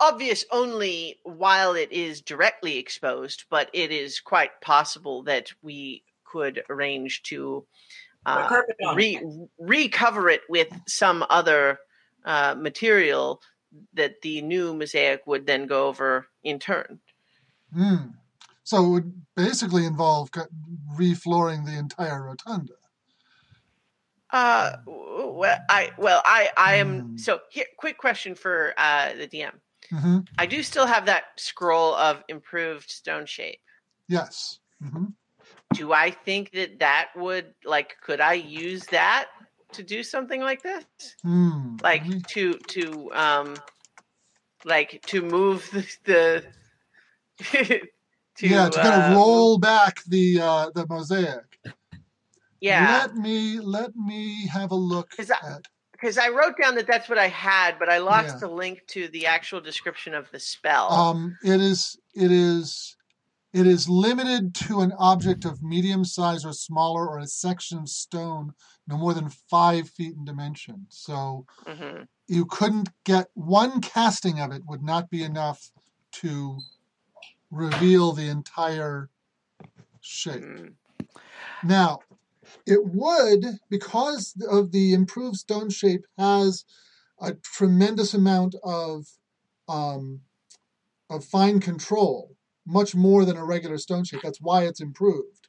obvious 0.00 0.46
only 0.50 1.16
while 1.22 1.74
it 1.74 1.92
is 1.92 2.22
directly 2.22 2.78
exposed, 2.78 3.44
but 3.50 3.68
it 3.74 3.92
is 3.92 4.18
quite 4.18 4.62
possible 4.62 5.24
that 5.24 5.52
we 5.60 6.04
could 6.24 6.62
arrange 6.70 7.22
to 7.24 7.66
uh, 8.24 8.62
re- 8.94 9.20
recover 9.58 10.30
it 10.30 10.40
with 10.48 10.68
some 10.86 11.22
other 11.28 11.80
uh, 12.24 12.54
material 12.58 13.42
that 13.92 14.22
the 14.22 14.40
new 14.40 14.72
mosaic 14.72 15.26
would 15.26 15.46
then 15.46 15.66
go 15.66 15.88
over 15.88 16.26
in 16.42 16.58
turn. 16.58 16.98
Hmm. 17.74 18.12
So 18.64 18.86
it 18.86 18.88
would 18.88 19.22
basically 19.36 19.84
involve 19.84 20.30
reflooring 20.98 21.66
the 21.66 21.78
entire 21.78 22.22
rotunda. 22.24 22.72
Uh, 24.30 24.72
well, 24.86 25.58
I 25.68 25.90
well, 25.98 26.22
I 26.24 26.50
I 26.56 26.74
am 26.76 27.00
Hmm. 27.00 27.16
so 27.16 27.40
here. 27.50 27.64
Quick 27.78 27.98
question 27.98 28.34
for 28.34 28.74
uh, 28.76 29.14
the 29.14 29.26
DM. 29.26 29.60
hmm 29.90 30.18
I 30.36 30.46
do 30.46 30.62
still 30.62 30.86
have 30.86 31.06
that 31.06 31.24
scroll 31.36 31.94
of 31.94 32.22
improved 32.28 32.90
stone 32.90 33.26
shape. 33.26 33.60
Yes. 34.08 34.58
hmm 34.82 35.06
do 35.74 35.92
I 35.92 36.10
think 36.10 36.52
that 36.52 36.78
that 36.80 37.08
would 37.14 37.54
like 37.64 37.96
could 38.00 38.20
I 38.20 38.34
use 38.34 38.86
that 38.86 39.28
to 39.72 39.82
do 39.82 40.02
something 40.02 40.40
like 40.40 40.62
this? 40.62 40.84
Hmm. 41.22 41.76
Like 41.82 42.04
Mhm. 42.04 42.26
to 42.28 42.58
to 42.58 43.10
um 43.12 43.56
like 44.64 45.02
to 45.06 45.22
move 45.22 45.68
the, 45.70 45.86
the 46.04 46.44
to 48.36 48.46
yeah, 48.46 48.68
to 48.68 48.80
kind 48.80 48.94
uh, 48.94 49.06
of 49.06 49.16
roll 49.16 49.58
back 49.58 50.02
the 50.04 50.40
uh, 50.40 50.70
the 50.74 50.86
mosaic. 50.86 51.47
Yeah 52.60 53.00
Let 53.00 53.14
me 53.16 53.58
let 53.60 53.94
me 53.96 54.46
have 54.48 54.70
a 54.70 54.74
look 54.76 55.12
Is 55.18 55.28
that- 55.28 55.44
at. 55.44 55.62
because 55.92 56.18
I 56.18 56.28
wrote 56.28 56.54
down 56.60 56.74
that 56.76 56.86
that's 56.86 57.08
what 57.08 57.18
I 57.18 57.28
had, 57.28 57.78
but 57.78 57.88
I 57.88 57.98
lost 57.98 58.34
Yeah. 58.34 58.38
the 58.40 58.48
link 58.48 58.86
to 58.88 59.08
the 59.08 59.26
actual 59.26 59.60
description 59.60 60.14
of 60.14 60.30
the 60.30 60.38
spell. 60.40 60.90
Um, 60.92 61.36
it 61.42 61.60
is 61.60 61.98
it 62.14 62.30
is 62.30 62.96
it 63.52 63.66
is 63.66 63.88
limited 63.88 64.54
to 64.54 64.80
an 64.82 64.92
object 64.98 65.44
of 65.44 65.62
medium 65.62 66.04
size 66.04 66.44
or 66.44 66.52
smaller, 66.52 67.08
or 67.08 67.18
a 67.18 67.26
section 67.26 67.78
of 67.78 67.88
stone 67.88 68.52
no 68.86 68.96
more 68.96 69.14
than 69.14 69.28
five 69.28 69.88
feet 69.90 70.14
in 70.14 70.24
dimension. 70.24 70.86
So 70.88 71.46
hmm 71.66 72.02
you 72.30 72.44
couldn't 72.44 72.90
get 73.04 73.28
one 73.34 73.80
casting 73.80 74.38
of 74.38 74.52
it 74.52 74.62
would 74.66 74.82
not 74.82 75.08
be 75.08 75.22
enough 75.22 75.70
to 76.12 76.58
reveal 77.50 78.12
the 78.12 78.28
entire 78.28 79.08
shape. 80.00 80.42
Mm. 80.44 80.74
Now, 81.64 82.00
it 82.66 82.84
would, 82.86 83.58
because 83.70 84.34
of 84.50 84.72
the 84.72 84.92
improved 84.94 85.36
stone 85.36 85.70
shape, 85.70 86.04
has 86.16 86.64
a 87.20 87.34
tremendous 87.34 88.14
amount 88.14 88.54
of 88.64 89.06
um, 89.68 90.22
of 91.10 91.24
fine 91.24 91.60
control, 91.60 92.36
much 92.66 92.94
more 92.94 93.24
than 93.24 93.36
a 93.36 93.44
regular 93.44 93.78
stone 93.78 94.04
shape. 94.04 94.20
That's 94.22 94.40
why 94.40 94.64
it's 94.66 94.80
improved. 94.80 95.48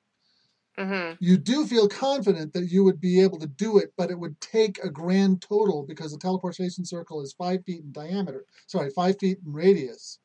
hmm 0.78 1.12
You 1.20 1.38
do 1.38 1.66
feel 1.68 1.88
confident 1.88 2.54
that 2.54 2.70
you 2.72 2.84
would 2.84 3.00
be 3.00 3.22
able 3.22 3.40
to 3.40 3.48
do 3.48 3.78
it, 3.78 3.94
but 3.98 4.12
it 4.12 4.20
would 4.20 4.40
take 4.42 4.78
a 4.84 4.90
grand 4.90 5.42
total 5.42 5.86
because 5.86 6.12
the 6.12 6.18
teleportation 6.18 6.86
circle 6.86 7.22
is 7.22 7.34
five 7.34 7.64
feet 7.66 7.84
in 7.84 7.92
diameter. 7.92 8.46
Sorry, 8.68 8.90
five 8.90 9.18
feet 9.20 9.40
in 9.46 9.54
radius. 9.54 10.20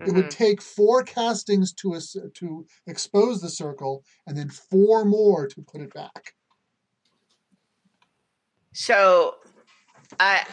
It 0.00 0.08
hmm 0.08 0.16
would 0.16 0.30
take 0.30 0.60
four 0.60 1.02
castings 1.04 1.72
to 1.74 1.94
us 1.94 2.16
to 2.34 2.66
expose 2.86 3.40
the 3.40 3.48
circle, 3.48 4.04
and 4.26 4.36
then 4.36 4.50
four 4.50 5.04
more 5.04 5.46
to 5.46 5.62
put 5.62 5.80
it 5.80 5.94
back. 5.94 6.34
So, 8.72 9.36
I 10.18 10.44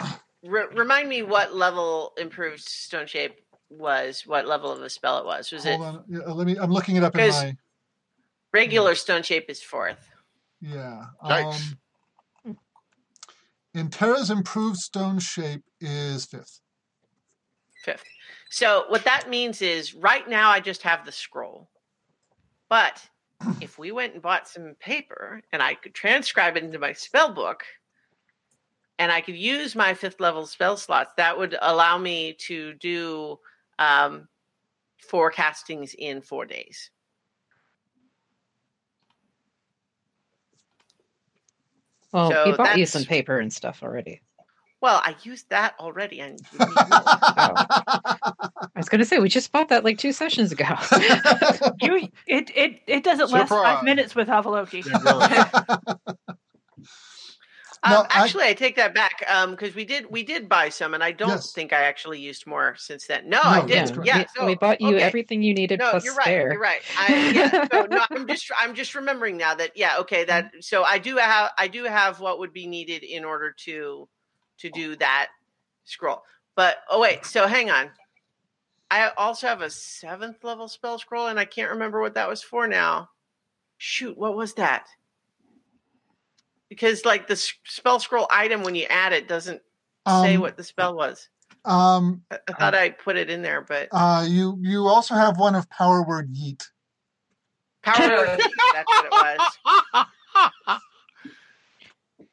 re- 0.44 0.68
remind 0.74 1.10
me 1.10 1.24
what 1.24 1.56
level 1.56 2.14
improved 2.18 2.60
stone 2.62 3.08
shape 3.08 3.40
was. 3.70 4.28
What 4.28 4.46
level 4.48 4.72
of 4.72 4.82
a 4.82 4.90
spell 4.90 5.18
it 5.20 5.26
was? 5.26 5.52
Was 5.52 5.66
it 5.66 5.78
Hold 5.78 5.96
on, 5.96 6.04
yeah, 6.08 6.20
let 6.32 6.46
me. 6.46 6.56
I'm 6.58 6.72
looking 6.72 6.96
it 6.98 7.04
up 7.04 7.16
in 7.16 7.22
Because- 7.22 7.42
my. 7.44 7.58
regular 8.54 8.94
stone 8.96 9.24
shape? 9.24 9.50
Is 9.50 9.62
fourth. 9.64 10.08
Yeah. 10.62 11.06
Yikes. 11.26 11.74
Um, 12.46 12.58
in 13.74 13.90
Terra's 13.90 14.30
improved 14.30 14.78
stone 14.78 15.18
shape 15.18 15.64
is 15.80 16.26
fifth. 16.26 16.60
Fifth. 17.84 18.04
So 18.52 18.84
what 18.90 19.06
that 19.06 19.30
means 19.30 19.62
is 19.62 19.96
right 19.96 20.28
now 20.28 20.50
I 20.50 20.60
just 20.60 20.82
have 20.84 21.06
the 21.06 21.12
scroll. 21.12 21.70
But 22.70 23.02
if 23.62 23.80
we 23.80 23.94
went 23.94 24.14
and 24.14 24.22
bought 24.22 24.48
some 24.48 24.76
paper 24.78 25.42
and 25.54 25.64
I 25.64 25.74
could 25.74 25.94
transcribe 25.96 26.58
it 26.58 26.64
into 26.64 26.78
my 26.78 26.92
spell 26.92 27.34
book 27.34 27.64
and 29.00 29.10
I 29.10 29.22
could 29.22 29.38
use 29.38 29.74
my 29.74 29.94
fifth 29.94 30.20
level 30.20 30.46
spell 30.46 30.76
slots, 30.76 31.14
that 31.16 31.38
would 31.38 31.58
allow 31.62 31.98
me 31.98 32.34
to 32.48 32.74
do 32.74 33.40
um, 33.80 34.28
four 35.00 35.32
castings 35.32 35.96
in 35.98 36.22
four 36.22 36.46
days. 36.46 36.92
Well, 42.12 42.32
So 42.32 42.52
we 42.52 42.58
bought 42.58 42.78
you 42.78 42.86
some 42.86 43.06
paper 43.06 43.40
and 43.40 43.52
stuff 43.52 43.82
already. 43.82 44.20
Well, 44.82 45.00
I 45.04 45.16
used 45.22 45.50
that 45.50 45.76
already. 45.80 46.22
And 46.22 46.42
I 46.60 48.18
was 48.76 48.90
going 48.90 49.00
to 49.00 49.06
say 49.06 49.20
we 49.20 49.30
just 49.30 49.52
bought 49.52 49.70
that 49.70 49.84
like 49.84 50.00
two 50.00 50.12
sessions 50.12 50.52
ago. 50.52 50.66
You, 51.82 52.08
it, 52.28 52.52
it, 52.56 52.82
it 52.86 53.04
doesn't 53.04 53.32
last 53.32 53.50
five 53.50 53.84
minutes 53.84 54.14
with 54.14 54.28
Avaloki. 54.28 54.86
No, 55.04 55.20
um, 57.84 57.84
I- 57.84 58.24
actually, 58.24 58.46
I, 58.46 58.54
take 58.54 58.76
that 58.76 58.94
back 58.94 59.20
because 59.50 59.74
we 59.74 59.84
did 59.84 60.06
we 60.12 60.24
did 60.24 60.48
buy 60.48 60.70
some, 60.70 60.94
and 60.94 61.04
I 61.04 61.12
don't 61.12 61.30
Yes. 61.30 61.54
think 61.54 61.74
I 61.74 61.84
actually 61.84 62.20
used 62.20 62.46
more 62.46 62.76
since 62.78 63.08
then. 63.08 63.30
No, 63.30 63.40
I 63.44 63.62
did. 63.62 63.88
that's 63.88 63.92
yeah. 63.92 64.04
Yeah, 64.04 64.18
we, 64.18 64.26
so, 64.36 64.46
we 64.46 64.56
bought 64.56 64.80
you 64.80 64.96
okay. 64.96 65.02
everything 65.02 65.42
you 65.42 65.56
needed 65.56 65.80
no, 65.80 65.90
plus 65.90 66.06
you're 66.06 66.16
right. 66.16 66.26
spare. 66.26 66.52
You're 66.52 66.62
right. 66.62 66.82
I, 66.98 67.32
yeah, 67.34 67.68
so 67.72 67.88
no, 67.90 68.04
I'm 68.12 68.28
just 68.28 68.52
I'm 68.60 68.76
just 68.76 68.94
remembering 68.94 69.38
now 69.38 69.56
that 69.56 69.72
yeah, 69.76 69.98
okay, 70.00 70.24
that 70.26 70.52
so 70.60 70.84
I 70.84 71.00
do 71.00 71.18
have 71.18 71.52
I 71.58 71.68
do 71.68 71.86
have 71.86 72.20
what 72.20 72.38
would 72.40 72.54
be 72.54 72.68
needed 72.68 73.04
in 73.04 73.26
order 73.26 73.56
to 73.66 74.08
to 74.62 74.70
do 74.70 74.96
that 74.98 75.30
scroll. 75.84 76.24
But 76.56 76.78
oh 76.90 77.00
wait, 77.00 77.26
so 77.26 77.48
hang 77.48 77.70
on. 77.70 77.90
I 78.90 79.10
also 79.18 79.48
have 79.48 79.62
a 79.62 79.70
seventh 79.70 80.44
level 80.44 80.68
spell 80.68 81.00
scroll, 81.00 81.28
and 81.28 81.40
I 81.40 81.46
can't 81.46 81.72
remember 81.72 82.02
what 82.02 82.16
that 82.16 82.28
was 82.28 82.44
for 82.44 82.68
now. 82.68 83.10
Shoot, 83.78 84.18
what 84.18 84.36
was 84.36 84.54
that? 84.56 84.88
Because 86.70 87.06
like 87.06 87.28
the 87.28 87.36
spell 87.36 88.00
scroll 88.00 88.28
item, 88.30 88.64
when 88.64 88.76
you 88.76 88.86
add 88.90 89.14
it, 89.14 89.28
doesn't 89.28 89.62
say 90.08 90.36
Um, 90.36 90.42
what 90.42 90.58
the 90.58 90.64
spell 90.64 90.96
was. 90.96 91.30
Um, 91.64 92.24
I, 92.32 92.40
I 92.48 92.54
thought 92.54 92.76
I 92.76 92.90
put 92.90 93.18
it 93.18 93.30
in 93.30 93.42
there, 93.42 93.62
but 93.62 93.88
uh, 93.92 94.26
you 94.28 94.58
you 94.62 94.88
also 94.88 95.16
have 95.16 95.38
one 95.38 95.56
of 95.56 95.70
power 95.70 96.04
word 96.04 96.34
yeet. 96.34 96.64
power 97.84 98.08
word. 98.10 98.40
Yeet, 98.40 98.50
That's 98.74 98.88
what 98.88 99.06
it 99.06 99.12
was. 99.96 100.06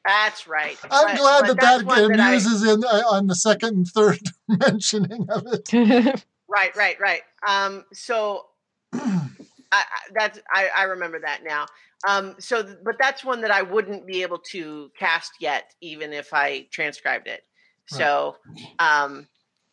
That's 0.06 0.46
right. 0.46 0.78
I'm 0.90 1.06
But- 1.08 1.16
glad 1.18 1.40
but 1.46 1.60
that 1.60 1.78
that 1.78 1.84
one 1.86 2.10
that 2.12 2.20
I- 2.20 2.28
amuses 2.30 2.62
in 2.62 2.84
uh, 2.84 3.02
on 3.10 3.26
the 3.26 3.34
second 3.34 3.76
and 3.76 3.86
third 3.88 4.20
mentioning 4.48 5.26
of 5.30 5.44
it. 5.46 6.24
Right, 6.50 6.74
right, 6.76 6.98
right. 6.98 7.20
Um, 7.46 7.84
so 7.92 8.46
I, 8.94 9.28
I, 9.70 9.82
that's 10.14 10.40
I, 10.50 10.70
I 10.74 10.82
remember 10.84 11.20
that 11.20 11.40
now. 11.44 11.66
Um, 12.08 12.36
so, 12.38 12.62
but 12.82 12.96
that's 12.98 13.22
one 13.22 13.42
that 13.42 13.50
I 13.50 13.60
wouldn't 13.60 14.06
be 14.06 14.22
able 14.22 14.38
to 14.52 14.90
cast 14.98 15.32
yet, 15.40 15.74
even 15.82 16.14
if 16.14 16.32
I 16.32 16.66
transcribed 16.70 17.26
it. 17.26 17.44
So, 17.86 18.36
um, 18.78 19.28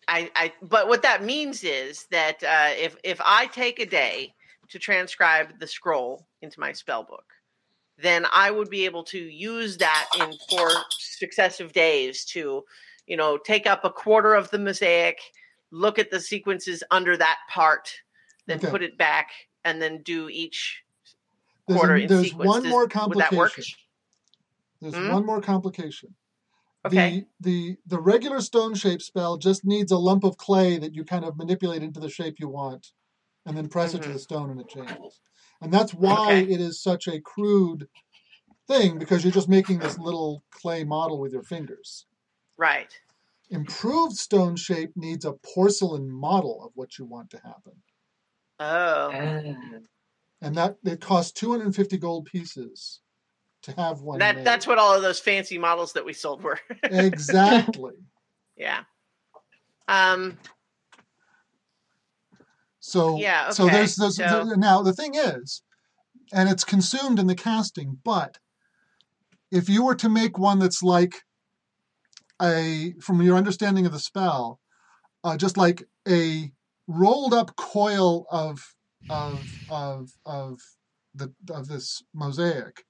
I, 0.09 0.29
I, 0.35 0.51
but 0.61 0.89
what 0.89 1.01
that 1.03 1.23
means 1.23 1.63
is 1.63 2.07
that 2.11 2.43
uh, 2.43 2.71
if 2.75 2.97
if 3.05 3.21
I 3.23 3.45
take 3.47 3.79
a 3.79 3.85
day 3.85 4.33
to 4.69 4.77
transcribe 4.77 5.59
the 5.59 5.67
scroll 5.67 6.27
into 6.41 6.59
my 6.59 6.73
spell 6.73 7.03
book, 7.03 7.23
then 7.97 8.25
I 8.33 8.51
would 8.51 8.69
be 8.69 8.85
able 8.85 9.03
to 9.05 9.17
use 9.19 9.77
that 9.77 10.07
in 10.19 10.33
four 10.49 10.69
successive 10.99 11.71
days 11.73 12.25
to, 12.25 12.63
you 13.07 13.17
know, 13.17 13.37
take 13.37 13.67
up 13.67 13.85
a 13.85 13.89
quarter 13.89 14.33
of 14.33 14.49
the 14.51 14.59
mosaic, 14.59 15.19
look 15.71 15.97
at 15.99 16.11
the 16.11 16.19
sequences 16.19 16.83
under 16.91 17.15
that 17.17 17.37
part, 17.49 17.89
then 18.47 18.57
Okay. 18.57 18.69
put 18.69 18.83
it 18.83 18.97
back, 18.97 19.29
and 19.63 19.81
then 19.81 20.01
do 20.03 20.29
each 20.29 20.81
There's, 21.67 21.79
quarter 21.79 21.95
a- 21.95 22.01
in 22.01 22.07
there's 22.07 22.23
sequence. 22.25 22.47
one 22.47 22.63
Does- 22.63 22.69
more 22.69 22.81
would 22.81 22.91
that 22.91 23.31
work? 23.31 23.51
complication. 23.53 23.79
There's 24.81 24.95
Hmm? 24.95 25.09
one 25.11 25.25
more 25.25 25.41
complication. 25.41 26.15
Okay. 26.85 27.25
The, 27.39 27.49
the 27.49 27.77
the 27.87 27.99
regular 27.99 28.41
stone 28.41 28.75
shape 28.75 29.01
spell 29.01 29.37
just 29.37 29.65
needs 29.65 29.91
a 29.91 29.97
lump 29.97 30.23
of 30.23 30.37
clay 30.37 30.77
that 30.77 30.93
you 30.93 31.03
kind 31.03 31.25
of 31.25 31.35
manipulate 31.37 31.81
into 31.81 31.99
the 31.99 32.09
shape 32.09 32.35
you 32.39 32.47
want, 32.47 32.91
and 33.47 33.57
then 33.57 33.67
press 33.69 33.95
it 33.95 34.03
to 34.03 34.09
Mhm. 34.09 34.13
the 34.13 34.19
stone 34.19 34.49
and 34.51 34.61
it 34.61 34.67
changes. 34.69 35.19
And 35.61 35.73
that's 35.73 35.93
why 35.93 36.41
Okay. 36.41 36.51
it 36.53 36.61
is 36.61 36.81
such 36.81 37.07
a 37.07 37.19
crude 37.19 37.87
thing 38.67 38.97
because 38.99 39.23
you're 39.23 39.31
just 39.33 39.49
making 39.49 39.79
this 39.79 39.97
little 39.97 40.43
clay 40.51 40.83
model 40.83 41.19
with 41.19 41.31
your 41.33 41.43
fingers. 41.43 42.05
Right. 42.57 42.93
Improved 43.49 44.15
stone 44.17 44.55
shape 44.55 44.91
needs 44.95 45.23
a 45.25 45.33
porcelain 45.33 46.09
model 46.09 46.63
of 46.65 46.71
what 46.75 46.97
you 46.97 47.05
want 47.05 47.29
to 47.31 47.37
happen, 47.37 47.73
Oh. 48.59 49.09
and 50.41 50.55
that 50.55 50.77
it 50.83 50.99
costs 50.99 51.31
250 51.33 51.97
gold 51.97 52.25
pieces 52.25 53.01
to 53.61 53.71
have 53.73 54.01
one. 54.01 54.19
That 54.19 54.37
made. 54.37 54.45
that's 54.45 54.65
what 54.65 54.79
all 54.79 54.93
of 54.95 55.01
those 55.03 55.19
fancy 55.19 55.57
models 55.59 55.93
that 55.93 56.05
we 56.05 56.13
sold 56.13 56.41
were. 56.43 56.59
exactly. 56.83 57.93
yeah. 58.55 58.83
Um. 59.87 60.37
So 62.85 63.17
Yeah, 63.17 63.49
So 63.49 63.65
there's, 63.65 63.95
so- 63.95 64.09
the- 64.45 64.57
now 64.57 64.83
the 64.83 64.93
thing 64.93 65.15
is, 65.15 65.63
and 66.31 66.47
it's 66.47 66.63
consumed 66.63 67.17
in 67.17 67.25
the 67.25 67.33
casting. 67.33 67.97
But 68.03 68.37
if 69.51 69.67
you 69.67 69.83
were 69.83 69.95
to 69.95 70.07
make 70.07 70.37
one 70.37 70.59
that's 70.59 70.83
like 70.83 71.23
a, 72.39 72.93
from 73.01 73.23
your 73.23 73.37
understanding 73.37 73.87
of 73.87 73.91
the 73.91 73.99
spell, 73.99 74.59
uh, 75.23 75.35
just 75.35 75.57
like 75.57 75.83
a 76.07 76.51
rolled 76.87 77.33
up 77.33 77.55
coil 77.55 78.27
of 78.29 78.75
of 79.09 79.43
of 79.69 80.11
of 80.25 80.59
the 81.15 81.33
of 81.49 81.67
this 81.67 82.03
mosaic, 82.13 82.85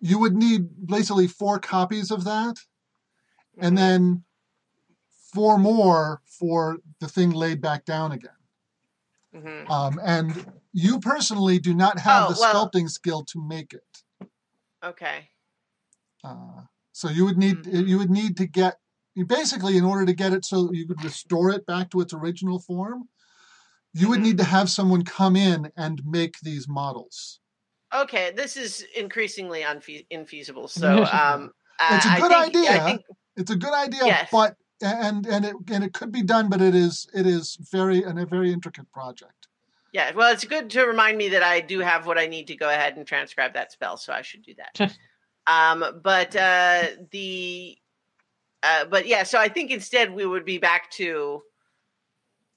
you 0.00 0.18
would 0.18 0.36
need 0.36 0.86
basically 0.86 1.28
four 1.28 1.58
copies 1.58 2.10
of 2.10 2.24
that, 2.24 2.56
and 3.58 3.74
mhm. 3.74 3.80
then 3.80 4.24
four 5.32 5.58
more 5.58 6.20
for 6.26 6.78
the 7.00 7.08
thing 7.08 7.30
laid 7.30 7.60
back 7.60 7.84
down 7.84 8.12
again. 8.12 8.33
Mhm. 9.34 9.68
Um, 9.70 10.00
and 10.04 10.52
you 10.72 11.00
personally 11.00 11.58
do 11.58 11.74
not 11.74 11.98
have 11.98 12.28
Oh, 12.30 12.32
the 12.34 12.40
well- 12.40 12.68
sculpting 12.70 12.88
skill 12.90 13.24
to 13.24 13.42
make 13.46 13.72
it. 13.74 14.28
Okay. 14.82 15.30
Uh, 16.22 16.62
so 16.92 17.08
you 17.08 17.24
would 17.24 17.38
need 17.38 17.56
Mhm. 17.64 17.88
you 17.88 17.98
would 17.98 18.10
need 18.10 18.36
to 18.36 18.46
get 18.46 18.78
you 19.14 19.24
basically 19.24 19.76
in 19.76 19.84
order 19.84 20.04
to 20.06 20.12
get 20.12 20.32
it 20.32 20.44
so 20.44 20.72
you 20.72 20.86
could 20.86 21.02
restore 21.04 21.50
it 21.50 21.64
back 21.66 21.90
to 21.90 22.00
its 22.00 22.12
original 22.12 22.58
form. 22.58 23.08
You 23.92 24.08
would 24.08 24.18
Mhm. 24.20 24.22
need 24.22 24.38
to 24.38 24.44
have 24.44 24.68
someone 24.70 25.04
come 25.04 25.36
in 25.36 25.70
and 25.76 26.04
make 26.04 26.40
these 26.40 26.66
models. 26.68 27.38
Okay. 27.92 28.32
This 28.32 28.56
is 28.56 28.82
increasingly 28.96 29.62
unfe- 29.62 30.06
infeasible. 30.10 30.68
So 30.68 31.04
um, 31.12 31.52
It's 31.90 32.04
a 32.06 32.16
good 32.20 32.30
think- 32.30 32.56
idea. 32.56 32.70
I 32.70 32.84
think 32.86 33.02
It's 33.36 33.50
a 33.50 33.56
good 33.56 33.72
idea, 33.74 34.04
Yes. 34.06 34.28
but 34.30 34.56
and 34.84 35.26
and 35.26 35.44
it 35.44 35.56
and 35.70 35.84
it 35.84 35.92
could 35.92 36.12
be 36.12 36.22
done, 36.22 36.48
but 36.48 36.60
it 36.60 36.74
is 36.74 37.08
it 37.14 37.26
is 37.26 37.56
very 37.70 38.02
and 38.02 38.18
a 38.18 38.26
very 38.26 38.52
intricate 38.52 38.90
project. 38.92 39.48
Yeah, 39.94 40.10
well, 40.12 40.32
it's 40.32 40.44
good 40.44 40.70
to 40.70 40.86
remind 40.86 41.18
me 41.18 41.28
that 41.28 41.44
I 41.44 41.60
do 41.60 41.78
have 41.78 42.04
what 42.04 42.18
I 42.18 42.26
need 42.26 42.48
to 42.48 42.56
go 42.56 42.68
ahead 42.68 42.96
and 42.96 43.06
transcribe 43.06 43.54
that 43.54 43.70
spell, 43.70 43.96
so 43.96 44.12
I 44.12 44.22
should 44.22 44.42
do 44.42 44.54
that. 44.56 44.96
um, 45.46 46.00
but 46.02 46.34
uh, 46.34 46.86
the, 47.12 47.78
uh, 48.64 48.86
but 48.86 49.06
yeah, 49.06 49.22
so 49.22 49.38
I 49.38 49.46
think 49.46 49.70
instead 49.70 50.12
we 50.12 50.26
would 50.26 50.44
be 50.44 50.58
back 50.58 50.90
to, 50.92 51.42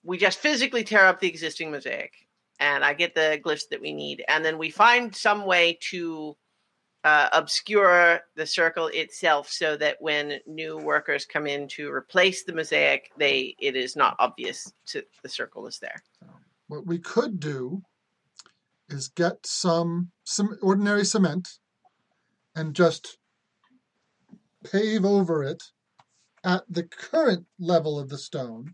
we 0.03 0.17
just 0.17 0.39
physically 0.39 0.83
tear 0.83 1.05
up 1.05 1.19
the 1.19 1.27
existing 1.27 1.69
mosaic, 1.69 2.13
and 2.59 2.83
I 2.83 2.95
get 2.95 3.13
the 3.13 3.39
glyphs 3.45 3.69
that 3.69 3.81
we 3.81 3.93
need, 3.93 4.25
and 4.27 4.43
then 4.43 4.57
we 4.57 4.71
find 4.71 5.15
some 5.15 5.45
way 5.45 5.77
to 5.91 6.35
uh, 7.07 7.29
obscure 7.31 8.19
the 8.35 8.45
circle 8.45 8.87
itself, 8.87 9.49
so 9.49 9.77
that 9.77 9.95
when 10.01 10.39
new 10.45 10.77
workers 10.77 11.25
come 11.25 11.47
in 11.47 11.67
to 11.69 11.89
replace 11.89 12.43
the 12.43 12.53
mosaic, 12.53 13.11
they 13.17 13.55
it 13.59 13.75
is 13.75 13.95
not 13.95 14.17
obvious 14.19 14.73
to 14.87 15.01
the 15.23 15.29
circle 15.29 15.67
is 15.67 15.79
there. 15.79 16.03
What 16.67 16.85
we 16.85 16.99
could 16.99 17.39
do 17.39 17.81
is 18.89 19.07
get 19.07 19.45
some 19.45 20.11
some 20.25 20.57
ordinary 20.61 21.05
cement 21.05 21.47
and 22.55 22.73
just 22.73 23.17
pave 24.69 25.05
over 25.05 25.43
it 25.43 25.63
at 26.43 26.63
the 26.69 26.83
current 26.83 27.45
level 27.57 27.97
of 27.97 28.09
the 28.09 28.17
stone, 28.17 28.73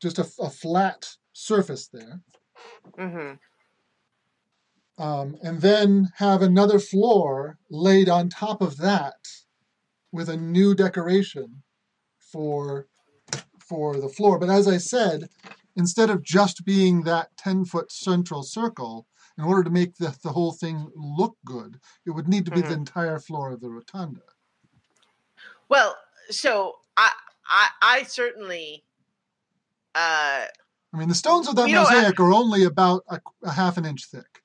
just 0.00 0.18
a, 0.18 0.26
a 0.40 0.50
flat 0.50 1.08
surface 1.32 1.88
there, 1.88 2.20
Mm-hmm. 2.98 3.34
Um, 4.98 5.36
and 5.42 5.60
then 5.60 6.08
have 6.16 6.42
another 6.42 6.78
floor 6.78 7.58
laid 7.70 8.08
on 8.08 8.28
top 8.28 8.62
of 8.62 8.76
that 8.78 9.14
with 10.12 10.28
a 10.28 10.36
new 10.36 10.74
decoration 10.74 11.62
for 12.18 12.86
for 13.58 13.98
the 13.98 14.08
floor. 14.08 14.38
But 14.38 14.50
as 14.50 14.68
I 14.68 14.76
said, 14.76 15.28
instead 15.74 16.10
of 16.10 16.22
just 16.22 16.64
being 16.66 17.02
that 17.02 17.34
10 17.38 17.64
foot 17.64 17.90
central 17.90 18.42
circle, 18.42 19.06
in 19.38 19.44
order 19.44 19.64
to 19.64 19.70
make 19.70 19.96
the, 19.96 20.14
the 20.22 20.30
whole 20.32 20.52
thing 20.52 20.90
look 20.94 21.34
good, 21.46 21.80
it 22.06 22.10
would 22.10 22.28
need 22.28 22.44
to 22.44 22.50
be 22.50 22.60
the 22.60 22.68
Mhm. 22.68 22.72
entire 22.76 23.18
floor 23.18 23.50
of 23.52 23.60
the 23.60 23.70
rotunda. 23.70 24.20
Well, 25.68 25.96
so 26.30 26.76
I 26.96 27.10
I, 27.50 27.68
I 27.82 28.02
certainly 28.04 28.84
uh 29.94 30.44
I 30.92 30.96
mean, 30.96 31.08
the 31.08 31.14
stones 31.14 31.48
of 31.48 31.56
that 31.56 31.64
We 31.64 31.72
don't 31.72 31.86
have- 31.88 31.96
mosaic 32.02 32.20
are 32.20 32.32
only 32.32 32.62
about 32.64 33.02
a, 33.08 33.20
a 33.42 33.50
half 33.50 33.76
an 33.78 33.84
inch 33.84 34.04
thick. 34.04 34.43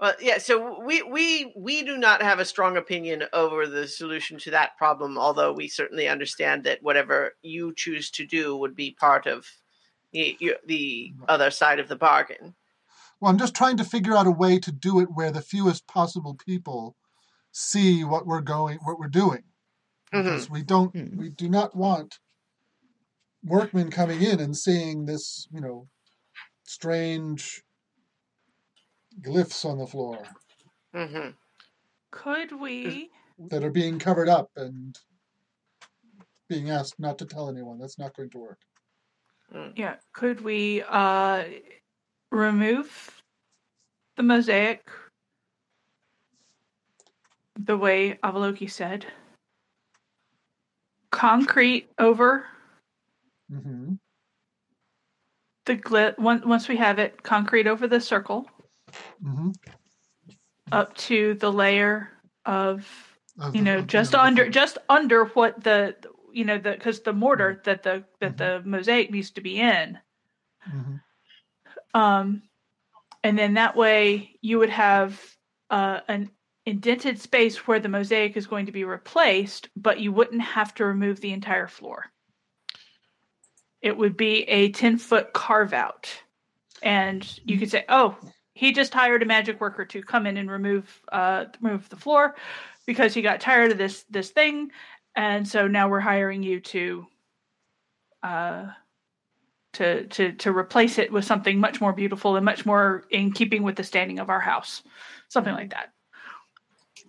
Well 0.00 0.14
yeah, 0.20 0.38
so 0.38 0.82
we 0.82 1.02
we 1.02 1.52
we 1.56 1.82
do 1.82 1.96
not 1.98 2.22
have 2.22 2.38
a 2.38 2.44
strong 2.44 2.76
opinion 2.76 3.24
over 3.32 3.66
the 3.66 3.86
solution 3.86 4.38
to 4.38 4.50
that 4.50 4.76
problem, 4.78 5.18
although 5.18 5.52
we 5.52 5.68
certainly 5.68 6.08
understand 6.08 6.64
that 6.64 6.82
whatever 6.82 7.32
you 7.42 7.74
choose 7.74 8.10
to 8.12 8.26
do 8.26 8.56
would 8.56 8.74
be 8.74 8.96
part 8.98 9.26
of 9.26 9.46
the 10.12 10.56
the 10.66 11.12
other 11.28 11.50
side 11.50 11.78
of 11.78 11.88
the 11.88 11.96
bargain. 11.96 12.54
Well, 13.20 13.30
I'm 13.30 13.38
just 13.38 13.54
trying 13.54 13.76
to 13.76 13.84
figure 13.84 14.16
out 14.16 14.26
a 14.26 14.30
way 14.30 14.58
to 14.58 14.72
do 14.72 14.98
it 15.00 15.08
where 15.12 15.30
the 15.30 15.42
fewest 15.42 15.86
possible 15.86 16.34
people 16.34 16.96
see 17.52 18.02
what 18.02 18.26
we're 18.26 18.40
going, 18.40 18.78
what 18.84 18.98
we're 18.98 19.08
doing. 19.08 19.42
Because 20.10 20.50
we 20.50 20.62
don't, 20.62 20.92
Mhm. 20.92 21.16
we 21.16 21.28
do 21.28 21.48
not 21.48 21.76
want 21.76 22.18
workmen 23.44 23.90
coming 23.90 24.22
in 24.22 24.40
and 24.40 24.56
seeing 24.56 25.04
this, 25.04 25.46
you 25.52 25.60
know, 25.60 25.88
strange 26.64 27.62
glyphs 29.22 29.64
on 29.64 29.78
the 29.78 29.86
floor 29.86 30.18
hmm 30.94 31.30
Could 32.10 32.52
we? 32.52 33.10
that 33.48 33.64
are 33.64 33.70
being 33.70 33.98
covered 33.98 34.28
up 34.28 34.50
and 34.56 34.98
being 36.48 36.70
asked 36.70 36.98
not 36.98 37.16
to 37.18 37.24
tell 37.24 37.48
anyone. 37.48 37.78
That's 37.78 37.98
not 37.98 38.14
going 38.14 38.28
to 38.30 38.38
work. 38.38 38.58
Yeah. 39.76 39.94
Could 40.12 40.42
we 40.42 40.82
uh, 40.88 41.44
remove 42.30 43.22
the 44.16 44.22
mosaic 44.22 44.86
the 47.58 47.76
way 47.78 48.18
Avaloki 48.22 48.70
said? 48.70 49.06
Concrete 51.10 51.88
over 51.98 52.44
hmm 53.50 53.94
the 55.66 55.76
glit. 55.76 56.18
Once 56.18 56.44
once 56.44 56.68
we 56.68 56.76
have 56.76 56.98
it, 56.98 57.22
concrete 57.22 57.66
over 57.66 57.86
the 57.86 58.00
circle 58.00 58.46
hmm 59.22 59.50
up 60.72 60.96
to 60.96 61.34
the 61.34 61.50
layer 61.52 62.08
of 62.46 62.86
Of 63.40 63.54
you 63.56 63.62
know 63.62 63.80
just 63.80 64.12
the- 64.12 64.20
under 64.20 64.48
just 64.48 64.78
under 64.88 65.24
what 65.26 65.62
the 65.64 65.96
you 66.32 66.44
know 66.44 66.58
the 66.58 66.72
because 66.72 67.00
the 67.00 67.12
mortar 67.12 67.60
that 67.64 67.82
the 67.82 68.04
that 68.20 68.36
the 68.36 68.62
mosaic 68.64 69.10
needs 69.10 69.32
to 69.32 69.40
be 69.40 69.58
in. 69.60 69.98
Mhm. 70.68 71.00
um 71.94 72.42
and 73.24 73.36
then 73.38 73.54
that 73.54 73.74
way 73.76 74.36
you 74.40 74.58
would 74.58 74.70
have 74.70 75.20
uh, 75.70 76.00
an 76.08 76.30
indented 76.66 77.18
space 77.20 77.66
where 77.66 77.80
the 77.80 77.88
mosaic 77.88 78.36
is 78.36 78.46
going 78.46 78.66
to 78.66 78.72
be 78.72 78.84
replaced 78.84 79.68
but 79.76 79.98
you 80.00 80.12
wouldn't 80.12 80.42
have 80.42 80.72
to 80.74 80.84
remove 80.84 81.20
the 81.20 81.32
entire 81.32 81.66
floor. 81.66 82.04
It 83.82 83.96
would 83.96 84.16
be 84.16 84.42
a 84.44 84.70
10 84.70 84.98
foot 84.98 85.32
carve 85.32 85.72
out. 85.72 86.10
And 86.82 87.26
you 87.44 87.58
could 87.58 87.70
say 87.70 87.84
oh 87.88 88.16
he 88.60 88.72
just 88.72 88.92
hired 88.92 89.22
a 89.22 89.26
magic 89.26 89.60
worker 89.60 89.84
to 89.86 90.02
come 90.02 90.26
in 90.26 90.36
and 90.36 90.50
remove 90.50 91.02
uh 91.12 91.46
remove 91.60 91.88
the 91.88 91.96
floor 91.96 92.34
because 92.86 93.14
he 93.14 93.22
got 93.22 93.40
tired 93.40 93.72
of 93.72 93.78
this 93.78 94.04
this 94.10 94.30
thing 94.30 94.70
and 95.16 95.48
so 95.48 95.66
now 95.66 95.88
we're 95.88 96.00
hiring 96.00 96.42
you 96.42 96.60
to 96.60 97.06
uh 98.22 98.66
to 99.72 100.06
to 100.08 100.32
to 100.32 100.56
replace 100.56 100.98
it 100.98 101.12
with 101.12 101.24
something 101.24 101.58
much 101.58 101.80
more 101.80 101.92
beautiful 101.92 102.36
and 102.36 102.44
much 102.44 102.66
more 102.66 103.04
in 103.10 103.32
keeping 103.32 103.62
with 103.62 103.76
the 103.76 103.84
standing 103.84 104.18
of 104.18 104.28
our 104.28 104.40
house, 104.40 104.82
something 105.28 105.54
like 105.54 105.70
that. 105.70 105.92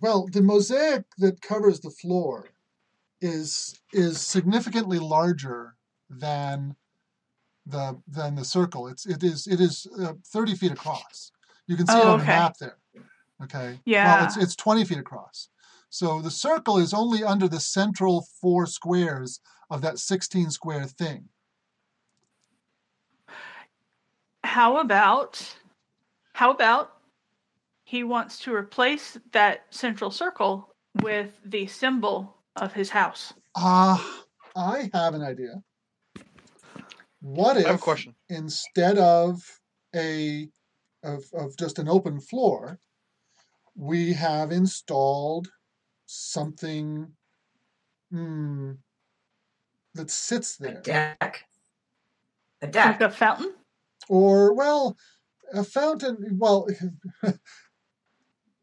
Well, 0.02 0.28
the 0.28 0.42
mosaic 0.42 1.06
that 1.18 1.42
covers 1.42 1.80
the 1.80 1.90
floor 1.90 2.50
is 3.20 3.80
is 3.94 4.22
significantly 4.22 5.00
larger 5.00 5.76
than 6.10 6.76
the 7.66 8.00
than 8.08 8.36
the 8.36 8.46
circle. 8.46 8.88
It's 8.88 9.06
it 9.06 9.24
is 9.24 9.48
it 9.48 9.60
is 9.60 9.88
uh, 10.00 10.14
thirty 10.26 10.56
feet 10.56 10.72
across. 10.72 11.32
You 11.68 11.78
can 11.78 11.88
see 11.88 11.98
it 12.00 12.04
Oh, 12.06 12.14
on 12.14 12.20
the 12.20 12.26
map 12.26 12.58
there. 12.58 12.78
Okay. 13.44 13.80
Yeah. 13.86 14.06
Well, 14.18 14.26
it's 14.26 14.38
it's 14.38 14.56
twenty 14.56 14.86
feet 14.86 15.00
across. 15.00 15.50
So 15.90 16.22
the 16.22 16.32
circle 16.32 16.78
is 16.78 16.94
only 16.94 17.24
under 17.24 17.48
the 17.48 17.60
central 17.60 18.28
four 18.40 18.66
squares 18.66 19.40
of 19.70 19.82
that 19.82 20.00
sixteen 20.00 20.50
square 20.52 20.86
thing. 20.86 21.30
How 24.44 24.78
about 24.78 25.56
how 26.34 26.52
about 26.52 26.98
he 27.86 28.04
wants 28.04 28.40
to 28.40 28.54
replace 28.54 29.18
that 29.32 29.66
central 29.70 30.12
circle 30.12 30.74
with 31.02 31.32
the 31.46 31.68
symbol 31.68 32.38
of 32.56 32.74
his 32.74 32.90
house? 32.90 33.34
Ah, 33.56 34.24
I 34.56 34.90
have 34.94 35.14
an 35.14 35.22
idea. 35.22 35.62
What 37.22 37.58
I 37.58 37.62
have 37.62 37.70
a 37.70 37.74
if 37.76 37.82
question. 37.82 38.16
instead 38.30 38.98
of 38.98 39.42
a 39.96 40.50
of, 41.04 41.24
of 41.34 41.58
just 41.58 41.80
an 41.80 41.88
open 41.88 42.20
floor, 42.20 42.80
we 43.76 44.14
have 44.14 44.52
installed 44.52 45.50
something 46.06 47.08
hmm, 48.12 48.72
that 49.96 50.12
sits 50.12 50.58
there. 50.58 50.78
A 50.78 50.82
deck. 50.82 51.46
A 52.62 52.66
Like 52.66 52.74
deck. 52.74 53.02
a 53.02 53.10
fountain? 53.10 53.54
or 54.10 54.54
well, 54.54 54.98
a 55.54 55.64
fountain. 55.64 56.38
Well, 56.38 56.68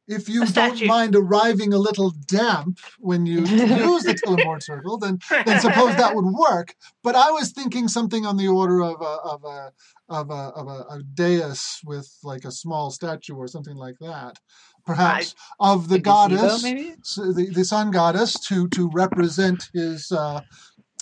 if 0.08 0.28
you 0.28 0.46
don't 0.46 0.84
mind 0.86 1.14
arriving 1.14 1.72
a 1.74 1.78
little 1.78 2.10
damp 2.26 2.80
when 2.98 3.26
you 3.26 3.40
use 3.40 4.04
the 4.04 4.14
Tillamore 4.14 4.62
circle, 4.62 4.96
then 4.98 5.18
then 5.44 5.60
suppose 5.60 5.96
that 5.96 6.14
would 6.14 6.24
work. 6.24 6.74
But 7.02 7.14
I 7.14 7.30
was 7.30 7.52
thinking 7.52 7.88
something 7.88 8.24
on 8.24 8.36
the 8.36 8.48
order 8.48 8.82
of 8.82 9.00
a 9.00 9.04
of 9.04 9.44
a 9.44 9.72
of 10.08 10.30
a 10.30 10.52
of 10.56 10.66
a, 10.66 10.94
a 10.94 11.02
dais 11.14 11.80
with 11.84 12.10
like 12.24 12.44
a 12.44 12.50
small 12.50 12.90
statue 12.90 13.34
or 13.34 13.46
something 13.46 13.76
like 13.76 13.98
that, 14.00 14.38
perhaps 14.86 15.34
of 15.60 15.88
the 15.88 15.96
A 15.96 15.98
gazebo, 15.98 16.36
goddess, 16.36 16.62
maybe? 16.62 16.94
the, 17.16 17.50
the 17.54 17.64
sun 17.64 17.90
goddess, 17.90 18.34
to 18.48 18.66
to 18.68 18.88
represent 18.92 19.68
his 19.74 20.10
uh, 20.10 20.40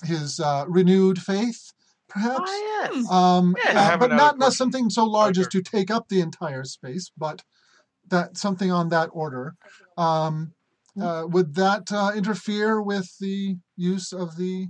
his 0.05 0.41
uh, 0.41 0.65
renewed 0.67 1.21
faith, 1.23 1.73
perhaps. 2.09 2.43
Oh 2.45 2.91
yes. 2.93 3.11
Um, 3.11 3.55
Yeah. 3.65 3.81
Uh, 3.81 3.97
but 3.97 4.11
another 4.11 4.17
not, 4.17 4.39
not 4.39 4.53
something 4.53 4.91
so 4.91 5.05
large 5.05 5.39
as 5.39 5.49
to 5.49 5.63
take 5.63 5.91
up 5.91 6.09
the 6.09 6.21
entire 6.21 6.65
space, 6.65 7.11
but 7.17 7.43
that 8.09 8.37
something 8.37 8.71
on 8.71 8.89
that 8.91 9.11
order. 9.13 9.55
Um, 9.97 10.53
uh, 11.01 11.25
would 11.29 11.55
that 11.55 11.93
uh, 11.93 12.13
interfere 12.15 12.81
with 12.81 13.11
the 13.21 13.57
use 13.77 14.13
of 14.13 14.37
the 14.37 14.69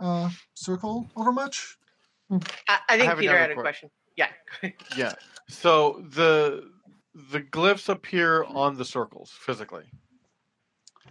uh, 0.00 0.28
circle 0.54 1.08
overmuch? 1.16 1.76
I, 2.68 2.78
I 2.88 2.96
think 2.96 3.08
have 3.08 3.18
Peter 3.18 3.38
had 3.38 3.50
a 3.50 3.54
que- 3.54 3.62
question. 3.62 3.90
Yeah. 4.16 4.28
Yeah. 4.96 5.14
So 5.48 6.04
the 6.10 6.70
the 7.30 7.40
glyphs 7.40 7.88
appear 7.88 8.44
on 8.44 8.76
the 8.76 8.84
circles 8.84 9.30
physically. 9.38 9.84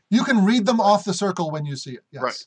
You 0.10 0.24
can 0.24 0.44
read 0.44 0.66
them 0.66 0.82
off 0.82 1.06
the 1.06 1.14
circle 1.14 1.52
when 1.52 1.66
you 1.66 1.76
see 1.76 1.92
it. 1.92 2.04
Yes. 2.12 2.22
Right. 2.22 2.46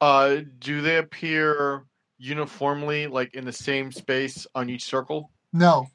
Uh, 0.00 0.40
do 0.58 0.80
they 0.80 0.96
appear 0.96 1.84
uniformly, 2.18 3.06
like 3.06 3.34
in 3.34 3.44
the 3.44 3.52
same 3.52 3.92
space 3.92 4.46
on 4.54 4.70
each 4.70 4.84
circle? 4.84 5.30
No. 5.52 5.86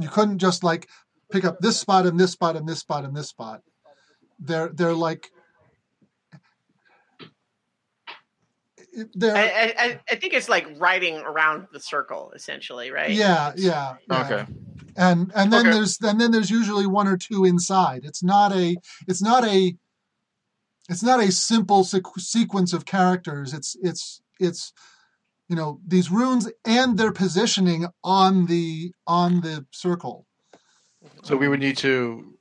You 0.00 0.08
couldn't 0.08 0.38
just 0.38 0.64
like 0.64 0.88
pick 1.30 1.44
up 1.44 1.58
this 1.60 1.78
spot 1.78 2.06
and 2.06 2.18
this 2.18 2.32
spot 2.32 2.56
and 2.56 2.68
this 2.68 2.80
spot 2.80 3.04
and 3.04 3.14
this 3.16 3.28
spot. 3.28 3.62
They're 4.38 4.68
they're 4.68 4.94
like 4.94 5.30
they're 9.14 9.36
I, 9.36 9.42
I, 9.42 9.74
I- 9.78 10.00
I 10.10 10.14
think 10.16 10.32
it's 10.34 10.48
like 10.48 10.66
riding 10.78 11.18
around 11.18 11.68
the 11.72 11.80
circle, 11.80 12.32
essentially, 12.34 12.90
right? 12.90 13.10
yeah, 13.10 13.52
yeah, 13.56 13.94
yeah. 14.08 14.20
Okay. 14.24 14.46
And 14.96 15.30
and 15.34 15.52
then 15.52 15.66
Okay. 15.68 15.70
there's 15.76 15.98
and 16.02 16.20
then 16.20 16.32
there's 16.32 16.50
usually 16.50 16.86
one 16.86 17.06
or 17.06 17.16
two 17.16 17.44
inside. 17.44 18.02
It's 18.04 18.22
not 18.22 18.52
a 18.52 18.76
it's 19.06 19.22
not 19.22 19.44
a 19.46 19.74
it's 20.88 21.02
not 21.02 21.20
a 21.20 21.30
simple 21.30 21.84
sequ- 21.84 22.18
sequence 22.20 22.72
of 22.72 22.84
characters. 22.84 23.54
It's 23.54 23.76
it's 23.80 24.20
it's 24.40 24.72
you 25.48 25.54
know 25.56 25.80
these 25.86 26.10
runes 26.10 26.50
and 26.64 26.98
their 26.98 27.12
positioning 27.12 27.86
on 28.02 28.46
the 28.46 28.92
on 29.06 29.42
the 29.42 29.66
circle. 29.70 30.26
So 31.22 31.36
we 31.36 31.48
would 31.48 31.60
need 31.60 31.76
to 31.78 32.34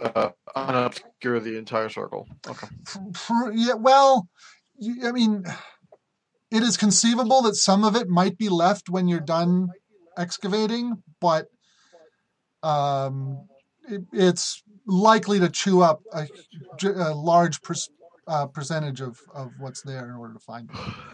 uh, 0.00 0.30
unobscure 0.56 1.42
the 1.42 1.56
entire 1.56 1.88
circle. 1.88 2.28
Okay. 2.46 2.68
Yeah, 3.52 3.74
well, 3.74 4.28
I 5.04 5.12
mean, 5.12 5.44
it 6.50 6.62
is 6.62 6.76
conceivable 6.76 7.42
that 7.42 7.56
some 7.56 7.84
of 7.84 7.96
it 7.96 8.08
might 8.08 8.38
be 8.38 8.48
left 8.48 8.88
when 8.88 9.08
you're 9.08 9.20
done 9.20 9.68
excavating, 10.16 11.02
but 11.20 11.46
um, 12.62 13.46
it, 13.88 14.02
it's 14.12 14.62
likely 14.86 15.38
to 15.38 15.48
chew 15.48 15.82
up 15.82 16.02
a 16.12 16.26
large 17.14 17.62
per, 17.62 17.74
uh, 18.26 18.46
percentage 18.46 19.00
of, 19.00 19.18
of 19.34 19.52
what's 19.58 19.82
there 19.82 20.08
in 20.08 20.14
order 20.14 20.34
to 20.34 20.40
find 20.40 20.70
it. 20.70 20.76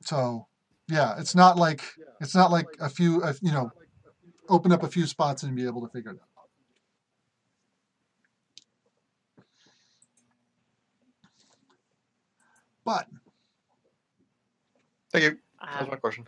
So, 0.00 0.47
yeah, 0.88 1.18
it's 1.18 1.34
not 1.34 1.56
like 1.56 1.82
it's 2.20 2.34
not 2.34 2.50
like 2.50 2.66
a 2.80 2.88
few, 2.88 3.22
uh, 3.22 3.32
you 3.40 3.52
know, 3.52 3.70
open 4.48 4.72
up 4.72 4.82
a 4.82 4.88
few 4.88 5.06
spots 5.06 5.42
and 5.42 5.54
be 5.54 5.66
able 5.66 5.82
to 5.86 5.88
figure 5.92 6.12
it 6.12 6.18
out. 6.20 6.48
But 12.84 13.06
Thank 15.12 15.24
you. 15.24 15.38
That 15.60 15.80
was 15.80 15.82
Um, 15.84 15.90
my 15.90 15.96
question. 15.96 16.24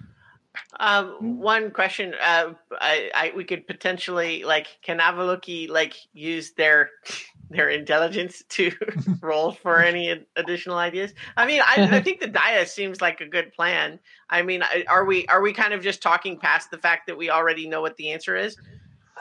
Um, 0.78 1.38
one 1.38 1.70
question. 1.70 2.14
Uh, 2.14 2.52
I, 2.72 3.10
I, 3.14 3.32
we 3.36 3.44
could 3.44 3.66
potentially 3.66 4.44
like 4.44 4.66
can 4.82 4.98
Avaloki 4.98 5.68
like 5.68 5.94
use 6.12 6.52
their 6.52 6.90
their 7.50 7.68
intelligence 7.68 8.42
to 8.50 8.72
roll 9.20 9.52
for 9.52 9.80
any 9.80 10.24
additional 10.36 10.78
ideas? 10.78 11.12
I 11.36 11.46
mean, 11.46 11.60
I, 11.62 11.88
I 11.92 12.00
think 12.00 12.20
the 12.20 12.28
Dia 12.28 12.66
seems 12.66 13.00
like 13.00 13.20
a 13.20 13.26
good 13.26 13.52
plan. 13.52 13.98
I 14.28 14.42
mean, 14.42 14.62
are 14.88 15.04
we 15.04 15.26
are 15.26 15.42
we 15.42 15.52
kind 15.52 15.74
of 15.74 15.82
just 15.82 16.02
talking 16.02 16.38
past 16.38 16.70
the 16.70 16.78
fact 16.78 17.06
that 17.06 17.16
we 17.16 17.30
already 17.30 17.68
know 17.68 17.80
what 17.80 17.96
the 17.96 18.10
answer 18.10 18.36
is? 18.36 18.56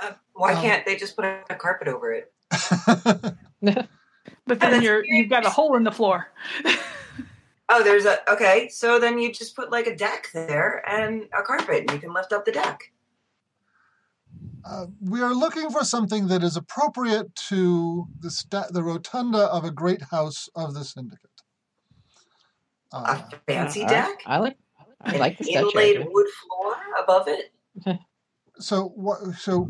Uh, 0.01 0.11
why 0.33 0.53
Um, 0.53 0.61
can't 0.61 0.85
they 0.85 0.95
just 0.95 1.15
put 1.15 1.25
a 1.25 1.55
carpet 1.55 1.87
over 1.87 2.13
it? 2.13 2.31
But 4.49 4.59
then 4.59 4.81
you're 4.81 5.05
you've 5.05 5.29
got 5.29 5.45
a 5.45 5.49
hole 5.49 5.75
in 5.75 5.83
the 5.83 5.91
floor. 5.91 6.27
Oh, 7.69 7.83
there's 7.83 8.05
a 8.05 8.17
okay. 8.31 8.67
So 8.69 8.99
then 8.99 9.19
you 9.19 9.31
just 9.31 9.55
put 9.55 9.71
like 9.71 9.85
a 9.87 9.95
deck 9.95 10.29
there 10.33 10.83
and 10.89 11.23
a 11.37 11.43
carpet, 11.43 11.81
and 11.81 11.91
you 11.91 11.99
can 11.99 12.13
lift 12.13 12.33
up 12.33 12.43
the 12.45 12.51
deck. 12.51 12.91
uh, 14.65 14.87
we 15.01 15.21
are 15.21 15.33
looking 15.33 15.69
for 15.69 15.83
something 15.83 16.27
that 16.27 16.43
is 16.43 16.57
appropriate 16.57 17.33
to 17.35 18.07
the 18.21 18.29
sta- 18.31 18.67
the 18.71 18.83
rotunda 18.83 19.45
of 19.49 19.63
a 19.65 19.71
great 19.71 20.01
house 20.01 20.49
of 20.55 20.73
the 20.73 20.83
syndicate. 20.83 21.29
Uh, 22.91 23.21
A 23.31 23.35
fancy 23.51 23.85
deck, 23.85 24.21
I 24.25 24.37
like 24.39 24.57
I 25.01 25.17
like 25.17 25.37
the 25.37 25.43
statue. 25.45 25.69
inlaid 25.69 25.97
idea. 25.97 26.07
wood 26.09 26.27
floor 26.41 26.75
above 27.01 27.27
it. 27.27 27.53
so 28.59 28.85
what? 28.95 29.19
So 29.35 29.69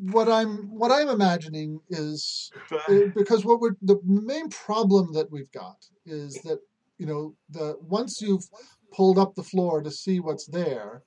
what 0.00 0.28
I'm 0.30 0.68
what 0.70 0.90
I'm 0.90 1.08
imagining 1.08 1.80
is 1.90 2.50
because 3.14 3.44
what 3.44 3.60
we're 3.60 3.76
the 3.82 4.00
main 4.04 4.48
problem 4.48 5.12
that 5.12 5.30
we've 5.30 5.52
got 5.52 5.84
is 6.06 6.34
that 6.42 6.58
you 6.98 7.06
know 7.06 7.34
the 7.50 7.76
once 7.80 8.20
you've 8.20 8.44
pulled 8.92 9.18
up 9.18 9.34
the 9.34 9.42
floor 9.42 9.82
to 9.82 9.90
see 9.90 10.20
what's 10.20 10.46
there 10.46 11.02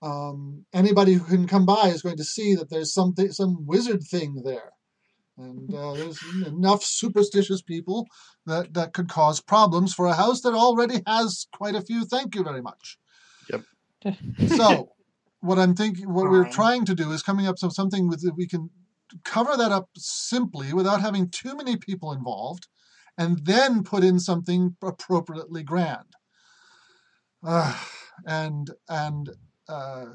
um, 0.00 0.64
anybody 0.72 1.14
who 1.14 1.24
can 1.24 1.48
come 1.48 1.66
by 1.66 1.88
is 1.88 2.02
going 2.02 2.16
to 2.16 2.24
see 2.24 2.54
that 2.54 2.70
there's 2.70 2.92
something 2.94 3.32
some 3.32 3.66
wizard 3.66 4.02
thing 4.02 4.42
there 4.44 4.72
and 5.36 5.72
uh, 5.72 5.94
there's 5.94 6.20
enough 6.46 6.82
superstitious 6.82 7.62
people 7.62 8.06
that 8.46 8.74
that 8.74 8.92
could 8.92 9.08
cause 9.08 9.40
problems 9.40 9.94
for 9.94 10.06
a 10.06 10.14
house 10.14 10.40
that 10.42 10.54
already 10.54 11.02
has 11.06 11.46
quite 11.52 11.74
a 11.74 11.82
few 11.82 12.04
thank 12.04 12.34
you 12.34 12.44
very 12.44 12.62
much 12.62 12.98
Yep. 13.52 14.16
so 14.48 14.92
what 15.40 15.58
i'm 15.58 15.74
thinking 15.74 16.12
what 16.12 16.30
we're 16.30 16.44
Fine. 16.44 16.52
trying 16.52 16.84
to 16.84 16.94
do 16.94 17.10
is 17.10 17.22
coming 17.22 17.46
up 17.46 17.56
with 17.62 17.72
something 17.72 18.08
with 18.08 18.24
we 18.36 18.46
can 18.46 18.70
cover 19.24 19.56
that 19.56 19.72
up 19.72 19.88
simply 19.96 20.72
without 20.72 21.00
having 21.00 21.30
too 21.30 21.56
many 21.56 21.76
people 21.76 22.12
involved 22.12 22.68
and 23.18 23.44
then 23.44 23.82
put 23.82 24.02
in 24.04 24.18
something 24.18 24.76
appropriately 24.82 25.62
grand 25.62 26.14
uh, 27.44 27.78
and 28.26 28.70
and 28.88 29.30
uh, 29.68 30.06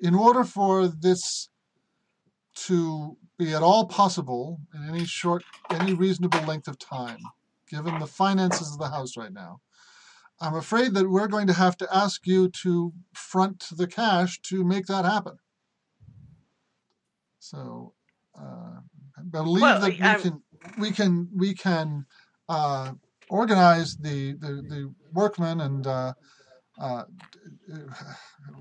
in 0.00 0.14
order 0.14 0.44
for 0.44 0.86
this 0.86 1.48
to 2.54 3.16
be 3.38 3.52
at 3.54 3.62
all 3.62 3.86
possible 3.86 4.60
in 4.74 4.88
any 4.88 5.04
short, 5.04 5.42
any 5.70 5.94
reasonable 5.94 6.40
length 6.44 6.68
of 6.68 6.78
time, 6.78 7.18
given 7.68 7.98
the 7.98 8.06
finances 8.06 8.72
of 8.72 8.78
the 8.78 8.90
house 8.90 9.16
right 9.16 9.32
now, 9.32 9.60
I'm 10.40 10.54
afraid 10.54 10.94
that 10.94 11.08
we're 11.08 11.28
going 11.28 11.46
to 11.46 11.52
have 11.54 11.76
to 11.78 11.88
ask 11.96 12.26
you 12.26 12.48
to 12.62 12.92
front 13.14 13.66
the 13.76 13.86
cash 13.86 14.40
to 14.42 14.64
make 14.64 14.86
that 14.86 15.04
happen. 15.04 15.38
So, 17.38 17.94
uh, 18.38 18.80
I 19.18 19.22
believe 19.30 19.62
Well, 19.62 19.80
that 19.80 19.98
we 19.98 20.04
I- 20.04 20.14
can 20.20 20.42
we 20.78 20.90
can 20.90 21.28
we 21.34 21.54
can 21.54 22.06
uh, 22.48 22.92
organize 23.28 23.96
the, 23.96 24.32
the 24.34 24.62
the 24.68 24.94
workmen 25.12 25.60
and. 25.60 25.86
Uh, 25.86 26.12
uh, 26.80 27.04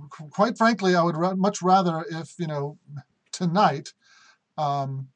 quite 0.09 0.57
frankly, 0.57 0.95
I 0.95 1.01
would 1.01 1.15
ra- 1.15 1.33
much 1.33 1.61
rather 1.61 2.05
if 2.09 2.33
you 2.37 2.45
know 2.45 2.77
tonight 3.31 3.93
um, 4.57 5.07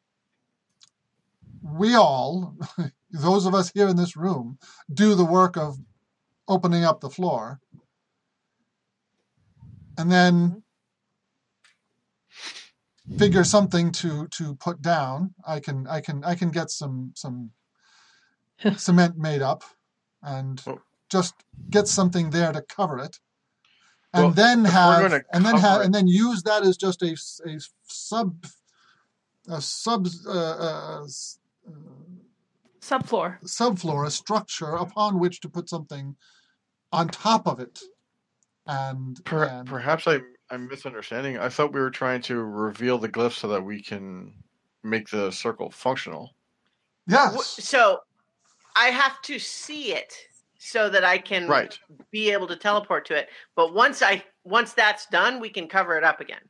we 1.62 1.96
all, 1.96 2.56
those 3.12 3.46
of 3.46 3.54
us 3.54 3.72
here 3.74 3.88
in 3.88 3.98
this 3.98 4.16
room, 4.16 4.58
do 4.94 5.16
the 5.16 5.26
work 5.26 5.58
of 5.58 5.78
opening 6.48 6.84
up 6.84 7.02
the 7.02 7.10
floor, 7.10 7.60
and 9.98 10.12
then 10.12 10.64
figure 13.18 13.44
something 13.44 13.92
to 13.94 14.28
to 14.30 14.56
put 14.56 14.82
down. 14.82 15.34
I 15.48 15.60
can 15.60 15.88
I 15.88 16.02
can 16.02 16.24
I 16.24 16.36
can 16.36 16.50
get 16.52 16.70
some 16.72 17.12
some 17.16 17.52
cement 18.78 19.18
made 19.18 19.42
up 19.42 19.64
and 20.24 20.62
Well- 20.66 20.82
just 21.10 21.36
get 21.70 21.88
something 21.88 22.32
there 22.32 22.52
to 22.52 22.62
cover 22.62 22.98
it. 23.00 23.20
And 24.14 24.24
Well, 24.26 24.32
then 24.34 24.66
have 24.66 25.24
and 25.34 25.46
then 25.46 25.58
have 25.58 25.82
it- 25.82 25.86
and 25.86 25.94
then 25.94 26.08
use 26.08 26.44
that 26.44 26.64
as 26.64 26.78
just 26.78 27.04
a 27.04 27.16
sub 27.88 28.46
a 29.48 29.62
sub 29.62 30.08
uh, 30.28 30.32
uh, 30.32 31.04
s- 31.04 31.38
uh, 31.68 31.72
Subfloor. 32.82 33.42
subfloor, 33.44 34.06
a 34.08 34.12
structure 34.12 34.76
upon 34.76 35.20
which 35.20 35.40
to 35.42 35.50
put 35.50 35.70
something 35.70 36.16
on 36.92 37.08
top 37.10 37.48
of 37.48 37.60
it. 37.60 37.80
And, 38.68 39.24
Per, 39.26 39.44
and 39.44 39.68
perhaps 39.68 40.08
I, 40.08 40.20
I'm 40.50 40.68
misunderstanding. 40.68 41.38
I 41.40 41.50
thought 41.50 41.74
we 41.74 41.80
were 41.80 41.90
trying 41.90 42.22
to 42.24 42.38
reveal 42.44 42.98
the 42.98 43.10
glyph 43.10 43.34
so 43.34 43.48
that 43.48 43.62
we 43.62 43.82
can 43.82 44.34
make 44.84 45.10
the 45.10 45.32
circle 45.32 45.72
functional. 45.72 46.36
Wh- 47.10 47.14
yes, 47.14 47.64
So 47.64 48.00
I 48.76 48.88
have 48.88 49.22
to 49.24 49.40
see 49.40 49.94
it 49.94 50.14
so 50.60 50.90
that 50.90 51.04
I 51.04 51.18
can 51.18 51.48
Right. 51.48 51.78
be 52.12 52.32
able 52.32 52.48
to 52.48 52.56
teleport 52.56 53.06
to 53.08 53.16
it. 53.16 53.30
But 53.56 53.74
once 53.74 54.02
I 54.02 54.24
once 54.44 54.74
that's 54.74 55.08
done, 55.08 55.40
we 55.40 55.50
can 55.50 55.68
cover 55.68 55.98
it 55.98 56.04
up 56.04 56.22
again. 56.22 56.42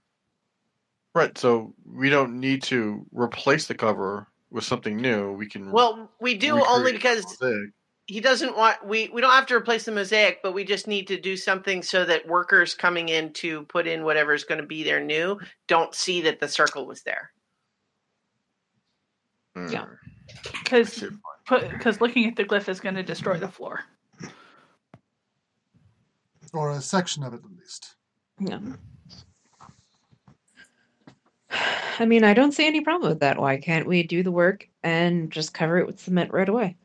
Right. 1.13 1.37
So 1.37 1.73
we 1.85 2.09
don't 2.09 2.39
need 2.39 2.61
to 2.63 3.05
replace 3.11 3.67
the 3.67 3.75
cover 3.75 4.27
with 4.49 4.65
something 4.65 4.97
new. 4.97 5.31
We 5.31 5.47
can. 5.47 5.71
Well, 5.71 6.11
we 6.19 6.37
do 6.37 6.63
only 6.65 6.91
because 6.91 7.23
the 7.37 7.45
mosaic. 7.45 7.69
He 8.07 8.19
doesn't 8.19 8.55
want 8.55 8.85
we 8.85 9.09
we 9.13 9.21
don't 9.21 9.31
have 9.31 9.47
to 9.47 9.55
replace 9.55 9.85
the 9.85 9.91
mosaic, 9.91 10.41
but 10.43 10.53
we 10.53 10.63
just 10.63 10.87
need 10.87 11.07
to 11.07 11.19
do 11.19 11.35
something 11.35 11.81
so 11.81 12.05
that 12.05 12.27
workers 12.27 12.75
coming 12.75 13.09
in 13.09 13.33
to 13.33 13.63
put 13.63 13.87
in 13.87 14.03
whatever 14.03 14.33
is 14.33 14.43
going 14.43 14.61
to 14.61 14.67
be 14.67 14.83
there 14.83 15.03
new 15.03 15.39
don't 15.67 15.95
see 15.95 16.21
that 16.21 16.39
the 16.39 16.47
circle 16.47 16.85
was 16.85 17.01
there. 17.01 17.31
Mm. 19.57 19.71
Yeah. 19.71 19.85
Because 20.63 21.03
because 21.49 22.01
looking 22.01 22.27
at 22.27 22.35
the 22.35 22.45
glyph 22.45 22.69
is 22.69 22.79
going 22.79 22.95
to 22.95 23.03
destroy 23.03 23.37
the 23.37 23.47
floor. 23.47 23.81
or 26.53 26.71
a 26.71 26.81
section 26.81 27.23
of 27.23 27.33
it 27.33 27.41
at 27.43 27.51
least. 27.59 27.95
Yeah. 28.39 28.59
I 31.99 32.05
mean, 32.05 32.23
I 32.23 32.33
don't 32.33 32.51
see 32.51 32.67
any 32.67 32.81
problem 32.81 33.09
with 33.09 33.21
that. 33.21 33.39
Why 33.39 33.57
can't 33.57 33.87
we 33.87 34.03
do 34.03 34.21
the 34.21 34.31
work 34.31 34.67
and 34.83 35.31
just 35.31 35.53
cover 35.53 35.79
it 35.79 35.87
with 35.87 35.99
cement 35.99 36.31
right 36.31 36.49
away? 36.49 36.75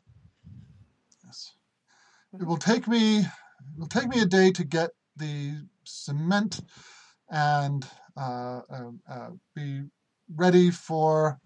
It 2.39 2.47
will 2.47 2.57
take 2.57 2.87
me 2.87 3.19
it 3.19 3.77
will 3.77 3.87
take 3.87 4.07
me 4.07 4.21
a 4.21 4.25
day 4.25 4.51
to 4.51 4.63
get 4.63 4.91
the 5.17 5.67
cement 5.83 6.61
and 7.29 7.85
uh, 8.17 8.61
uh, 8.69 8.91
uh, 9.09 9.29
be 9.55 9.83
ready 10.35 10.71
for 10.71 11.39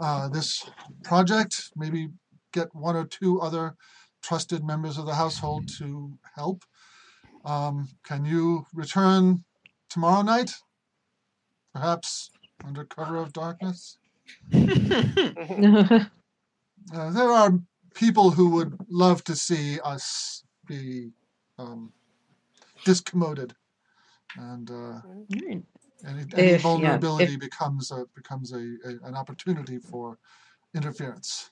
uh, 0.00 0.28
this 0.28 0.68
project. 1.04 1.70
Maybe 1.76 2.08
get 2.52 2.74
one 2.74 2.96
or 2.96 3.04
two 3.04 3.40
other 3.40 3.76
trusted 4.22 4.64
members 4.64 4.98
of 4.98 5.06
the 5.06 5.14
household 5.14 5.68
to 5.78 6.18
help. 6.34 6.64
Um, 7.44 7.88
can 8.04 8.24
you 8.24 8.66
return 8.74 9.44
tomorrow 9.88 10.22
night? 10.22 10.54
Perhaps 11.74 12.30
under 12.64 12.84
cover 12.84 13.16
of 13.16 13.32
darkness? 13.32 13.98
Uh, 16.94 17.10
there 17.10 17.28
are 17.28 17.52
people 17.94 18.30
who 18.30 18.50
would 18.50 18.76
love 18.90 19.24
to 19.24 19.36
see 19.36 19.78
us 19.80 20.44
be 20.66 21.10
um, 21.58 21.92
discommoded, 22.84 23.52
and 24.36 24.70
uh, 24.70 25.00
any, 26.06 26.24
any 26.36 26.52
If- 26.52 26.62
yeah, 26.62 26.68
vulnerability 26.68 27.34
if- 27.34 27.40
becomes 27.40 27.90
a 27.90 28.04
becomes 28.14 28.52
a, 28.52 28.58
a 28.58 29.06
an 29.08 29.14
opportunity 29.14 29.78
for 29.78 30.18
interference. 30.74 31.50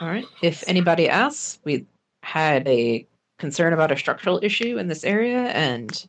All 0.00 0.08
right. 0.08 0.26
If 0.42 0.64
anybody 0.66 1.08
asks, 1.08 1.58
we 1.64 1.86
had 2.22 2.66
a 2.68 3.06
concern 3.38 3.72
about 3.72 3.92
a 3.92 3.96
structural 3.96 4.40
issue 4.42 4.78
in 4.78 4.86
this 4.88 5.04
area, 5.04 5.48
and 5.48 6.06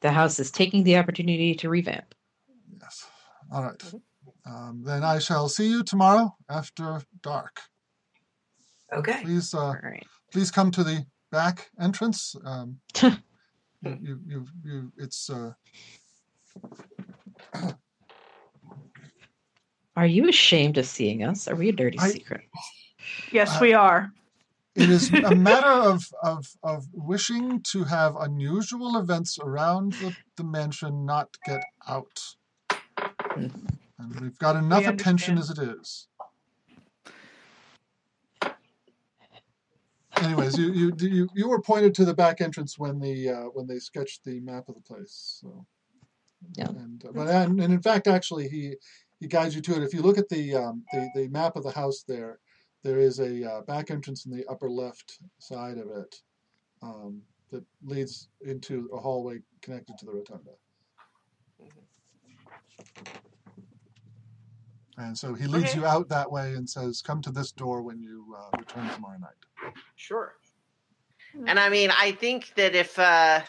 the 0.00 0.10
house 0.10 0.40
is 0.40 0.50
taking 0.50 0.84
the 0.84 0.96
opportunity 0.96 1.54
to 1.56 1.68
revamp. 1.68 2.14
Yes. 2.80 3.06
All 3.52 3.62
right. 3.64 3.82
Um, 4.46 4.82
then 4.84 5.04
I 5.04 5.18
shall 5.18 5.48
see 5.48 5.68
you 5.68 5.82
tomorrow 5.84 6.34
after 6.48 7.02
dark. 7.22 7.60
Okay. 8.92 9.20
Please, 9.22 9.54
uh, 9.54 9.58
All 9.58 9.76
right. 9.82 10.06
please 10.32 10.50
come 10.50 10.70
to 10.72 10.82
the 10.84 11.04
back 11.30 11.68
entrance. 11.80 12.34
Um, 12.44 12.78
you, 13.02 13.12
you, 13.82 14.20
you, 14.26 14.46
you, 14.64 14.92
it's 14.98 15.30
uh, 15.30 15.52
Are 19.96 20.06
you 20.06 20.28
ashamed 20.28 20.78
of 20.78 20.86
seeing 20.86 21.22
us? 21.24 21.46
Are 21.48 21.54
we 21.56 21.68
a 21.68 21.72
dirty 21.72 21.98
I- 21.98 22.10
secret? 22.10 22.42
Yes, 23.32 23.56
Uh, 23.56 23.58
we 23.60 23.74
are. 23.74 24.12
It 24.76 24.88
is 24.88 25.12
a 25.24 25.34
matter 25.34 25.66
of, 25.68 26.04
of, 26.22 26.46
of 26.62 26.86
wishing 26.92 27.60
to 27.72 27.82
have 27.84 28.14
unusual 28.16 28.98
events 28.98 29.38
around 29.42 29.94
the, 29.94 30.14
the 30.36 30.44
mansion 30.44 31.04
not 31.04 31.28
get 31.44 31.62
out. 31.88 32.20
And 33.36 34.20
we've 34.20 34.38
got 34.38 34.56
enough 34.56 34.86
attention 34.86 35.38
as 35.38 35.50
it 35.50 35.58
is. 35.58 36.06
Anyways, 40.20 40.58
you, 40.58 40.72
you 40.72 40.92
you 40.98 41.28
you 41.34 41.48
were 41.48 41.60
pointed 41.60 41.94
to 41.94 42.04
the 42.04 42.14
back 42.14 42.40
entrance 42.40 42.78
when 42.78 42.98
the 42.98 43.30
uh, 43.30 43.44
when 43.54 43.66
they 43.66 43.78
sketched 43.78 44.24
the 44.24 44.40
map 44.40 44.68
of 44.68 44.74
the 44.74 44.80
place. 44.80 45.38
So, 45.40 45.66
Yeah. 46.56 46.68
And 46.68 47.04
uh, 47.04 47.12
but 47.12 47.28
and, 47.28 47.60
and 47.60 47.72
in 47.72 47.80
fact, 47.80 48.06
actually, 48.06 48.48
he 48.48 48.74
he 49.18 49.26
guides 49.26 49.54
you 49.54 49.62
to 49.62 49.76
it. 49.76 49.82
If 49.82 49.94
you 49.94 50.02
look 50.02 50.18
at 50.18 50.28
the 50.28 50.54
um, 50.56 50.84
the 50.92 51.08
the 51.14 51.28
map 51.28 51.56
of 51.56 51.62
the 51.62 51.70
house 51.70 52.04
there, 52.06 52.38
there 52.84 52.98
is 52.98 53.18
a 53.18 53.50
uh, 53.50 53.60
back 53.62 53.90
entrance 53.90 54.26
in 54.26 54.32
the 54.32 54.46
upper 54.46 54.70
left 54.70 55.18
side 55.38 55.78
of 55.78 55.90
it 55.90 56.14
um, 56.82 57.22
that 57.50 57.64
leads 57.82 58.28
into 58.42 58.88
a 58.92 58.98
hallway 58.98 59.40
connected 59.62 59.96
to 59.98 60.06
the 60.06 60.12
rotunda. 60.12 60.52
And 65.00 65.16
so 65.16 65.34
he 65.34 65.46
leads 65.46 65.70
Okay. 65.70 65.78
you 65.80 65.86
out 65.86 66.08
that 66.08 66.30
way 66.30 66.54
and 66.54 66.68
says, 66.68 67.02
"Come 67.02 67.22
to 67.22 67.30
this 67.30 67.52
door 67.52 67.82
when 67.82 68.00
you 68.00 68.36
uh, 68.38 68.56
return 68.58 68.88
tomorrow 68.90 69.18
night." 69.18 69.74
Sure. 69.96 70.34
And 71.46 71.58
I 71.58 71.68
mean, 71.68 71.90
I 71.96 72.12
think 72.12 72.54
that 72.56 72.74
if 72.74 72.98
uh 72.98 73.42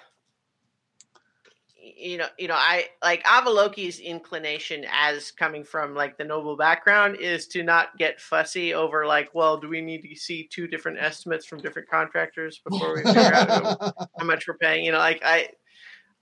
you 1.83 2.17
know, 2.17 2.27
you 2.37 2.47
know, 2.47 2.55
I 2.55 2.87
like 3.03 3.23
Avaloki's 3.23 3.99
inclination 3.99 4.85
as 4.91 5.31
coming 5.31 5.63
from 5.63 5.95
like 5.95 6.17
the 6.17 6.23
noble 6.23 6.55
background 6.55 7.17
is 7.17 7.47
to 7.49 7.63
not 7.63 7.97
get 7.97 8.21
fussy 8.21 8.73
over 8.73 9.05
like, 9.05 9.29
well, 9.33 9.57
do 9.57 9.67
we 9.67 9.81
need 9.81 10.01
to 10.03 10.15
see 10.15 10.47
two 10.51 10.67
different 10.67 10.99
estimates 10.99 11.45
from 11.45 11.59
different 11.59 11.89
contractors 11.89 12.61
before 12.63 12.95
we 12.95 13.03
figure 13.03 13.33
out 13.33 13.77
how 14.19 14.25
much 14.25 14.47
we're 14.47 14.57
paying? 14.57 14.85
You 14.85 14.91
know, 14.91 14.99
like 14.99 15.21
I, 15.23 15.49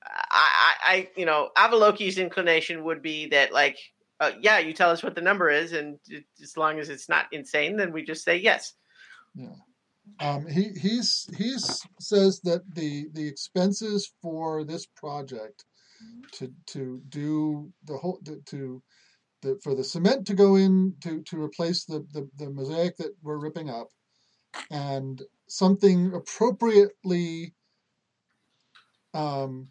I, 0.03 0.15
I, 0.31 0.73
I 0.85 1.09
you 1.15 1.25
know, 1.25 1.49
Avaloki's 1.57 2.17
inclination 2.17 2.83
would 2.85 3.01
be 3.01 3.27
that 3.27 3.51
like, 3.51 3.77
uh, 4.19 4.31
yeah, 4.41 4.59
you 4.59 4.73
tell 4.73 4.89
us 4.89 5.03
what 5.03 5.15
the 5.15 5.21
number 5.21 5.49
is, 5.49 5.73
and 5.73 5.97
it, 6.07 6.25
as 6.41 6.57
long 6.57 6.79
as 6.79 6.89
it's 6.89 7.09
not 7.09 7.27
insane, 7.31 7.77
then 7.77 7.93
we 7.93 8.03
just 8.03 8.23
say 8.23 8.37
yes. 8.37 8.73
Um, 10.19 10.45
he 10.47 10.69
he's 10.79 11.29
he's 11.37 11.81
says 11.99 12.41
that 12.41 12.61
the 12.75 13.07
the 13.13 13.27
expenses 13.27 14.11
for 14.21 14.63
this 14.63 14.85
project 14.85 15.63
to 16.33 16.51
to 16.67 17.01
do 17.09 17.71
the 17.85 17.97
whole 17.97 18.19
to, 18.25 18.41
to 18.47 18.81
the 19.41 19.59
for 19.63 19.75
the 19.75 19.83
cement 19.83 20.27
to 20.27 20.33
go 20.33 20.55
in 20.55 20.95
to 21.01 21.21
to 21.23 21.41
replace 21.41 21.85
the, 21.85 22.05
the 22.13 22.29
the 22.37 22.49
mosaic 22.49 22.97
that 22.97 23.13
we're 23.21 23.37
ripping 23.37 23.69
up 23.69 23.87
and 24.71 25.21
something 25.47 26.13
appropriately 26.13 27.53
um 29.13 29.67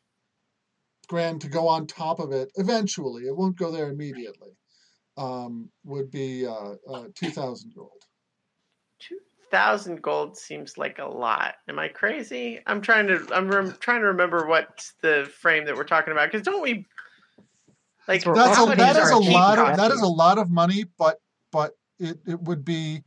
grand 1.08 1.40
to 1.40 1.48
go 1.48 1.66
on 1.66 1.86
top 1.86 2.20
of 2.20 2.32
it 2.32 2.50
eventually. 2.56 3.24
It 3.24 3.36
won't 3.36 3.56
go 3.56 3.70
there 3.70 3.90
immediately. 3.90 4.50
Um, 5.16 5.68
would 5.84 6.10
be 6.10 6.46
uh, 6.46 6.74
uh, 6.88 7.04
two 7.14 7.30
thousand 7.30 7.74
gold. 7.74 8.04
Two 9.00 9.18
thousand 9.50 10.00
gold 10.00 10.36
seems 10.36 10.78
like 10.78 10.98
a 10.98 11.06
lot. 11.06 11.54
Am 11.68 11.78
I 11.78 11.88
crazy? 11.88 12.60
I'm 12.66 12.80
trying 12.80 13.08
to. 13.08 13.26
I'm 13.32 13.48
rem- 13.48 13.74
trying 13.80 14.00
to 14.00 14.08
remember 14.08 14.46
what 14.46 14.84
the 15.02 15.28
frame 15.40 15.64
that 15.66 15.74
we're 15.74 15.84
talking 15.84 16.12
about. 16.12 16.30
Because 16.30 16.44
don't 16.44 16.62
we? 16.62 16.86
Like 18.06 18.24
That's 18.24 18.58
a, 18.58 18.74
that 18.76 18.96
is 18.96 19.10
a 19.10 19.18
lot 19.18 19.58
of 19.58 19.76
that 19.76 19.90
is 19.90 20.00
a 20.00 20.06
lot 20.06 20.38
of 20.38 20.50
money, 20.50 20.84
but 20.98 21.18
but 21.50 21.72
it, 21.98 22.18
it 22.26 22.40
would 22.40 22.64
be 22.64 23.02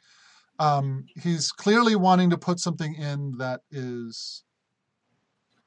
um, 0.59 1.05
he's 1.23 1.51
clearly 1.51 1.95
wanting 1.95 2.29
to 2.29 2.37
put 2.37 2.59
something 2.59 2.93
in 2.93 3.37
that 3.39 3.61
is 3.71 4.43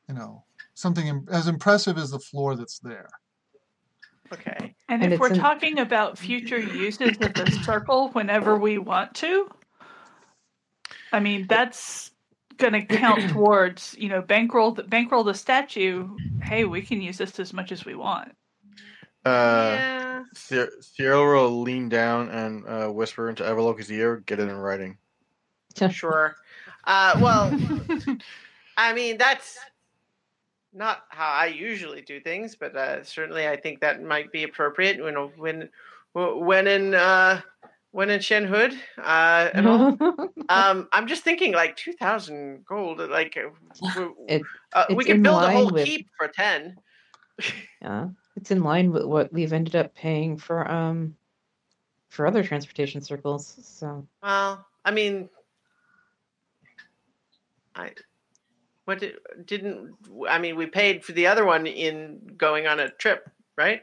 you 0.09 0.15
know 0.15 0.45
something 0.75 1.07
im- 1.07 1.27
as 1.31 1.47
impressive 1.49 1.97
as 1.99 2.11
the 2.11 2.19
floor 2.19 2.57
that's 2.57 2.79
there. 2.81 3.09
Okay. 4.33 4.75
And, 4.89 5.03
And 5.03 5.13
if 5.13 5.21
we're 5.21 5.29
in- 5.33 5.39
talking 5.39 5.79
about 5.79 6.19
future 6.19 6.59
uses 6.59 7.17
of 7.21 7.35
the 7.35 7.51
circle 7.65 8.09
whenever 8.11 8.57
we 8.59 8.79
want 8.79 9.15
to, 9.17 9.49
I 11.13 11.21
mean 11.21 11.47
that's 11.49 12.11
going 12.57 12.73
to 12.73 12.83
count 12.85 13.31
towards 13.31 13.95
you 13.99 14.09
know 14.09 14.23
bankroll 14.23 14.73
the, 14.73 14.83
bankroll 14.83 15.25
the 15.25 15.35
statue. 15.35 16.09
Hey, 16.43 16.65
we 16.65 16.83
can 16.83 17.01
use 17.01 17.19
this 17.19 17.39
as 17.39 17.53
much 17.53 17.71
as 17.73 17.85
we 17.85 17.95
want. 17.95 18.33
Uh, 19.25 19.75
yeah. 19.79 20.23
Cier- 20.35 20.83
Cyril 20.83 21.45
will 21.51 21.63
lean 21.63 21.89
down 21.89 22.29
and 22.31 22.67
uh, 22.67 22.89
whisper 22.89 23.31
into 23.31 23.43
Avaloki's 23.43 23.91
ear, 23.91 24.19
get 24.27 24.39
it 24.41 24.49
in 24.49 24.57
writing. 24.57 24.99
Sure. 25.91 26.37
Uh, 26.85 27.19
well, 27.21 27.51
I 28.77 28.93
mean 28.93 29.17
that's 29.19 29.59
not 30.75 31.05
how 31.09 31.29
I 31.31 31.47
usually 31.47 32.03
do 32.03 32.21
things, 32.21 32.57
but 32.57 32.77
uh, 32.77 33.05
certainly 33.05 33.47
I 33.49 33.57
think 33.57 33.81
that 33.81 34.03
might 34.03 34.33
be 34.33 34.43
appropriate 34.43 35.03
when 35.03 35.15
when 35.37 35.69
when 36.13 36.67
in 36.67 36.95
uh, 36.95 37.41
when 37.93 38.11
in 38.11 38.21
Shenhud 38.21 38.77
uh, 38.99 39.51
and 39.55 39.67
all. 39.67 39.97
Um, 40.51 40.89
I'm 40.93 41.07
just 41.07 41.25
thinking 41.25 41.53
like 41.55 41.75
two 41.77 41.95
thousand 41.95 42.67
gold. 42.67 42.99
Like 42.99 43.39
uh, 43.39 44.05
It- 44.29 44.43
uh, 44.75 44.85
we 44.95 45.05
can 45.05 45.23
build 45.23 45.43
a 45.43 45.51
whole 45.51 45.71
with- 45.71 45.87
keep 45.87 46.09
for 46.19 46.29
ten. 46.29 46.77
yeah, 47.81 48.09
it's 48.37 48.51
in 48.51 48.63
line 48.63 48.91
with 48.93 49.05
what 49.05 49.33
we've 49.33 49.53
ended 49.55 49.75
up 49.77 49.95
paying 49.95 50.37
for 50.37 50.71
um 50.71 51.17
for 52.11 52.27
other 52.27 52.43
transportation 52.45 53.01
circles. 53.01 53.57
So 53.63 54.07
Well, 54.23 54.67
I 54.85 54.91
mean, 54.91 55.31
I 57.75 57.91
what 58.85 59.01
did, 59.01 59.15
didn't 59.47 59.95
I 60.29 60.39
mean? 60.39 60.57
We 60.57 60.67
paid 60.67 61.05
for 61.05 61.13
the 61.13 61.27
other 61.27 61.45
one 61.45 61.67
in 61.67 62.21
going 62.37 62.67
on 62.67 62.81
a 62.81 62.91
trip, 62.91 63.29
right? 63.57 63.83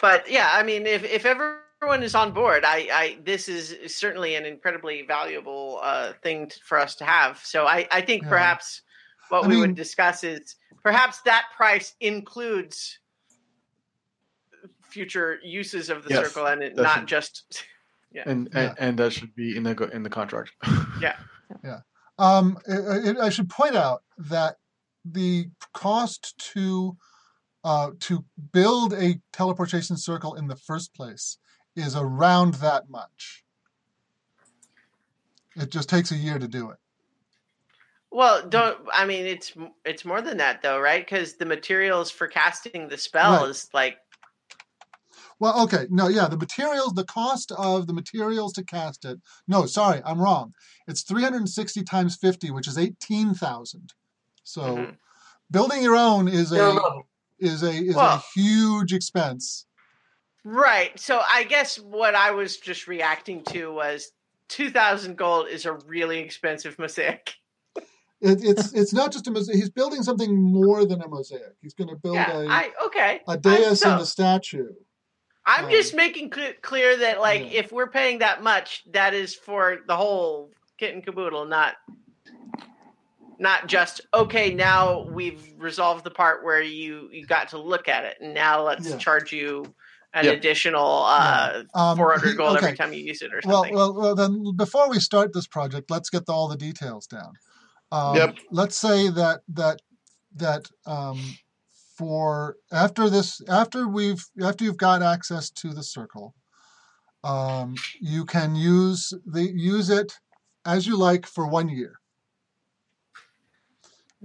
But 0.00 0.30
yeah, 0.30 0.50
I 0.52 0.62
mean, 0.62 0.86
if 0.86 1.02
if 1.04 1.24
everyone 1.26 2.02
is 2.02 2.14
on 2.14 2.32
board, 2.32 2.64
I, 2.64 2.88
I 2.92 3.18
this 3.24 3.48
is 3.48 3.76
certainly 3.94 4.36
an 4.36 4.44
incredibly 4.46 5.02
valuable 5.02 5.80
uh, 5.82 6.12
thing 6.22 6.48
t- 6.48 6.60
for 6.64 6.78
us 6.78 6.94
to 6.96 7.04
have. 7.04 7.40
So 7.44 7.66
I, 7.66 7.86
I 7.90 8.00
think 8.00 8.22
Yeah. 8.22 8.28
perhaps 8.28 8.82
what 9.28 9.44
I 9.44 9.48
we 9.48 9.54
mean- 9.54 9.60
would 9.60 9.74
discuss 9.74 10.22
is 10.24 10.56
perhaps 10.82 11.20
that 11.22 11.46
price 11.56 11.94
includes 12.00 12.98
future 14.82 15.38
uses 15.42 15.90
of 15.90 16.04
the 16.04 16.10
Yes, 16.14 16.28
circle 16.28 16.46
and 16.46 16.62
it, 16.62 16.76
not 16.76 17.00
should- 17.00 17.06
just 17.08 17.64
And, 18.24 18.48
Yeah. 18.54 18.60
and 18.60 18.74
and 18.78 18.98
that 19.00 19.12
should 19.12 19.34
be 19.34 19.54
in 19.56 19.62
the 19.64 19.74
go- 19.74 19.90
in 19.92 20.02
the 20.02 20.08
contract. 20.10 20.52
Um, 22.18 22.58
I, 22.68 22.72
I- 23.20 23.26
I 23.26 23.28
should 23.30 23.48
point 23.48 23.76
out 23.76 24.02
that 24.18 24.56
the 25.04 25.48
cost 25.72 26.36
to 26.54 26.96
uh, 27.64 27.90
to 28.00 28.24
build 28.52 28.92
a 28.94 29.20
teleportation 29.32 29.96
circle 29.96 30.34
in 30.34 30.46
the 30.48 30.56
first 30.56 30.94
place 30.94 31.38
is 31.76 31.94
around 31.96 32.54
that 32.54 32.88
much. 32.88 33.44
It 35.56 35.70
just 35.70 35.88
takes 35.88 36.10
a 36.12 36.16
year 36.16 36.38
to 36.38 36.48
do 36.48 36.70
it. 36.70 36.76
Well, 38.10 38.48
don't 38.48 38.78
I 38.92 39.04
mean 39.06 39.26
it's 39.26 39.52
it's 39.84 40.04
more 40.04 40.22
than 40.22 40.38
that 40.38 40.62
though, 40.62 40.80
right? 40.80 41.04
Because 41.04 41.34
the 41.34 41.44
materials 41.46 42.10
for 42.10 42.26
casting 42.26 42.88
the 42.88 42.96
spell 42.98 43.40
Right. 43.42 43.50
is 43.50 43.68
like 43.74 43.98
Well, 45.40 45.62
okay, 45.64 45.86
no, 45.90 46.08
yeah, 46.08 46.26
the 46.28 46.36
materials, 46.36 46.94
the 46.94 47.04
cost 47.04 47.52
of 47.52 47.86
the 47.86 47.92
materials 47.92 48.52
to 48.54 48.64
cast 48.64 49.04
it. 49.04 49.20
No, 49.46 49.66
sorry, 49.66 50.02
I'm 50.04 50.20
wrong. 50.20 50.54
It's 50.88 51.02
360 51.02 51.84
times 51.84 52.16
50, 52.16 52.50
which 52.50 52.66
is 52.66 52.76
18,000. 52.76 53.92
So 54.42 54.62
Mhm. 54.62 54.96
building 55.50 55.82
your 55.82 55.96
own 55.96 56.26
is 56.28 56.52
a 56.52 56.78
is 57.38 57.62
a 57.62 57.70
is 57.72 57.94
a 57.94 58.18
huge 58.34 58.92
expense. 58.92 59.66
right. 60.44 60.98
So 60.98 61.20
I 61.30 61.44
guess 61.44 61.78
what 61.78 62.14
I 62.14 62.30
was 62.32 62.56
just 62.56 62.88
reacting 62.88 63.44
to 63.44 63.72
was 63.72 64.10
two 64.48 64.70
thousand 64.70 65.16
gold 65.16 65.48
is 65.48 65.66
a 65.66 65.72
really 65.74 66.18
expensive 66.18 66.78
mosaic. 66.78 67.34
It, 68.20 68.42
it's 68.42 68.72
it's 68.72 68.92
not 68.92 69.12
just 69.12 69.28
a 69.28 69.30
mosaic. 69.30 69.56
He's 69.56 69.70
building 69.70 70.02
something 70.02 70.34
more 70.36 70.84
than 70.84 71.00
a 71.02 71.06
mosaic. 71.08 71.54
He's 71.62 71.74
going 71.74 71.90
to 71.90 71.96
build 71.96 72.16
Yeah, 72.16 72.38
a 72.40 72.48
I 72.48 72.70
okay. 72.86 73.20
a 73.28 73.36
dais 73.36 73.80
so- 73.80 73.92
and 73.92 74.00
a 74.00 74.06
statue. 74.06 74.72
I'm 75.48 75.64
um, 75.64 75.70
just 75.70 75.94
making 75.94 76.30
cl- 76.32 76.52
clear 76.62 76.96
that 76.98 77.20
like 77.20 77.40
Yeah. 77.40 77.60
if 77.60 77.72
we're 77.72 77.88
paying 77.90 78.18
that 78.18 78.42
much, 78.42 78.82
that 78.92 79.14
is 79.14 79.34
for 79.34 79.78
the 79.88 79.96
whole 79.96 80.50
kit 80.78 80.94
and 80.94 81.04
caboodle, 81.04 81.46
not 81.46 81.74
not 83.40 83.66
just 83.66 84.00
okay. 84.12 84.52
Now 84.52 85.02
we've 85.08 85.42
resolved 85.56 86.04
the 86.04 86.10
part 86.10 86.44
where 86.44 86.60
you 86.62 87.08
you 87.12 87.24
got 87.26 87.48
to 87.50 87.58
look 87.58 87.88
at 87.88 88.04
it, 88.04 88.18
and 88.20 88.34
now 88.34 88.62
let's 88.62 88.88
Yeah. 88.88 88.96
charge 88.98 89.32
you 89.32 89.64
an 90.14 90.24
Yeah. 90.24 90.32
additional 90.32 91.04
uh, 91.06 91.62
Um, 91.74 91.96
400 91.96 92.30
he- 92.30 92.34
gold 92.36 92.56
every 92.56 92.76
time 92.76 92.92
you 92.92 93.00
use 93.00 93.22
it 93.22 93.32
or 93.32 93.40
something. 93.42 93.74
well, 93.74 93.92
well. 93.94 94.00
well, 94.02 94.14
Then 94.14 94.56
before 94.56 94.88
we 94.88 94.98
start 95.00 95.32
this 95.32 95.46
project, 95.46 95.90
let's 95.90 96.10
get 96.10 96.28
all 96.28 96.48
the 96.48 96.56
details 96.56 97.06
down. 97.06 97.32
Um, 97.92 98.16
Yep. 98.16 98.36
Let's 98.50 98.76
say 98.76 99.08
that 99.10 99.40
that 99.48 99.80
that 100.34 100.68
um, 100.86 101.20
for 101.98 102.56
after 102.70 103.10
this, 103.10 103.42
after 103.48 103.88
we've 103.88 104.24
after 104.40 104.64
you've 104.64 104.76
got 104.76 105.02
access 105.02 105.50
to 105.50 105.74
the 105.74 105.82
circle, 105.82 106.34
um, 107.24 107.74
you 108.00 108.24
can 108.24 108.54
use 108.54 109.12
the 109.26 109.42
use 109.42 109.90
it 109.90 110.12
as 110.64 110.86
you 110.86 110.96
like 110.96 111.26
for 111.26 111.48
one 111.48 111.68
year. 111.68 111.94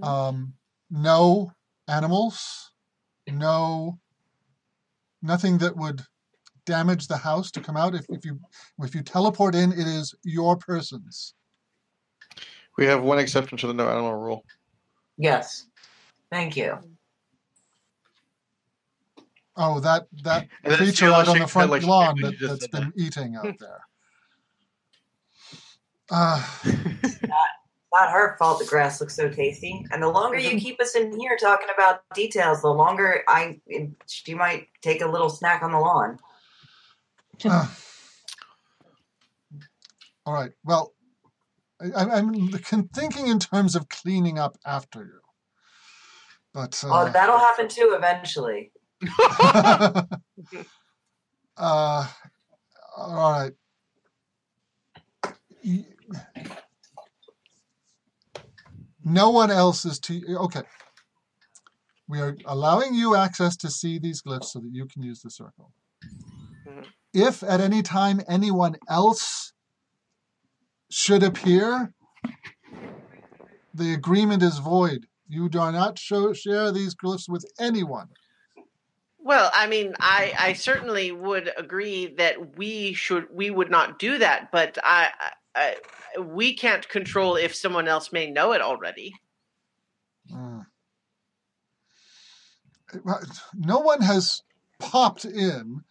Um, 0.03 0.53
no 0.91 1.51
animals, 1.87 2.71
no 3.27 3.99
nothing 5.23 5.57
that 5.57 5.75
would 5.75 6.01
damage 6.65 7.07
the 7.07 7.17
house 7.17 7.49
to 7.51 7.61
come 7.61 7.75
out. 7.75 7.95
If, 7.95 8.05
if 8.09 8.23
you 8.23 8.39
if 8.79 8.93
you 8.93 9.01
teleport 9.01 9.55
in, 9.55 9.71
it 9.71 9.87
is 9.87 10.13
your 10.23 10.57
person's. 10.57 11.33
we 12.77 12.85
have 12.85 13.01
one 13.01 13.17
exception 13.17 13.57
to 13.59 13.67
the 13.67 13.73
no 13.73 13.89
animal 13.89 14.13
rule. 14.13 14.43
Yes. 15.17 15.65
Thank 16.31 16.55
you. 16.55 16.77
Oh, 19.55 19.79
that 19.81 20.07
that 20.23 20.47
creature 20.63 21.11
out 21.11 21.27
on 21.27 21.39
the 21.39 21.47
front 21.47 21.71
like 21.71 21.83
lawn 21.83 22.15
did 22.15 22.23
when 22.23 22.31
that, 22.31 22.39
has 22.39 22.59
just 22.59 22.71
that's 22.71 22.71
said 22.83 22.93
been 22.93 23.03
eating 23.05 23.35
out 23.35 23.53
there. 23.59 23.81
Uh, 26.11 26.45
Not 27.93 28.11
her 28.11 28.35
fault 28.37 28.57
the 28.57 28.65
grass 28.65 28.99
looks 28.99 29.15
so 29.15 29.29
tasty. 29.29 29.85
And 29.91 30.01
the 30.01 30.09
longer 30.09 30.39
you 30.39 30.59
keep 30.59 30.81
us 30.81 30.95
in 30.95 31.17
here 31.19 31.37
talking 31.39 31.67
about 31.73 32.01
details, 32.15 32.61
the 32.63 32.69
longer 32.69 33.23
I 33.27 33.59
she 34.07 34.33
might 34.33 34.67
take 34.81 35.01
a 35.01 35.07
little 35.07 35.29
snack 35.29 35.61
on 35.61 35.71
the 35.71 35.77
lawn. 35.79 36.17
uh, 37.45 37.67
all 40.25 40.33
right. 40.33 40.51
Well, 40.63 40.93
I, 41.79 41.91
I'm- 42.05 42.11
I'm 42.71 42.87
thinking 42.89 43.27
in 43.27 43.37
terms 43.39 43.75
of 43.75 43.89
cleaning 43.89 44.39
up 44.39 44.57
after 44.65 45.03
you. 45.03 45.19
But 46.51 46.83
Oh, 46.85 46.91
uh, 46.93 47.11
that'll 47.11 47.37
happen 47.37 47.67
too 47.67 47.93
eventually. 47.95 48.71
Uh, 51.57 52.07
all 52.97 53.31
right. 53.31 53.51
No 59.03 59.29
one 59.29 59.51
else 59.51 59.85
is 59.85 59.99
to. 59.99 60.21
Okay. 60.41 60.63
We 62.07 62.19
are 62.19 62.37
allowing 62.45 62.93
you 62.93 63.15
access 63.15 63.55
to 63.57 63.69
see 63.69 63.97
these 63.97 64.21
glyphs 64.21 64.45
so 64.45 64.59
that 64.59 64.69
you 64.71 64.85
can 64.85 65.03
use 65.03 65.21
the 65.21 65.29
circle. 65.29 65.71
Mhm. 66.67 66.85
If 67.13 67.43
at 67.43 67.61
any 67.61 67.81
time 67.81 68.21
anyone 68.27 68.75
else 68.89 69.53
should 70.89 71.23
appear, 71.23 71.93
the 73.73 73.93
agreement 73.93 74.43
is 74.43 74.59
void. 74.59 75.07
You 75.27 75.49
do 75.49 75.71
not 75.71 75.97
show, 75.97 76.33
share 76.33 76.71
these 76.71 76.93
glyphs 76.95 77.27
with 77.27 77.45
anyone. 77.59 78.09
Well, 79.23 79.49
I 79.53 79.67
mean, 79.67 79.93
I, 80.01 80.33
I 80.37 80.53
certainly 80.53 81.13
would 81.13 81.49
agree 81.57 82.07
that 82.17 82.57
we 82.57 82.91
should 82.93 83.27
we 83.31 83.49
would 83.49 83.71
not 83.71 83.97
do 83.97 84.17
that, 84.17 84.51
but 84.51 84.77
I, 84.83 85.09
I 85.55 85.75
we 86.19 86.53
can't 86.53 86.87
control 86.89 87.37
if 87.37 87.55
someone 87.55 87.87
else 87.87 88.11
may 88.11 88.29
know 88.29 88.51
it 88.51 88.61
already. 88.61 89.13
Mm. 90.31 90.65
no 93.55 93.79
one 93.79 94.01
has 94.01 94.41
popped 94.79 95.25
in 95.25 95.81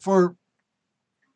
for 0.00 0.36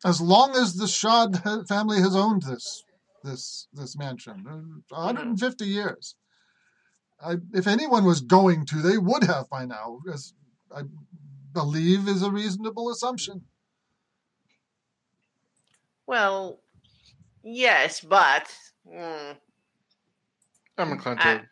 as 0.03 0.21
long 0.21 0.55
as 0.55 0.75
the 0.75 0.85
Shahd 0.85 1.67
family 1.67 1.99
has 2.01 2.15
owned 2.15 2.43
this 2.43 2.83
this 3.23 3.67
this 3.73 3.95
mansion, 3.95 4.43
uh, 4.49 4.95
150 4.95 5.65
years. 5.65 6.15
I, 7.23 7.37
if 7.53 7.67
anyone 7.67 8.05
was 8.05 8.21
going 8.21 8.65
to, 8.65 8.81
they 8.81 8.97
would 8.97 9.23
have 9.23 9.49
by 9.49 9.65
now, 9.65 9.99
as 10.11 10.33
I 10.75 10.81
believe 11.53 12.07
is 12.07 12.23
a 12.23 12.31
reasonable 12.31 12.89
assumption. 12.89 13.43
Well, 16.07 16.59
yes, 17.43 18.01
but 18.01 18.53
mm, 18.87 19.35
I'm 20.77 20.91
inclined 20.91 21.19
I- 21.21 21.37
to 21.37 21.45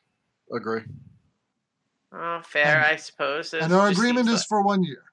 agree. 0.56 0.82
oh, 2.12 2.42
fair, 2.44 2.78
And- 2.78 2.86
I 2.86 2.96
suppose. 2.98 3.54
It 3.54 3.62
and 3.64 3.74
our 3.74 3.88
agreement 3.90 4.28
seems 4.28 4.42
is 4.42 4.46
for 4.46 4.64
one 4.64 4.84
year. 4.84 5.04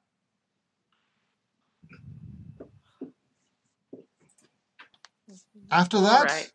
After 5.70 6.00
that, 6.00 6.20
Alright. 6.20 6.52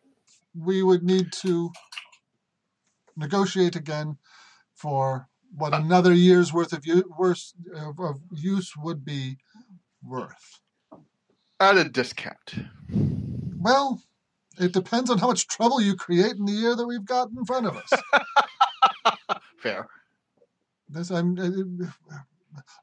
we 0.58 0.82
would 0.82 1.02
need 1.02 1.32
to 1.42 1.70
negotiate 3.16 3.76
again 3.76 4.18
for 4.74 5.28
what 5.56 5.74
another 5.74 6.12
year's 6.12 6.52
worth 6.52 6.72
of, 6.72 6.86
u- 6.86 7.12
worth 7.18 7.52
of, 7.74 7.98
of 8.00 8.20
use 8.30 8.72
would 8.76 9.04
be 9.04 9.38
worth. 10.02 10.60
At 11.60 11.76
a 11.76 11.84
discount. 11.84 12.54
Well, 13.58 14.02
it 14.58 14.72
depends 14.72 15.10
on 15.10 15.18
how 15.18 15.28
much 15.28 15.46
trouble 15.46 15.80
you 15.80 15.96
create 15.96 16.36
in 16.36 16.44
the 16.44 16.52
year 16.52 16.74
that 16.74 16.86
we've 16.86 17.04
got 17.04 17.30
in 17.36 17.44
front 17.44 17.66
of 17.66 17.76
us. 17.76 17.92
Fair. 19.58 19.88
This 20.88 21.10
I'm 21.10 21.38
uh, 21.38 22.18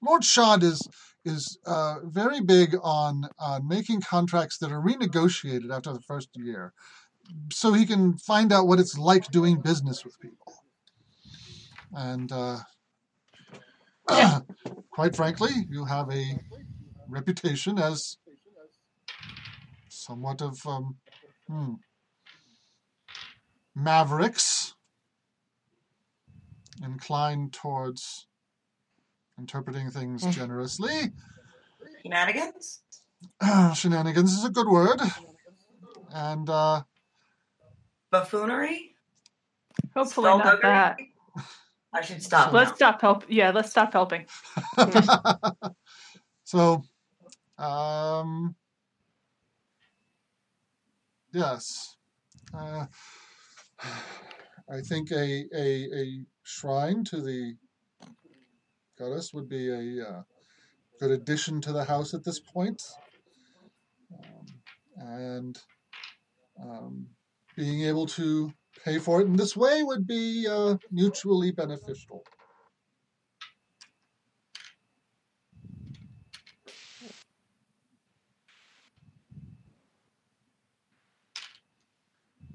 Lord 0.02 0.24
Shahd 0.24 0.64
is 0.64 0.88
is 1.24 1.60
uh, 1.66 1.98
very 2.04 2.42
big 2.42 2.76
on 2.82 3.30
on 3.38 3.68
making 3.68 4.02
contracts 4.02 4.58
that 4.58 4.72
are 4.72 4.82
renegotiated 4.82 5.72
after 5.72 5.94
the 5.94 6.02
first 6.02 6.30
year, 6.34 6.74
so 7.52 7.72
he 7.74 7.86
can 7.86 8.18
find 8.18 8.52
out 8.52 8.68
what 8.68 8.80
it's 8.80 8.98
like 8.98 9.30
doing 9.32 9.62
business 9.62 10.04
with 10.04 10.20
people. 10.20 10.61
And 11.94 12.32
uh, 12.32 12.60
quite 14.92 15.16
frankly, 15.16 15.52
you 15.70 15.86
have 15.86 16.12
a 16.12 16.40
reputation 17.10 17.78
as 17.78 18.18
somewhat 19.90 20.42
of 20.42 20.58
um, 20.66 20.98
hmm, 21.48 21.74
mavericks 23.76 24.76
inclined 26.84 27.54
towards 27.54 28.28
interpreting 29.38 29.92
things 29.92 30.24
Mm. 30.24 30.32
generously. 30.32 31.14
Shenanigans? 32.04 32.82
Shenanigans 33.76 34.34
is 34.34 34.46
a 34.46 34.50
good 34.50 34.68
word. 34.68 35.00
And 36.10 36.50
uh, 36.50 36.84
Buffoonery? 38.12 38.96
Hopefully 39.96 40.30
not 40.30 40.62
that. 40.62 40.98
I 41.94 42.02
should 42.02 42.24
stop. 42.24 42.54
Let's 42.54 42.72
now. 42.72 42.76
stop 42.76 43.02
help. 43.02 43.26
Yeah, 43.28 43.52
let's 43.52 43.70
stop 43.70 43.92
helping. 43.94 44.26
so, 46.44 46.84
um, 47.58 48.56
yes. 51.34 51.98
Uh, 52.54 52.86
I 54.70 54.82
think 54.82 55.12
a, 55.12 55.46
a, 55.54 55.88
a 55.94 56.26
shrine 56.44 57.04
to 57.06 57.22
the 57.22 57.56
goddess 58.98 59.34
would 59.34 59.50
be 59.50 59.70
a 59.70 60.08
uh, 60.08 60.22
good 61.00 61.12
addition 61.12 61.60
to 61.62 61.74
the 61.74 61.84
house 61.84 62.14
at 62.14 62.24
this 62.24 62.40
point. 62.40 62.82
Um, 64.18 64.46
and 64.96 65.60
um, 66.62 67.08
being 67.56 67.82
able 67.82 68.06
to 68.08 68.54
pay 68.84 68.98
for 68.98 69.22
it 69.22 69.26
in 69.26 69.36
this 69.36 69.56
way 69.56 69.84
would 69.84 70.08
be 70.08 70.48
uh, 70.50 70.76
mutually 70.92 71.52
beneficial. 71.52 72.24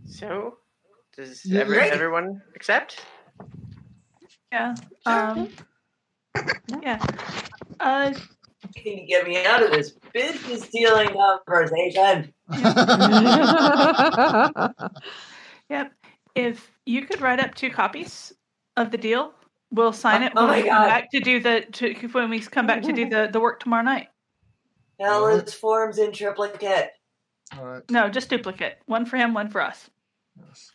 So, 0.06 0.58
does 1.16 1.44
Yeah, 1.44 1.60
every, 1.60 1.76
great. 1.76 1.92
everyone 1.92 2.40
accept? 2.54 3.04
Yeah. 4.50 4.74
Um, 5.04 5.50
yeah. 6.80 7.04
Uh, 7.78 8.14
Anything 8.74 9.00
to 9.00 9.06
get 9.06 9.26
me 9.26 9.44
out 9.44 9.62
of 9.62 9.70
this 9.70 9.92
business 10.12 10.68
dealing 10.68 11.14
conversation. 11.46 12.32
yep. 15.68 15.92
If 16.36 16.70
you 16.84 17.06
could 17.06 17.20
write 17.22 17.40
up 17.40 17.54
two 17.54 17.70
copies 17.70 18.32
of 18.76 18.90
the 18.90 18.98
deal, 18.98 19.32
we'll 19.70 19.94
sign 19.94 20.22
it 20.22 20.32
Oh 20.36 20.42
when 20.42 20.50
my 20.50 20.62
we 20.62 20.68
come 20.68 20.82
God. 20.82 20.88
back 20.88 21.10
to 21.12 21.20
do 21.20 21.40
the 21.40 21.62
to, 21.72 21.94
when 22.12 22.28
we 22.28 22.40
come 22.40 22.66
back 22.66 22.82
to 22.82 22.92
do 22.92 23.08
the, 23.08 23.28
the 23.32 23.40
work 23.40 23.60
tomorrow 23.60 23.82
night. 23.82 24.08
Hell 25.00 25.26
is 25.28 25.54
forms 25.54 25.98
in 25.98 26.12
triplicate. 26.12 26.90
All 27.56 27.64
right. 27.64 27.82
No, 27.90 28.08
just 28.08 28.28
duplicate. 28.28 28.78
One 28.86 29.06
for 29.06 29.16
him, 29.16 29.32
one 29.34 29.48
for 29.48 29.62
us. 29.62 29.88
Yes. 30.38 30.72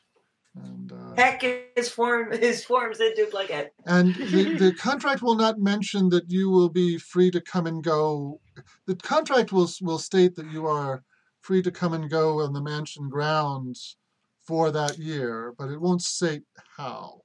And, 0.56 0.92
uh, 0.92 1.16
Heck 1.16 1.44
is 1.76 1.90
form 1.90 2.32
his 2.32 2.64
forms 2.66 3.00
in 3.00 3.14
duplicate. 3.16 3.74
and 3.86 4.14
the, 4.16 4.56
the 4.58 4.74
contract 4.74 5.22
will 5.22 5.36
not 5.36 5.60
mention 5.60 6.10
that 6.10 6.30
you 6.30 6.50
will 6.50 6.70
be 6.70 6.98
free 6.98 7.32
to 7.32 7.40
come 7.40 7.68
and 7.68 7.84
go. 7.84 8.42
The 8.88 8.96
contract 8.96 9.52
will 9.52 9.70
will 9.82 10.00
state 10.00 10.36
that 10.36 10.52
you 10.52 10.66
are 10.66 11.04
free 11.42 11.62
to 11.62 11.72
come 11.72 11.94
and 11.94 12.10
go 12.10 12.42
on 12.42 12.54
the 12.54 12.62
mansion 12.62 13.10
grounds 13.10 13.98
for 14.46 14.72
that 14.72 14.98
year, 14.98 15.54
but 15.58 15.70
it 15.70 15.80
won't 15.80 16.02
state 16.02 16.44
how. 16.78 17.22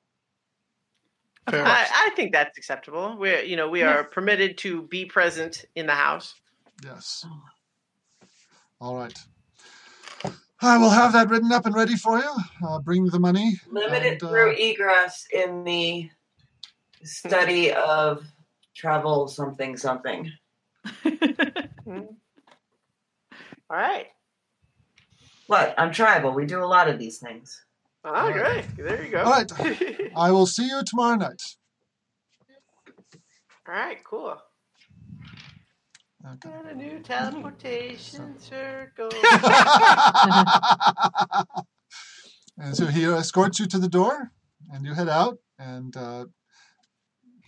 I, 1.48 1.86
I 1.94 2.10
think 2.16 2.32
that's 2.32 2.58
acceptable. 2.58 3.16
We're, 3.18 3.42
you 3.42 3.56
know, 3.56 3.68
we 3.68 3.80
Yeah. 3.80 3.94
are 3.94 4.04
permitted 4.04 4.58
to 4.58 4.82
be 4.82 5.04
present 5.04 5.64
in 5.76 5.86
the 5.86 5.94
house. 5.94 6.34
Yes. 6.84 7.24
All 8.80 8.96
right. 8.96 9.16
I 10.60 10.78
will 10.78 10.90
have 10.90 11.12
that 11.12 11.28
written 11.28 11.52
up 11.52 11.66
and 11.66 11.74
ready 11.74 11.96
for 11.96 12.18
you. 12.18 12.34
Uh, 12.66 12.78
bring 12.80 13.04
the 13.06 13.20
money. 13.20 13.60
Limited 13.70 14.14
and, 14.14 14.22
uh, 14.22 14.28
through 14.28 14.56
egress 14.56 15.26
in 15.32 15.64
the 15.64 16.10
study 17.04 17.72
of 17.72 18.24
travel 18.74 19.28
something 19.28 19.76
something. 19.76 20.32
Hmm. 21.86 22.00
All 23.70 23.76
right. 23.76 24.06
What? 25.46 25.74
I'm 25.78 25.92
tribal. 25.92 26.32
We 26.32 26.46
do 26.46 26.62
a 26.62 26.66
lot 26.66 26.88
of 26.88 26.98
these 26.98 27.18
things. 27.18 27.62
Oh, 28.04 28.32
great. 28.32 28.64
There 28.76 29.04
you 29.04 29.10
go. 29.10 29.24
All 29.24 29.32
right. 29.32 29.50
I 30.16 30.30
will 30.30 30.46
see 30.46 30.68
you 30.68 30.82
tomorrow 30.84 31.16
night. 31.16 31.42
All 33.68 33.74
right, 33.74 33.98
cool. 34.04 34.36
Okay. 36.24 36.48
Got 36.48 36.70
a 36.70 36.74
new 36.74 37.00
teleportation 37.00 38.38
circle. 38.38 39.10
and 42.58 42.76
so 42.76 42.86
he 42.86 43.04
escorts 43.04 43.60
you 43.60 43.66
to 43.66 43.78
the 43.78 43.88
door, 43.88 44.32
and 44.72 44.84
you 44.84 44.94
head 44.94 45.08
out. 45.08 45.38
And 45.58 45.96
uh, 45.96 46.26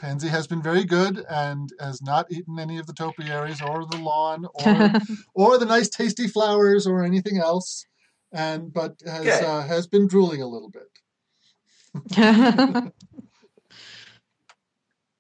Pansy 0.00 0.28
has 0.28 0.46
been 0.46 0.62
very 0.62 0.84
good 0.84 1.24
and 1.28 1.70
has 1.80 2.00
not 2.00 2.30
eaten 2.30 2.58
any 2.58 2.78
of 2.78 2.86
the 2.86 2.92
topiaries 2.92 3.60
or 3.60 3.84
the 3.84 3.98
lawn 3.98 4.46
or 4.54 4.92
or 5.34 5.58
the 5.58 5.66
nice 5.66 5.88
tasty 5.88 6.28
flowers 6.28 6.86
or 6.86 7.04
anything 7.04 7.38
else, 7.38 7.84
and 8.32 8.72
but 8.72 9.00
has 9.06 9.24
Good. 9.24 9.44
uh, 9.44 9.62
has 9.62 9.86
been 9.86 10.06
drooling 10.06 10.42
a 10.42 10.46
little 10.46 10.70
bit. 10.70 10.88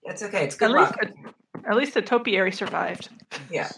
It's 0.08 0.22
okay. 0.22 0.44
It's 0.44 0.54
at 0.54 0.58
good 0.58 0.70
least, 0.70 0.94
luck. 1.02 1.34
at 1.68 1.76
least 1.76 1.94
the 1.94 2.02
topiary 2.02 2.50
survived. 2.50 3.10
Yeah. 3.50 3.70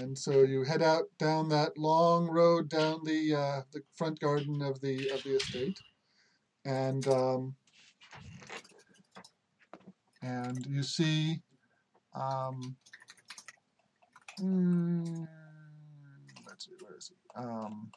And 0.00 0.16
so 0.16 0.42
you 0.42 0.64
head 0.64 0.82
out 0.82 1.04
down 1.18 1.50
that 1.50 1.76
long 1.76 2.26
road 2.28 2.70
down 2.70 3.04
the 3.04 3.34
uh, 3.34 3.60
the 3.72 3.82
front 3.94 4.18
garden 4.20 4.62
of 4.62 4.80
the 4.80 5.10
of 5.10 5.22
the 5.22 5.36
estate, 5.36 5.78
and 6.64 7.06
um, 7.08 7.54
and 10.22 10.64
you 10.66 10.82
see, 10.82 11.42
um, 12.14 12.76
mm, 14.40 15.28
let's 16.48 16.64
see, 16.64 16.72
where 16.80 16.96
is 16.96 17.10
it? 17.10 17.38
Um, 17.38 17.90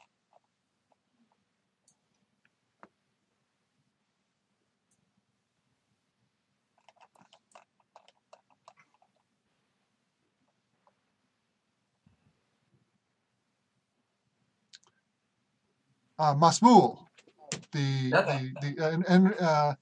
uh, 16.19 16.34
Masmul, 16.35 16.99
the 17.72 18.10
the, 18.11 18.53
the 18.61 18.85
uh, 18.85 18.98
En- 19.07 19.34
uh, 19.39 19.73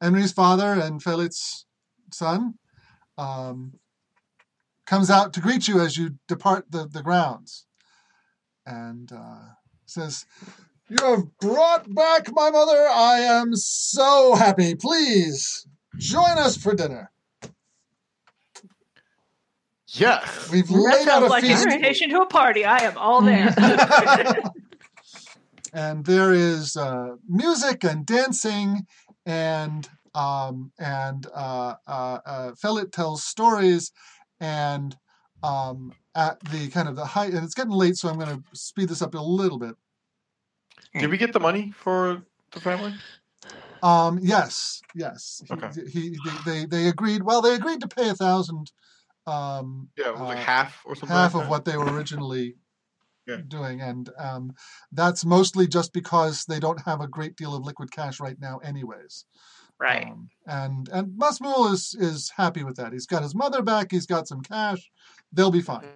Henry's 0.00 0.32
father 0.32 0.72
and 0.72 1.02
Felix's 1.02 1.64
son, 2.12 2.54
um, 3.18 3.74
comes 4.86 5.10
out 5.10 5.32
to 5.34 5.40
greet 5.40 5.68
you 5.68 5.80
as 5.80 5.96
you 5.96 6.16
depart 6.28 6.66
the, 6.70 6.86
the 6.86 7.02
grounds 7.02 7.66
and 8.66 9.12
uh, 9.12 9.38
says, 9.86 10.26
You 10.88 10.96
have 11.04 11.38
brought 11.38 11.92
back 11.94 12.28
my 12.32 12.50
mother. 12.50 12.86
I 12.88 13.20
am 13.20 13.54
so 13.54 14.34
happy. 14.34 14.74
Please 14.74 15.66
join 15.98 16.36
us 16.38 16.56
for 16.56 16.74
dinner. 16.74 17.10
Yes. 19.88 20.50
We've 20.50 20.66
That 20.68 20.74
laid 20.74 21.08
out 21.08 21.20
sounds 21.20 21.24
a 21.26 21.28
like 21.28 21.44
an 21.44 21.50
feast. 21.50 21.64
invitation 21.66 22.10
to 22.10 22.20
a 22.22 22.26
party. 22.26 22.64
I 22.64 22.78
am 22.78 22.96
all 22.98 23.20
there. 23.22 23.54
and 25.72 26.04
there 26.04 26.32
is 26.32 26.76
uh, 26.76 27.16
music 27.28 27.84
and 27.84 28.04
dancing 28.06 28.86
and 29.26 29.88
um, 30.14 30.72
and 30.78 31.26
uh, 31.34 31.74
uh, 31.86 32.18
uh, 32.26 32.52
Fellet 32.60 32.92
tells 32.92 33.24
stories 33.24 33.92
and 34.40 34.96
um, 35.42 35.92
at 36.14 36.38
the 36.50 36.68
kind 36.68 36.88
of 36.88 36.96
the 36.96 37.04
height 37.06 37.32
and 37.32 37.44
it's 37.44 37.54
getting 37.54 37.72
late 37.72 37.96
so 37.96 38.08
I'm 38.08 38.18
going 38.18 38.36
to 38.36 38.42
speed 38.52 38.88
this 38.90 39.02
up 39.02 39.14
a 39.14 39.18
little 39.18 39.58
bit. 39.58 39.74
Did 40.98 41.10
we 41.10 41.16
get 41.16 41.32
the 41.32 41.40
money 41.40 41.72
for 41.74 42.22
the 42.52 42.60
family? 42.60 42.92
Um, 43.82 44.20
yes, 44.22 44.82
yes. 44.94 45.42
He, 45.46 45.54
Okay. 45.54 45.70
he, 45.90 46.16
they, 46.44 46.50
they 46.52 46.66
they 46.66 46.88
agreed. 46.88 47.22
Well, 47.22 47.40
they 47.42 47.54
agreed 47.54 47.80
to 47.80 47.88
pay 47.88 48.08
a 48.10 48.14
thousand. 48.14 48.70
Um, 49.26 49.88
Yeah, 49.96 50.10
like 50.10 50.38
uh, 50.38 50.40
half 50.40 50.82
or 50.84 50.94
something. 50.94 51.16
half 51.16 51.34
like 51.34 51.44
of 51.44 51.50
what 51.50 51.64
they 51.64 51.76
were 51.76 51.86
originally 51.92 52.56
Yeah. 53.26 53.36
doing, 53.46 53.80
and 53.80 54.10
um, 54.18 54.52
that's 54.90 55.24
mostly 55.24 55.68
just 55.68 55.92
because 55.92 56.44
they 56.44 56.58
don't 56.58 56.80
have 56.82 57.00
a 57.00 57.06
great 57.06 57.36
deal 57.36 57.54
of 57.54 57.64
liquid 57.64 57.92
cash 57.92 58.18
right 58.18 58.36
now, 58.40 58.58
anyways. 58.58 59.26
Right. 59.78 60.06
Um, 60.06 60.28
and 60.46 60.88
and 60.88 61.18
Masmul 61.18 61.72
is 61.72 61.94
is 61.98 62.30
happy 62.36 62.64
with 62.64 62.76
that. 62.76 62.92
He's 62.92 63.06
got 63.06 63.22
his 63.22 63.34
mother 63.34 63.62
back. 63.62 63.90
He's 63.90 64.06
got 64.06 64.28
some 64.28 64.40
cash. 64.40 64.90
They'll 65.32 65.50
be 65.50 65.62
fine. 65.62 65.86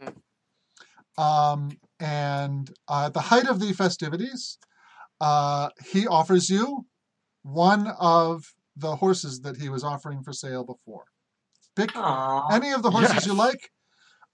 Mhm. 1.19 1.23
Um, 1.23 1.71
and 1.99 2.71
uh, 2.89 3.07
at 3.07 3.15
the 3.15 3.21
height 3.21 3.47
of 3.49 3.59
the 3.59 3.73
festivities, 3.73 4.59
uh, 5.21 5.71
he 5.85 6.07
offers 6.07 6.51
you 6.51 6.87
one 7.43 7.89
of 7.99 8.45
the 8.77 8.97
horses 8.97 9.41
that 9.41 9.57
he 9.57 9.69
was 9.69 9.83
offering 9.83 10.23
for 10.23 10.33
sale 10.33 10.65
before. 10.65 11.05
Pick 11.75 11.97
Aw. 11.97 12.49
any 12.55 12.73
of 12.73 12.83
the 12.83 12.91
horses 12.91 13.27
you 13.27 13.35
like. 13.35 13.71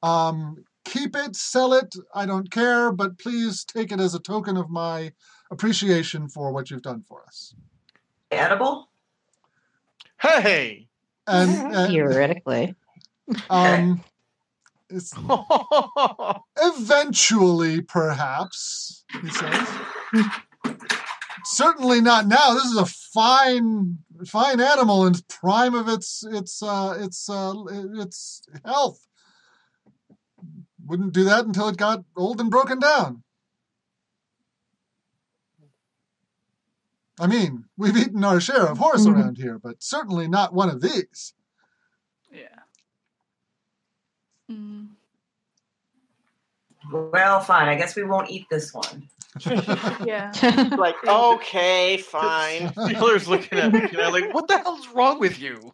Um, 0.02 0.56
keep 0.84 1.16
it, 1.16 1.36
sell 1.36 1.72
it. 1.72 1.94
I 2.14 2.26
don't 2.26 2.50
care, 2.50 2.92
but 2.92 3.18
please 3.18 3.64
take 3.64 3.92
it 3.92 4.00
as 4.00 4.14
a 4.14 4.20
token 4.20 4.56
of 4.56 4.70
my 4.70 5.12
appreciation 5.50 6.28
for 6.28 6.52
what 6.52 6.70
you've 6.70 6.82
done 6.82 7.02
for 7.02 7.22
us. 7.26 7.54
Edible? 8.30 8.88
Hey! 10.20 10.88
And, 11.26 11.74
and 11.74 11.92
Theoretically. 11.92 12.74
um, 13.50 14.02
it's 14.88 15.14
eventually, 16.58 17.80
perhaps, 17.80 19.04
he 19.20 19.30
says. 19.30 19.68
Certainly 21.44 22.02
not 22.02 22.26
now. 22.26 22.54
This 22.54 22.64
is 22.64 22.76
a 22.76 22.86
fine, 22.86 23.98
fine 24.26 24.60
animal 24.60 25.06
in 25.06 25.14
prime 25.28 25.74
of 25.74 25.88
its 25.88 26.24
its 26.30 26.62
uh, 26.62 26.96
its 27.00 27.28
uh, 27.28 27.52
its 27.94 28.42
health. 28.64 29.06
Wouldn't 30.92 31.14
do 31.14 31.24
that 31.24 31.46
until 31.46 31.68
it 31.68 31.78
got 31.78 32.04
old 32.14 32.38
and 32.38 32.50
broken 32.50 32.78
down. 32.78 33.22
I 37.18 37.26
mean, 37.26 37.64
we've 37.78 37.96
eaten 37.96 38.22
our 38.22 38.42
share 38.42 38.66
of 38.66 38.76
horse 38.76 39.06
around 39.06 39.38
here, 39.38 39.58
but 39.58 39.82
certainly 39.82 40.28
not 40.28 40.52
one 40.52 40.68
of 40.68 40.82
these. 40.82 41.32
yeah. 42.30 42.58
Mm. 44.50 44.88
Well, 46.92 47.40
fine. 47.40 47.68
I 47.70 47.74
guess 47.76 47.96
we 47.96 48.04
won't 48.04 48.28
eat 48.30 48.50
this 48.50 48.74
one. 48.74 49.08
Yeah. 50.04 50.30
Like, 50.76 50.96
okay, 51.08 51.96
fine. 51.96 52.70
Taylor's 52.88 53.26
looking 53.28 53.58
at 53.58 53.72
me 53.72 53.80
and 53.80 53.96
I'm 53.98 54.12
like, 54.12 54.34
what 54.34 54.46
the 54.46 54.58
hell's 54.58 54.86
wrong 54.88 55.18
with 55.18 55.40
you? 55.40 55.72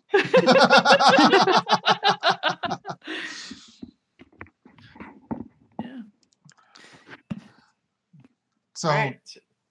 So, 8.78 8.88
Right. 8.90 9.18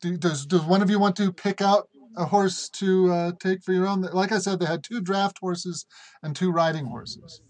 do, 0.01 0.17
does 0.17 0.45
does 0.45 0.63
one 0.63 0.81
of 0.81 0.89
you 0.89 0.99
want 0.99 1.15
to 1.15 1.31
pick 1.31 1.61
out 1.61 1.87
a 2.17 2.25
horse 2.25 2.67
to 2.71 3.09
uh, 3.13 3.31
take 3.39 3.63
for 3.63 3.71
your 3.71 3.87
own? 3.87 4.01
Like 4.01 4.33
I 4.33 4.37
said, 4.39 4.59
they 4.59 4.65
had 4.65 4.83
two 4.83 4.99
draft 4.99 5.37
horses 5.39 5.85
and 6.21 6.35
two 6.35 6.51
riding 6.51 6.85
horses. 6.87 7.41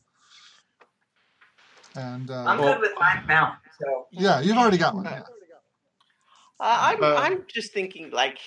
And 1.95 2.29
I'm 2.29 2.47
uh, 2.47 2.61
Well- 2.61 2.73
good 2.73 2.81
with 2.81 2.91
my 2.99 3.23
mount. 3.27 3.55
So 3.81 4.05
yeah, 4.11 4.39
you've 4.39 4.55
already 4.57 4.77
got 4.77 4.93
one. 4.93 5.05
yeah. 5.05 5.21
Uh, 6.59 6.77
I'm 6.89 7.03
Uh, 7.03 7.15
I'm 7.15 7.45
just 7.47 7.73
thinking 7.73 8.11
like, 8.11 8.37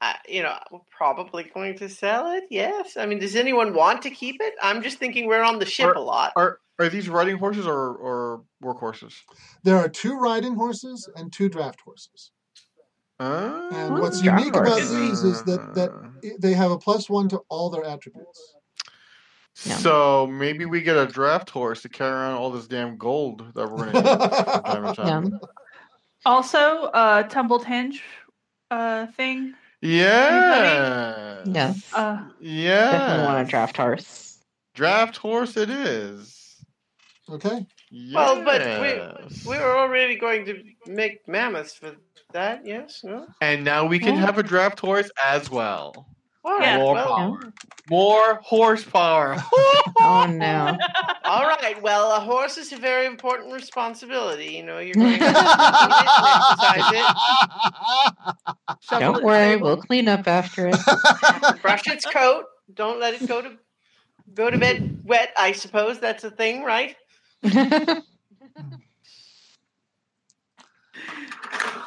uh, 0.00 0.14
you 0.28 0.42
know, 0.42 0.56
we're 0.72 0.80
probably 0.90 1.44
going 1.54 1.76
to 1.78 1.88
sell 1.88 2.32
it. 2.32 2.44
Yes. 2.50 2.96
I 2.96 3.06
mean, 3.06 3.20
does 3.20 3.36
anyone 3.36 3.74
want 3.74 4.02
to 4.02 4.10
keep 4.10 4.36
it? 4.40 4.54
I'm 4.60 4.82
just 4.82 4.98
thinking 4.98 5.26
we're 5.28 5.44
on 5.44 5.60
the 5.60 5.66
ship 5.66 5.86
Are- 5.86 5.94
a 5.94 6.00
lot. 6.00 6.32
Are 6.34 6.58
are 6.80 6.88
these 6.88 7.10
riding 7.10 7.36
horses 7.36 7.66
or, 7.66 7.94
or 8.06 8.42
work 8.62 8.78
horses? 8.78 9.14
There 9.64 9.76
are 9.76 9.88
two 9.88 10.14
riding 10.18 10.54
horses 10.54 11.08
and 11.14 11.30
two 11.30 11.48
draft 11.50 11.80
horses. 11.82 12.32
Uh, 13.20 13.68
And 13.72 13.98
what's 13.98 14.22
unique 14.22 14.56
about 14.56 14.78
these 14.80 15.22
is 15.22 15.42
that 15.44 15.74
that 15.74 15.90
they 16.40 16.54
have 16.54 16.70
a 16.70 16.78
plus 16.78 17.08
one 17.10 17.28
to 17.28 17.42
all 17.50 17.68
their 17.70 17.84
attributes. 17.84 18.54
Yeah. 19.64 19.76
So 19.76 20.26
maybe 20.26 20.64
we 20.64 20.80
get 20.80 20.96
a 20.96 21.06
draft 21.06 21.50
horse 21.50 21.82
to 21.82 21.88
carry 21.90 22.12
around 22.12 22.34
all 22.38 22.50
this 22.50 22.66
damn 22.66 22.96
gold 22.96 23.52
that 23.54 23.70
we're 23.70 23.92
gonna 23.92 24.00
need 24.02 24.94
from 24.94 24.94
time 24.94 25.30
to. 25.30 25.40
Also, 26.26 26.58
uh, 26.58 27.22
Tumbled 27.24 27.64
Henge 27.64 28.00
uh, 28.70 29.06
thing. 29.06 29.54
Yes. 29.80 31.46
Yes. 31.46 31.94
Uh, 31.94 32.28
Yes. 32.38 32.92
Definitely 32.92 33.24
want 33.24 33.46
a 33.46 33.50
draft 33.50 33.76
horse. 33.78 34.38
Draft 34.74 35.16
horse 35.16 35.56
it 35.56 35.70
is. 35.70 36.56
Okay. 37.28 37.66
Well, 38.14 38.44
but 38.44 38.60
Yes. 38.60 39.44
we 39.44 39.56
were 39.58 39.76
already 39.78 40.16
going 40.16 40.44
to 40.46 40.62
make 40.86 41.26
mammoths 41.26 41.74
for 41.74 41.96
that. 42.32 42.64
Yes. 42.64 43.00
No. 43.02 43.26
And 43.40 43.64
now 43.64 43.84
we 43.86 43.98
can 43.98 44.14
Yeah. 44.14 44.20
have 44.26 44.38
a 44.38 44.42
draft 44.44 44.78
horse 44.80 45.10
as 45.24 45.50
well. 45.50 46.06
All 46.44 46.60
Yeah. 46.60 46.78
More 46.78 46.94
well, 46.94 47.16
power. 47.16 47.40
More 47.90 48.40
horsepower. 48.44 49.36
Oh 50.02 50.24
no. 50.26 50.78
all 51.24 51.46
right. 51.46 51.80
Well, 51.82 52.12
a 52.12 52.20
horse 52.20 52.56
is 52.56 52.72
a 52.72 52.76
very 52.76 53.04
important 53.06 53.52
responsibility. 53.52 54.46
You 54.54 54.62
know, 54.62 54.78
you're 54.78 54.94
going 54.94 55.18
to 55.18 55.24
exercise 55.26 56.84
shovel 58.80 59.12
Don't 59.12 59.24
worry, 59.24 59.50
stable. 59.52 59.66
we'll 59.66 59.76
clean 59.82 60.08
up 60.08 60.26
after 60.26 60.68
it. 60.68 60.76
it, 60.76 61.56
brush 61.62 61.86
its 61.86 62.06
coat. 62.06 62.44
Don't 62.72 62.98
let 63.00 63.14
it 63.20 63.26
go 63.28 63.42
to 63.42 63.58
go 64.34 64.48
to 64.48 64.56
bed 64.56 65.00
wet. 65.04 65.32
I 65.36 65.52
suppose 65.52 65.98
that's 65.98 66.24
a 66.24 66.30
thing, 66.30 66.62
right? 66.62 66.96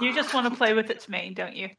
You 0.01 0.13
just 0.13 0.33
want 0.33 0.49
to 0.51 0.57
play 0.57 0.73
with 0.73 0.89
its 0.89 1.07
mane, 1.07 1.33
don't 1.33 1.55
you? 1.55 1.69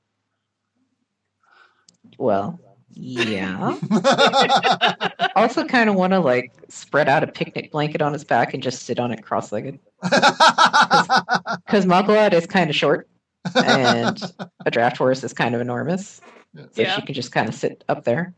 well, 2.19 2.61
yeah. 2.93 3.77
Also, 5.37 5.65
kind 5.65 5.91
of 5.91 5.97
want 5.97 6.13
to 6.13 6.21
like 6.21 6.53
spread 6.69 7.09
out 7.09 7.25
a 7.25 7.27
picnic 7.27 7.73
blanket 7.73 8.01
on 8.01 8.13
his 8.13 8.23
back 8.23 8.55
and 8.55 8.63
just 8.63 8.85
sit 8.85 9.01
on 9.01 9.11
it 9.11 9.23
cross-legged. 9.25 9.79
Because 10.05 11.87
Muggleout 11.87 12.33
is 12.33 12.47
kind 12.47 12.71
of 12.71 12.77
short, 12.77 13.09
and 13.57 14.21
a 14.65 14.71
draft 14.71 14.97
horse 14.97 15.25
is 15.25 15.33
kind 15.33 15.55
of 15.57 15.61
enormous. 15.61 16.21
So 16.55 16.83
Yeah. 16.83 16.95
she 16.95 17.03
can 17.03 17.15
just 17.15 17.33
kind 17.33 17.49
of 17.49 17.55
sit 17.55 17.83
up 17.89 18.05
there, 18.05 18.33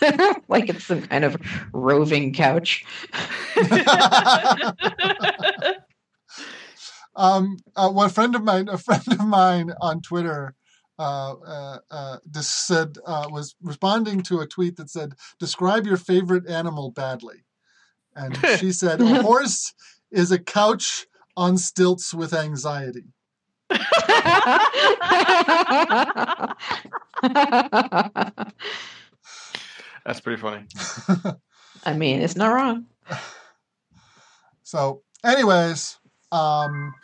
like 0.48 0.68
it's 0.68 0.84
some 0.84 1.02
kind 1.02 1.24
of 1.24 1.36
roving 1.72 2.32
couch. 2.32 2.84
um, 7.16 7.58
uh, 7.76 7.90
one 7.90 8.10
friend 8.10 8.34
of 8.34 8.42
mine, 8.42 8.68
a 8.68 8.78
friend 8.78 9.06
of 9.12 9.26
mine 9.26 9.72
on 9.80 10.00
Twitter, 10.00 10.54
uh, 10.98 11.34
uh, 11.46 11.78
uh, 11.90 12.16
just 12.30 12.66
said 12.66 12.98
uh, 13.06 13.26
was 13.30 13.54
responding 13.62 14.22
to 14.22 14.40
a 14.40 14.46
tweet 14.46 14.76
that 14.76 14.90
said, 14.90 15.14
"Describe 15.38 15.86
your 15.86 15.96
favorite 15.96 16.46
animal 16.48 16.90
badly," 16.90 17.44
and 18.14 18.38
she 18.58 18.72
said, 18.72 19.00
"A 19.00 19.22
horse 19.22 19.74
is 20.10 20.30
a 20.30 20.38
couch 20.38 21.06
on 21.36 21.56
stilts 21.56 22.12
with 22.14 22.34
anxiety." 22.34 23.04
That's 30.04 30.20
pretty 30.20 30.40
funny. 30.40 30.64
I 31.84 31.94
mean, 31.94 32.20
it's 32.20 32.36
not 32.36 32.52
wrong. 32.52 32.86
So, 34.62 35.02
anyways, 35.24 35.98
um, 36.32 36.94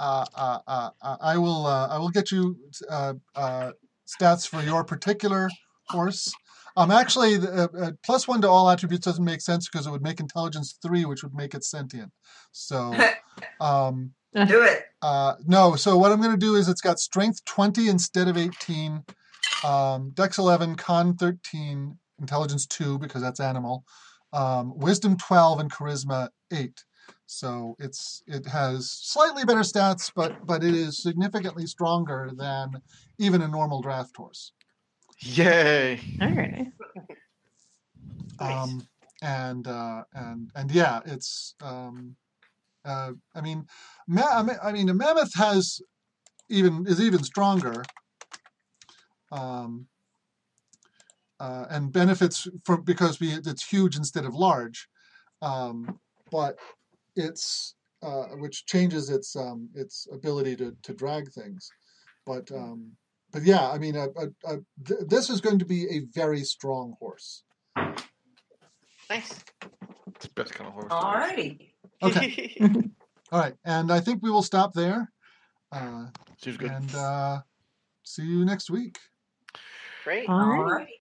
uh, 0.00 0.24
uh, 0.34 0.58
uh, 0.66 0.90
uh, 1.00 1.16
I 1.20 1.36
will 1.38 1.66
uh, 1.66 1.88
I 1.88 1.98
will 1.98 2.08
get 2.10 2.30
you 2.32 2.56
uh, 2.90 3.14
uh, 3.34 3.72
stats 4.06 4.46
for 4.48 4.62
your 4.62 4.84
particular 4.84 5.50
horse. 5.88 6.32
Um, 6.74 6.90
actually, 6.90 7.36
the, 7.36 7.64
uh, 7.64 7.78
uh, 7.78 7.90
plus 8.02 8.26
one 8.26 8.40
to 8.40 8.48
all 8.48 8.70
attributes 8.70 9.04
doesn't 9.04 9.24
make 9.24 9.42
sense 9.42 9.68
because 9.68 9.86
it 9.86 9.90
would 9.90 10.02
make 10.02 10.20
intelligence 10.20 10.78
three, 10.80 11.04
which 11.04 11.22
would 11.22 11.34
make 11.34 11.54
it 11.54 11.64
sentient. 11.64 12.10
So, 12.52 12.94
um, 13.60 14.12
Do 14.34 14.62
it. 14.62 14.84
uh, 15.02 15.34
no. 15.46 15.76
So 15.76 15.98
what 15.98 16.12
I'm 16.12 16.20
going 16.20 16.32
to 16.32 16.38
do 16.38 16.54
is 16.54 16.68
it's 16.70 16.80
got 16.80 16.98
strength 16.98 17.44
20 17.44 17.90
instead 17.90 18.26
of 18.26 18.38
18, 18.38 19.04
um, 19.64 20.12
Dex 20.14 20.38
11, 20.38 20.76
Con 20.76 21.14
13, 21.14 21.98
Intelligence 22.22 22.66
2 22.66 22.98
because 22.98 23.20
that's 23.20 23.40
animal, 23.40 23.84
um, 24.32 24.72
Wisdom 24.78 25.18
12, 25.18 25.60
and 25.60 25.70
Charisma 25.70 26.30
8. 26.50 26.84
So 27.26 27.76
it's 27.78 28.22
it 28.26 28.46
has 28.46 28.90
slightly 28.90 29.44
better 29.44 29.60
stats, 29.60 30.10
but 30.14 30.46
but 30.46 30.62
it 30.64 30.74
is 30.74 31.02
significantly 31.02 31.66
stronger 31.66 32.30
than 32.34 32.80
even 33.18 33.42
a 33.42 33.48
normal 33.48 33.82
draft 33.82 34.16
horse. 34.16 34.52
Yay! 35.18 36.00
All 36.20 36.28
right. 36.30 36.68
Nice. 38.40 38.62
Um, 38.62 38.88
and 39.22 39.66
uh, 39.66 40.02
and 40.14 40.50
and 40.54 40.70
yeah, 40.70 41.00
it's 41.04 41.54
um, 41.60 42.16
uh, 42.84 43.12
I 43.34 43.40
mean, 43.40 43.66
ma- 44.06 44.38
I 44.38 44.42
mean, 44.42 44.56
I 44.62 44.72
mean, 44.72 44.88
a 44.88 44.94
mammoth 44.94 45.34
has 45.34 45.80
even 46.48 46.86
is 46.86 47.00
even 47.00 47.22
stronger, 47.22 47.84
um, 49.30 49.86
uh, 51.42 51.66
and 51.70 51.92
benefits 51.92 52.46
from 52.64 52.82
because 52.82 53.18
we 53.18 53.32
it's 53.32 53.66
huge 53.66 53.96
instead 53.96 54.24
of 54.24 54.32
large, 54.32 54.88
um, 55.42 55.98
but 56.30 56.56
it's 57.16 57.74
uh, 58.00 58.26
which 58.38 58.64
changes 58.66 59.10
its 59.10 59.34
um, 59.34 59.68
its 59.74 60.06
ability 60.12 60.54
to 60.54 60.76
to 60.84 60.94
drag 60.94 61.32
things, 61.32 61.68
but 62.24 62.48
um, 62.52 62.92
but 63.32 63.42
yeah, 63.42 63.68
I 63.68 63.78
mean, 63.78 63.96
a, 63.96 64.04
a, 64.04 64.26
a, 64.44 64.56
th- 64.86 65.00
this 65.08 65.30
is 65.30 65.40
going 65.40 65.58
to 65.58 65.64
be 65.64 65.84
a 65.90 66.02
very 66.14 66.44
strong 66.44 66.94
horse. 67.00 67.42
Nice. 69.10 69.40
It's 70.14 70.26
the 70.26 70.32
best 70.36 70.54
kind 70.54 70.68
of 70.68 70.74
horse. 70.74 70.92
Alrighty. 70.92 71.72
Okay. 72.04 72.54
All 73.32 73.40
right, 73.40 73.54
and 73.64 73.90
I 73.90 73.98
think 73.98 74.22
we 74.22 74.30
will 74.30 74.42
stop 74.44 74.74
there, 74.74 75.10
uh, 75.72 76.06
Seems 76.40 76.56
good. 76.56 76.70
and 76.70 76.94
uh, 76.94 77.40
see 78.04 78.22
you 78.22 78.44
next 78.44 78.70
week. 78.70 78.98
Great. 80.04 80.28
All 80.28 80.38
right. 80.38 80.86
Alrighty. 80.86 81.01